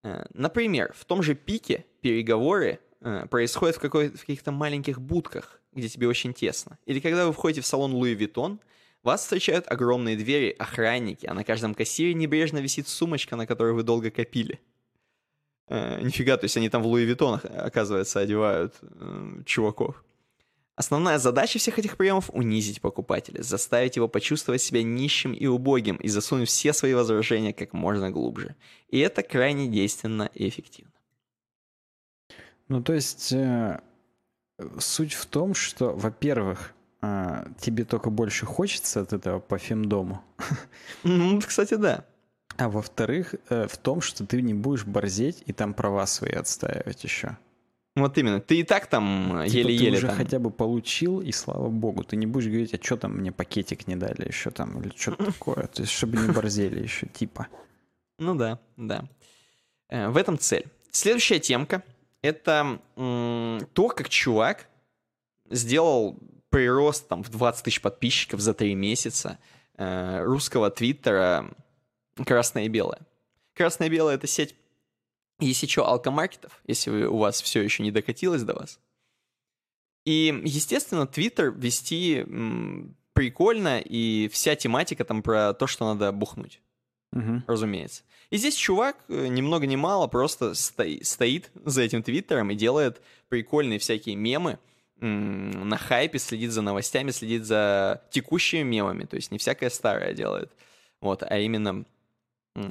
Э, 0.02 0.24
например, 0.34 0.92
в 0.94 1.04
том 1.04 1.22
же 1.22 1.34
пике 1.34 1.84
переговоры 2.02 2.78
э, 3.00 3.26
происходят 3.26 3.76
в, 3.76 3.80
какой- 3.80 4.10
в 4.10 4.20
каких-то 4.20 4.52
маленьких 4.52 5.00
будках, 5.00 5.60
где 5.72 5.88
тебе 5.88 6.08
очень 6.08 6.34
тесно. 6.34 6.78
Или 6.84 7.00
когда 7.00 7.26
вы 7.26 7.32
входите 7.32 7.62
в 7.62 7.66
салон 7.66 7.92
Луи 7.94 8.14
Виттон, 8.14 8.60
вас 9.02 9.22
встречают 9.22 9.66
огромные 9.66 10.16
двери, 10.16 10.54
охранники, 10.58 11.26
а 11.26 11.32
на 11.32 11.42
каждом 11.42 11.74
кассире 11.74 12.12
небрежно 12.12 12.58
висит 12.58 12.86
сумочка, 12.86 13.36
на 13.36 13.46
которую 13.46 13.74
вы 13.76 13.82
долго 13.82 14.10
копили. 14.10 14.60
Э, 15.68 16.00
нифига, 16.02 16.36
то 16.36 16.44
есть 16.44 16.56
они 16.56 16.68
там 16.68 16.82
в 16.82 16.86
Луи 16.86 17.04
Виттонах, 17.04 17.44
оказывается, 17.44 18.20
одевают 18.20 18.74
э, 18.82 19.42
чуваков. 19.46 20.04
Основная 20.80 21.18
задача 21.18 21.58
всех 21.58 21.78
этих 21.78 21.98
приемов— 21.98 22.30
унизить 22.32 22.80
покупателя, 22.80 23.42
заставить 23.42 23.96
его 23.96 24.08
почувствовать 24.08 24.62
себя 24.62 24.82
нищим 24.82 25.34
и 25.34 25.46
убогим 25.46 25.96
и 25.96 26.08
засунуть 26.08 26.48
все 26.48 26.72
свои 26.72 26.94
возражения 26.94 27.52
как 27.52 27.74
можно 27.74 28.10
глубже. 28.10 28.56
И 28.88 28.98
это 28.98 29.22
крайне 29.22 29.68
действенно 29.68 30.30
и 30.32 30.48
эффективно. 30.48 30.94
Ну, 32.68 32.82
то 32.82 32.94
есть 32.94 33.30
э, 33.30 33.82
суть 34.78 35.12
в 35.12 35.26
том, 35.26 35.52
что, 35.52 35.92
во-первых, 35.92 36.72
э, 37.02 37.44
тебе 37.60 37.84
только 37.84 38.08
больше 38.08 38.46
хочется 38.46 39.02
от 39.02 39.12
этого 39.12 39.38
по 39.38 39.58
фемдому. 39.58 40.22
Ну, 41.02 41.42
кстати, 41.42 41.74
да. 41.74 42.06
А 42.56 42.70
во-вторых, 42.70 43.34
э, 43.50 43.66
в 43.68 43.76
том, 43.76 44.00
что 44.00 44.26
ты 44.26 44.40
не 44.40 44.54
будешь 44.54 44.86
борзеть 44.86 45.42
и 45.44 45.52
там 45.52 45.74
права 45.74 46.06
свои 46.06 46.32
отстаивать 46.32 47.04
еще. 47.04 47.36
Вот 48.00 48.18
именно. 48.18 48.40
Ты 48.40 48.60
и 48.60 48.62
так 48.62 48.86
там 48.86 49.44
типа 49.46 49.68
еле-еле. 49.68 49.90
Ты 49.90 49.96
уже 49.98 50.06
там... 50.08 50.16
хотя 50.16 50.38
бы 50.38 50.50
получил, 50.50 51.20
и 51.20 51.32
слава 51.32 51.68
богу. 51.68 52.02
Ты 52.04 52.16
не 52.16 52.26
будешь 52.26 52.46
говорить, 52.46 52.74
а 52.74 52.82
что 52.82 52.96
там 52.96 53.18
мне 53.18 53.32
пакетик 53.32 53.86
не 53.86 53.96
дали 53.96 54.26
еще 54.26 54.50
там, 54.50 54.80
или 54.80 54.92
что 54.96 55.12
такое. 55.16 55.66
То 55.66 55.82
есть, 55.82 55.92
чтобы 55.92 56.16
не 56.18 56.32
борзели 56.32 56.82
еще, 56.82 57.06
типа. 57.06 57.48
Ну 58.18 58.34
да, 58.34 58.58
да. 58.76 59.04
Э, 59.88 60.08
в 60.08 60.16
этом 60.16 60.38
цель. 60.38 60.66
Следующая 60.90 61.38
темка— 61.38 61.82
это 62.22 62.80
то, 62.94 63.88
как 63.88 64.08
чувак 64.08 64.68
сделал 65.48 66.18
прирост 66.48 67.08
там 67.08 67.22
в 67.22 67.30
20 67.30 67.64
тысяч 67.64 67.80
подписчиков 67.80 68.40
за 68.40 68.54
3 68.54 68.74
месяца 68.74 69.38
э, 69.76 70.22
русского 70.24 70.70
твиттера 70.70 71.50
«Красное 72.26 72.64
и 72.64 72.68
белое». 72.68 72.98
«Красное 73.54 73.86
и 73.86 73.90
белое»— 73.90 74.14
это 74.16 74.26
сеть 74.26 74.54
есть 75.40 75.62
еще 75.62 75.84
алкомаркетов, 75.84 76.60
если 76.66 76.90
вы, 76.90 77.06
у 77.06 77.18
вас 77.18 77.40
все 77.42 77.62
еще 77.62 77.82
не 77.82 77.90
докатилось 77.90 78.42
до 78.42 78.54
вас. 78.54 78.78
И, 80.04 80.40
естественно, 80.44 81.06
Твиттер 81.06 81.50
вести 81.50 82.24
прикольно, 83.12 83.80
и 83.80 84.28
вся 84.28 84.56
тематика 84.56 85.04
там 85.04 85.22
про 85.22 85.52
то, 85.52 85.66
что 85.66 85.92
надо 85.92 86.12
бухнуть. 86.12 86.60
Угу. 87.12 87.42
Разумеется. 87.46 88.02
И 88.30 88.36
здесь 88.36 88.54
чувак, 88.54 88.96
э, 89.08 89.26
ни 89.26 89.42
много 89.42 89.66
ни 89.66 89.74
мало, 89.74 90.06
просто 90.06 90.54
стои, 90.54 91.02
стоит 91.02 91.50
за 91.64 91.82
этим 91.82 92.02
твиттером 92.02 92.50
и 92.50 92.54
делает 92.54 93.02
прикольные 93.28 93.80
всякие 93.80 94.14
мемы, 94.14 94.58
на 95.00 95.78
хайпе, 95.78 96.18
следит 96.18 96.52
за 96.52 96.62
новостями, 96.62 97.10
следит 97.10 97.44
за 97.44 98.02
текущими 98.10 98.62
мемами, 98.62 99.04
то 99.04 99.16
есть 99.16 99.30
не 99.30 99.38
всякое 99.38 99.70
старое 99.70 100.12
делает, 100.12 100.52
вот, 101.00 101.22
а 101.22 101.38
именно 101.38 101.84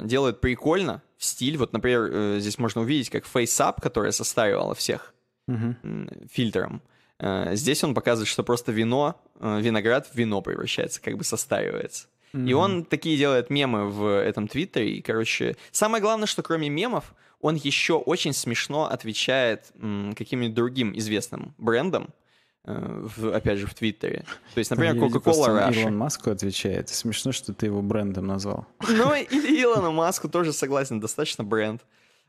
делает 0.06 0.42
прикольно, 0.42 1.02
в 1.18 1.26
стиль. 1.26 1.58
Вот, 1.58 1.74
например, 1.74 2.10
э, 2.12 2.40
здесь 2.40 2.58
можно 2.58 2.82
увидеть, 2.82 3.10
как 3.10 3.26
FaceUp, 3.26 3.82
которая 3.82 4.12
состаривала 4.12 4.74
всех 4.74 5.14
uh-huh. 5.50 6.28
фильтром. 6.32 6.82
Э, 7.20 7.56
здесь 7.56 7.84
он 7.84 7.94
показывает, 7.94 8.30
что 8.30 8.44
просто 8.44 8.72
вино, 8.72 9.22
э, 9.40 9.60
виноград 9.62 10.08
в 10.08 10.16
вино 10.16 10.42
превращается, 10.42 11.02
как 11.02 11.18
бы 11.18 11.24
состаривается. 11.24 12.08
Uh-huh. 12.34 12.50
И 12.50 12.54
он 12.54 12.86
такие 12.86 13.18
делает 13.18 13.50
мемы 13.50 13.90
в 13.90 14.22
этом 14.22 14.48
твиттере. 14.48 14.96
И, 14.96 15.02
короче, 15.02 15.58
самое 15.72 16.02
главное, 16.02 16.28
что 16.28 16.42
кроме 16.42 16.70
мемов, 16.70 17.14
он 17.42 17.56
еще 17.56 17.94
очень 17.94 18.34
смешно 18.34 18.90
отвечает 18.90 19.72
м, 19.76 20.14
каким-нибудь 20.16 20.54
другим 20.54 20.98
известным 20.98 21.54
брендам, 21.58 22.10
в, 22.66 23.34
опять 23.34 23.58
же, 23.58 23.68
в 23.68 23.74
Твиттере. 23.74 24.26
То 24.54 24.60
есть, 24.60 24.70
например, 24.70 24.96
Coca-Cola 24.96 25.70
Russia. 25.70 25.82
Илон 25.82 25.98
Маску 25.98 26.30
отвечает. 26.30 26.90
Смешно, 26.90 27.32
что 27.32 27.54
ты 27.54 27.68
его 27.68 27.82
брендом 27.82 28.28
назвал. 28.28 28.68
Ну, 28.88 29.14
и 29.14 29.24
Илону 29.64 29.92
Маску 29.92 30.30
тоже 30.30 30.54
согласен, 30.54 31.00
достаточно 31.00 31.44
бренд. 31.44 31.86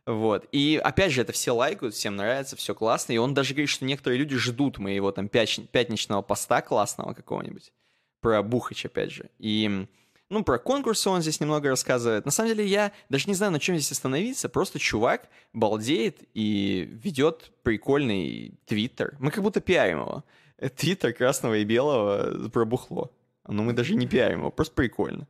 Вот. 0.06 0.46
И 0.52 0.80
опять 0.82 1.12
же, 1.12 1.20
это 1.20 1.32
все 1.32 1.54
лайкают, 1.54 1.94
всем 1.94 2.16
нравится, 2.16 2.56
все 2.56 2.74
классно. 2.74 3.12
И 3.12 3.18
он 3.18 3.34
даже 3.34 3.54
говорит, 3.54 3.68
что 3.68 3.84
некоторые 3.84 4.18
люди 4.18 4.36
ждут 4.36 4.78
моего 4.78 5.12
там 5.12 5.28
пятничного 5.28 6.22
поста 6.22 6.62
классного 6.62 7.12
какого-нибудь. 7.12 7.72
Про 8.20 8.42
Бухач, 8.42 8.86
опять 8.86 9.12
же. 9.12 9.30
И 9.38 9.86
ну, 10.30 10.44
про 10.44 10.58
конкурсы 10.58 11.10
он 11.10 11.22
здесь 11.22 11.40
немного 11.40 11.68
рассказывает. 11.68 12.24
На 12.24 12.30
самом 12.30 12.54
деле, 12.54 12.64
я 12.64 12.92
даже 13.08 13.26
не 13.26 13.34
знаю, 13.34 13.52
на 13.52 13.58
чем 13.58 13.76
здесь 13.76 13.90
остановиться. 13.90 14.48
Просто 14.48 14.78
чувак 14.78 15.28
балдеет 15.52 16.20
и 16.34 16.88
ведет 17.02 17.50
прикольный 17.64 18.54
твиттер. 18.64 19.16
Мы 19.18 19.32
как 19.32 19.42
будто 19.42 19.60
пиарим 19.60 20.00
его. 20.00 20.24
Твиттер 20.76 21.12
красного 21.12 21.58
и 21.58 21.64
белого 21.64 22.48
про 22.48 22.64
бухло. 22.64 23.10
Но 23.46 23.64
мы 23.64 23.72
даже 23.72 23.96
не 23.96 24.06
пиарим 24.06 24.38
его, 24.38 24.50
просто 24.52 24.74
прикольно. 24.74 25.26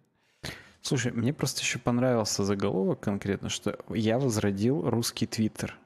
Слушай, 0.82 1.12
мне 1.12 1.32
просто 1.32 1.62
еще 1.62 1.78
понравился 1.78 2.44
заголовок 2.44 3.00
конкретно, 3.00 3.48
что 3.48 3.78
я 3.88 4.18
возродил 4.18 4.88
русский 4.88 5.26
твиттер. 5.26 5.78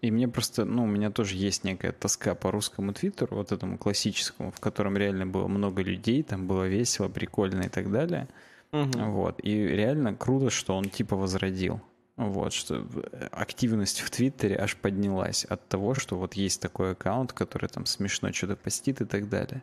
И 0.00 0.10
мне 0.10 0.28
просто, 0.28 0.64
ну, 0.64 0.84
у 0.84 0.86
меня 0.86 1.10
тоже 1.10 1.34
есть 1.34 1.64
некая 1.64 1.92
тоска 1.92 2.34
по 2.34 2.50
русскому 2.52 2.92
твиттеру, 2.92 3.36
вот 3.36 3.50
этому 3.50 3.78
классическому, 3.78 4.52
в 4.52 4.60
котором 4.60 4.96
реально 4.96 5.26
было 5.26 5.48
много 5.48 5.82
людей, 5.82 6.22
там 6.22 6.46
было 6.46 6.68
весело, 6.68 7.08
прикольно 7.08 7.64
и 7.64 7.68
так 7.68 7.90
далее. 7.90 8.28
Угу. 8.72 8.98
Вот. 8.98 9.40
И 9.42 9.54
реально 9.54 10.14
круто, 10.14 10.50
что 10.50 10.76
он 10.76 10.88
типа 10.88 11.16
возродил. 11.16 11.80
Вот, 12.16 12.52
что 12.52 12.84
активность 13.30 14.00
в 14.00 14.10
Твиттере 14.10 14.56
аж 14.56 14.76
поднялась 14.76 15.44
от 15.44 15.68
того, 15.68 15.94
что 15.94 16.16
вот 16.16 16.34
есть 16.34 16.60
такой 16.60 16.92
аккаунт, 16.92 17.32
который 17.32 17.68
там 17.68 17.86
смешно 17.86 18.32
что-то 18.32 18.56
постит 18.56 19.00
и 19.00 19.04
так 19.04 19.28
далее. 19.28 19.62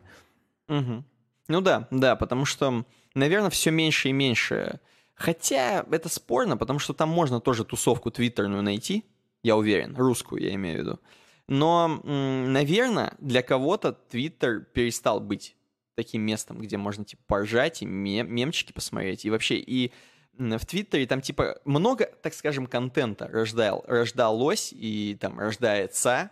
Угу. 0.69 1.03
Ну 1.47 1.61
да, 1.61 1.87
да, 1.91 2.15
потому 2.15 2.45
что, 2.45 2.85
наверное, 3.13 3.49
все 3.49 3.71
меньше 3.71 4.09
и 4.09 4.13
меньше. 4.13 4.79
Хотя 5.15 5.85
это 5.91 6.09
спорно, 6.09 6.57
потому 6.57 6.79
что 6.79 6.93
там 6.93 7.09
можно 7.09 7.39
тоже 7.39 7.65
тусовку 7.65 8.09
твиттерную 8.09 8.63
найти, 8.63 9.05
я 9.45 9.55
уверен, 9.55 9.95
русскую 9.95 10.41
я 10.41 10.55
имею 10.55 10.77
в 10.77 10.81
виду. 10.81 10.99
Но, 11.47 12.01
наверное, 12.03 13.13
для 13.19 13.43
кого-то 13.43 13.93
Твиттер 13.93 14.61
перестал 14.61 15.19
быть 15.19 15.55
таким 15.93 16.23
местом, 16.23 16.59
где 16.59 16.77
можно, 16.77 17.05
типа, 17.05 17.21
поржать 17.27 17.83
и 17.83 17.85
мем 17.85 18.33
мемчики 18.33 18.73
посмотреть. 18.73 19.23
И 19.23 19.29
вообще, 19.29 19.57
и 19.57 19.93
в 20.33 20.65
Твиттере 20.65 21.05
там, 21.05 21.21
типа, 21.21 21.61
много, 21.63 22.07
так 22.23 22.33
скажем, 22.33 22.65
контента 22.65 23.27
рождал, 23.27 23.85
рождалось 23.87 24.73
и 24.73 25.15
там 25.21 25.39
рождается 25.39 26.31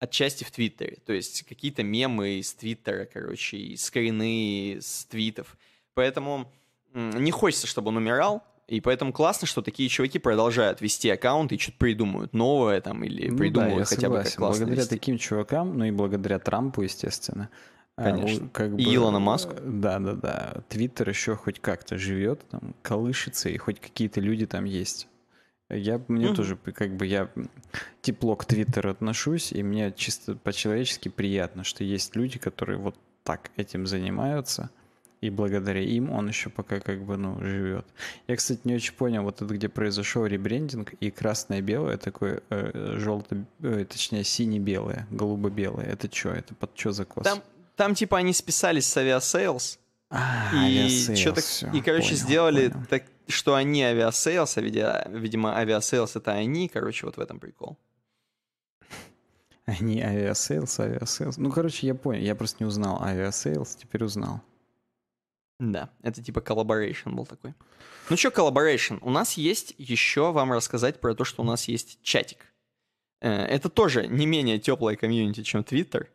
отчасти 0.00 0.42
в 0.42 0.50
Твиттере. 0.50 0.98
То 1.06 1.12
есть 1.12 1.44
какие-то 1.44 1.84
мемы 1.84 2.40
из 2.40 2.52
Твиттера, 2.52 3.04
короче, 3.04 3.56
и 3.56 3.76
скрины 3.76 4.78
с 4.80 5.04
твитов. 5.04 5.56
Поэтому 5.94 6.52
не 6.92 7.30
хочется, 7.30 7.68
чтобы 7.68 7.88
он 7.88 7.98
умирал, 7.98 8.42
и 8.66 8.80
поэтому 8.80 9.12
классно, 9.12 9.46
что 9.46 9.60
такие 9.60 9.88
чуваки 9.88 10.18
продолжают 10.18 10.80
вести 10.80 11.10
аккаунт 11.10 11.52
и 11.52 11.58
что-то 11.58 11.78
придумывают 11.78 12.32
новое 12.32 12.80
там 12.80 13.04
или 13.04 13.28
ну, 13.28 13.36
придумывают 13.36 13.80
да, 13.80 13.84
хотя 13.84 14.02
согласен. 14.02 14.24
бы 14.24 14.30
как 14.30 14.38
классно 14.38 14.58
Благодаря 14.60 14.82
вести. 14.82 14.94
таким 14.94 15.18
чувакам, 15.18 15.76
ну 15.76 15.84
и 15.84 15.90
благодаря 15.90 16.38
Трампу, 16.38 16.82
естественно. 16.82 17.50
А, 17.96 18.04
Конечно. 18.04 18.48
Как 18.48 18.74
бы, 18.74 18.82
и 18.82 18.94
Илона 18.94 19.18
Маску. 19.18 19.54
Да, 19.62 19.98
да, 19.98 20.14
да. 20.14 20.54
Твиттер 20.68 21.08
еще 21.08 21.36
хоть 21.36 21.60
как-то 21.60 21.98
живет, 21.98 22.40
там, 22.48 22.74
колышется, 22.82 23.50
и 23.50 23.56
хоть 23.58 23.80
какие-то 23.80 24.20
люди 24.20 24.46
там 24.46 24.64
есть. 24.64 25.08
Я, 25.70 26.00
мне 26.08 26.28
угу. 26.28 26.36
тоже, 26.36 26.56
как 26.56 26.96
бы, 26.96 27.06
я 27.06 27.30
тепло 28.00 28.34
к 28.34 28.46
Твиттеру 28.46 28.90
отношусь, 28.90 29.52
и 29.52 29.62
мне 29.62 29.92
чисто 29.92 30.36
по-человечески 30.36 31.08
приятно, 31.08 31.64
что 31.64 31.84
есть 31.84 32.16
люди, 32.16 32.38
которые 32.38 32.78
вот 32.78 32.96
так 33.24 33.50
этим 33.56 33.86
занимаются– 33.86 34.70
и 35.24 35.30
благодаря 35.30 35.80
им 35.80 36.10
он 36.10 36.28
еще 36.28 36.50
пока 36.50 36.80
как 36.80 37.02
бы, 37.02 37.16
ну, 37.16 37.40
живет. 37.40 37.86
Я, 38.28 38.36
кстати, 38.36 38.60
не 38.64 38.74
очень 38.74 38.92
понял, 38.92 39.22
вот 39.22 39.40
это 39.40 39.54
где 39.54 39.70
произошел 39.70 40.26
ребрендинг, 40.26 40.92
и 41.00 41.10
красное-белое 41.10 41.96
такое, 41.96 42.42
э, 42.50 42.96
желто, 42.98 43.44
э, 43.62 43.86
точнее, 43.88 44.22
сине-белое, 44.22 45.06
голубо-белое. 45.10 45.86
Это 45.86 46.14
что? 46.14 46.28
Это 46.30 46.54
под 46.54 46.78
что 46.78 46.92
закос? 46.92 47.24
Там, 47.24 47.42
там 47.74 47.94
типа 47.94 48.18
они 48.18 48.34
списались 48.34 48.86
с 48.86 48.96
Aviasales, 48.98 49.78
а, 50.10 50.68
и 50.68 51.16
что-то, 51.16 51.40
и, 51.72 51.80
короче, 51.80 52.10
понял, 52.10 52.16
сделали 52.16 52.68
понял. 52.68 52.86
так, 52.90 53.04
что 53.26 53.54
они 53.54 53.82
Aviasales, 53.82 54.58
а 54.58 54.60
видимо, 54.60 55.56
Aviasales 55.56 56.16
это 56.16 56.32
они, 56.32 56.68
короче, 56.68 57.06
вот 57.06 57.16
в 57.16 57.20
этом 57.20 57.40
прикол. 57.40 57.78
Они 59.64 60.02
Aviasales, 60.02 60.78
Aviasales. 60.78 61.38
Ну, 61.38 61.50
короче, 61.50 61.86
я 61.86 61.94
понял. 61.94 62.20
Я 62.20 62.34
просто 62.34 62.62
не 62.62 62.66
узнал 62.66 63.02
Aviasales, 63.02 63.76
теперь 63.76 64.04
узнал. 64.04 64.42
Да, 65.72 65.90
это 66.02 66.22
типа 66.22 66.40
collaboration 66.40 67.12
был 67.12 67.26
такой. 67.26 67.54
Ну 68.10 68.16
что 68.16 68.28
collaboration? 68.28 68.98
У 69.00 69.10
нас 69.10 69.34
есть 69.34 69.74
еще 69.78 70.30
вам 70.30 70.52
рассказать 70.52 71.00
про 71.00 71.14
то, 71.14 71.24
что 71.24 71.42
у 71.42 71.46
нас 71.46 71.68
есть 71.68 71.98
чатик. 72.02 72.38
Э, 73.20 73.30
это 73.30 73.68
тоже 73.70 74.06
не 74.06 74.26
менее 74.26 74.58
теплая 74.58 74.96
комьюнити, 74.96 75.42
чем 75.42 75.62
Twitter. 75.62 76.08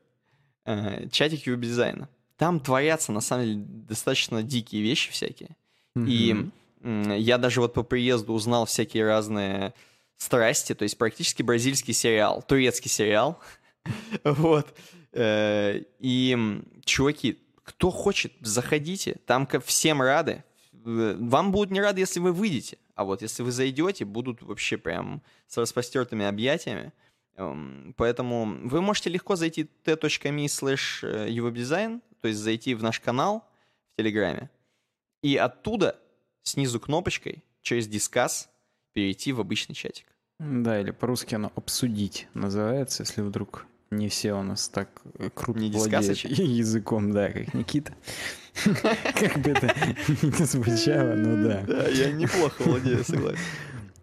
Э, 0.65 1.07
чатик 1.09 1.47
веб-дизайна. 1.47 2.09
Там 2.37 2.59
творятся, 2.59 3.11
на 3.11 3.21
самом 3.21 3.45
деле, 3.45 3.57
достаточно 3.65 4.43
дикие 4.43 4.83
вещи 4.83 5.11
всякие. 5.11 5.55
Mm-hmm. 5.95 6.51
И 6.83 7.21
я 7.21 7.37
даже 7.37 7.59
вот 7.59 7.73
по 7.73 7.83
приезду 7.83 8.33
узнал 8.33 8.65
всякие 8.65 9.03
разные 9.03 9.73
страсти, 10.15 10.73
то 10.73 10.83
есть 10.83 10.97
практически 10.97 11.41
бразильский 11.41 11.93
сериал, 11.93 12.41
турецкий 12.41 12.89
сериал. 12.89 13.39
вот. 14.23 14.67
Э, 15.11 15.81
и, 15.99 16.61
чуваки, 16.85 17.39
кто 17.69 17.91
хочет, 17.91 18.33
заходите. 18.41 19.17
Там 19.27 19.45
ко 19.45 19.59
всем 19.59 20.01
рады. 20.01 20.43
э, 20.73 21.15
вам 21.19 21.51
будут 21.51 21.69
не 21.69 21.79
рады, 21.79 21.99
если 21.99 22.19
вы 22.19 22.33
выйдете. 22.33 22.79
А 22.95 23.03
вот 23.03 23.21
если 23.21 23.43
вы 23.43 23.51
зайдете, 23.51 24.05
будут 24.05 24.41
вообще 24.41 24.77
прям 24.77 25.21
с 25.45 25.55
распростертыми 25.55 26.25
объятиями. 26.25 26.91
Эм, 27.35 27.93
поэтому 27.95 28.67
вы 28.67 28.81
можете 28.81 29.11
легко 29.11 29.35
зайти 29.35 29.69
t.me 29.83 30.45
slash 30.45 31.03
uwebdesign, 31.29 32.01
то 32.21 32.27
есть 32.27 32.39
зайти 32.39 32.73
в 32.73 32.81
наш 32.81 32.99
канал 32.99 33.47
в 33.93 33.97
Телеграме, 33.97 34.49
и 35.21 35.37
оттуда 35.37 35.99
снизу 36.41 36.79
кнопочкой 36.79 37.43
через 37.61 37.87
дискас 37.87 38.49
перейти 38.93 39.31
в 39.31 39.39
обычный 39.39 39.75
чатик. 39.75 40.07
Да, 40.39 40.81
или 40.81 40.89
по-русски 40.89 41.35
оно 41.35 41.51
«обсудить» 41.55 42.27
называется, 42.33 43.03
если 43.03 43.21
вдруг 43.21 43.67
не 43.91 44.09
все 44.09 44.33
у 44.33 44.43
нас 44.43 44.67
так 44.69 44.89
э, 45.17 45.29
круто 45.33 45.59
не 45.59 45.71
владеют 45.71 46.17
языком, 46.23 47.11
да, 47.11 47.29
как 47.29 47.53
Никита. 47.53 47.93
Как 48.63 49.37
бы 49.39 49.51
это 49.51 49.73
ни 50.07 50.43
звучало, 50.43 51.15
но 51.15 51.47
да. 51.47 51.63
Да, 51.65 51.87
я 51.87 52.11
неплохо 52.11 52.63
владею, 52.63 53.05
согласен. 53.05 53.39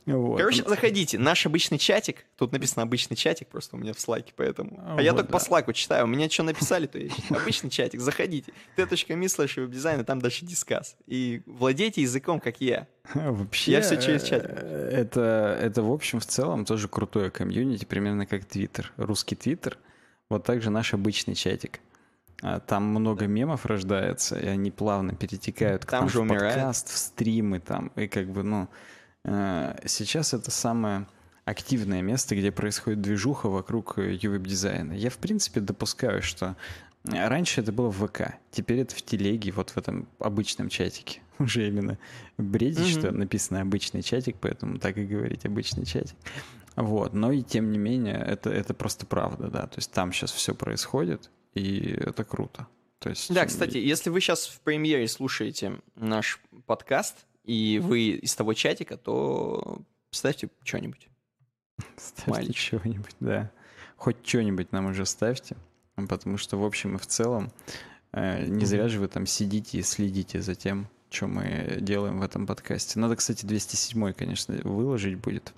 Вот. 0.06 0.38
Короче, 0.38 0.62
заходите. 0.64 1.18
Наш 1.18 1.46
обычный 1.46 1.78
чатик. 1.78 2.24
Тут 2.36 2.52
написано 2.52 2.82
обычный 2.84 3.16
чатик, 3.16 3.48
просто 3.48 3.74
у 3.74 3.78
меня 3.78 3.92
в 3.92 3.98
Slack 3.98 4.23
е, 4.23 4.32
поэтому. 4.36 4.78
А, 4.78 4.96
а 4.98 5.02
я 5.02 5.12
только 5.12 5.28
да. 5.28 5.32
по 5.32 5.44
Slack 5.44 5.68
у 5.68 5.72
читаю. 5.72 6.04
У 6.04 6.06
меня 6.06 6.30
что 6.30 6.44
написали, 6.44 6.86
то 6.86 6.98
есть 6.98 7.16
обычный 7.30 7.70
чатик. 7.70 8.00
Заходите. 8.00 8.52
t.me 8.76 9.24
slash 9.24 9.60
web 9.60 9.72
design, 9.72 10.00
и 10.00 10.04
там 10.04 10.20
дальше 10.20 10.46
discuss. 10.46 10.96
И 11.06 11.42
владейте 11.46 12.02
языком, 12.02 12.38
как 12.38 12.60
я. 12.60 12.86
Вообще, 13.14 13.72
я 13.72 13.80
все 13.80 14.00
через 14.00 14.22
чатик. 14.22 14.50
Э, 14.50 14.90
это, 14.92 15.58
это, 15.60 15.82
в 15.82 15.90
общем, 15.90 16.20
в 16.20 16.26
целом 16.26 16.64
тоже 16.64 16.86
крутое 16.86 17.30
комьюнити, 17.30 17.84
примерно 17.84 18.26
как 18.26 18.44
Твиттер. 18.44 18.92
Русский 18.96 19.34
Твиттер. 19.34 19.76
Вот 20.30 20.44
также 20.44 20.70
наш 20.70 20.94
обычный 20.94 21.34
чатик. 21.34 21.80
А, 22.42 22.60
там 22.60 22.84
много 22.84 23.20
да. 23.20 23.26
мемов 23.26 23.66
рождается, 23.66 24.38
и 24.38 24.46
они 24.46 24.70
плавно 24.70 25.14
перетекают 25.14 25.86
там, 25.86 26.00
там 26.00 26.08
же 26.08 26.20
в 26.20 26.28
подкаст, 26.28 26.90
в 26.90 26.96
стримы 26.96 27.60
там, 27.60 27.88
и 27.96 28.08
как 28.08 28.28
бы, 28.28 28.42
ну, 28.42 28.68
сейчас 29.84 30.34
это 30.34 30.50
самое 30.50 31.06
активное 31.44 32.02
место, 32.02 32.36
где 32.36 32.50
происходит 32.52 33.00
движуха 33.00 33.48
вокруг 33.48 33.98
UWeb-дизайна. 33.98 34.92
Я, 34.92 35.10
в 35.10 35.18
принципе, 35.18 35.60
допускаю, 35.60 36.22
что 36.22 36.56
раньше 37.04 37.60
это 37.60 37.72
было 37.72 37.90
в 37.90 38.06
ВК, 38.06 38.34
теперь 38.50 38.80
это 38.80 38.94
в 38.94 39.02
телеге, 39.02 39.52
вот 39.52 39.70
в 39.70 39.76
этом 39.76 40.08
обычном 40.18 40.68
чатике. 40.68 41.20
Уже 41.38 41.68
именно 41.68 41.98
бредить, 42.36 42.96
mm-hmm. 42.96 42.98
что 42.98 43.12
написано 43.12 43.60
обычный 43.60 44.02
чатик, 44.02 44.36
поэтому 44.40 44.78
так 44.78 44.96
и 44.98 45.04
говорить 45.04 45.44
обычный 45.44 45.84
чатик. 45.84 46.16
Вот, 46.74 47.14
но 47.14 47.32
и 47.32 47.42
тем 47.42 47.70
не 47.72 47.78
менее, 47.78 48.16
это, 48.16 48.50
это 48.50 48.74
просто 48.74 49.06
правда, 49.06 49.48
да. 49.48 49.66
То 49.66 49.78
есть 49.78 49.92
там 49.92 50.12
сейчас 50.12 50.32
все 50.32 50.54
происходит, 50.54 51.30
и 51.54 51.96
это 51.98 52.24
круто. 52.24 52.66
То 52.98 53.10
есть... 53.10 53.32
Да, 53.32 53.46
кстати, 53.46 53.78
если 53.78 54.10
вы 54.10 54.20
сейчас 54.20 54.46
в 54.46 54.60
премьере 54.60 55.08
слушаете 55.08 55.80
наш 55.94 56.40
подкаст, 56.66 57.25
и 57.46 57.78
вы 57.78 58.08
из 58.08 58.34
того 58.34 58.54
чатика, 58.54 58.96
то 58.96 59.78
ставьте 60.10 60.50
что-нибудь. 60.64 61.08
Ставьте 61.96 62.52
что-нибудь, 62.52 63.14
да. 63.20 63.50
Хоть 63.96 64.16
что-нибудь 64.26 64.72
нам 64.72 64.86
уже 64.86 65.06
ставьте, 65.06 65.56
потому 65.94 66.36
что, 66.36 66.58
в 66.58 66.64
общем 66.64 66.96
и 66.96 66.98
в 66.98 67.06
целом, 67.06 67.52
э, 68.12 68.44
не 68.46 68.66
зря 68.66 68.88
же 68.88 68.98
вы 68.98 69.08
там 69.08 69.26
сидите 69.26 69.78
и 69.78 69.82
следите 69.82 70.42
за 70.42 70.54
тем, 70.54 70.88
что 71.10 71.28
мы 71.28 71.78
делаем 71.80 72.18
в 72.18 72.22
этом 72.22 72.46
подкасте. 72.46 72.98
Надо, 72.98 73.16
кстати, 73.16 73.46
207 73.46 74.12
конечно, 74.12 74.54
выложить 74.64 75.16
будет. 75.16 75.54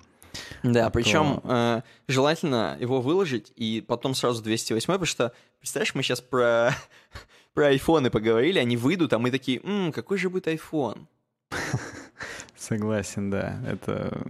Да, 0.61 0.85
а 0.85 0.89
причем 0.91 1.41
э, 1.43 1.81
желательно 2.07 2.77
его 2.79 3.01
выложить 3.01 3.51
и 3.55 3.83
потом 3.85 4.13
сразу 4.13 4.43
208, 4.43 4.85
потому 4.85 5.05
что, 5.05 5.33
представляешь, 5.57 5.95
мы 5.95 6.03
сейчас 6.03 6.21
про, 6.21 6.75
про 7.53 7.67
айфоны 7.67 8.11
поговорили, 8.11 8.59
они 8.59 8.77
выйдут, 8.77 9.11
а 9.13 9.19
мы 9.19 9.31
такие, 9.31 9.59
М, 9.63 9.91
какой 9.91 10.19
же 10.19 10.29
будет 10.29 10.47
iPhone? 10.47 11.07
Согласен, 12.57 13.29
да. 13.29 13.59
Это 13.65 14.23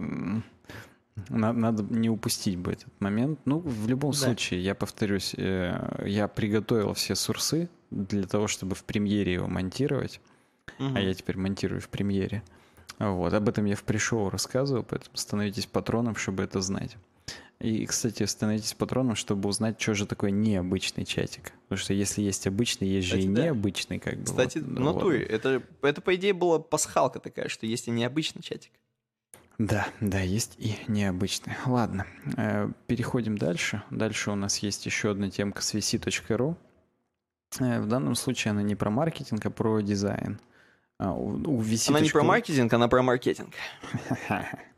надо 1.28 1.82
не 1.82 2.08
упустить 2.08 2.56
бы 2.58 2.72
этот 2.72 2.88
момент. 3.00 3.40
Ну, 3.44 3.58
в 3.58 3.88
любом 3.88 4.12
да. 4.12 4.16
случае, 4.16 4.62
я 4.62 4.74
повторюсь, 4.74 5.34
э, 5.36 6.04
я 6.06 6.28
приготовил 6.28 6.94
все 6.94 7.14
сурсы 7.14 7.68
для 7.90 8.24
того, 8.24 8.46
чтобы 8.46 8.74
в 8.74 8.84
премьере 8.84 9.34
его 9.34 9.48
монтировать. 9.48 10.20
Угу. 10.78 10.92
А 10.94 11.00
я 11.00 11.14
теперь 11.14 11.36
монтирую 11.36 11.80
в 11.80 11.88
премьере. 11.88 12.42
Вот, 12.98 13.32
об 13.32 13.48
этом 13.48 13.64
я 13.64 13.76
в 13.76 13.82
пришоу 13.82 14.30
рассказываю, 14.30 14.84
поэтому 14.84 15.16
становитесь 15.16 15.66
патроном, 15.66 16.16
чтобы 16.16 16.42
это 16.42 16.60
знать. 16.60 16.96
И, 17.60 17.84
кстати, 17.84 18.22
становитесь 18.22 18.72
патроном, 18.72 19.16
чтобы 19.16 19.48
узнать, 19.48 19.78
что 19.78 19.94
же 19.94 20.06
такое 20.06 20.30
необычный 20.30 21.04
чатик. 21.04 21.52
Потому 21.68 21.78
что 21.78 21.92
если 21.92 22.22
есть 22.22 22.46
обычный, 22.46 22.88
есть 22.88 23.08
кстати, 23.08 23.22
же 23.22 23.28
и 23.28 23.34
да. 23.34 23.42
необычный, 23.44 23.98
как 23.98 24.18
бы. 24.18 24.24
Кстати, 24.24 24.58
вот, 24.58 24.66
в 24.66 24.80
натуре. 24.80 25.18
Вот. 25.20 25.30
Это, 25.30 25.62
это, 25.82 26.00
по 26.00 26.14
идее, 26.14 26.32
была 26.32 26.58
пасхалка 26.58 27.20
такая, 27.20 27.48
что 27.48 27.66
есть 27.66 27.86
и 27.88 27.90
необычный 27.90 28.42
чатик. 28.42 28.72
Да, 29.58 29.86
да, 30.00 30.20
есть 30.20 30.54
и 30.56 30.74
необычный. 30.88 31.52
Ладно, 31.66 32.06
э, 32.38 32.70
переходим 32.86 33.36
дальше. 33.36 33.82
Дальше 33.90 34.30
у 34.30 34.34
нас 34.34 34.58
есть 34.58 34.86
еще 34.86 35.10
одна 35.10 35.28
темка 35.28 35.60
с 35.60 35.74
vc.ru. 35.74 36.56
Э, 37.58 37.80
в 37.80 37.86
данном 37.86 38.14
случае 38.14 38.52
она 38.52 38.62
не 38.62 38.74
про 38.74 38.88
маркетинг, 38.88 39.44
а 39.44 39.50
про 39.50 39.82
дизайн. 39.82 40.40
А, 40.96 41.12
у, 41.12 41.32
у 41.32 41.62
VC. 41.62 41.90
Она 41.90 42.00
не 42.00 42.08
про 42.08 42.22
маркетинг, 42.22 42.72
она 42.72 42.88
про 42.88 43.02
маркетинг. 43.02 43.52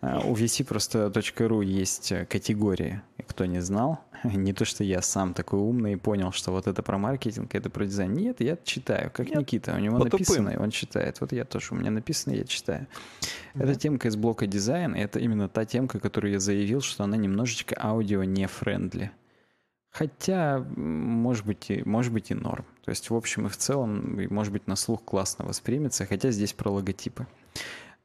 А, 0.00 0.20
у 0.20 0.34
VC 0.34 0.64
просто 0.64 1.06
.ru 1.08 1.64
есть 1.64 2.12
э, 2.12 2.26
категории, 2.26 3.02
кто 3.26 3.46
не 3.46 3.60
знал. 3.60 4.00
Не 4.24 4.52
то, 4.52 4.64
что 4.64 4.84
я 4.84 5.02
сам 5.02 5.34
такой 5.34 5.60
умный 5.60 5.94
и 5.94 5.96
понял, 5.96 6.32
что 6.32 6.52
вот 6.52 6.66
это 6.66 6.82
про 6.82 6.98
маркетинг, 6.98 7.54
это 7.54 7.70
про 7.70 7.86
дизайн. 7.86 8.12
Нет, 8.12 8.40
я 8.40 8.58
читаю, 8.62 9.10
как 9.10 9.28
Нет, 9.28 9.38
Никита. 9.38 9.74
У 9.74 9.78
него 9.78 9.98
написано, 9.98 10.50
и 10.50 10.56
он 10.56 10.70
читает. 10.70 11.20
Вот 11.20 11.32
я 11.32 11.44
тоже, 11.44 11.68
у 11.70 11.74
меня 11.74 11.90
написано, 11.90 12.34
я 12.34 12.44
читаю. 12.44 12.86
Mm-hmm. 13.20 13.62
Это 13.62 13.74
темка 13.74 14.08
из 14.08 14.16
блока 14.16 14.46
дизайн, 14.46 14.94
и 14.94 15.00
это 15.00 15.18
именно 15.18 15.48
та 15.48 15.64
темка, 15.64 16.00
которую 16.00 16.32
я 16.32 16.40
заявил, 16.40 16.80
что 16.80 17.04
она 17.04 17.16
немножечко 17.16 17.76
аудио 17.80 18.24
не 18.24 18.46
friendly. 18.46 19.10
Хотя, 19.90 20.64
может 20.76 21.44
быть, 21.44 21.68
и, 21.70 21.82
может 21.84 22.12
быть 22.12 22.30
и 22.30 22.34
норм. 22.34 22.64
То 22.84 22.90
есть, 22.90 23.10
в 23.10 23.14
общем 23.14 23.46
и 23.46 23.48
в 23.48 23.56
целом, 23.56 24.24
может 24.30 24.52
быть, 24.52 24.68
на 24.68 24.76
слух 24.76 25.04
классно 25.04 25.44
воспримется, 25.44 26.06
хотя 26.06 26.30
здесь 26.30 26.52
про 26.52 26.70
логотипы. 26.70 27.26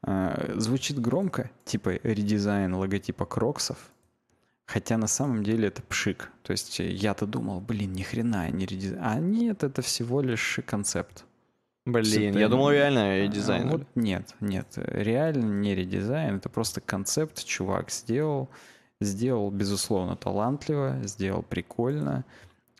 А, 0.06 0.52
звучит 0.54 1.00
громко, 1.00 1.50
типа 1.64 1.98
редизайн 2.04 2.72
логотипа 2.74 3.26
Кроксов, 3.26 3.76
хотя 4.64 4.98
на 4.98 5.08
самом 5.08 5.42
деле 5.42 5.66
это 5.68 5.82
пшик. 5.82 6.30
То 6.44 6.52
есть 6.52 6.78
я-то 6.78 7.26
думал, 7.26 7.60
блин, 7.60 7.92
ни 7.92 8.02
хрена 8.02 8.48
не 8.50 8.66
редизайн. 8.66 9.02
А 9.02 9.18
нет, 9.18 9.64
это 9.64 9.82
всего 9.82 10.20
лишь 10.20 10.60
концепт. 10.64 11.24
Блин, 11.84 12.30
это... 12.30 12.38
я 12.38 12.48
думал 12.48 12.70
реально 12.70 13.24
редизайн. 13.24 13.68
А, 13.68 13.72
вот 13.72 13.82
нет, 13.96 14.34
нет, 14.40 14.66
реально 14.76 15.44
не 15.44 15.74
редизайн, 15.74 16.36
это 16.36 16.48
просто 16.48 16.80
концепт 16.80 17.44
чувак 17.44 17.90
сделал, 17.90 18.48
сделал, 19.00 19.50
безусловно, 19.50 20.14
талантливо, 20.14 21.00
сделал 21.02 21.42
прикольно, 21.42 22.24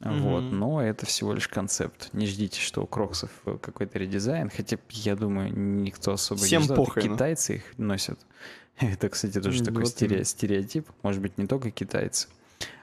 Mm-hmm. 0.01 0.21
Вот, 0.21 0.41
но 0.43 0.83
это 0.83 1.07
всего 1.07 1.33
лишь 1.33 1.49
концепт. 1.49 2.11
Не 2.13 2.27
ждите, 2.27 2.61
что 2.61 2.83
у 2.83 2.87
Кроксов 2.87 3.31
какой-то 3.45 3.99
редизайн, 3.99 4.51
хотя, 4.51 4.77
я 4.91 5.17
думаю, 5.17 5.57
никто 5.57 6.13
особо 6.13 6.41
Всем 6.43 6.61
не 6.61 6.67
ждет. 6.67 6.77
Похрен. 6.77 7.15
Китайцы 7.15 7.57
их 7.57 7.79
носят. 7.79 8.21
Это, 8.79 9.09
кстати, 9.09 9.41
тоже 9.41 9.59
вот 9.59 9.67
такой 9.67 9.85
стере- 9.85 10.25
стереотип. 10.25 10.89
Может 11.03 11.23
быть, 11.23 11.39
не 11.39 11.47
только 11.47 11.71
китайцы. 11.71 12.29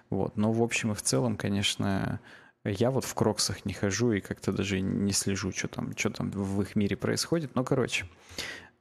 Вот, 0.10 0.38
но 0.38 0.52
в 0.52 0.62
общем 0.64 0.92
и 0.92 0.96
в 0.96 1.02
целом, 1.04 1.38
конечно, 1.38 2.20
я 2.64 2.90
вот 2.90 3.06
в 3.06 3.14
Кроксах 3.14 3.66
не 3.66 3.74
хожу 3.74 4.12
и 4.14 4.20
как-то 4.20 4.52
даже 4.52 4.80
не 4.80 5.12
слежу, 5.12 5.52
что 5.52 5.68
там, 5.68 5.96
что 5.96 6.10
там 6.10 6.32
в 6.32 6.62
их 6.62 6.76
мире 6.76 6.96
происходит. 6.96 7.56
Но, 7.56 7.64
короче, 7.64 8.06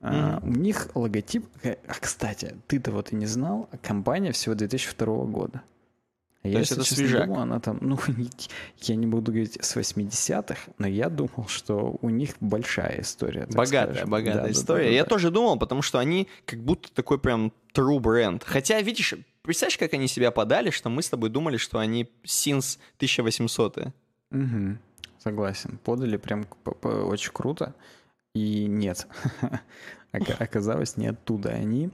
Mm-hmm. 0.01 0.41
у 0.43 0.49
них 0.49 0.89
логотип... 0.97 1.47
Э, 1.63 1.77
а, 1.87 1.95
кстати, 1.95 2.57
ты-то 2.67 2.91
вот 2.91 3.13
и 3.13 3.15
не 3.15 3.27
знал, 3.27 3.71
компания 3.83 4.33
всего 4.33 4.57
2002 4.57 5.07
года. 5.27 5.63
То 6.43 6.49
я, 6.49 6.59
есть 6.59 6.73
это 6.73 6.83
свежак? 6.83 7.27
Думал, 7.27 7.41
она 7.43 7.61
там, 7.61 7.79
ну, 7.81 7.99
я 8.81 8.97
не 8.97 9.07
буду 9.07 9.31
говорить 9.31 9.59
с 9.63 9.77
80-х, 9.77 10.73
но 10.79 10.89
я 10.89 11.09
думал, 11.09 11.47
что 11.47 11.97
у 12.01 12.11
них 12.11 12.35
большая 12.41 13.01
история. 13.01 13.47
Богатая, 13.47 13.95
скажем. 13.95 14.11
богатая 14.11 14.43
да, 14.43 14.51
история. 14.51 14.85
Да, 14.85 14.91
да, 14.91 14.95
я 14.97 15.05
да. 15.05 15.09
тоже 15.09 15.31
думал, 15.31 15.59
потому 15.59 15.83
что 15.83 16.01
они 16.01 16.27
как 16.45 16.59
будто 16.59 16.93
такой 16.93 17.21
прям 17.21 17.53
true 17.73 18.01
бренд. 18.01 18.43
Хотя, 18.43 18.81
видишь, 18.81 19.15
представляешь, 19.43 19.79
как 19.79 19.95
они 19.95 20.09
себя 20.09 20.33
подали, 20.33 20.71
что 20.71 20.91
мы 20.91 21.03
с 21.03 21.09
тобой 21.09 21.31
думали, 21.31 21.59
что 21.59 21.79
они 21.79 22.11
since 22.25 22.79
1800-е. 22.99 23.93
Угу, 24.33 24.79
согласен. 25.19 25.79
Подали 25.85 26.17
прям 26.17 26.47
очень 26.83 27.33
круто. 27.33 27.75
И 28.35 28.67
нет. 28.67 29.07
Оказалось, 30.11 30.97
не 30.97 31.07
оттуда 31.07 31.51
они. 31.51 31.91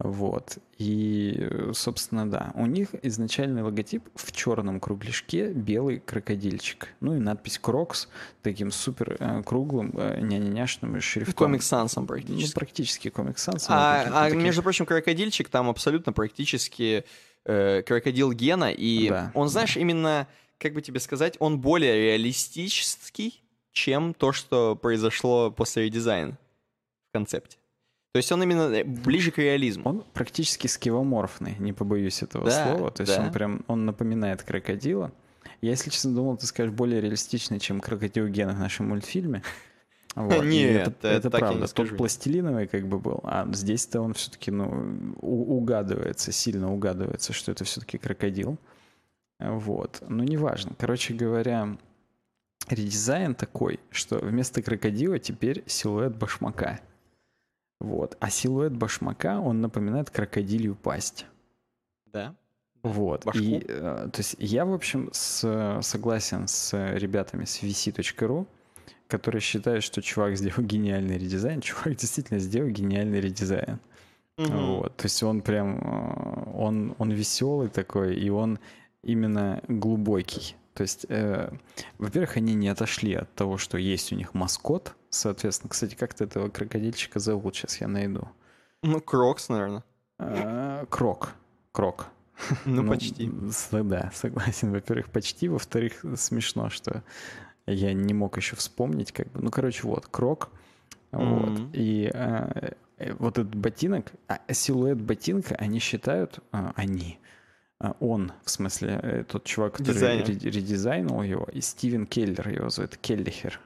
Вот. 0.00 0.58
И, 0.76 1.48
собственно, 1.72 2.28
да, 2.28 2.50
у 2.54 2.66
них 2.66 2.88
изначальный 3.02 3.62
логотип 3.62 4.02
в 4.16 4.32
черном 4.32 4.80
кругляшке 4.80 5.52
белый 5.52 6.00
крокодильчик. 6.00 6.88
Ну 7.00 7.14
и 7.14 7.20
надпись 7.20 7.58
Crocs 7.60 8.08
таким 8.42 8.72
супер 8.72 9.16
э, 9.20 9.42
круглым 9.44 9.92
э, 9.96 10.20
няняняшным 10.20 11.00
шрифтом. 11.00 11.34
Comic 11.34 11.62
Sans 11.62 11.93
ом 11.93 12.08
практически. 12.08 12.54
Ну, 12.54 12.58
практически 12.58 13.08
Comic 13.08 13.38
Sans 13.38 13.57
ом. 13.57 13.72
А, 13.72 14.02
а 14.02 14.24
таким... 14.24 14.42
между 14.42 14.64
прочим, 14.64 14.84
крокодильчик 14.84 15.48
там 15.48 15.68
абсолютно 15.68 16.12
практически 16.12 17.04
э, 17.44 17.82
крокодил 17.82 18.32
Гена. 18.32 18.72
И 18.72 19.10
да, 19.10 19.30
он, 19.34 19.48
знаешь, 19.48 19.74
да. 19.74 19.80
именно, 19.80 20.26
как 20.58 20.74
бы 20.74 20.82
тебе 20.82 20.98
сказать, 20.98 21.36
он 21.38 21.60
более 21.60 21.94
реалистический, 21.94 23.44
чем 23.70 24.12
то, 24.12 24.32
что 24.32 24.74
произошло 24.74 25.52
после 25.52 25.84
редизайна 25.84 26.36
в 27.10 27.12
концепте. 27.12 27.58
То 28.14 28.18
есть 28.18 28.30
он 28.30 28.44
именно 28.44 28.72
э, 28.72 28.84
ближе 28.84 29.32
к 29.32 29.38
реализму. 29.38 29.88
Он 29.88 30.04
практически 30.12 30.68
скивоморфный, 30.68 31.56
не 31.58 31.72
побоюсь 31.72 32.22
этого 32.22 32.44
да, 32.44 32.64
слова. 32.64 32.92
То 32.92 33.00
есть 33.00 33.16
да. 33.16 33.24
он 33.24 33.32
прям, 33.32 33.64
он 33.66 33.86
напоминает 33.86 34.44
крокодила. 34.44 35.10
Я, 35.60 35.70
если 35.70 35.90
честно, 35.90 36.14
думал, 36.14 36.36
ты 36.36 36.46
скажешь 36.46 36.72
более 36.72 37.00
реалистичный, 37.00 37.58
чем 37.58 37.80
крокодил 37.80 38.28
Гена 38.28 38.52
в 38.54 38.60
нашем 38.60 38.88
мультфильме. 38.88 39.42
Вот. 40.16 40.44
Нет, 40.44 40.86
это, 40.86 41.08
это, 41.08 41.26
это 41.26 41.38
правда. 41.38 41.66
Тот 41.66 41.96
пластилиновый 41.96 42.68
как 42.68 42.86
бы 42.86 43.00
был, 43.00 43.18
а 43.24 43.48
здесь-то 43.52 44.00
он 44.00 44.14
все-таки 44.14 44.52
ну, 44.52 45.16
угадывается, 45.20 46.30
сильно 46.30 46.72
угадывается, 46.72 47.32
что 47.32 47.50
это 47.50 47.64
все-таки 47.64 47.98
крокодил. 47.98 48.56
Вот. 49.40 50.04
Но 50.06 50.22
неважно. 50.22 50.70
Короче 50.78 51.14
говоря, 51.14 51.76
редизайн 52.68 53.34
такой, 53.34 53.80
что 53.90 54.18
вместо 54.18 54.62
крокодила 54.62 55.18
теперь 55.18 55.64
силуэт 55.66 56.16
башмака. 56.16 56.78
Вот. 57.80 58.16
А 58.20 58.30
силуэт 58.30 58.72
башмака, 58.72 59.40
он 59.40 59.60
напоминает 59.60 60.10
крокодилью 60.10 60.74
пасть. 60.74 61.26
Да. 62.06 62.34
Вот. 62.82 63.24
Башку. 63.24 63.42
И, 63.42 63.64
э, 63.66 64.08
то 64.12 64.18
есть 64.18 64.36
я, 64.38 64.64
в 64.64 64.72
общем, 64.72 65.10
с, 65.12 65.80
согласен 65.82 66.46
с 66.48 66.72
ребятами 66.96 67.44
с 67.44 67.62
vc.ru, 67.62 68.46
которые 69.08 69.40
считают, 69.40 69.84
что 69.84 70.02
чувак 70.02 70.36
сделал 70.36 70.62
гениальный 70.62 71.18
редизайн. 71.18 71.60
Чувак 71.60 71.96
действительно 71.96 72.38
сделал 72.38 72.68
гениальный 72.68 73.20
редизайн. 73.20 73.80
Угу. 74.36 74.52
Вот. 74.52 74.96
То 74.96 75.04
есть 75.04 75.22
он 75.22 75.42
прям, 75.42 75.78
э, 75.78 76.50
он, 76.54 76.94
он 76.98 77.10
веселый 77.10 77.68
такой, 77.68 78.16
и 78.16 78.30
он 78.30 78.58
именно 79.02 79.62
глубокий. 79.68 80.56
То 80.74 80.82
есть, 80.82 81.06
э, 81.08 81.50
во-первых, 81.98 82.36
они 82.36 82.54
не 82.54 82.68
отошли 82.68 83.14
от 83.14 83.32
того, 83.34 83.58
что 83.58 83.78
есть 83.78 84.12
у 84.12 84.16
них 84.16 84.34
маскот, 84.34 84.94
соответственно. 85.14 85.70
Кстати, 85.70 85.94
как-то 85.94 86.24
этого 86.24 86.48
крокодильчика 86.48 87.18
зовут, 87.18 87.56
сейчас 87.56 87.80
я 87.80 87.88
найду. 87.88 88.28
Ну, 88.82 89.00
Crocs, 89.00 89.48
наверное. 89.48 89.84
Э, 90.18 90.84
крок. 90.88 91.34
Крок. 91.72 92.06
Ну, 92.64 92.82
ну, 92.82 92.90
почти. 92.92 93.30
Да, 93.72 94.10
согласен. 94.14 94.72
Во-первых, 94.72 95.10
почти. 95.10 95.48
Во-вторых, 95.48 96.04
смешно, 96.16 96.68
что 96.68 97.02
я 97.66 97.92
не 97.92 98.12
мог 98.12 98.36
еще 98.36 98.56
вспомнить, 98.56 99.12
как 99.12 99.30
бы. 99.32 99.40
Ну, 99.40 99.50
короче, 99.50 99.86
вот, 99.86 100.06
крок. 100.06 100.50
Вот. 101.12 101.60
И 101.72 102.10
э, 102.12 102.72
э, 102.98 103.12
вот 103.14 103.38
этот 103.38 103.54
ботинок, 103.54 104.12
а 104.26 104.40
силуэт 104.52 105.00
ботинка, 105.00 105.54
они 105.54 105.78
считают, 105.78 106.40
они, 106.50 107.20
а, 107.78 107.94
он, 108.00 108.32
в 108.44 108.50
смысле, 108.50 109.00
э, 109.02 109.24
тот 109.24 109.44
чувак, 109.44 109.74
который 109.74 109.94
Дизайнер. 109.94 110.26
редизайнил 110.26 111.22
его, 111.22 111.48
и 111.52 111.60
Стивен 111.60 112.06
Келлер 112.06 112.48
его 112.48 112.68
зовут, 112.68 112.96
Келлихер. 112.96 113.60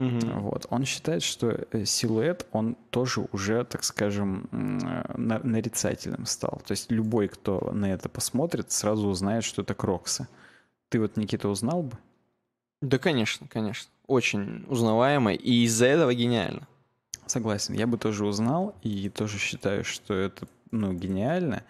Угу. 0.00 0.40
Вот. 0.40 0.66
Он 0.70 0.86
считает, 0.86 1.22
что 1.22 1.50
э, 1.72 1.84
силуэт, 1.84 2.46
он 2.52 2.74
тоже 2.88 3.28
уже, 3.32 3.64
так 3.64 3.84
скажем, 3.84 4.48
нарицательным 5.16 6.24
стал. 6.24 6.62
То 6.66 6.72
есть 6.72 6.90
любой, 6.90 7.28
кто 7.28 7.70
на 7.72 7.92
это 7.92 8.08
посмотрит, 8.08 8.72
сразу 8.72 9.08
узнает, 9.08 9.44
что 9.44 9.60
это 9.60 9.74
кроксы. 9.74 10.26
Ты 10.88 11.00
вот, 11.00 11.18
Никита, 11.18 11.48
узнал 11.48 11.82
бы? 11.82 11.98
Да, 12.80 12.98
конечно, 12.98 13.46
конечно. 13.46 13.90
Очень 14.06 14.64
узнаваемо, 14.68 15.34
и 15.34 15.64
из-за 15.64 15.86
этого 15.86 16.14
гениально. 16.14 16.66
Согласен. 17.26 17.74
Я 17.74 17.86
бы 17.86 17.98
тоже 17.98 18.24
узнал, 18.24 18.74
и 18.82 19.10
тоже 19.10 19.38
считаю, 19.38 19.84
что 19.84 20.14
это, 20.14 20.48
ну, 20.70 20.94
гениально. 20.94 21.62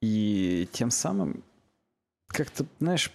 И 0.00 0.68
тем 0.72 0.92
самым 0.92 1.42
как-то, 2.28 2.66
знаешь, 2.78 3.10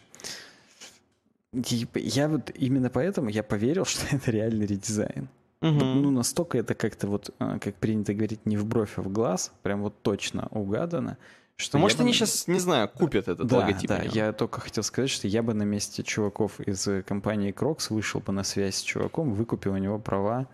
я 1.53 2.27
вот 2.27 2.51
именно 2.53 2.89
поэтому 2.89 3.29
я 3.29 3.43
поверил, 3.43 3.85
что 3.85 4.15
это 4.15 4.31
реальный 4.31 4.65
редизайн. 4.65 5.29
Угу. 5.61 5.71
Ну, 5.71 6.11
настолько 6.11 6.57
это 6.57 6.73
как-то 6.73 7.07
вот, 7.07 7.35
а, 7.39 7.59
как 7.59 7.75
принято 7.75 8.13
говорить, 8.13 8.45
не 8.45 8.55
в 8.55 8.65
бровь, 8.65 8.93
а 8.95 9.01
в 9.01 9.11
глаз, 9.11 9.51
прям 9.61 9.81
вот 9.81 10.01
точно 10.01 10.47
угадано, 10.51 11.17
что 11.57 11.77
может, 11.77 11.97
бы... 11.97 12.05
они 12.05 12.13
сейчас, 12.13 12.47
не 12.47 12.59
знаю, 12.59 12.87
купят 12.87 13.27
этот 13.27 13.45
да, 13.45 13.57
логотип. 13.57 13.89
Да, 13.89 14.01
я 14.01 14.31
только 14.31 14.61
хотел 14.61 14.81
сказать, 14.83 15.09
что 15.09 15.27
я 15.27 15.43
бы 15.43 15.53
на 15.53 15.63
месте 15.63 16.03
чуваков 16.03 16.61
из 16.61 16.87
компании 17.05 17.53
Crocs 17.53 17.87
вышел 17.93 18.21
бы 18.21 18.31
на 18.31 18.45
связь 18.45 18.75
с 18.75 18.81
чуваком, 18.81 19.33
выкупил 19.33 19.73
у 19.73 19.77
него 19.77 19.99
права 19.99 20.47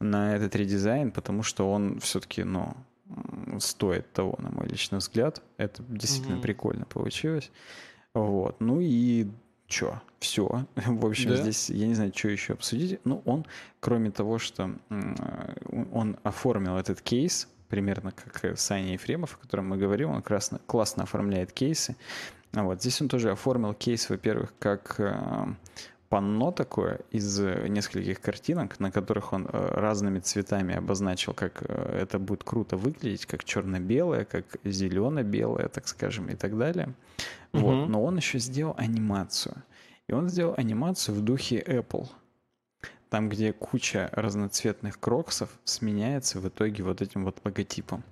на 0.00 0.34
этот 0.34 0.56
редизайн, 0.56 1.12
потому 1.12 1.44
что 1.44 1.70
он 1.70 2.00
все-таки, 2.00 2.42
ну, 2.42 2.74
стоит 3.60 4.12
того, 4.12 4.34
на 4.38 4.50
мой 4.50 4.66
личный 4.66 4.98
взгляд. 4.98 5.40
Это 5.58 5.84
действительно 5.84 6.36
угу. 6.36 6.42
прикольно 6.42 6.86
получилось. 6.86 7.52
Вот. 8.12 8.60
Ну 8.60 8.80
и 8.80 9.28
чё? 9.72 10.00
Все. 10.20 10.66
В 10.76 11.06
общем, 11.06 11.30
да? 11.30 11.36
здесь 11.36 11.70
я 11.70 11.86
не 11.86 11.94
знаю, 11.94 12.12
что 12.14 12.28
еще 12.28 12.52
обсудить. 12.52 13.00
Ну, 13.04 13.22
он, 13.24 13.46
кроме 13.80 14.10
того, 14.10 14.38
что 14.38 14.70
он 15.92 16.16
оформил 16.22 16.76
этот 16.76 17.00
кейс, 17.00 17.48
примерно 17.68 18.12
как 18.12 18.58
Саня 18.58 18.92
Ефремов, 18.92 19.34
о 19.34 19.38
котором 19.38 19.70
мы 19.70 19.78
говорим, 19.78 20.10
он 20.10 20.22
классно, 20.22 20.60
классно 20.66 21.04
оформляет 21.04 21.52
кейсы. 21.52 21.96
Вот 22.52 22.80
здесь 22.80 23.00
он 23.00 23.08
тоже 23.08 23.30
оформил 23.30 23.72
кейс, 23.72 24.10
во-первых, 24.10 24.52
как 24.58 24.96
э, 24.98 25.46
панно 26.12 26.52
такое 26.52 27.00
из 27.10 27.40
нескольких 27.40 28.20
картинок, 28.20 28.78
на 28.80 28.90
которых 28.90 29.32
он 29.32 29.46
э, 29.46 29.80
разными 29.80 30.18
цветами 30.18 30.74
обозначил, 30.74 31.32
как 31.32 31.62
э, 31.62 32.00
это 32.02 32.18
будет 32.18 32.44
круто 32.44 32.76
выглядеть, 32.76 33.24
как 33.24 33.44
черно-белое, 33.44 34.26
как 34.26 34.44
зелено-белое, 34.62 35.68
так 35.68 35.88
скажем, 35.88 36.28
и 36.28 36.34
так 36.34 36.58
далее. 36.58 36.86
Mm-hmm. 37.52 37.60
Вот. 37.60 37.88
Но 37.88 38.04
он 38.04 38.18
еще 38.18 38.38
сделал 38.40 38.74
анимацию. 38.76 39.54
И 40.06 40.12
он 40.12 40.28
сделал 40.28 40.52
анимацию 40.58 41.14
в 41.14 41.22
духе 41.22 41.64
Apple. 41.66 42.06
Там, 43.08 43.30
где 43.30 43.54
куча 43.54 44.10
разноцветных 44.12 45.00
кроксов 45.00 45.48
сменяется 45.64 46.40
в 46.40 46.46
итоге 46.46 46.82
вот 46.82 47.00
этим 47.00 47.24
вот 47.24 47.38
логотипом. 47.42 48.04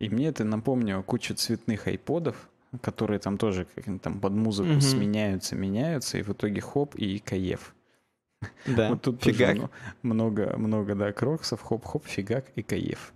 И 0.00 0.08
мне 0.08 0.26
это 0.26 0.42
напомнило 0.42 1.02
кучу 1.02 1.36
цветных 1.36 1.86
айподов, 1.86 2.50
которые 2.82 3.18
там 3.18 3.38
тоже 3.38 3.66
как 3.74 3.84
там 4.00 4.20
под 4.20 4.32
музыку 4.32 4.72
угу. 4.72 4.80
сменяются, 4.80 5.56
меняются, 5.56 6.18
и 6.18 6.22
в 6.22 6.30
итоге 6.30 6.60
хоп 6.60 6.94
и 6.94 7.18
каев. 7.18 7.74
Да, 8.66 8.88
вот 8.90 9.02
тут 9.02 9.22
фигак. 9.22 9.56
Тоже 9.56 9.70
много, 10.02 10.54
много, 10.56 10.94
да, 10.94 11.12
кроксов, 11.12 11.62
хоп-хоп, 11.62 12.06
фигак 12.06 12.46
и 12.56 12.62
каев. 12.62 13.12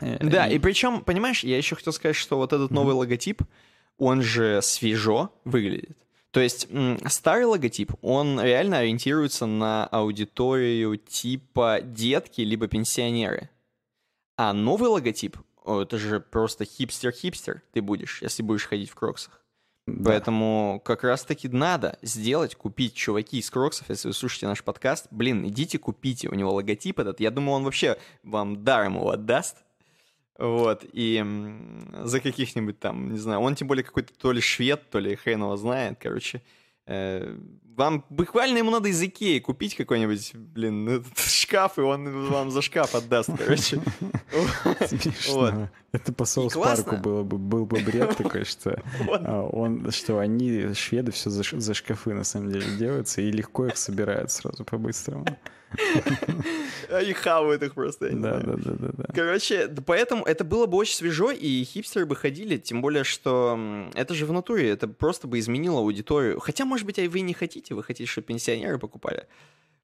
Э, 0.00 0.18
да, 0.24 0.46
и... 0.46 0.56
и 0.56 0.58
причем, 0.58 1.02
понимаешь, 1.02 1.44
я 1.44 1.56
еще 1.56 1.76
хотел 1.76 1.92
сказать, 1.92 2.16
что 2.16 2.36
вот 2.36 2.52
этот 2.52 2.70
новый 2.70 2.94
логотип, 2.94 3.42
он 3.98 4.22
же 4.22 4.60
свежо 4.62 5.32
выглядит. 5.44 5.96
То 6.30 6.40
есть 6.40 6.68
старый 7.06 7.44
логотип, 7.44 7.92
он 8.02 8.40
реально 8.40 8.78
ориентируется 8.78 9.46
на 9.46 9.86
аудиторию 9.86 10.96
типа 10.96 11.80
детки 11.82 12.40
либо 12.42 12.68
пенсионеры. 12.68 13.50
А 14.36 14.52
новый 14.52 14.88
логотип, 14.88 15.36
это 15.78 15.98
же 15.98 16.20
просто 16.20 16.64
хипстер-хипстер 16.64 17.62
ты 17.72 17.82
будешь, 17.82 18.22
если 18.22 18.42
будешь 18.42 18.66
ходить 18.66 18.90
в 18.90 18.94
кроксах. 18.94 19.40
Да. 19.86 20.10
Поэтому 20.10 20.80
как 20.84 21.04
раз-таки 21.04 21.48
надо 21.48 21.98
сделать, 22.02 22.54
купить 22.54 22.94
чуваки 22.94 23.38
из 23.38 23.50
кроксов, 23.50 23.88
если 23.88 24.08
вы 24.08 24.14
слушаете 24.14 24.46
наш 24.46 24.62
подкаст, 24.62 25.06
блин, 25.10 25.46
идите 25.46 25.78
купите, 25.78 26.28
у 26.28 26.34
него 26.34 26.52
логотип 26.52 26.98
этот, 26.98 27.20
я 27.20 27.30
думаю, 27.30 27.56
он 27.56 27.64
вообще 27.64 27.98
вам 28.22 28.62
даром 28.62 28.96
его 28.96 29.10
отдаст, 29.10 29.56
вот, 30.38 30.84
и 30.92 31.24
за 32.02 32.20
каких-нибудь 32.20 32.78
там, 32.78 33.12
не 33.12 33.18
знаю, 33.18 33.40
он 33.40 33.54
тем 33.54 33.68
более 33.68 33.84
какой-то 33.84 34.14
то 34.14 34.32
ли 34.32 34.40
швед, 34.40 34.88
то 34.90 34.98
ли 34.98 35.16
хрен 35.16 35.42
его 35.42 35.56
знает, 35.56 35.98
короче, 36.00 36.42
Э, 36.92 37.36
вам 37.80 38.04
буквально 38.10 38.58
ему 38.58 38.70
надо 38.70 38.90
из 38.90 39.02
Икеи 39.02 39.38
купить 39.38 39.74
какой-нибудь, 39.74 40.32
блин, 40.34 40.86
этот 40.86 41.18
шкаф, 41.18 41.78
и 41.78 41.80
он 41.80 42.26
вам 42.26 42.50
за 42.50 42.60
шкаф 42.60 42.94
отдаст, 42.94 43.30
короче. 43.38 43.80
Смешно. 44.86 45.70
Это 45.90 46.12
по 46.12 46.26
соус 46.26 46.52
парку 46.52 46.98
было 46.98 47.22
бы, 47.22 47.38
был 47.38 47.64
бы 47.64 47.80
бред 47.80 48.16
такой, 48.18 48.44
что 48.44 48.82
а, 49.08 49.42
он, 49.42 49.90
что 49.92 50.18
они, 50.18 50.74
шведы, 50.74 51.10
все 51.10 51.30
за, 51.30 51.42
за 51.42 51.74
шкафы 51.74 52.12
на 52.12 52.24
самом 52.24 52.52
деле 52.52 52.66
делаются 52.76 53.22
и 53.22 53.32
легко 53.32 53.66
их 53.66 53.78
собирают 53.78 54.30
сразу 54.30 54.62
по-быстрому. 54.64 55.24
Они 56.90 57.12
хавают 57.12 57.62
их 57.62 57.74
просто, 57.74 58.10
да, 58.10 58.40
да, 58.40 58.56
да, 58.56 58.72
да, 58.72 58.88
да. 58.92 59.04
Короче, 59.14 59.68
поэтому 59.86 60.24
это 60.24 60.44
было 60.44 60.66
бы 60.66 60.76
очень 60.76 60.94
свежо, 60.94 61.30
и 61.30 61.64
хипстеры 61.64 62.06
бы 62.06 62.16
ходили, 62.16 62.56
тем 62.56 62.82
более, 62.82 63.04
что 63.04 63.88
это 63.94 64.14
же 64.14 64.26
в 64.26 64.32
натуре, 64.32 64.70
это 64.70 64.88
просто 64.88 65.28
бы 65.28 65.38
изменило 65.38 65.78
аудиторию. 65.78 66.40
Хотя, 66.40 66.64
может 66.64 66.86
быть, 66.86 66.98
а 66.98 67.08
вы 67.08 67.20
не 67.20 67.34
хотите, 67.34 67.74
вы 67.74 67.82
хотите, 67.82 68.10
чтобы 68.10 68.26
пенсионеры 68.26 68.78
покупали. 68.78 69.26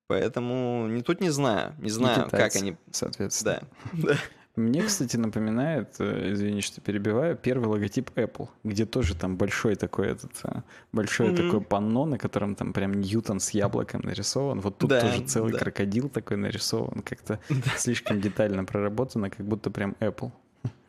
Поэтому 0.09 0.87
не 0.89 1.03
тут 1.03 1.21
не 1.21 1.31
знаю, 1.31 1.75
не 1.79 1.91
знаю, 1.91 2.29
как 2.31 2.55
они... 2.57 2.77
Соответственно. 2.91 3.63
Да. 3.93 4.17
Мне, 4.57 4.83
кстати, 4.83 5.19
напоминает, 5.19 5.97
э, 5.99 6.33
извини, 6.33 6.63
что 6.63 6.81
перебиваю, 6.81 7.37
первый 7.37 7.67
логотип 7.67 8.11
Apple, 8.17 8.49
где 8.65 8.87
тоже 8.87 9.15
там 9.15 9.37
большой 9.37 9.75
такой 9.75 10.09
этот, 10.09 10.33
э, 10.45 10.63
большое 10.93 11.31
mm-hmm. 11.31 11.45
такое 11.45 11.61
панно, 11.61 12.07
на 12.07 12.17
котором 12.17 12.55
там 12.55 12.73
прям 12.73 12.95
Ньютон 12.95 13.39
с 13.39 13.51
яблоком 13.51 14.01
нарисован. 14.03 14.61
Вот 14.61 14.79
тут 14.79 14.89
да, 14.89 15.03
тоже 15.03 15.27
целый 15.27 15.53
да. 15.53 15.59
крокодил 15.59 16.09
такой 16.09 16.39
нарисован, 16.39 17.03
как-то 17.03 17.39
да. 17.51 17.71
слишком 17.77 18.19
детально 18.23 18.65
проработано, 18.65 19.29
как 19.29 19.47
будто 19.47 19.71
прям 19.71 19.95
Apple. 20.01 20.33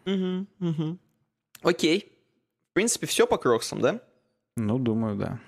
Угу, 0.05 0.47
угу. 0.61 0.97
Окей. 1.61 2.13
В 2.71 2.73
принципе, 2.73 3.05
все 3.05 3.27
по 3.27 3.37
кроксам, 3.37 3.81
да? 3.81 3.99
Ну, 4.55 4.79
думаю, 4.79 5.17
да. 5.17 5.39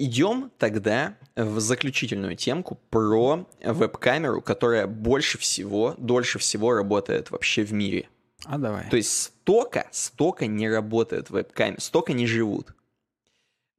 Идем 0.00 0.52
тогда 0.58 1.16
в 1.34 1.58
заключительную 1.58 2.36
темку 2.36 2.78
про 2.90 3.46
веб-камеру, 3.64 4.40
которая 4.40 4.86
больше 4.86 5.38
всего, 5.38 5.94
дольше 5.98 6.38
всего 6.38 6.72
работает 6.72 7.30
вообще 7.32 7.64
в 7.64 7.72
мире. 7.72 8.08
А 8.44 8.58
давай. 8.58 8.88
То 8.90 8.96
есть 8.96 9.10
столько, 9.10 9.88
столько 9.90 10.46
не 10.46 10.68
работает 10.70 11.30
веб-камер, 11.30 11.80
столько 11.80 12.12
не 12.12 12.26
живут. 12.26 12.74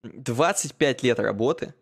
25 0.03 1.03
лет 1.03 1.19
работы 1.19 1.73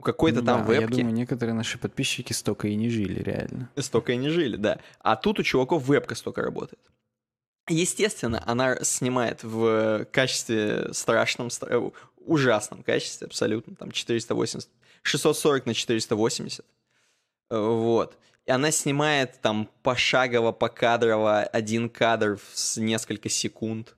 у 0.00 0.02
какой-то 0.02 0.40
Ну 0.40 0.46
там 0.46 0.66
да, 0.66 0.74
Я 0.74 0.80
вебки. 0.80 0.96
думаю, 0.96 1.14
некоторые 1.14 1.54
наши 1.54 1.78
подписчики 1.78 2.32
столько 2.32 2.66
и 2.68 2.74
не 2.74 2.90
жили, 2.90 3.22
реально. 3.22 3.70
Столько 3.76 4.12
и 4.12 4.16
не 4.16 4.30
жили, 4.30 4.56
да. 4.56 4.80
А 5.00 5.14
тут 5.16 5.38
у 5.38 5.42
чуваков 5.44 5.86
вебка 5.86 6.16
столько 6.16 6.42
работает. 6.42 6.80
Естественно, 7.68 8.42
она 8.46 8.76
снимает 8.84 9.42
в 9.42 10.04
качестве 10.12 10.92
страшном, 10.92 11.48
стра- 11.48 11.94
ужасном 12.26 12.82
качестве, 12.82 13.26
абсолютно, 13.26 13.76
там 13.76 13.90
480, 13.90 14.68
640 15.02 15.66
на 15.66 15.74
480. 15.74 16.64
Э, 17.50 17.58
Вот. 17.58 18.18
И 18.46 18.50
она 18.50 18.70
снимает 18.70 19.40
там 19.40 19.70
пошагово, 19.82 20.52
покадрово, 20.52 21.44
один 21.44 21.88
кадр 21.88 22.38
с 22.52 22.76
несколько 22.76 23.28
секунд. 23.28 23.96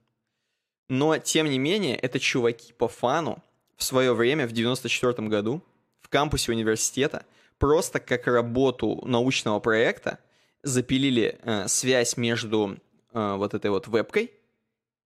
Но, 0.89 1.19
тем 1.19 1.51
не 1.51 1.59
менее, 1.59 1.97
это 1.97 2.21
чуваки 2.21 2.73
по 2.73 2.87
фану 2.87 3.43
в 3.77 3.83
свое 3.83 4.15
время, 4.15 4.47
в 4.47 4.53
94 4.53 5.29
году, 5.29 5.63
в 6.01 6.09
кампусе 6.09 6.53
университета, 6.53 7.25
просто 7.59 7.99
как 7.99 8.27
работу 8.29 9.03
научного 9.05 9.59
проекта 9.59 10.21
запилили 10.63 11.39
э, 11.43 11.67
связь 11.69 12.17
между 12.17 12.79
э, 13.13 13.35
вот 13.37 13.55
этой 13.55 13.71
вот 13.71 13.89
вебкой 13.89 14.33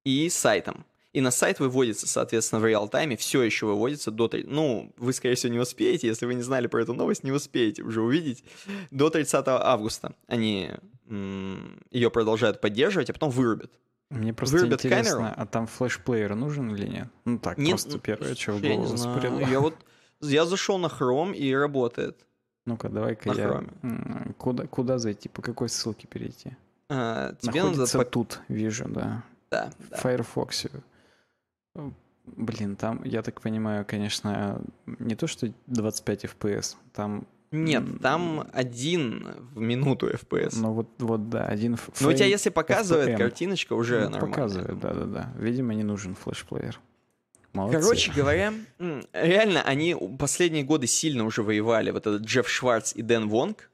и 0.05 0.29
сайтом. 0.29 0.85
И 1.13 1.21
на 1.21 1.31
сайт 1.33 1.59
выводится, 1.59 2.07
соответственно, 2.07 2.61
в 2.61 2.67
реал-тайме, 2.67 3.17
все 3.17 3.43
еще 3.43 3.67
выводится 3.67 4.11
до... 4.13 4.29
три- 4.29 4.45
Ну, 4.45 4.93
вы, 4.97 5.13
скорее 5.13 5.35
всего, 5.35 5.53
не 5.53 5.59
успеете, 5.59 6.07
если 6.07 6.25
вы 6.27 6.35
не 6.35 6.43
знали 6.43 6.69
про 6.69 6.83
эту 6.83 6.95
новость, 6.95 7.25
не 7.25 7.33
успеете 7.33 7.83
уже 7.83 8.01
увидеть. 8.01 8.45
До 8.93 9.11
30 9.11 9.45
августа 9.49 10.15
они 10.29 10.71
м, 11.09 11.81
ее 11.91 12.11
продолжают 12.11 12.61
поддерживать, 12.61 13.11
а 13.11 13.13
потом 13.13 13.31
вырубят. 13.31 13.73
Мне 14.11 14.33
просто 14.35 14.57
Вырубят 14.57 14.85
интересно, 14.85 15.17
камеру? 15.17 15.35
а 15.37 15.47
там 15.47 15.67
флешплеер 15.67 16.35
нужен 16.35 16.75
или 16.75 16.87
нет? 16.87 17.09
Ну 17.25 17.39
так, 17.39 17.59
Не- 17.59 17.71
просто 17.71 17.99
первое, 17.99 18.35
что 18.35 18.53
в 18.53 18.61
голову. 18.63 19.41
Я 19.51 19.61
вот... 19.61 19.75
Я 20.21 20.45
зашел 20.47 20.79
на 20.79 20.87
Chrome 20.87 21.35
и 21.35 21.55
работает. 21.55 22.25
Ну-ка, 22.67 22.89
давай-ка 22.89 23.29
На 23.29 23.33
я... 23.35 23.47
Chrome. 23.49 24.35
Куда, 24.35 24.67
куда 24.67 24.99
зайти? 24.99 25.29
По 25.29 25.43
какой 25.43 25.69
ссылке 25.69 26.07
перейти? 26.07 26.57
А, 26.89 27.35
тебе 27.41 27.63
Находится 27.63 27.99
надо... 27.99 28.11
тут, 28.11 28.41
вижу, 28.49 28.85
да. 28.89 29.23
Да, 29.51 29.71
В 29.79 29.91
да. 29.91 29.97
Firefox. 29.97 30.67
Блин, 32.27 32.77
там, 32.77 33.03
я 33.05 33.23
так 33.23 33.41
понимаю, 33.41 33.85
конечно, 33.87 34.63
не 34.87 35.15
то, 35.17 35.27
что 35.27 35.53
25 35.67 36.25
FPS, 36.27 36.77
там, 36.93 37.27
Нет, 37.51 37.83
там 38.01 38.49
один 38.53 39.27
в 39.55 39.61
минуту 39.61 40.09
FPS. 40.09 40.57
ну 40.61 40.73
вот, 40.73 40.89
вот 40.99 41.29
да, 41.29 41.47
один 41.47 41.75
ф- 41.75 41.91
Но 42.01 42.09
у 42.11 42.13
тебя 42.13 42.27
если 42.27 42.51
показывает 42.51 43.09
FPM. 43.11 43.17
картиночка, 43.19 43.73
уже 43.73 44.01
Ну, 44.05 44.11
нормально. 44.11 44.29
Показывает, 44.29 44.79
да-да-да. 44.79 45.33
Видимо, 45.39 45.75
не 45.75 45.83
нужен 45.83 46.15
флешплеер. 46.15 46.79
Молодцы. 47.53 47.81
Короче 47.81 48.13
говоря, 48.13 48.53
реально 49.13 49.63
они 49.63 49.97
последние 50.19 50.63
годы 50.63 50.87
сильно 50.87 51.25
уже 51.25 51.43
воевали. 51.43 51.91
Вот 51.91 52.07
этот 52.07 52.23
Джефф 52.23 52.49
Шварц 52.49 52.93
и 52.95 53.03
Дэн 53.03 53.29
Вонг, 53.29 53.71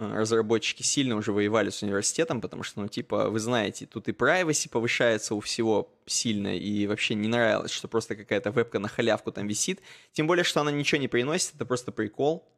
разработчики, 0.00 0.82
сильно 0.82 1.16
уже 1.16 1.32
воевали 1.32 1.70
с 1.70 1.82
университетом, 1.82 2.40
потому 2.40 2.62
что, 2.62 2.80
ну, 2.80 2.88
типа, 2.88 3.30
вы 3.30 3.38
знаете, 3.38 3.86
тут 3.86 4.08
и 4.08 4.12
privacy 4.12 4.68
повышается 4.68 5.34
у 5.34 5.40
всего 5.40 5.92
сильно, 6.06 6.56
и 6.56 6.86
вообще 6.86 7.14
не 7.14 7.28
нравилось, 7.28 7.70
что 7.70 7.88
просто 7.88 8.16
какая-то 8.16 8.50
вебка 8.50 8.78
на 8.78 8.88
халявку 8.88 9.32
там 9.32 9.46
висит. 9.46 9.80
Тем 10.12 10.26
более, 10.26 10.44
что 10.44 10.60
она 10.60 10.70
ничего 10.70 11.00
не 11.00 11.08
приносит, 11.08 11.54
это 11.54 11.64
просто 11.64 11.92
прикол. 11.92 12.48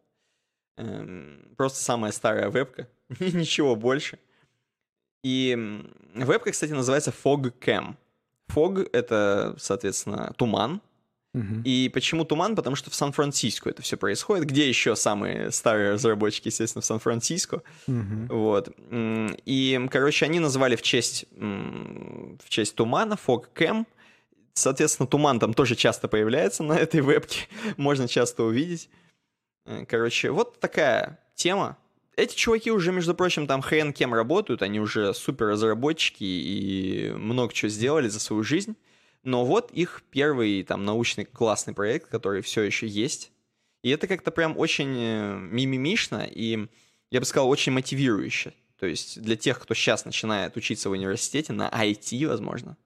Эм, 0.76 1.54
Просто 1.56 1.82
самая 1.82 2.12
старая 2.12 2.48
вебка, 2.48 2.88
ничего 3.20 3.76
больше. 3.76 4.18
И 5.22 5.56
вебка, 6.14 6.50
кстати, 6.50 6.72
называется 6.72 7.12
FogCam. 7.24 7.96
Fog— 8.48 8.88
это, 8.92 9.54
соответственно, 9.58 10.32
туман. 10.36 10.80
И 11.64 11.90
почему 11.92 12.24
туман? 12.24 12.54
Потому 12.54 12.76
что 12.76 12.90
в 12.90 12.94
Сан-Франциско 12.94 13.70
это 13.70 13.80
все 13.80 13.96
происходит. 13.96 14.46
Где 14.46 14.68
еще 14.68 14.94
самые 14.96 15.50
старые 15.50 15.92
разработчики, 15.92 16.48
естественно, 16.48 16.82
в 16.82 16.84
Сан-Франциско. 16.84 17.62
Вот. 17.86 18.70
И, 18.90 19.88
короче, 19.90 20.26
они 20.26 20.40
назвали 20.40 20.76
в 20.76 20.82
честь, 20.82 21.24
в 21.32 22.48
честь 22.48 22.74
тумана 22.74 23.16
FogCam. 23.26 23.86
Соответственно, 24.54 25.06
туман 25.06 25.38
там 25.38 25.54
тоже 25.54 25.74
часто 25.74 26.08
появляется 26.08 26.62
на 26.62 26.74
этой 26.74 27.00
вебке. 27.00 27.48
Можно 27.78 28.06
часто 28.06 28.42
увидеть. 28.42 28.90
Э, 29.64 29.86
Короче, 29.88 30.30
вот 30.30 30.60
такая 30.60 31.18
тема. 31.34 31.78
Эти 32.16 32.34
чуваки 32.34 32.70
уже, 32.70 32.92
между 32.92 33.14
прочим, 33.14 33.46
там 33.46 33.62
хрен 33.62 33.94
кем 33.94 34.12
работают, 34.12 34.60
они 34.60 34.78
уже 34.78 35.14
супер 35.14 35.46
разработчики 35.46 36.24
и 36.24 37.10
много 37.16 37.54
чего 37.54 37.70
сделали 37.70 38.08
за 38.08 38.20
свою 38.20 38.42
жизнь. 38.42 38.76
Но 39.22 39.44
вот 39.44 39.70
их 39.72 40.02
первый 40.10 40.62
там 40.64 40.84
научный 40.84 41.24
классный 41.24 41.74
проект, 41.74 42.08
который 42.08 42.42
все 42.42 42.62
еще 42.62 42.86
есть. 42.86 43.30
И 43.82 43.90
это 43.90 44.06
как-то 44.06 44.30
прям 44.30 44.58
очень 44.58 44.94
э, 44.96 45.38
мимимишно 45.38 46.28
и, 46.30 46.68
я 47.10 47.20
бы 47.20 47.26
сказал, 47.26 47.48
очень 47.48 47.72
мотивирующе. 47.72 48.54
То 48.78 48.86
есть 48.86 49.20
для 49.20 49.36
тех, 49.36 49.60
кто 49.60 49.74
сейчас 49.74 50.04
начинает 50.04 50.56
учиться 50.56 50.88
в 50.88 50.92
университете, 50.92 51.52
на 51.52 51.68
IT, 51.68 52.26
возможно. 52.26 52.76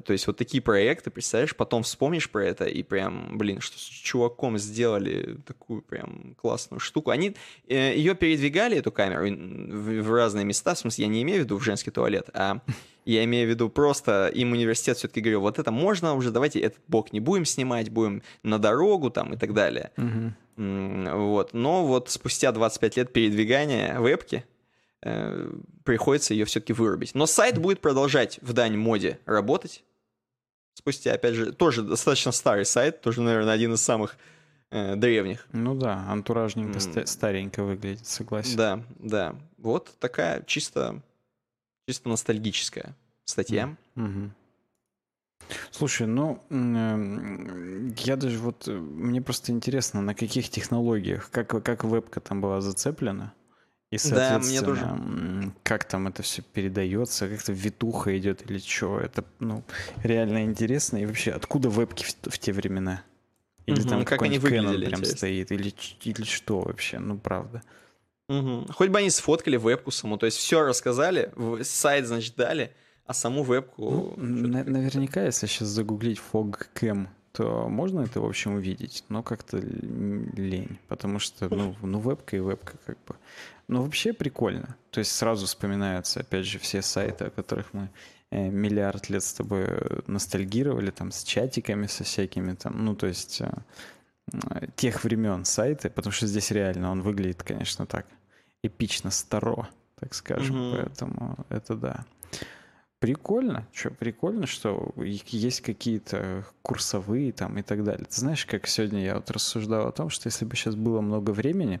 То 0.00 0.12
есть 0.12 0.26
вот 0.26 0.36
такие 0.36 0.62
проекты, 0.62 1.10
представляешь, 1.10 1.54
потом 1.56 1.82
вспомнишь 1.82 2.30
про 2.30 2.44
это 2.44 2.64
и 2.64 2.82
прям, 2.82 3.38
блин, 3.38 3.60
что 3.60 3.78
с 3.78 3.82
чуваком 3.82 4.58
сделали 4.58 5.38
такую 5.46 5.82
прям 5.82 6.34
классную 6.40 6.80
штуку. 6.80 7.10
Они 7.10 7.34
э, 7.68 7.94
ее 7.96 8.14
передвигали, 8.14 8.76
эту 8.76 8.92
камеру, 8.92 9.26
в, 9.26 10.02
в 10.02 10.14
разные 10.14 10.44
места, 10.44 10.74
в 10.74 10.78
смысле, 10.78 11.04
я 11.04 11.10
не 11.10 11.22
имею 11.22 11.40
в 11.40 11.44
виду 11.44 11.56
в 11.58 11.62
женский 11.62 11.90
туалет, 11.90 12.30
а 12.34 12.60
я 13.04 13.24
имею 13.24 13.46
в 13.46 13.50
виду 13.50 13.68
просто 13.68 14.28
им 14.34 14.52
университет 14.52 14.98
все-таки 14.98 15.20
говорил, 15.20 15.40
вот 15.40 15.58
это 15.58 15.70
можно 15.70 16.14
уже, 16.14 16.30
давайте 16.30 16.60
этот 16.60 16.80
бок 16.88 17.12
не 17.12 17.20
будем 17.20 17.44
снимать, 17.44 17.90
будем 17.90 18.22
на 18.42 18.58
дорогу 18.58 19.10
там 19.10 19.34
и 19.34 19.36
так 19.36 19.54
далее. 19.54 19.92
М, 19.96 21.08
Вот. 21.14 21.54
Но 21.54 21.86
вот 21.86 22.10
спустя 22.10 22.52
25 22.52 22.96
лет 22.96 23.12
передвигания 23.12 23.98
вебки 24.00 24.44
э, 25.02 25.52
приходится 25.84 26.34
ее 26.34 26.44
все-таки 26.44 26.72
вырубить. 26.72 27.14
Но 27.14 27.26
сайт 27.26 27.58
будет 27.58 27.80
продолжать 27.80 28.38
в 28.42 28.52
дань 28.52 28.76
моде 28.76 29.18
работать. 29.24 29.84
Спустя, 30.78 31.12
опять 31.14 31.34
же, 31.34 31.50
тоже 31.52 31.82
достаточно 31.82 32.30
старый 32.30 32.64
сайт, 32.64 33.00
тоже, 33.00 33.20
наверное, 33.20 33.52
один 33.52 33.74
из 33.74 33.82
самых 33.82 34.16
э, 34.70 34.94
древних. 34.94 35.44
Ну 35.50 35.74
да, 35.74 36.06
антуражненько, 36.08 36.78
ста- 36.78 37.04
старенько 37.04 37.64
выглядит, 37.64 38.06
согласен. 38.06 38.56
Да, 38.56 38.84
да. 39.00 39.34
Вот 39.56 39.96
такая 39.98 40.44
чисто, 40.46 41.02
чисто 41.88 42.08
ностальгическая 42.08 42.94
статья. 43.24 43.76
Мгм. 43.96 44.32
Слушай, 45.72 46.06
ну, 46.06 46.40
м, 46.48 47.88
я 47.96 48.14
даже 48.14 48.38
вот, 48.38 48.68
э, 48.68 48.72
мне 48.72 49.20
просто 49.20 49.50
интересно, 49.50 50.00
на 50.00 50.14
каких 50.14 50.48
технологиях, 50.48 51.28
как, 51.32 51.48
как 51.64 51.82
вебка 51.82 52.20
там 52.20 52.40
была 52.40 52.60
зацеплена, 52.60 53.32
и, 53.90 53.96
Да, 53.96 54.38
мне 54.38 54.60
соответственно, 54.60 55.42
тоже. 55.42 55.52
как 55.62 55.84
там 55.84 56.08
это 56.08 56.22
все 56.22 56.42
передается, 56.42 57.28
как-то 57.28 57.52
витуха 57.52 58.16
идет 58.18 58.48
или 58.50 58.58
что, 58.58 58.98
это, 59.00 59.24
ну, 59.40 59.62
реально 60.02 60.44
интересно, 60.44 60.98
и 60.98 61.06
вообще, 61.06 61.32
откуда 61.32 61.68
вебки 61.70 62.04
в, 62.04 62.30
в 62.30 62.38
те 62.38 62.52
времена? 62.52 63.02
Или 63.66 63.80
Мгм, 63.80 63.88
там 63.88 64.04
как 64.04 64.22
они 64.22 64.36
Canon 64.38 64.78
прям 64.78 65.00
интересно. 65.00 65.16
стоит, 65.16 65.52
или, 65.52 65.74
или 66.04 66.24
что 66.24 66.60
вообще, 66.60 66.98
ну, 66.98 67.18
правда. 67.18 67.62
Мгм. 68.28 68.66
Хоть 68.72 68.90
бы 68.90 68.98
они 68.98 69.10
сфоткали 69.10 69.56
вебку 69.56 69.90
саму, 69.90 70.18
то 70.18 70.26
есть 70.26 70.36
все 70.38 70.60
рассказали, 70.62 71.32
сайт, 71.62 72.06
значит, 72.06 72.36
дали, 72.36 72.72
а 73.06 73.14
саму 73.14 73.42
вебку... 73.42 74.14
Ну, 74.18 74.22
на- 74.22 74.64
наверняка, 74.64 75.24
если 75.24 75.46
сейчас 75.46 75.68
загуглить 75.68 76.20
FogCam, 76.32 77.08
то 77.38 77.68
можно 77.68 78.00
это, 78.00 78.20
в 78.20 78.24
общем, 78.24 78.54
увидеть, 78.56 79.04
но 79.08 79.22
как-то 79.22 79.58
лень, 79.58 80.80
потому 80.88 81.20
что, 81.20 81.48
ну, 81.54 81.76
ну, 81.82 82.00
вебка 82.00 82.36
и 82.36 82.40
вебка 82.40 82.72
как 82.84 82.98
бы. 83.06 83.14
Но 83.68 83.82
вообще 83.82 84.12
прикольно. 84.12 84.76
То 84.90 84.98
есть 84.98 85.12
сразу 85.12 85.46
вспоминаются, 85.46 86.18
опять 86.20 86.46
же, 86.46 86.58
все 86.58 86.82
сайты, 86.82 87.26
о 87.26 87.30
которых 87.30 87.72
мы 87.74 87.90
э, 88.32 88.48
миллиард 88.50 89.08
лет 89.08 89.22
с 89.22 89.32
тобой 89.34 89.66
э, 89.68 90.00
ностальгировали, 90.08 90.90
там, 90.90 91.12
с 91.12 91.22
чатиками, 91.22 91.86
со 91.86 92.02
всякими 92.02 92.54
там, 92.54 92.84
ну, 92.84 92.96
то 92.96 93.06
есть 93.06 93.40
э, 93.40 94.66
тех 94.74 95.04
времен 95.04 95.44
сайты, 95.44 95.90
потому 95.90 96.12
что 96.12 96.26
здесь 96.26 96.50
реально 96.50 96.90
он 96.90 97.02
выглядит, 97.02 97.44
конечно, 97.44 97.86
так 97.86 98.06
эпично 98.64 99.12
старо, 99.12 99.68
так 100.00 100.12
скажем, 100.12 100.56
Мгм. 100.56 100.76
поэтому 100.76 101.36
это 101.50 101.76
да. 101.76 102.04
Прикольно, 103.00 103.64
что 103.72 103.90
прикольно, 103.90 104.46
что 104.46 104.92
есть 104.96 105.60
какие-то 105.60 106.44
курсовые 106.62 107.30
там 107.32 107.56
и 107.56 107.62
так 107.62 107.84
далее. 107.84 108.04
Ты 108.06 108.20
знаешь, 108.20 108.44
как 108.44 108.66
сегодня 108.66 109.04
я 109.04 109.14
вот 109.14 109.30
рассуждал 109.30 109.86
о 109.86 109.92
том, 109.92 110.10
что 110.10 110.26
если 110.26 110.44
бы 110.44 110.56
сейчас 110.56 110.74
было 110.74 111.00
много 111.00 111.30
времени, 111.30 111.80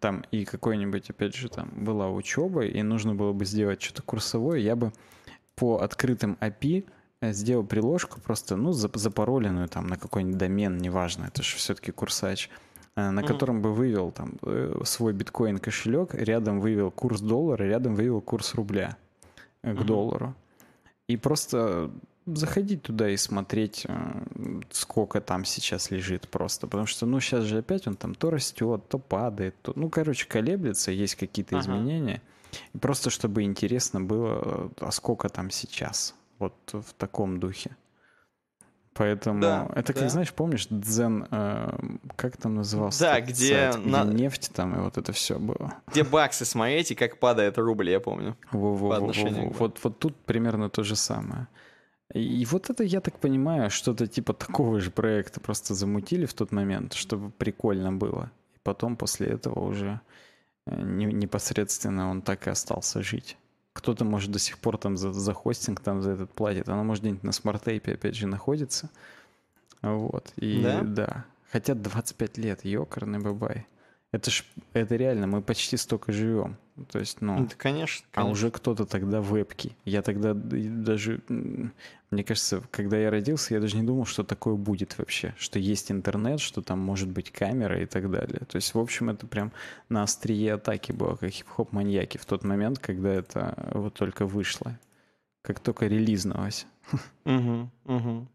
там 0.00 0.24
и 0.32 0.44
какой-нибудь, 0.44 1.10
опять 1.10 1.36
же, 1.36 1.48
там 1.48 1.70
была 1.76 2.10
учеба, 2.10 2.64
и 2.64 2.82
нужно 2.82 3.14
было 3.14 3.32
бы 3.32 3.44
сделать 3.44 3.80
что-то 3.80 4.02
курсовое, 4.02 4.58
я 4.58 4.74
бы 4.74 4.92
по 5.54 5.78
открытым 5.78 6.36
API 6.40 6.84
сделал 7.22 7.64
приложку 7.64 8.20
просто, 8.20 8.56
ну, 8.56 8.72
запароленную 8.72 9.68
там 9.68 9.86
на 9.86 9.96
какой-нибудь 9.96 10.38
домен, 10.38 10.78
неважно, 10.78 11.26
это 11.26 11.42
же 11.42 11.56
все-таки 11.56 11.92
курсач, 11.92 12.50
э, 12.96 13.10
на 13.10 13.20
mm-hmm. 13.20 13.26
котором 13.26 13.62
бы 13.62 13.72
вывел 13.72 14.10
там 14.10 14.38
э, 14.42 14.80
свой 14.84 15.12
биткоин 15.12 15.58
кошелек, 15.58 16.14
рядом 16.14 16.60
вывел 16.60 16.90
курс 16.90 17.20
доллара, 17.20 17.64
рядом 17.64 17.94
вывел 17.94 18.20
курс 18.20 18.54
рубля 18.54 18.96
к 19.62 19.66
mm-hmm. 19.66 19.84
доллару. 19.84 20.34
И 21.08 21.16
просто 21.16 21.90
заходить 22.26 22.82
туда 22.82 23.08
и 23.08 23.16
смотреть, 23.16 23.86
сколько 24.70 25.20
там 25.20 25.44
сейчас 25.44 25.90
лежит 25.90 26.28
просто. 26.28 26.66
Потому 26.66 26.86
что, 26.86 27.06
ну, 27.06 27.20
сейчас 27.20 27.44
же 27.44 27.58
опять 27.58 27.86
он 27.86 27.96
там 27.96 28.14
то 28.14 28.30
растет, 28.30 28.82
то 28.88 28.98
падает, 28.98 29.54
то, 29.62 29.72
ну, 29.74 29.88
короче, 29.88 30.26
колеблется, 30.26 30.90
есть 30.90 31.14
какие-то 31.16 31.58
ага. 31.58 31.64
изменения. 31.64 32.22
И 32.74 32.78
просто 32.78 33.10
чтобы 33.10 33.42
интересно 33.42 34.00
было, 34.00 34.70
а 34.80 34.90
сколько 34.90 35.28
там 35.28 35.50
сейчас. 35.50 36.14
Вот 36.38 36.54
в 36.72 36.92
таком 36.96 37.40
духе. 37.40 37.76
Поэтому 38.98 39.40
да, 39.40 39.68
это 39.76 39.92
как, 39.92 40.02
да. 40.02 40.08
знаешь, 40.08 40.32
помнишь, 40.32 40.66
Дзен, 40.70 41.28
э, 41.30 41.70
как 42.16 42.36
там 42.36 42.56
назывался? 42.56 43.04
Да, 43.04 43.20
где, 43.20 43.70
сайт, 43.70 43.86
на... 43.86 44.02
нефть 44.02 44.50
там, 44.52 44.74
и 44.74 44.80
вот 44.80 44.98
это 44.98 45.12
все 45.12 45.38
было. 45.38 45.74
Где 45.86 46.02
баксы 46.02 46.44
смотреть, 46.44 46.90
и 46.90 46.94
как 46.96 47.20
падает 47.20 47.58
рубль, 47.58 47.90
я 47.90 48.00
помню. 48.00 48.36
Во 48.50 48.74
-во 48.74 48.98
-во 48.98 49.12
-во 49.12 49.30
-во. 49.30 49.56
Вот, 49.58 49.78
вот 49.84 49.98
тут 49.98 50.16
примерно 50.16 50.68
то 50.68 50.82
же 50.82 50.96
самое. 50.96 51.46
И 52.14 52.44
вот 52.50 52.70
это, 52.70 52.82
я 52.82 53.00
так 53.00 53.20
понимаю, 53.20 53.70
что-то 53.70 54.06
типа 54.06 54.32
такого 54.32 54.80
же 54.80 54.90
проекта 54.90 55.40
просто 55.40 55.74
замутили 55.74 56.26
в 56.26 56.32
тот 56.32 56.52
момент, 56.52 56.94
чтобы 56.94 57.30
прикольно 57.30 57.92
было. 57.92 58.30
И 58.56 58.58
потом 58.62 58.96
после 58.96 59.26
этого 59.26 59.60
уже 59.60 60.00
э, 60.66 60.82
непосредственно 61.12 62.10
он 62.10 62.22
так 62.22 62.46
и 62.46 62.50
остался 62.50 63.02
жить. 63.02 63.36
Кто-то, 63.78 64.04
может, 64.04 64.32
до 64.32 64.40
сих 64.40 64.58
пор 64.58 64.76
там 64.76 64.96
за, 64.96 65.12
за 65.12 65.32
хостинг 65.32 65.78
там 65.78 66.02
за 66.02 66.10
этот 66.10 66.32
платит. 66.32 66.68
Она, 66.68 66.82
может, 66.82 67.04
где-нибудь 67.04 67.22
на 67.22 67.30
smart 67.30 67.61
tape 67.61 67.86
е 67.86 67.92
опять 67.92 68.16
же 68.16 68.26
находится. 68.26 68.90
Вот. 69.82 70.32
И 70.34 70.60
да? 70.60 70.80
да. 70.82 71.24
Хотя 71.52 71.76
25 71.76 72.38
лет, 72.38 72.64
ёкарный 72.64 73.20
бабай. 73.20 73.68
Это 74.10 74.30
ж, 74.30 74.42
это 74.72 74.96
реально, 74.96 75.26
мы 75.26 75.42
почти 75.42 75.76
столько 75.76 76.12
живем. 76.12 76.56
То 76.90 76.98
есть, 76.98 77.20
ну... 77.20 77.46
Да, 77.46 77.54
конечно, 77.56 78.06
конечно. 78.10 78.10
А 78.14 78.24
уже 78.24 78.50
кто-то 78.50 78.86
тогда 78.86 79.20
вебки. 79.20 79.76
Я 79.84 80.00
тогда 80.00 80.32
даже... 80.34 81.20
Мне 82.10 82.24
кажется, 82.24 82.62
когда 82.70 82.96
я 82.96 83.10
родился, 83.10 83.52
я 83.52 83.60
даже 83.60 83.76
не 83.76 83.82
думал, 83.82 84.06
что 84.06 84.24
такое 84.24 84.54
будет 84.54 84.96
вообще. 84.96 85.34
Что 85.36 85.58
есть 85.58 85.90
интернет, 85.90 86.40
что 86.40 86.62
там 86.62 86.78
может 86.78 87.10
быть 87.10 87.30
камера 87.30 87.82
и 87.82 87.84
так 87.84 88.10
далее. 88.10 88.40
То 88.48 88.56
есть, 88.56 88.72
в 88.72 88.78
общем, 88.78 89.10
это 89.10 89.26
прям 89.26 89.52
на 89.90 90.04
острие 90.04 90.54
атаки 90.54 90.92
было, 90.92 91.16
как 91.16 91.30
хип-хоп 91.30 91.72
маньяки 91.72 92.16
в 92.16 92.24
тот 92.24 92.44
момент, 92.44 92.78
когда 92.78 93.12
это 93.12 93.70
вот 93.74 93.92
только 93.92 94.24
вышло. 94.24 94.78
Как 95.42 95.60
только 95.60 95.86
релизнулось. 95.86 96.66
Угу, 97.26 97.70
угу. 97.84 98.28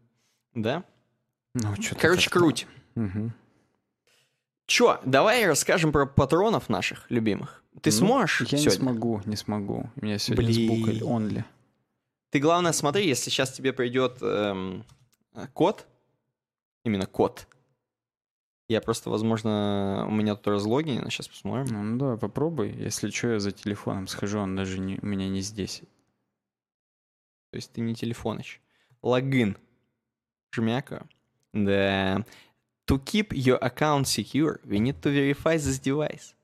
Да? 0.54 0.84
Ну, 1.54 1.74
что 1.82 1.96
Короче, 1.96 2.30
круть. 2.30 2.68
Угу. 2.94 3.32
Чё, 4.66 5.00
давай 5.04 5.46
расскажем 5.46 5.92
про 5.92 6.06
патронов 6.06 6.68
наших 6.68 7.10
любимых. 7.10 7.62
Ты 7.82 7.90
ну, 7.90 7.96
сможешь 7.96 8.40
Я 8.42 8.58
сегодня? 8.58 8.70
не 8.70 8.70
смогу, 8.70 9.22
не 9.26 9.36
смогу. 9.36 9.90
У 9.96 10.04
меня 10.04 10.18
сегодня 10.18 10.46
Блин. 10.46 10.66
сбукали 10.66 11.02
онли. 11.02 11.44
Ты, 12.30 12.38
главное, 12.40 12.72
смотри, 12.72 13.06
если 13.06 13.30
сейчас 13.30 13.52
тебе 13.52 13.72
придет 13.72 14.18
эм, 14.22 14.84
код, 15.52 15.86
именно 16.84 17.06
код, 17.06 17.46
я 18.68 18.80
просто, 18.80 19.10
возможно, 19.10 20.06
у 20.08 20.10
меня 20.10 20.34
тут 20.34 20.48
разлогин, 20.48 21.08
сейчас 21.10 21.28
посмотрим. 21.28 21.66
Ну, 21.66 21.82
ну 21.82 21.98
давай 21.98 22.16
попробуй. 22.16 22.70
Если 22.72 23.10
что, 23.10 23.32
я 23.32 23.38
за 23.38 23.52
телефоном 23.52 24.06
схожу, 24.06 24.38
он 24.38 24.56
даже 24.56 24.80
не, 24.80 24.98
у 25.00 25.06
меня 25.06 25.28
не 25.28 25.40
здесь. 25.40 25.82
То 27.50 27.56
есть 27.56 27.72
ты 27.72 27.82
не 27.82 27.94
телефоныч. 27.94 28.60
Логин. 29.02 29.58
Жмяка. 30.52 31.06
Да. 31.52 32.24
To 32.86 32.98
keep 32.98 33.32
your 33.32 33.58
account 33.62 34.06
secure, 34.06 34.60
we 34.66 34.78
need 34.78 35.00
to 35.02 35.10
verify 35.10 35.56
this 35.56 35.78
device. 35.78 36.34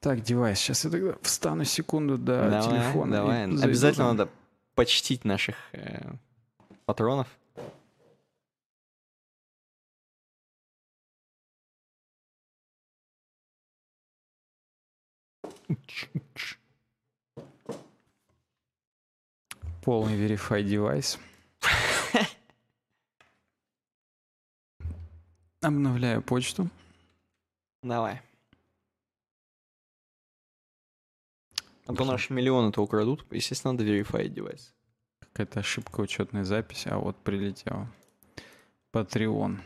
Так, 0.00 0.20
девайс. 0.22 0.58
Сейчас 0.58 0.84
я 0.84 0.90
тогда 0.90 1.14
встану 1.22 1.64
секунду 1.64 2.18
до 2.18 2.50
давай, 2.50 2.62
телефона. 2.62 3.12
Давай, 3.12 3.44
обязательно 3.44 4.14
надо 4.14 4.30
почтить 4.74 5.24
наших 5.24 5.54
э, 5.72 6.14
патронов. 6.86 7.28
Полный 19.82 20.16
verify 20.16 20.62
девайс. 20.62 21.18
Обновляю 25.62 26.22
почту. 26.22 26.68
Давай. 27.82 28.20
А 31.86 31.94
то 31.94 32.04
наши 32.04 32.32
миллионы-то 32.32 32.82
украдут. 32.82 33.24
Естественно, 33.30 33.72
надо 33.72 33.84
verify 33.84 34.28
девайс. 34.28 34.74
Какая-то 35.20 35.60
ошибка 35.60 36.00
учетной 36.00 36.44
записи. 36.44 36.88
А 36.88 36.98
вот 36.98 37.16
прилетела. 37.16 37.88
Patreon. 38.92 39.60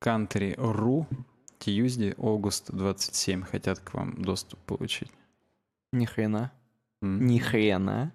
Country.ru. 0.00 1.06
Tuesday, 1.58 2.14
August 2.16 2.70
27. 2.76 3.42
Хотят 3.42 3.80
к 3.80 3.94
вам 3.94 4.22
доступ 4.22 4.60
получить. 4.60 5.10
Ни 5.92 6.04
хрена. 6.04 6.52
Mm. 7.02 7.18
Ни 7.18 7.38
хрена. 7.38 8.12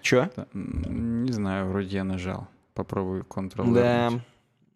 Чё? 0.00 0.30
Не 0.52 1.32
знаю, 1.32 1.68
вроде 1.68 1.96
я 1.96 2.04
нажал. 2.04 2.48
Попробую 2.74 3.24
Ctrl. 3.24 3.74
Да. 3.74 4.08
Вернуть. 4.08 4.22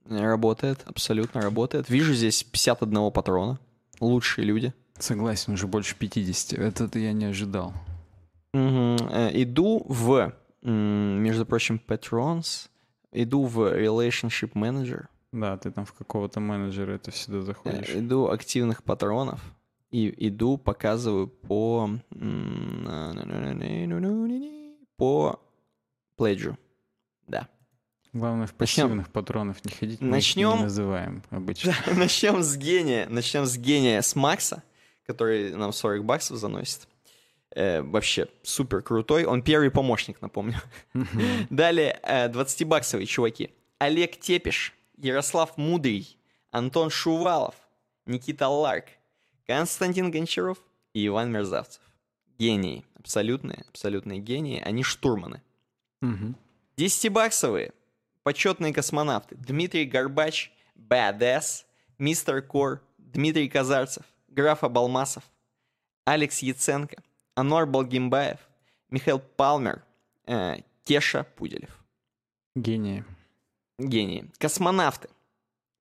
Работает, 0.09 0.83
абсолютно 0.85 1.41
работает. 1.41 1.89
Вижу 1.89 2.15
здесь 2.15 2.43
51 2.43 3.11
патрона. 3.13 3.59
Лучшие 4.01 4.45
люди. 4.45 4.73
Согласен, 4.99 5.55
уже 5.55 5.67
больше 5.67 5.97
50. 5.97 6.59
Это 6.59 6.99
я 6.99 7.13
не 7.13 7.27
ожидал. 7.27 7.73
Угу. 8.53 8.97
Иду 9.33 9.85
в, 9.89 10.35
между 10.63 11.47
прочим, 11.47 11.81
Patrons. 11.87 12.69
Иду 13.13 13.45
в 13.45 13.61
Relationship 13.61 14.53
Manager. 14.53 15.07
Да, 15.33 15.57
ты 15.57 15.71
там 15.71 15.87
в 15.87 15.95
какого-то 15.95 16.41
менеджера 16.41 16.93
это 16.93 17.11
всегда 17.11 17.41
заходишь. 17.41 17.89
Э, 17.89 18.01
иду 18.01 18.29
активных 18.29 18.83
патронов. 18.83 19.41
И 19.91 20.29
иду, 20.29 20.59
показываю 20.59 21.29
по... 21.29 21.91
По 24.97 25.41
пледжу. 26.17 26.59
Да. 27.27 27.49
Главное, 28.13 28.47
в 28.47 28.53
пассивных 28.53 28.97
Начнем. 28.97 29.13
патронов 29.13 29.65
не 29.65 29.73
ходить, 29.73 30.01
мы 30.03 30.09
Начнем... 30.09 30.57
не 30.57 30.63
называем 30.65 31.23
обычно. 31.31 31.75
Начнем 31.97 32.43
с 32.43 32.57
гения. 32.57 33.09
Начнем 33.09 33.47
с 33.47 33.57
гения, 33.57 34.03
с 34.03 34.15
Макса, 34.15 34.63
который 35.07 35.55
нам 35.57 35.73
40 35.73 36.05
баксов 36.05 36.37
заносит. 36.37 36.89
Э, 37.55 37.81
вообще 37.81 38.29
супер 38.43 38.83
крутой. 38.83 39.25
Он 39.25 39.43
первый 39.43 39.71
помощник, 39.71 40.21
напомню. 40.21 40.61
Далее 41.51 41.99
э, 42.03 42.29
20-баксовые 42.29 43.07
чуваки. 43.07 43.51
Олег 43.79 44.21
Тепиш, 44.21 44.75
Ярослав 44.99 45.57
Мудрый, 45.57 46.19
Антон 46.51 46.91
Шувалов, 46.91 47.55
Никита 48.05 48.49
Ларк, 48.49 48.87
Константин 49.47 50.11
Гончаров 50.11 50.59
и 50.93 51.07
Иван 51.07 51.33
Мерзавцев. 51.33 51.83
Гении. 52.39 52.85
Абсолютные, 52.99 53.65
абсолютные 53.71 54.21
гении. 54.21 54.61
Они 54.61 54.83
штурманы. 54.83 55.43
10-баксовые 56.77 57.73
почетные 58.23 58.73
космонавты 58.73 59.37
Дмитрий 59.37 59.85
Горбач, 59.85 60.53
Badass, 60.77 61.65
Мистер 61.99 62.43
Кор, 62.43 62.83
Дмитрий 62.99 63.49
Казарцев, 63.49 64.05
Граф 64.29 64.65
Абалмасов, 64.65 65.25
Алекс 66.05 66.41
Яценко, 66.41 67.03
Анор 67.35 67.67
Балгимбаев, 67.67 68.39
Михаил 68.91 69.21
Палмер, 69.21 69.85
э, 70.27 70.57
Кеша 70.85 71.25
Пуделев. 71.37 71.85
Гении. 72.55 73.05
Гении. 73.79 74.31
Космонавты. 74.39 75.09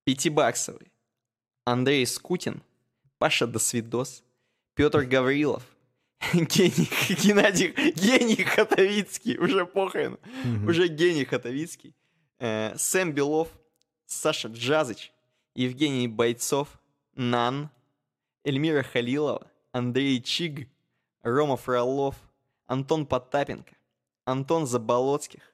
Пятибаксовый. 0.03 0.91
Андрей 1.65 2.05
Скутин, 2.05 2.63
Паша 3.17 3.45
Досвидос, 3.45 4.23
Петр 4.73 5.03
Гаврилов, 5.03 5.63
гений, 6.33 6.89
Геннадий, 7.21 7.73
гений 7.95 8.43
Хатовицкий, 8.43 9.37
уже 9.37 9.65
похрен, 9.65 10.17
mm-hmm. 10.43 10.69
уже 10.69 10.87
гений 10.87 11.25
Хатовицкий, 11.25 11.93
э, 12.41 12.75
Сэм 12.75 13.13
Белов, 13.13 13.49
Саша 14.07 14.49
Джазыч, 14.49 15.13
Евгений 15.53 16.07
Бойцов, 16.07 16.81
Нан, 17.15 17.69
Эльмира 18.43 18.83
Халилова, 18.83 19.47
Андрей 19.71 20.21
Чиг, 20.21 20.67
Рома 21.21 21.55
Фролов, 21.55 22.15
Антон 22.65 23.05
Потапенко, 23.05 23.75
Антон 24.25 24.65
Заболоцких, 24.65 25.53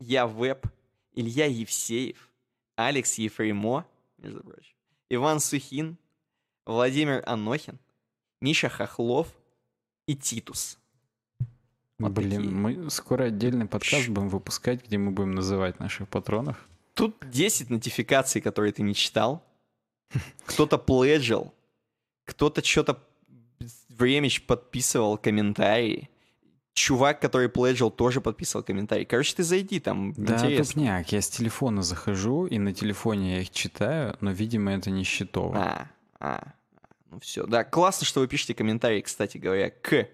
Я 0.00 0.26
Веб, 0.26 0.66
Илья 1.12 1.46
Евсеев, 1.46 2.28
Алекс 2.74 3.14
Ефремо, 3.18 3.86
между 4.18 4.42
прочим, 4.42 4.74
Иван 5.08 5.38
Сухин, 5.38 5.96
Владимир 6.66 7.22
Анохин, 7.24 7.78
Миша 8.40 8.68
Хохлов 8.68 9.32
и 10.06 10.16
Титус. 10.16 10.78
Вот 11.98 12.12
Блин, 12.12 12.30
такие. 12.30 12.50
мы 12.50 12.90
скоро 12.90 13.24
отдельный 13.24 13.66
подкаст 13.66 14.08
будем 14.08 14.28
выпускать, 14.28 14.84
где 14.84 14.98
мы 14.98 15.12
будем 15.12 15.34
называть 15.34 15.80
наших 15.80 16.08
патронов. 16.08 16.68
Тут 16.94 17.16
10 17.30 17.70
нотификаций, 17.70 18.40
которые 18.40 18.72
ты 18.72 18.82
не 18.82 18.94
читал. 18.94 19.42
Кто-то 20.44 20.78
пледжил, 20.78 21.52
кто-то 22.24 22.64
что-то 22.64 23.02
времечь 23.88 24.42
подписывал 24.42 25.16
комментарии. 25.16 26.10
Чувак, 26.74 27.20
который 27.20 27.48
пледжил, 27.48 27.90
тоже 27.90 28.20
подписывал 28.20 28.62
комментарий. 28.62 29.06
Короче, 29.06 29.34
ты 29.34 29.42
зайди, 29.42 29.80
там 29.80 30.12
да, 30.12 30.34
интересно. 30.34 30.64
тупняк. 30.64 31.10
Я 31.10 31.22
с 31.22 31.30
телефона 31.30 31.82
захожу, 31.82 32.46
и 32.46 32.58
на 32.58 32.74
телефоне 32.74 33.36
я 33.36 33.40
их 33.40 33.50
читаю, 33.50 34.14
но, 34.20 34.30
видимо, 34.30 34.72
это 34.72 34.90
не 34.90 35.02
счетово. 35.02 35.56
А, 35.56 35.90
а, 36.20 36.52
ну 37.10 37.18
все. 37.20 37.46
Да, 37.46 37.64
классно, 37.64 38.06
что 38.06 38.20
вы 38.20 38.28
пишете 38.28 38.54
комментарии, 38.54 39.00
кстати 39.00 39.38
говоря, 39.38 39.70
к... 39.70 40.08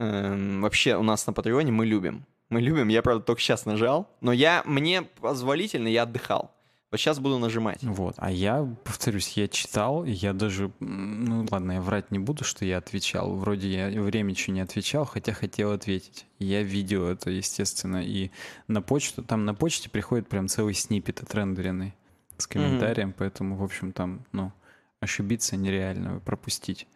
Эм, 0.00 0.62
вообще, 0.62 0.96
у 0.96 1.02
нас 1.02 1.26
на 1.26 1.34
Патреоне 1.34 1.72
мы 1.72 1.84
любим. 1.84 2.24
Мы 2.48 2.62
любим, 2.62 2.88
я, 2.88 3.02
правда, 3.02 3.22
только 3.22 3.42
сейчас 3.42 3.66
нажал, 3.66 4.08
но 4.22 4.32
я, 4.32 4.62
мне 4.64 5.02
позволительно, 5.02 5.88
я 5.88 6.02
отдыхал. 6.04 6.50
Вот 6.90 6.98
сейчас 6.98 7.20
буду 7.20 7.38
нажимать. 7.38 7.82
Вот, 7.82 8.14
а 8.16 8.32
я, 8.32 8.66
повторюсь, 8.82 9.28
я 9.36 9.46
читал, 9.46 10.04
и 10.04 10.10
я 10.10 10.32
даже, 10.32 10.72
ну 10.80 11.46
ладно, 11.50 11.72
я 11.72 11.80
врать 11.82 12.10
не 12.10 12.18
буду, 12.18 12.42
что 12.44 12.64
я 12.64 12.78
отвечал. 12.78 13.36
Вроде 13.36 13.68
я 13.68 14.00
время 14.00 14.30
еще 14.30 14.52
не 14.52 14.62
отвечал, 14.62 15.04
хотя 15.04 15.34
хотел 15.34 15.70
ответить. 15.70 16.26
Я 16.38 16.62
видел 16.62 17.06
это, 17.06 17.30
естественно, 17.30 18.02
и 18.02 18.30
на 18.68 18.80
почту, 18.80 19.22
там 19.22 19.44
на 19.44 19.54
почте 19.54 19.90
приходит 19.90 20.28
прям 20.28 20.48
целый 20.48 20.72
снипет 20.72 21.22
отрендеренный 21.22 21.94
с 22.38 22.46
комментарием, 22.46 23.10
mm-hmm. 23.10 23.16
поэтому, 23.18 23.56
в 23.56 23.62
общем, 23.62 23.92
там, 23.92 24.24
ну, 24.32 24.50
ошибиться 24.98 25.56
нереально, 25.56 26.20
пропустить. 26.20 26.88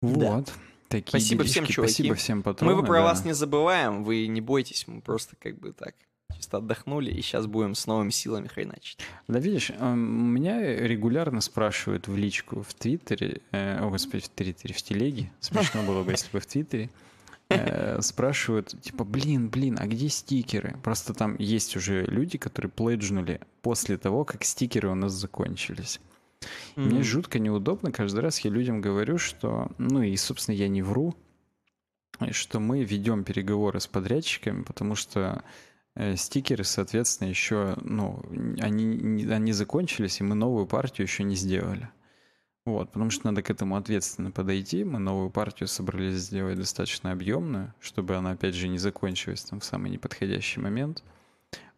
Вот. 0.00 0.46
Да. 0.46 0.52
Такие 0.88 1.20
Спасибо 1.20 1.42
делишки. 1.42 1.52
всем, 1.52 1.66
чуваки. 1.66 1.92
Спасибо 1.92 2.14
всем 2.14 2.42
патронам. 2.42 2.78
Мы 2.78 2.84
про 2.84 2.98
да. 2.98 3.02
вас 3.02 3.24
не 3.24 3.34
забываем, 3.34 4.04
вы 4.04 4.26
не 4.26 4.40
бойтесь, 4.40 4.86
мы 4.88 5.00
просто 5.00 5.36
как 5.36 5.58
бы 5.58 5.72
так 5.72 5.94
чисто 6.34 6.58
отдохнули, 6.58 7.10
и 7.10 7.20
сейчас 7.20 7.46
будем 7.46 7.74
с 7.74 7.86
новыми 7.86 8.10
силами 8.10 8.46
хреначить. 8.46 8.98
Да 9.26 9.38
видишь, 9.38 9.70
эм, 9.70 9.98
меня 10.32 10.60
регулярно 10.60 11.40
спрашивают 11.40 12.08
в 12.08 12.16
личку 12.16 12.62
в 12.62 12.74
Твиттере, 12.74 13.42
э, 13.50 13.78
о 13.78 13.90
господи, 13.90 14.24
в 14.24 14.28
Твиттере, 14.28 14.74
в 14.74 14.82
Телеге, 14.82 15.30
смешно 15.40 15.82
было 15.82 16.02
бы, 16.02 16.12
если 16.12 16.30
бы 16.30 16.40
в 16.40 16.46
Твиттере, 16.46 16.90
э, 17.48 18.00
спрашивают, 18.02 18.74
типа, 18.80 19.04
блин, 19.04 19.48
блин, 19.48 19.78
а 19.80 19.86
где 19.86 20.08
стикеры? 20.08 20.76
Просто 20.82 21.12
там 21.12 21.36
есть 21.38 21.76
уже 21.76 22.04
люди, 22.04 22.38
которые 22.38 22.70
пледжнули 22.70 23.40
после 23.62 23.98
того, 23.98 24.24
как 24.24 24.44
стикеры 24.44 24.88
у 24.88 24.94
нас 24.94 25.12
закончились. 25.12 26.00
Mm-hmm. 26.40 26.84
Мне 26.84 27.02
жутко 27.02 27.38
неудобно, 27.38 27.92
каждый 27.92 28.20
раз 28.20 28.40
я 28.40 28.50
людям 28.50 28.80
говорю, 28.80 29.18
что, 29.18 29.70
ну 29.78 30.02
и, 30.02 30.16
собственно, 30.16 30.54
я 30.54 30.68
не 30.68 30.82
вру, 30.82 31.14
что 32.30 32.60
мы 32.60 32.84
ведем 32.84 33.24
переговоры 33.24 33.80
с 33.80 33.86
подрядчиками, 33.86 34.62
потому 34.62 34.94
что 34.94 35.42
Э, 35.98 36.14
стикеры, 36.14 36.62
соответственно, 36.62 37.28
еще, 37.28 37.76
ну, 37.82 38.22
они, 38.60 39.26
они 39.28 39.52
закончились, 39.52 40.20
и 40.20 40.24
мы 40.24 40.36
новую 40.36 40.64
партию 40.64 41.08
еще 41.08 41.24
не 41.24 41.34
сделали. 41.34 41.90
Вот, 42.64 42.92
потому 42.92 43.10
что 43.10 43.26
надо 43.26 43.42
к 43.42 43.50
этому 43.50 43.74
ответственно 43.74 44.30
подойти. 44.30 44.84
Мы 44.84 45.00
новую 45.00 45.30
партию 45.30 45.66
собрались 45.66 46.18
сделать 46.18 46.56
достаточно 46.56 47.10
объемную, 47.10 47.74
чтобы 47.80 48.14
она, 48.14 48.30
опять 48.30 48.54
же, 48.54 48.68
не 48.68 48.78
закончилась 48.78 49.42
там 49.42 49.58
в 49.58 49.64
самый 49.64 49.90
неподходящий 49.90 50.60
момент. 50.60 51.02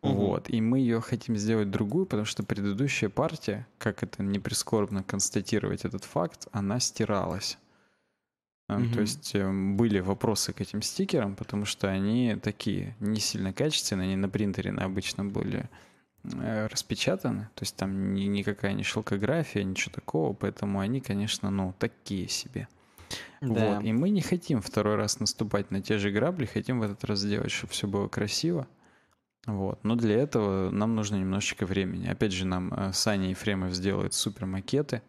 Угу. 0.03 0.13
Вот, 0.13 0.49
и 0.49 0.61
мы 0.61 0.79
ее 0.79 1.01
хотим 1.01 1.37
сделать 1.37 1.71
другую, 1.71 2.07
потому 2.07 2.25
что 2.25 2.43
предыдущая 2.43 3.11
партия, 3.11 3.67
как 3.79 4.03
это 4.03 4.23
не 4.23 4.39
прискорбно 4.39 5.03
констатировать 5.03 5.85
этот 5.85 6.05
факт, 6.05 6.49
она 6.53 6.81
стиралась. 6.81 7.59
Mm-hmm. 8.71 8.95
То 8.95 9.01
есть 9.01 9.35
эм, 9.35 9.77
были 9.77 9.99
вопросы 10.01 10.53
к 10.53 10.61
этим 10.61 10.81
стикерам, 10.81 11.35
потому 11.35 11.65
что 11.65 11.89
они 11.89 12.37
такие 12.41 12.95
не 13.01 13.21
сильно 13.21 13.53
качественные, 13.53 14.07
они 14.07 14.17
на 14.17 14.29
принтере 14.29 14.71
на 14.71 14.85
обычном 14.85 15.31
были 15.31 15.69
э, 16.23 16.67
распечатаны, 16.67 17.49
то 17.55 17.63
есть 17.63 17.77
там 17.77 18.15
ни, 18.15 18.23
никакая 18.23 18.75
не 18.75 18.85
шелкография, 18.85 19.65
ничего 19.65 19.93
такого, 19.93 20.33
поэтому 20.35 20.79
они, 20.79 21.01
конечно, 21.01 21.51
ну, 21.51 21.75
такие 21.79 22.29
себе. 22.29 22.69
Да. 23.41 23.77
Вот. 23.77 23.85
И 23.85 23.93
мы 23.93 24.11
не 24.11 24.21
хотим 24.21 24.61
второй 24.63 24.95
раз 24.95 25.19
наступать 25.19 25.71
на 25.73 25.83
те 25.83 25.99
же 25.99 26.11
грабли, 26.11 26.47
хотим 26.47 26.79
в 26.79 26.85
этот 26.85 27.03
раз 27.05 27.21
сделать, 27.21 27.51
чтобы 27.51 27.73
все 27.73 27.89
было 27.89 28.07
красиво. 28.07 28.69
Вот. 29.47 29.83
Но 29.85 29.97
для 29.97 30.17
этого 30.17 30.71
нам 30.71 30.95
нужно 30.95 31.17
немножечко 31.17 31.67
времени. 31.67 32.07
Опять 32.07 32.33
же, 32.33 32.45
нам 32.45 32.73
э, 32.75 32.93
Саня 32.93 33.31
Ефремов 33.31 33.73
сделает 33.73 34.15
супер 34.15 34.47
макеты. 34.47 35.03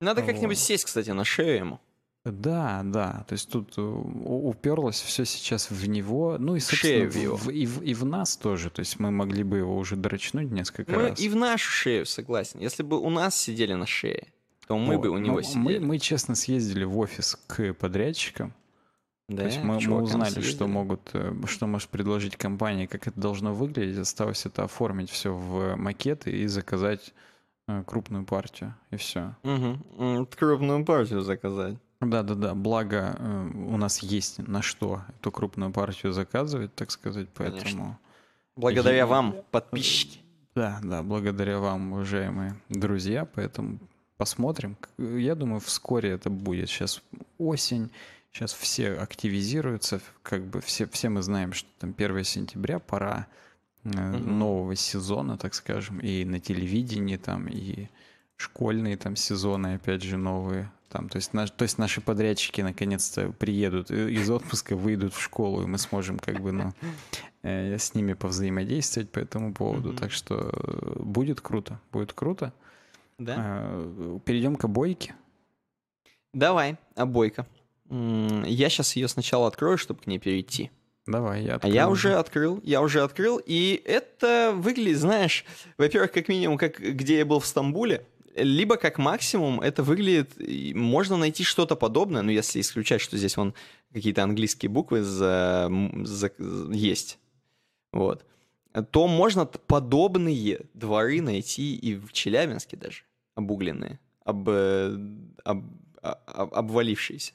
Надо 0.00 0.22
как-нибудь 0.22 0.58
сесть, 0.58 0.84
кстати, 0.84 1.10
на 1.10 1.24
шею 1.24 1.56
ему. 1.56 1.80
Да, 2.24 2.82
да. 2.84 3.24
То 3.28 3.32
есть 3.32 3.48
тут 3.50 3.74
э, 3.78 3.80
уперлось 3.80 5.00
все 5.00 5.24
сейчас 5.24 5.70
в 5.70 5.88
него, 5.88 6.36
ну 6.38 6.56
и, 6.56 6.60
собственно, 6.60 7.08
в, 7.08 7.46
в, 7.46 7.50
и, 7.50 7.66
в, 7.66 7.82
и 7.82 7.94
в 7.94 8.04
нас 8.04 8.36
тоже. 8.36 8.70
То 8.70 8.80
есть 8.80 8.98
мы 8.98 9.10
могли 9.10 9.42
бы 9.42 9.58
его 9.58 9.76
уже 9.76 9.96
дрочнуть 9.96 10.50
несколько 10.50 10.92
мы 10.92 11.08
раз. 11.08 11.20
И 11.20 11.28
в 11.28 11.36
нашу 11.36 11.70
шею, 11.70 12.04
согласен. 12.04 12.60
Если 12.60 12.82
бы 12.82 12.98
у 12.98 13.08
нас 13.08 13.36
сидели 13.36 13.72
на 13.72 13.86
шее, 13.86 14.26
то 14.66 14.76
мы 14.76 14.96
вот. 14.96 15.02
бы 15.02 15.08
у 15.10 15.18
него 15.18 15.36
ну, 15.36 15.42
сидели. 15.42 15.78
Мы, 15.78 15.80
мы, 15.80 15.98
честно, 15.98 16.34
съездили 16.34 16.84
в 16.84 16.98
офис 16.98 17.38
к 17.46 17.72
подрядчикам. 17.72 18.52
Да, 19.30 19.42
то 19.42 19.44
есть 19.44 19.62
мы, 19.62 19.78
мы 19.78 20.02
узнали, 20.02 20.40
что 20.40 20.66
могут, 20.66 21.10
э, 21.12 21.32
что 21.46 21.68
может 21.68 21.88
предложить 21.88 22.36
компания, 22.36 22.88
как 22.88 23.06
это 23.06 23.18
должно 23.20 23.54
выглядеть. 23.54 23.96
Осталось 23.98 24.44
это 24.44 24.64
оформить 24.64 25.08
все 25.08 25.32
в 25.32 25.76
макеты 25.76 26.32
и 26.32 26.46
заказать 26.48 27.14
э, 27.68 27.84
крупную 27.86 28.24
партию, 28.24 28.74
и 28.90 28.96
все. 28.96 29.36
Угу. 29.44 30.26
Крупную 30.36 30.84
партию 30.84 31.20
заказать. 31.20 31.76
Да-да-да, 32.00 32.54
благо 32.54 33.16
э, 33.16 33.50
у 33.54 33.76
нас 33.76 34.00
есть 34.00 34.38
на 34.38 34.62
что 34.62 35.02
эту 35.20 35.30
крупную 35.30 35.70
партию 35.70 36.12
заказывать, 36.12 36.74
так 36.74 36.90
сказать, 36.90 37.28
поэтому... 37.32 37.60
Конечно. 37.60 37.98
Благодаря 38.56 39.00
и... 39.00 39.06
вам, 39.06 39.36
подписчики. 39.52 40.18
Да, 40.56 40.80
да, 40.82 41.04
благодаря 41.04 41.60
вам, 41.60 41.92
уважаемые 41.92 42.56
друзья, 42.68 43.28
поэтому 43.32 43.78
посмотрим. 44.16 44.76
Я 44.98 45.36
думаю, 45.36 45.60
вскоре 45.60 46.10
это 46.10 46.30
будет. 46.30 46.68
Сейчас 46.68 47.00
осень, 47.38 47.90
сейчас 48.32 48.52
все 48.52 48.92
активизируются, 48.94 50.00
как 50.22 50.46
бы 50.46 50.60
все, 50.60 50.86
все 50.86 51.08
мы 51.08 51.22
знаем, 51.22 51.52
что 51.52 51.68
там 51.78 51.94
1 51.96 52.24
сентября, 52.24 52.78
пора 52.78 53.26
угу. 53.84 53.96
нового 53.96 54.74
сезона, 54.76 55.36
так 55.36 55.54
скажем, 55.54 55.98
и 56.00 56.24
на 56.24 56.40
телевидении 56.40 57.16
там, 57.16 57.48
и 57.48 57.88
школьные 58.36 58.96
там 58.96 59.16
сезоны, 59.16 59.74
опять 59.74 60.02
же, 60.02 60.16
новые 60.16 60.70
там, 60.90 61.08
то, 61.08 61.16
есть 61.16 61.32
наш, 61.32 61.52
то 61.52 61.62
есть 61.62 61.78
наши 61.78 62.00
подрядчики 62.00 62.60
наконец-то 62.62 63.30
приедут 63.30 63.92
из 63.92 64.28
отпуска, 64.28 64.74
выйдут 64.74 65.14
в 65.14 65.22
школу, 65.22 65.62
и 65.62 65.66
мы 65.66 65.78
сможем 65.78 66.18
как 66.18 66.40
бы 66.40 66.50
ну, 66.50 66.72
э, 67.42 67.78
с 67.78 67.94
ними 67.94 68.14
повзаимодействовать 68.14 69.08
по 69.08 69.20
этому 69.20 69.54
поводу. 69.54 69.92
Mm-hmm. 69.92 69.98
Так 69.98 70.10
что 70.10 70.50
э, 70.52 70.98
будет 70.98 71.40
круто, 71.40 71.80
будет 71.92 72.12
круто. 72.12 72.52
Да. 73.18 73.36
Э, 73.38 74.18
перейдем 74.24 74.56
к 74.56 74.64
обойке. 74.64 75.14
Давай, 76.34 76.76
обойка. 76.96 77.46
Я 77.90 78.68
сейчас 78.68 78.94
ее 78.96 79.08
сначала 79.08 79.48
открою, 79.48 79.76
чтобы 79.76 80.00
к 80.00 80.06
ней 80.06 80.18
перейти. 80.18 80.70
Давай, 81.06 81.44
я 81.44 81.56
открыл. 81.56 81.72
А 81.72 81.74
я 81.74 81.88
уже 81.88 82.14
открыл, 82.14 82.60
я 82.62 82.82
уже 82.82 83.02
открыл, 83.02 83.40
и 83.44 83.82
это 83.84 84.52
выглядит, 84.54 84.98
знаешь, 84.98 85.44
во-первых, 85.76 86.12
как 86.12 86.28
минимум, 86.28 86.56
как 86.56 86.78
где 86.78 87.18
я 87.18 87.26
был 87.26 87.40
в 87.40 87.46
Стамбуле, 87.46 88.06
либо 88.36 88.76
как 88.76 88.98
максимум 88.98 89.60
это 89.60 89.82
выглядит, 89.82 90.30
можно 90.76 91.16
найти 91.16 91.42
что-то 91.42 91.74
подобное, 91.74 92.22
ну 92.22 92.30
если 92.30 92.60
исключать, 92.60 93.00
что 93.00 93.16
здесь 93.16 93.36
вон 93.36 93.54
какие-то 93.92 94.22
английские 94.22 94.70
буквы 94.70 95.02
за, 95.02 95.70
за, 96.04 96.30
есть, 96.70 97.18
вот, 97.92 98.24
то 98.92 99.08
можно 99.08 99.46
подобные 99.46 100.60
дворы 100.74 101.20
найти 101.20 101.74
и 101.74 101.96
в 101.96 102.12
Челябинске 102.12 102.76
даже, 102.76 103.02
обугленные, 103.34 103.98
об, 104.24 104.48
об, 104.48 105.64
об, 106.02 106.54
обвалившиеся. 106.54 107.32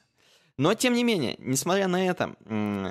Но, 0.58 0.74
тем 0.74 0.94
не 0.94 1.04
менее, 1.04 1.36
несмотря 1.38 1.86
на 1.86 2.06
это, 2.06 2.34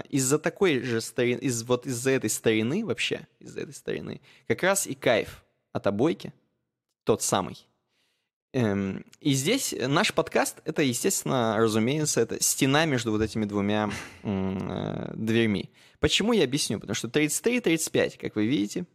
из-за 0.09 0.37
такой 0.37 0.81
же 0.81 1.01
старины, 1.01 1.39
из, 1.39 1.63
вот 1.63 1.87
из-за 1.87 2.11
этой 2.11 2.29
старины 2.29 2.85
вообще, 2.85 3.27
из-за 3.39 3.61
этой 3.61 3.73
старины, 3.73 4.21
как 4.47 4.61
раз 4.63 4.85
и 4.85 4.93
кайф 4.93 5.43
от 5.73 5.87
обойки, 5.87 6.33
тот 7.03 7.21
самый, 7.21 7.67
Эм, 8.55 9.03
и 9.19 9.33
здесь 9.33 9.75
наш 9.77 10.13
подкаст, 10.13 10.61
это, 10.63 10.81
естественно, 10.81 11.57
разумеется, 11.57 12.21
это 12.21 12.41
стена 12.41 12.85
между 12.85 13.11
вот 13.11 13.21
этими 13.21 13.43
двумя 13.43 13.89
э, 14.23 15.11
дверьми. 15.13 15.71
Почему 15.99 16.31
я 16.31 16.45
объясню? 16.45 16.79
Потому 16.79 16.95
что 16.95 17.09
33 17.09 17.57
и 17.57 17.59
35, 17.59 18.17
как 18.17 18.37
вы 18.37 18.45
видите, 18.45 18.85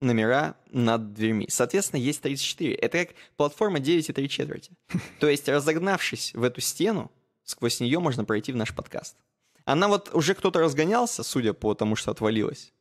номера 0.00 0.56
над 0.72 1.14
дверьми. 1.14 1.46
Соответственно, 1.48 2.00
есть 2.00 2.20
34. 2.20 2.74
Это 2.74 3.06
как 3.06 3.14
платформа 3.36 3.78
9 3.78 4.08
и 4.08 4.12
3 4.12 4.28
четверти. 4.28 4.72
То 5.20 5.28
есть, 5.28 5.48
разогнавшись 5.48 6.34
в 6.34 6.42
эту 6.42 6.60
стену, 6.60 7.12
сквозь 7.46 7.80
нее 7.80 7.98
можно 7.98 8.24
пройти 8.24 8.52
в 8.52 8.56
наш 8.56 8.74
подкаст. 8.74 9.16
Она 9.64 9.88
вот 9.88 10.10
уже 10.12 10.34
кто-то 10.34 10.60
разгонялся, 10.60 11.22
судя 11.22 11.54
по 11.54 11.74
тому, 11.74 11.96
что 11.96 12.10
отвалилась. 12.10 12.72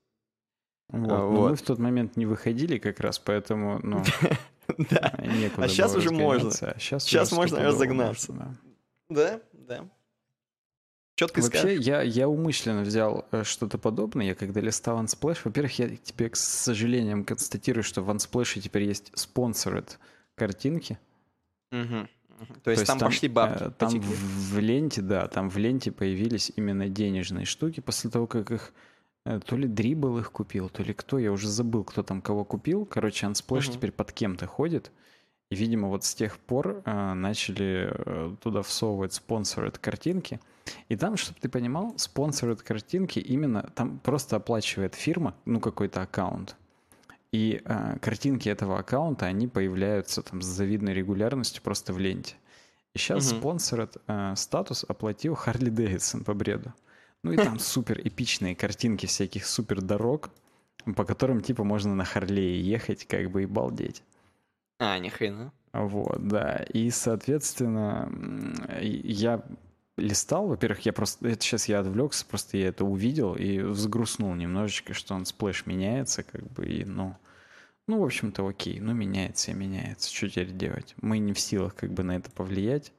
Вот. 0.89 1.11
А, 1.11 1.25
вот. 1.25 1.49
мы 1.49 1.55
в 1.55 1.61
тот 1.61 1.79
момент 1.79 2.17
не 2.17 2.25
выходили 2.25 2.77
как 2.77 2.99
раз, 2.99 3.17
поэтому, 3.19 3.79
ну... 3.81 4.03
Да. 4.89 5.13
А 5.57 5.67
сейчас 5.67 5.95
уже 5.95 6.09
можно. 6.09 6.51
Сейчас, 6.51 7.03
сейчас 7.03 7.31
можно 7.31 7.63
разогнаться. 7.63 8.33
Да, 9.09 9.39
да. 9.53 9.87
Ты 11.15 11.25
Вообще, 11.25 11.41
скажешь? 11.43 11.85
я, 11.85 12.01
я 12.01 12.27
умышленно 12.27 12.81
взял 12.81 13.25
э, 13.31 13.43
что-то 13.43 13.77
подобное. 13.77 14.25
Я 14.25 14.35
когда 14.35 14.59
листал 14.59 14.99
Unsplash, 14.99 15.37
во-первых, 15.45 15.77
я 15.79 15.95
тебе, 15.95 16.29
к 16.29 16.35
сожалению, 16.35 17.23
констатирую, 17.23 17.83
что 17.83 18.01
в 18.01 18.09
Unsplash 18.09 18.59
теперь 18.59 18.83
есть 18.83 19.13
sponsored 19.13 19.97
картинки. 20.33 20.99
Угу. 21.71 22.07
То, 22.37 22.45
То 22.63 22.71
есть, 22.71 22.85
там, 22.85 22.99
там 22.99 23.09
пошли 23.09 23.29
бабки. 23.29 23.63
Э, 23.63 23.71
там 23.71 23.99
в, 23.99 24.53
в 24.53 24.59
ленте, 24.59 25.01
да, 25.01 25.27
там 25.27 25.49
в 25.49 25.57
ленте 25.57 25.91
появились 25.91 26.51
именно 26.55 26.89
денежные 26.89 27.45
штуки 27.45 27.79
после 27.79 28.09
того, 28.09 28.27
как 28.27 28.51
их 28.51 28.73
э, 29.25 29.39
то 29.45 29.55
ли 29.55 29.67
Дрибл 29.67 30.17
их 30.19 30.31
купил, 30.31 30.69
то 30.69 30.83
ли 30.83 30.93
кто, 30.93 31.17
я 31.17 31.31
уже 31.31 31.47
забыл, 31.47 31.83
кто 31.83 32.03
там 32.03 32.21
кого 32.21 32.43
купил. 32.43 32.85
Короче, 32.85 33.27
Unsplash 33.27 33.67
угу. 33.67 33.73
теперь 33.73 33.91
под 33.91 34.11
кем-то 34.11 34.47
ходит. 34.47 34.91
И, 35.51 35.55
видимо, 35.55 35.89
вот 35.89 36.03
с 36.03 36.13
тех 36.15 36.37
пор 36.39 36.81
э, 36.85 37.13
начали 37.13 37.89
э, 37.91 38.35
туда 38.41 38.61
всовывать 38.63 39.13
спонсоры 39.13 39.71
картинки. 39.71 40.39
И 40.89 40.95
там, 40.95 41.17
чтобы 41.17 41.39
ты 41.39 41.49
понимал, 41.49 41.93
спонсор 41.97 42.55
картинки 42.55 43.19
именно 43.19 43.69
там 43.75 43.99
просто 43.99 44.35
оплачивает 44.37 44.95
фирма, 44.95 45.35
ну 45.45 45.59
какой-то 45.59 46.01
аккаунт. 46.01 46.55
И 47.35 47.61
э, 47.65 47.97
картинки 47.99 48.47
этого 48.47 48.79
аккаунта, 48.79 49.25
они 49.25 49.49
появляются 49.49 50.21
там 50.21 50.41
с 50.41 50.45
завидной 50.45 50.93
регулярностью 50.93 51.61
просто 51.61 51.91
в 51.91 51.99
ленте. 51.99 52.35
И 52.93 52.97
сейчас 52.97 53.29
угу. 53.29 53.39
спонсор 53.39 53.89
э, 54.07 54.33
статус 54.37 54.85
оплатил 54.87 55.35
Харли 55.35 55.69
Дэвидсон 55.69 56.23
по 56.23 56.33
бреду. 56.33 56.73
Ну 57.23 57.33
и 57.33 57.35
там 57.35 57.59
супер 57.73 57.99
эпичные 58.01 58.55
картинки 58.55 59.05
всяких 59.05 59.45
супер 59.45 59.81
дорог, 59.81 60.29
по 60.95 61.03
которым 61.03 61.41
типа 61.41 61.65
можно 61.65 61.93
на 61.93 62.05
Харлее 62.05 62.61
ехать, 62.61 63.05
как 63.05 63.29
бы 63.31 63.43
и 63.43 63.45
балдеть. 63.45 64.01
А, 64.79 64.97
ни 64.97 65.09
хрена. 65.09 65.51
Вот, 65.73 66.25
да. 66.25 66.65
И, 66.73 66.89
соответственно, 66.89 68.09
я 68.79 69.43
листал, 69.97 70.47
во-первых, 70.47 70.85
я 70.85 70.93
просто, 70.93 71.27
это 71.27 71.43
сейчас 71.43 71.67
я 71.67 71.81
отвлекся, 71.81 72.25
просто 72.25 72.55
я 72.55 72.69
это 72.69 72.85
увидел 72.85 73.35
и 73.35 73.59
взгрустнул 73.59 74.33
немножечко, 74.35 74.93
что 74.93 75.15
он 75.15 75.25
splash 75.25 75.65
меняется, 75.65 76.23
как 76.23 76.49
бы, 76.53 76.65
и, 76.65 76.85
ну, 76.85 77.17
ну, 77.87 77.99
в 77.99 78.03
общем-то, 78.03 78.47
окей, 78.47 78.79
ну, 78.79 78.93
меняется 78.93 79.51
и 79.51 79.53
меняется, 79.53 80.13
что 80.13 80.29
теперь 80.29 80.51
делать? 80.51 80.95
Мы 81.01 81.19
не 81.19 81.33
в 81.33 81.39
силах, 81.39 81.75
как 81.75 81.91
бы, 81.93 82.03
на 82.03 82.15
это 82.15 82.31
повлиять, 82.31 82.91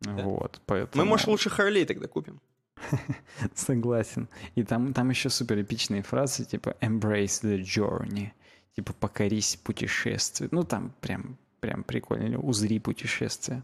да. 0.00 0.12
вот, 0.12 0.60
поэтому... 0.66 1.04
Мы, 1.04 1.08
может, 1.08 1.26
лучше 1.26 1.50
Харлей 1.50 1.84
тогда 1.84 2.08
купим. 2.08 2.40
Согласен. 3.54 4.28
И 4.54 4.62
там, 4.62 4.92
там 4.92 5.10
еще 5.10 5.30
супер 5.30 5.60
эпичные 5.60 6.02
фразы, 6.02 6.44
типа 6.44 6.76
«embrace 6.80 7.42
the 7.42 7.60
journey», 7.60 8.30
типа 8.74 8.92
«покорись 8.94 9.56
путешествию». 9.56 10.48
Ну, 10.52 10.64
там 10.64 10.92
прям, 11.00 11.36
прям 11.60 11.84
прикольно, 11.84 12.38
«узри 12.38 12.78
путешествие». 12.78 13.62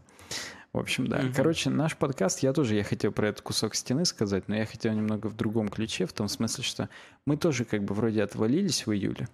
В 0.71 0.79
общем, 0.79 1.07
да. 1.07 1.19
Mm-hmm. 1.19 1.33
Короче, 1.35 1.69
наш 1.69 1.95
подкаст, 1.95 2.39
я 2.39 2.51
тоже, 2.51 2.75
я 2.75 2.83
хотел 2.83 3.11
про 3.11 3.27
этот 3.27 3.41
кусок 3.41 3.75
стены 3.75 4.05
сказать, 4.05 4.47
но 4.47 4.55
я 4.55 4.65
хотел 4.65 4.91
немного 4.93 5.27
в 5.27 5.35
другом 5.35 5.69
ключе, 5.69 6.07
в 6.07 6.13
том 6.13 6.27
смысле, 6.27 6.63
что 6.63 6.89
мы 7.27 7.37
тоже 7.37 7.63
как 7.63 7.83
бы 7.83 7.93
вроде 7.93 8.23
отвалились 8.23 8.87
в 8.87 8.91
июле, 8.91 9.27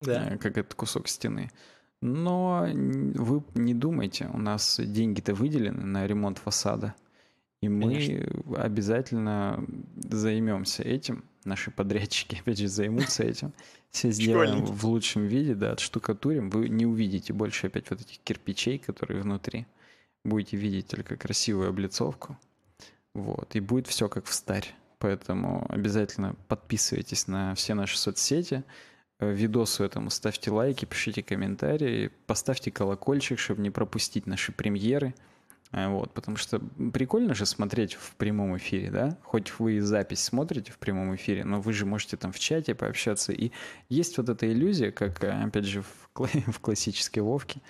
да. 0.00 0.28
Э, 0.30 0.38
как 0.38 0.58
этот 0.58 0.74
кусок 0.74 1.08
стены. 1.08 1.50
Но 2.00 2.66
вы 2.72 3.42
не 3.54 3.74
думайте, 3.74 4.30
у 4.32 4.38
нас 4.38 4.80
деньги-то 4.82 5.34
выделены 5.34 5.84
на 5.84 6.06
ремонт 6.06 6.38
фасада. 6.38 6.94
И 7.60 7.68
мы 7.68 7.92
Конечно. 7.92 8.56
обязательно 8.56 9.66
займемся 9.96 10.82
этим. 10.82 11.24
Наши 11.44 11.70
подрядчики, 11.70 12.36
опять 12.40 12.58
же, 12.58 12.68
займутся 12.68 13.22
этим. 13.22 13.52
Все 13.90 14.10
сделаем 14.10 14.64
в 14.64 14.86
лучшем 14.86 15.26
виде, 15.26 15.54
да, 15.54 15.72
отштукатурим. 15.72 16.48
Вы 16.48 16.68
не 16.68 16.86
увидите 16.86 17.32
больше 17.32 17.66
опять 17.66 17.90
вот 17.90 18.00
этих 18.00 18.18
кирпичей, 18.20 18.78
которые 18.78 19.22
внутри 19.22 19.66
будете 20.24 20.56
видеть 20.56 20.86
только 20.88 21.16
красивую 21.16 21.68
облицовку. 21.68 22.38
Вот, 23.14 23.56
и 23.56 23.60
будет 23.60 23.86
все 23.88 24.08
как 24.08 24.26
в 24.26 24.32
старь. 24.32 24.74
Поэтому 24.98 25.66
обязательно 25.68 26.36
подписывайтесь 26.46 27.26
на 27.26 27.54
все 27.54 27.74
наши 27.74 27.98
соцсети. 27.98 28.64
Э, 29.20 29.32
видосу 29.32 29.84
этому 29.84 30.10
ставьте 30.10 30.50
лайки, 30.50 30.86
пишите 30.86 31.22
комментарии, 31.22 32.10
поставьте 32.26 32.70
колокольчик, 32.70 33.38
чтобы 33.38 33.60
не 33.60 33.70
пропустить 33.70 34.26
наши 34.26 34.50
премьеры. 34.50 35.14
Э, 35.72 35.88
вот, 35.88 36.14
потому 36.14 36.38
что 36.38 36.58
прикольно 36.92 37.34
же 37.34 37.44
смотреть 37.44 37.94
в 37.94 38.16
прямом 38.16 38.56
эфире, 38.56 38.90
да? 38.90 39.18
Хоть 39.22 39.58
вы 39.58 39.80
запись 39.82 40.20
смотрите 40.20 40.72
в 40.72 40.78
прямом 40.78 41.14
эфире, 41.14 41.44
но 41.44 41.60
вы 41.60 41.74
же 41.74 41.84
можете 41.84 42.16
там 42.16 42.32
в 42.32 42.38
чате 42.38 42.74
пообщаться. 42.74 43.32
И 43.32 43.52
есть 43.90 44.16
вот 44.16 44.30
эта 44.30 44.50
иллюзия, 44.50 44.90
как, 44.90 45.22
э, 45.22 45.30
опять 45.30 45.66
же, 45.66 45.82
в, 45.82 46.08
в 46.52 46.58
классической 46.60 47.20
Вовке, 47.20 47.60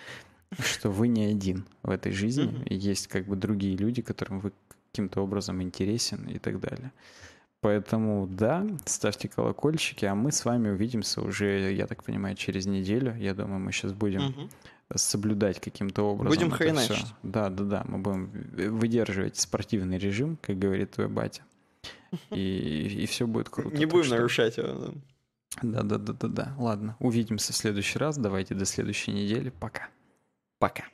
что 0.59 0.89
вы 0.89 1.09
не 1.09 1.25
один 1.25 1.67
в 1.83 1.91
этой 1.91 2.13
жизни, 2.13 2.63
и 2.67 2.75
есть 2.77 3.09
как 3.09 3.27
бы 3.27 3.35
другие 3.35 3.77
люди, 3.77 4.03
которым 4.03 4.41
вы 4.41 4.53
каким-то 4.93 5.21
образом 5.21 5.63
интересен 5.63 6.29
и 6.29 6.39
так 6.39 6.61
далее. 6.61 6.93
Поэтому 7.63 8.27
да, 8.27 8.67
ставьте 8.87 9.29
колокольчики, 9.29 10.07
а 10.07 10.15
мы 10.15 10.33
с 10.33 10.47
вами 10.47 10.71
увидимся 10.71 11.21
уже, 11.21 11.73
я 11.73 11.87
так 11.87 12.03
понимаю, 12.03 12.35
через 12.35 12.67
неделю. 12.67 13.15
Я 13.17 13.35
думаю, 13.35 13.61
мы 13.61 13.71
сейчас 13.73 13.93
будем 13.93 14.29
угу. 14.29 14.49
соблюдать 14.95 15.61
каким-то 15.61 16.03
образом. 16.05 16.31
Будем 16.31 16.51
хреначить. 16.51 17.07
Да, 17.23 17.51
да, 17.51 17.65
да, 17.65 17.85
мы 17.87 17.99
будем 17.99 18.31
выдерживать 18.79 19.37
спортивный 19.37 19.99
режим, 19.99 20.39
как 20.41 20.59
говорит 20.59 20.93
твой 20.93 21.09
батя. 21.09 21.43
И, 22.31 23.03
и 23.03 23.07
все 23.07 23.27
будет 23.27 23.51
круто. 23.51 23.77
Не 23.77 23.87
будем 23.87 24.05
что... 24.05 24.17
нарушать 24.17 24.57
его. 24.57 24.95
Да, 25.63 25.83
да, 25.83 25.97
да, 25.99 26.13
да, 26.13 26.29
да. 26.29 26.55
Ладно, 26.59 26.97
увидимся 26.99 27.53
в 27.53 27.57
следующий 27.57 27.99
раз. 27.99 28.17
Давайте 28.19 28.55
до 28.55 28.65
следующей 28.65 29.13
недели. 29.13 29.51
Пока. 29.51 29.89
Пока. 30.59 30.85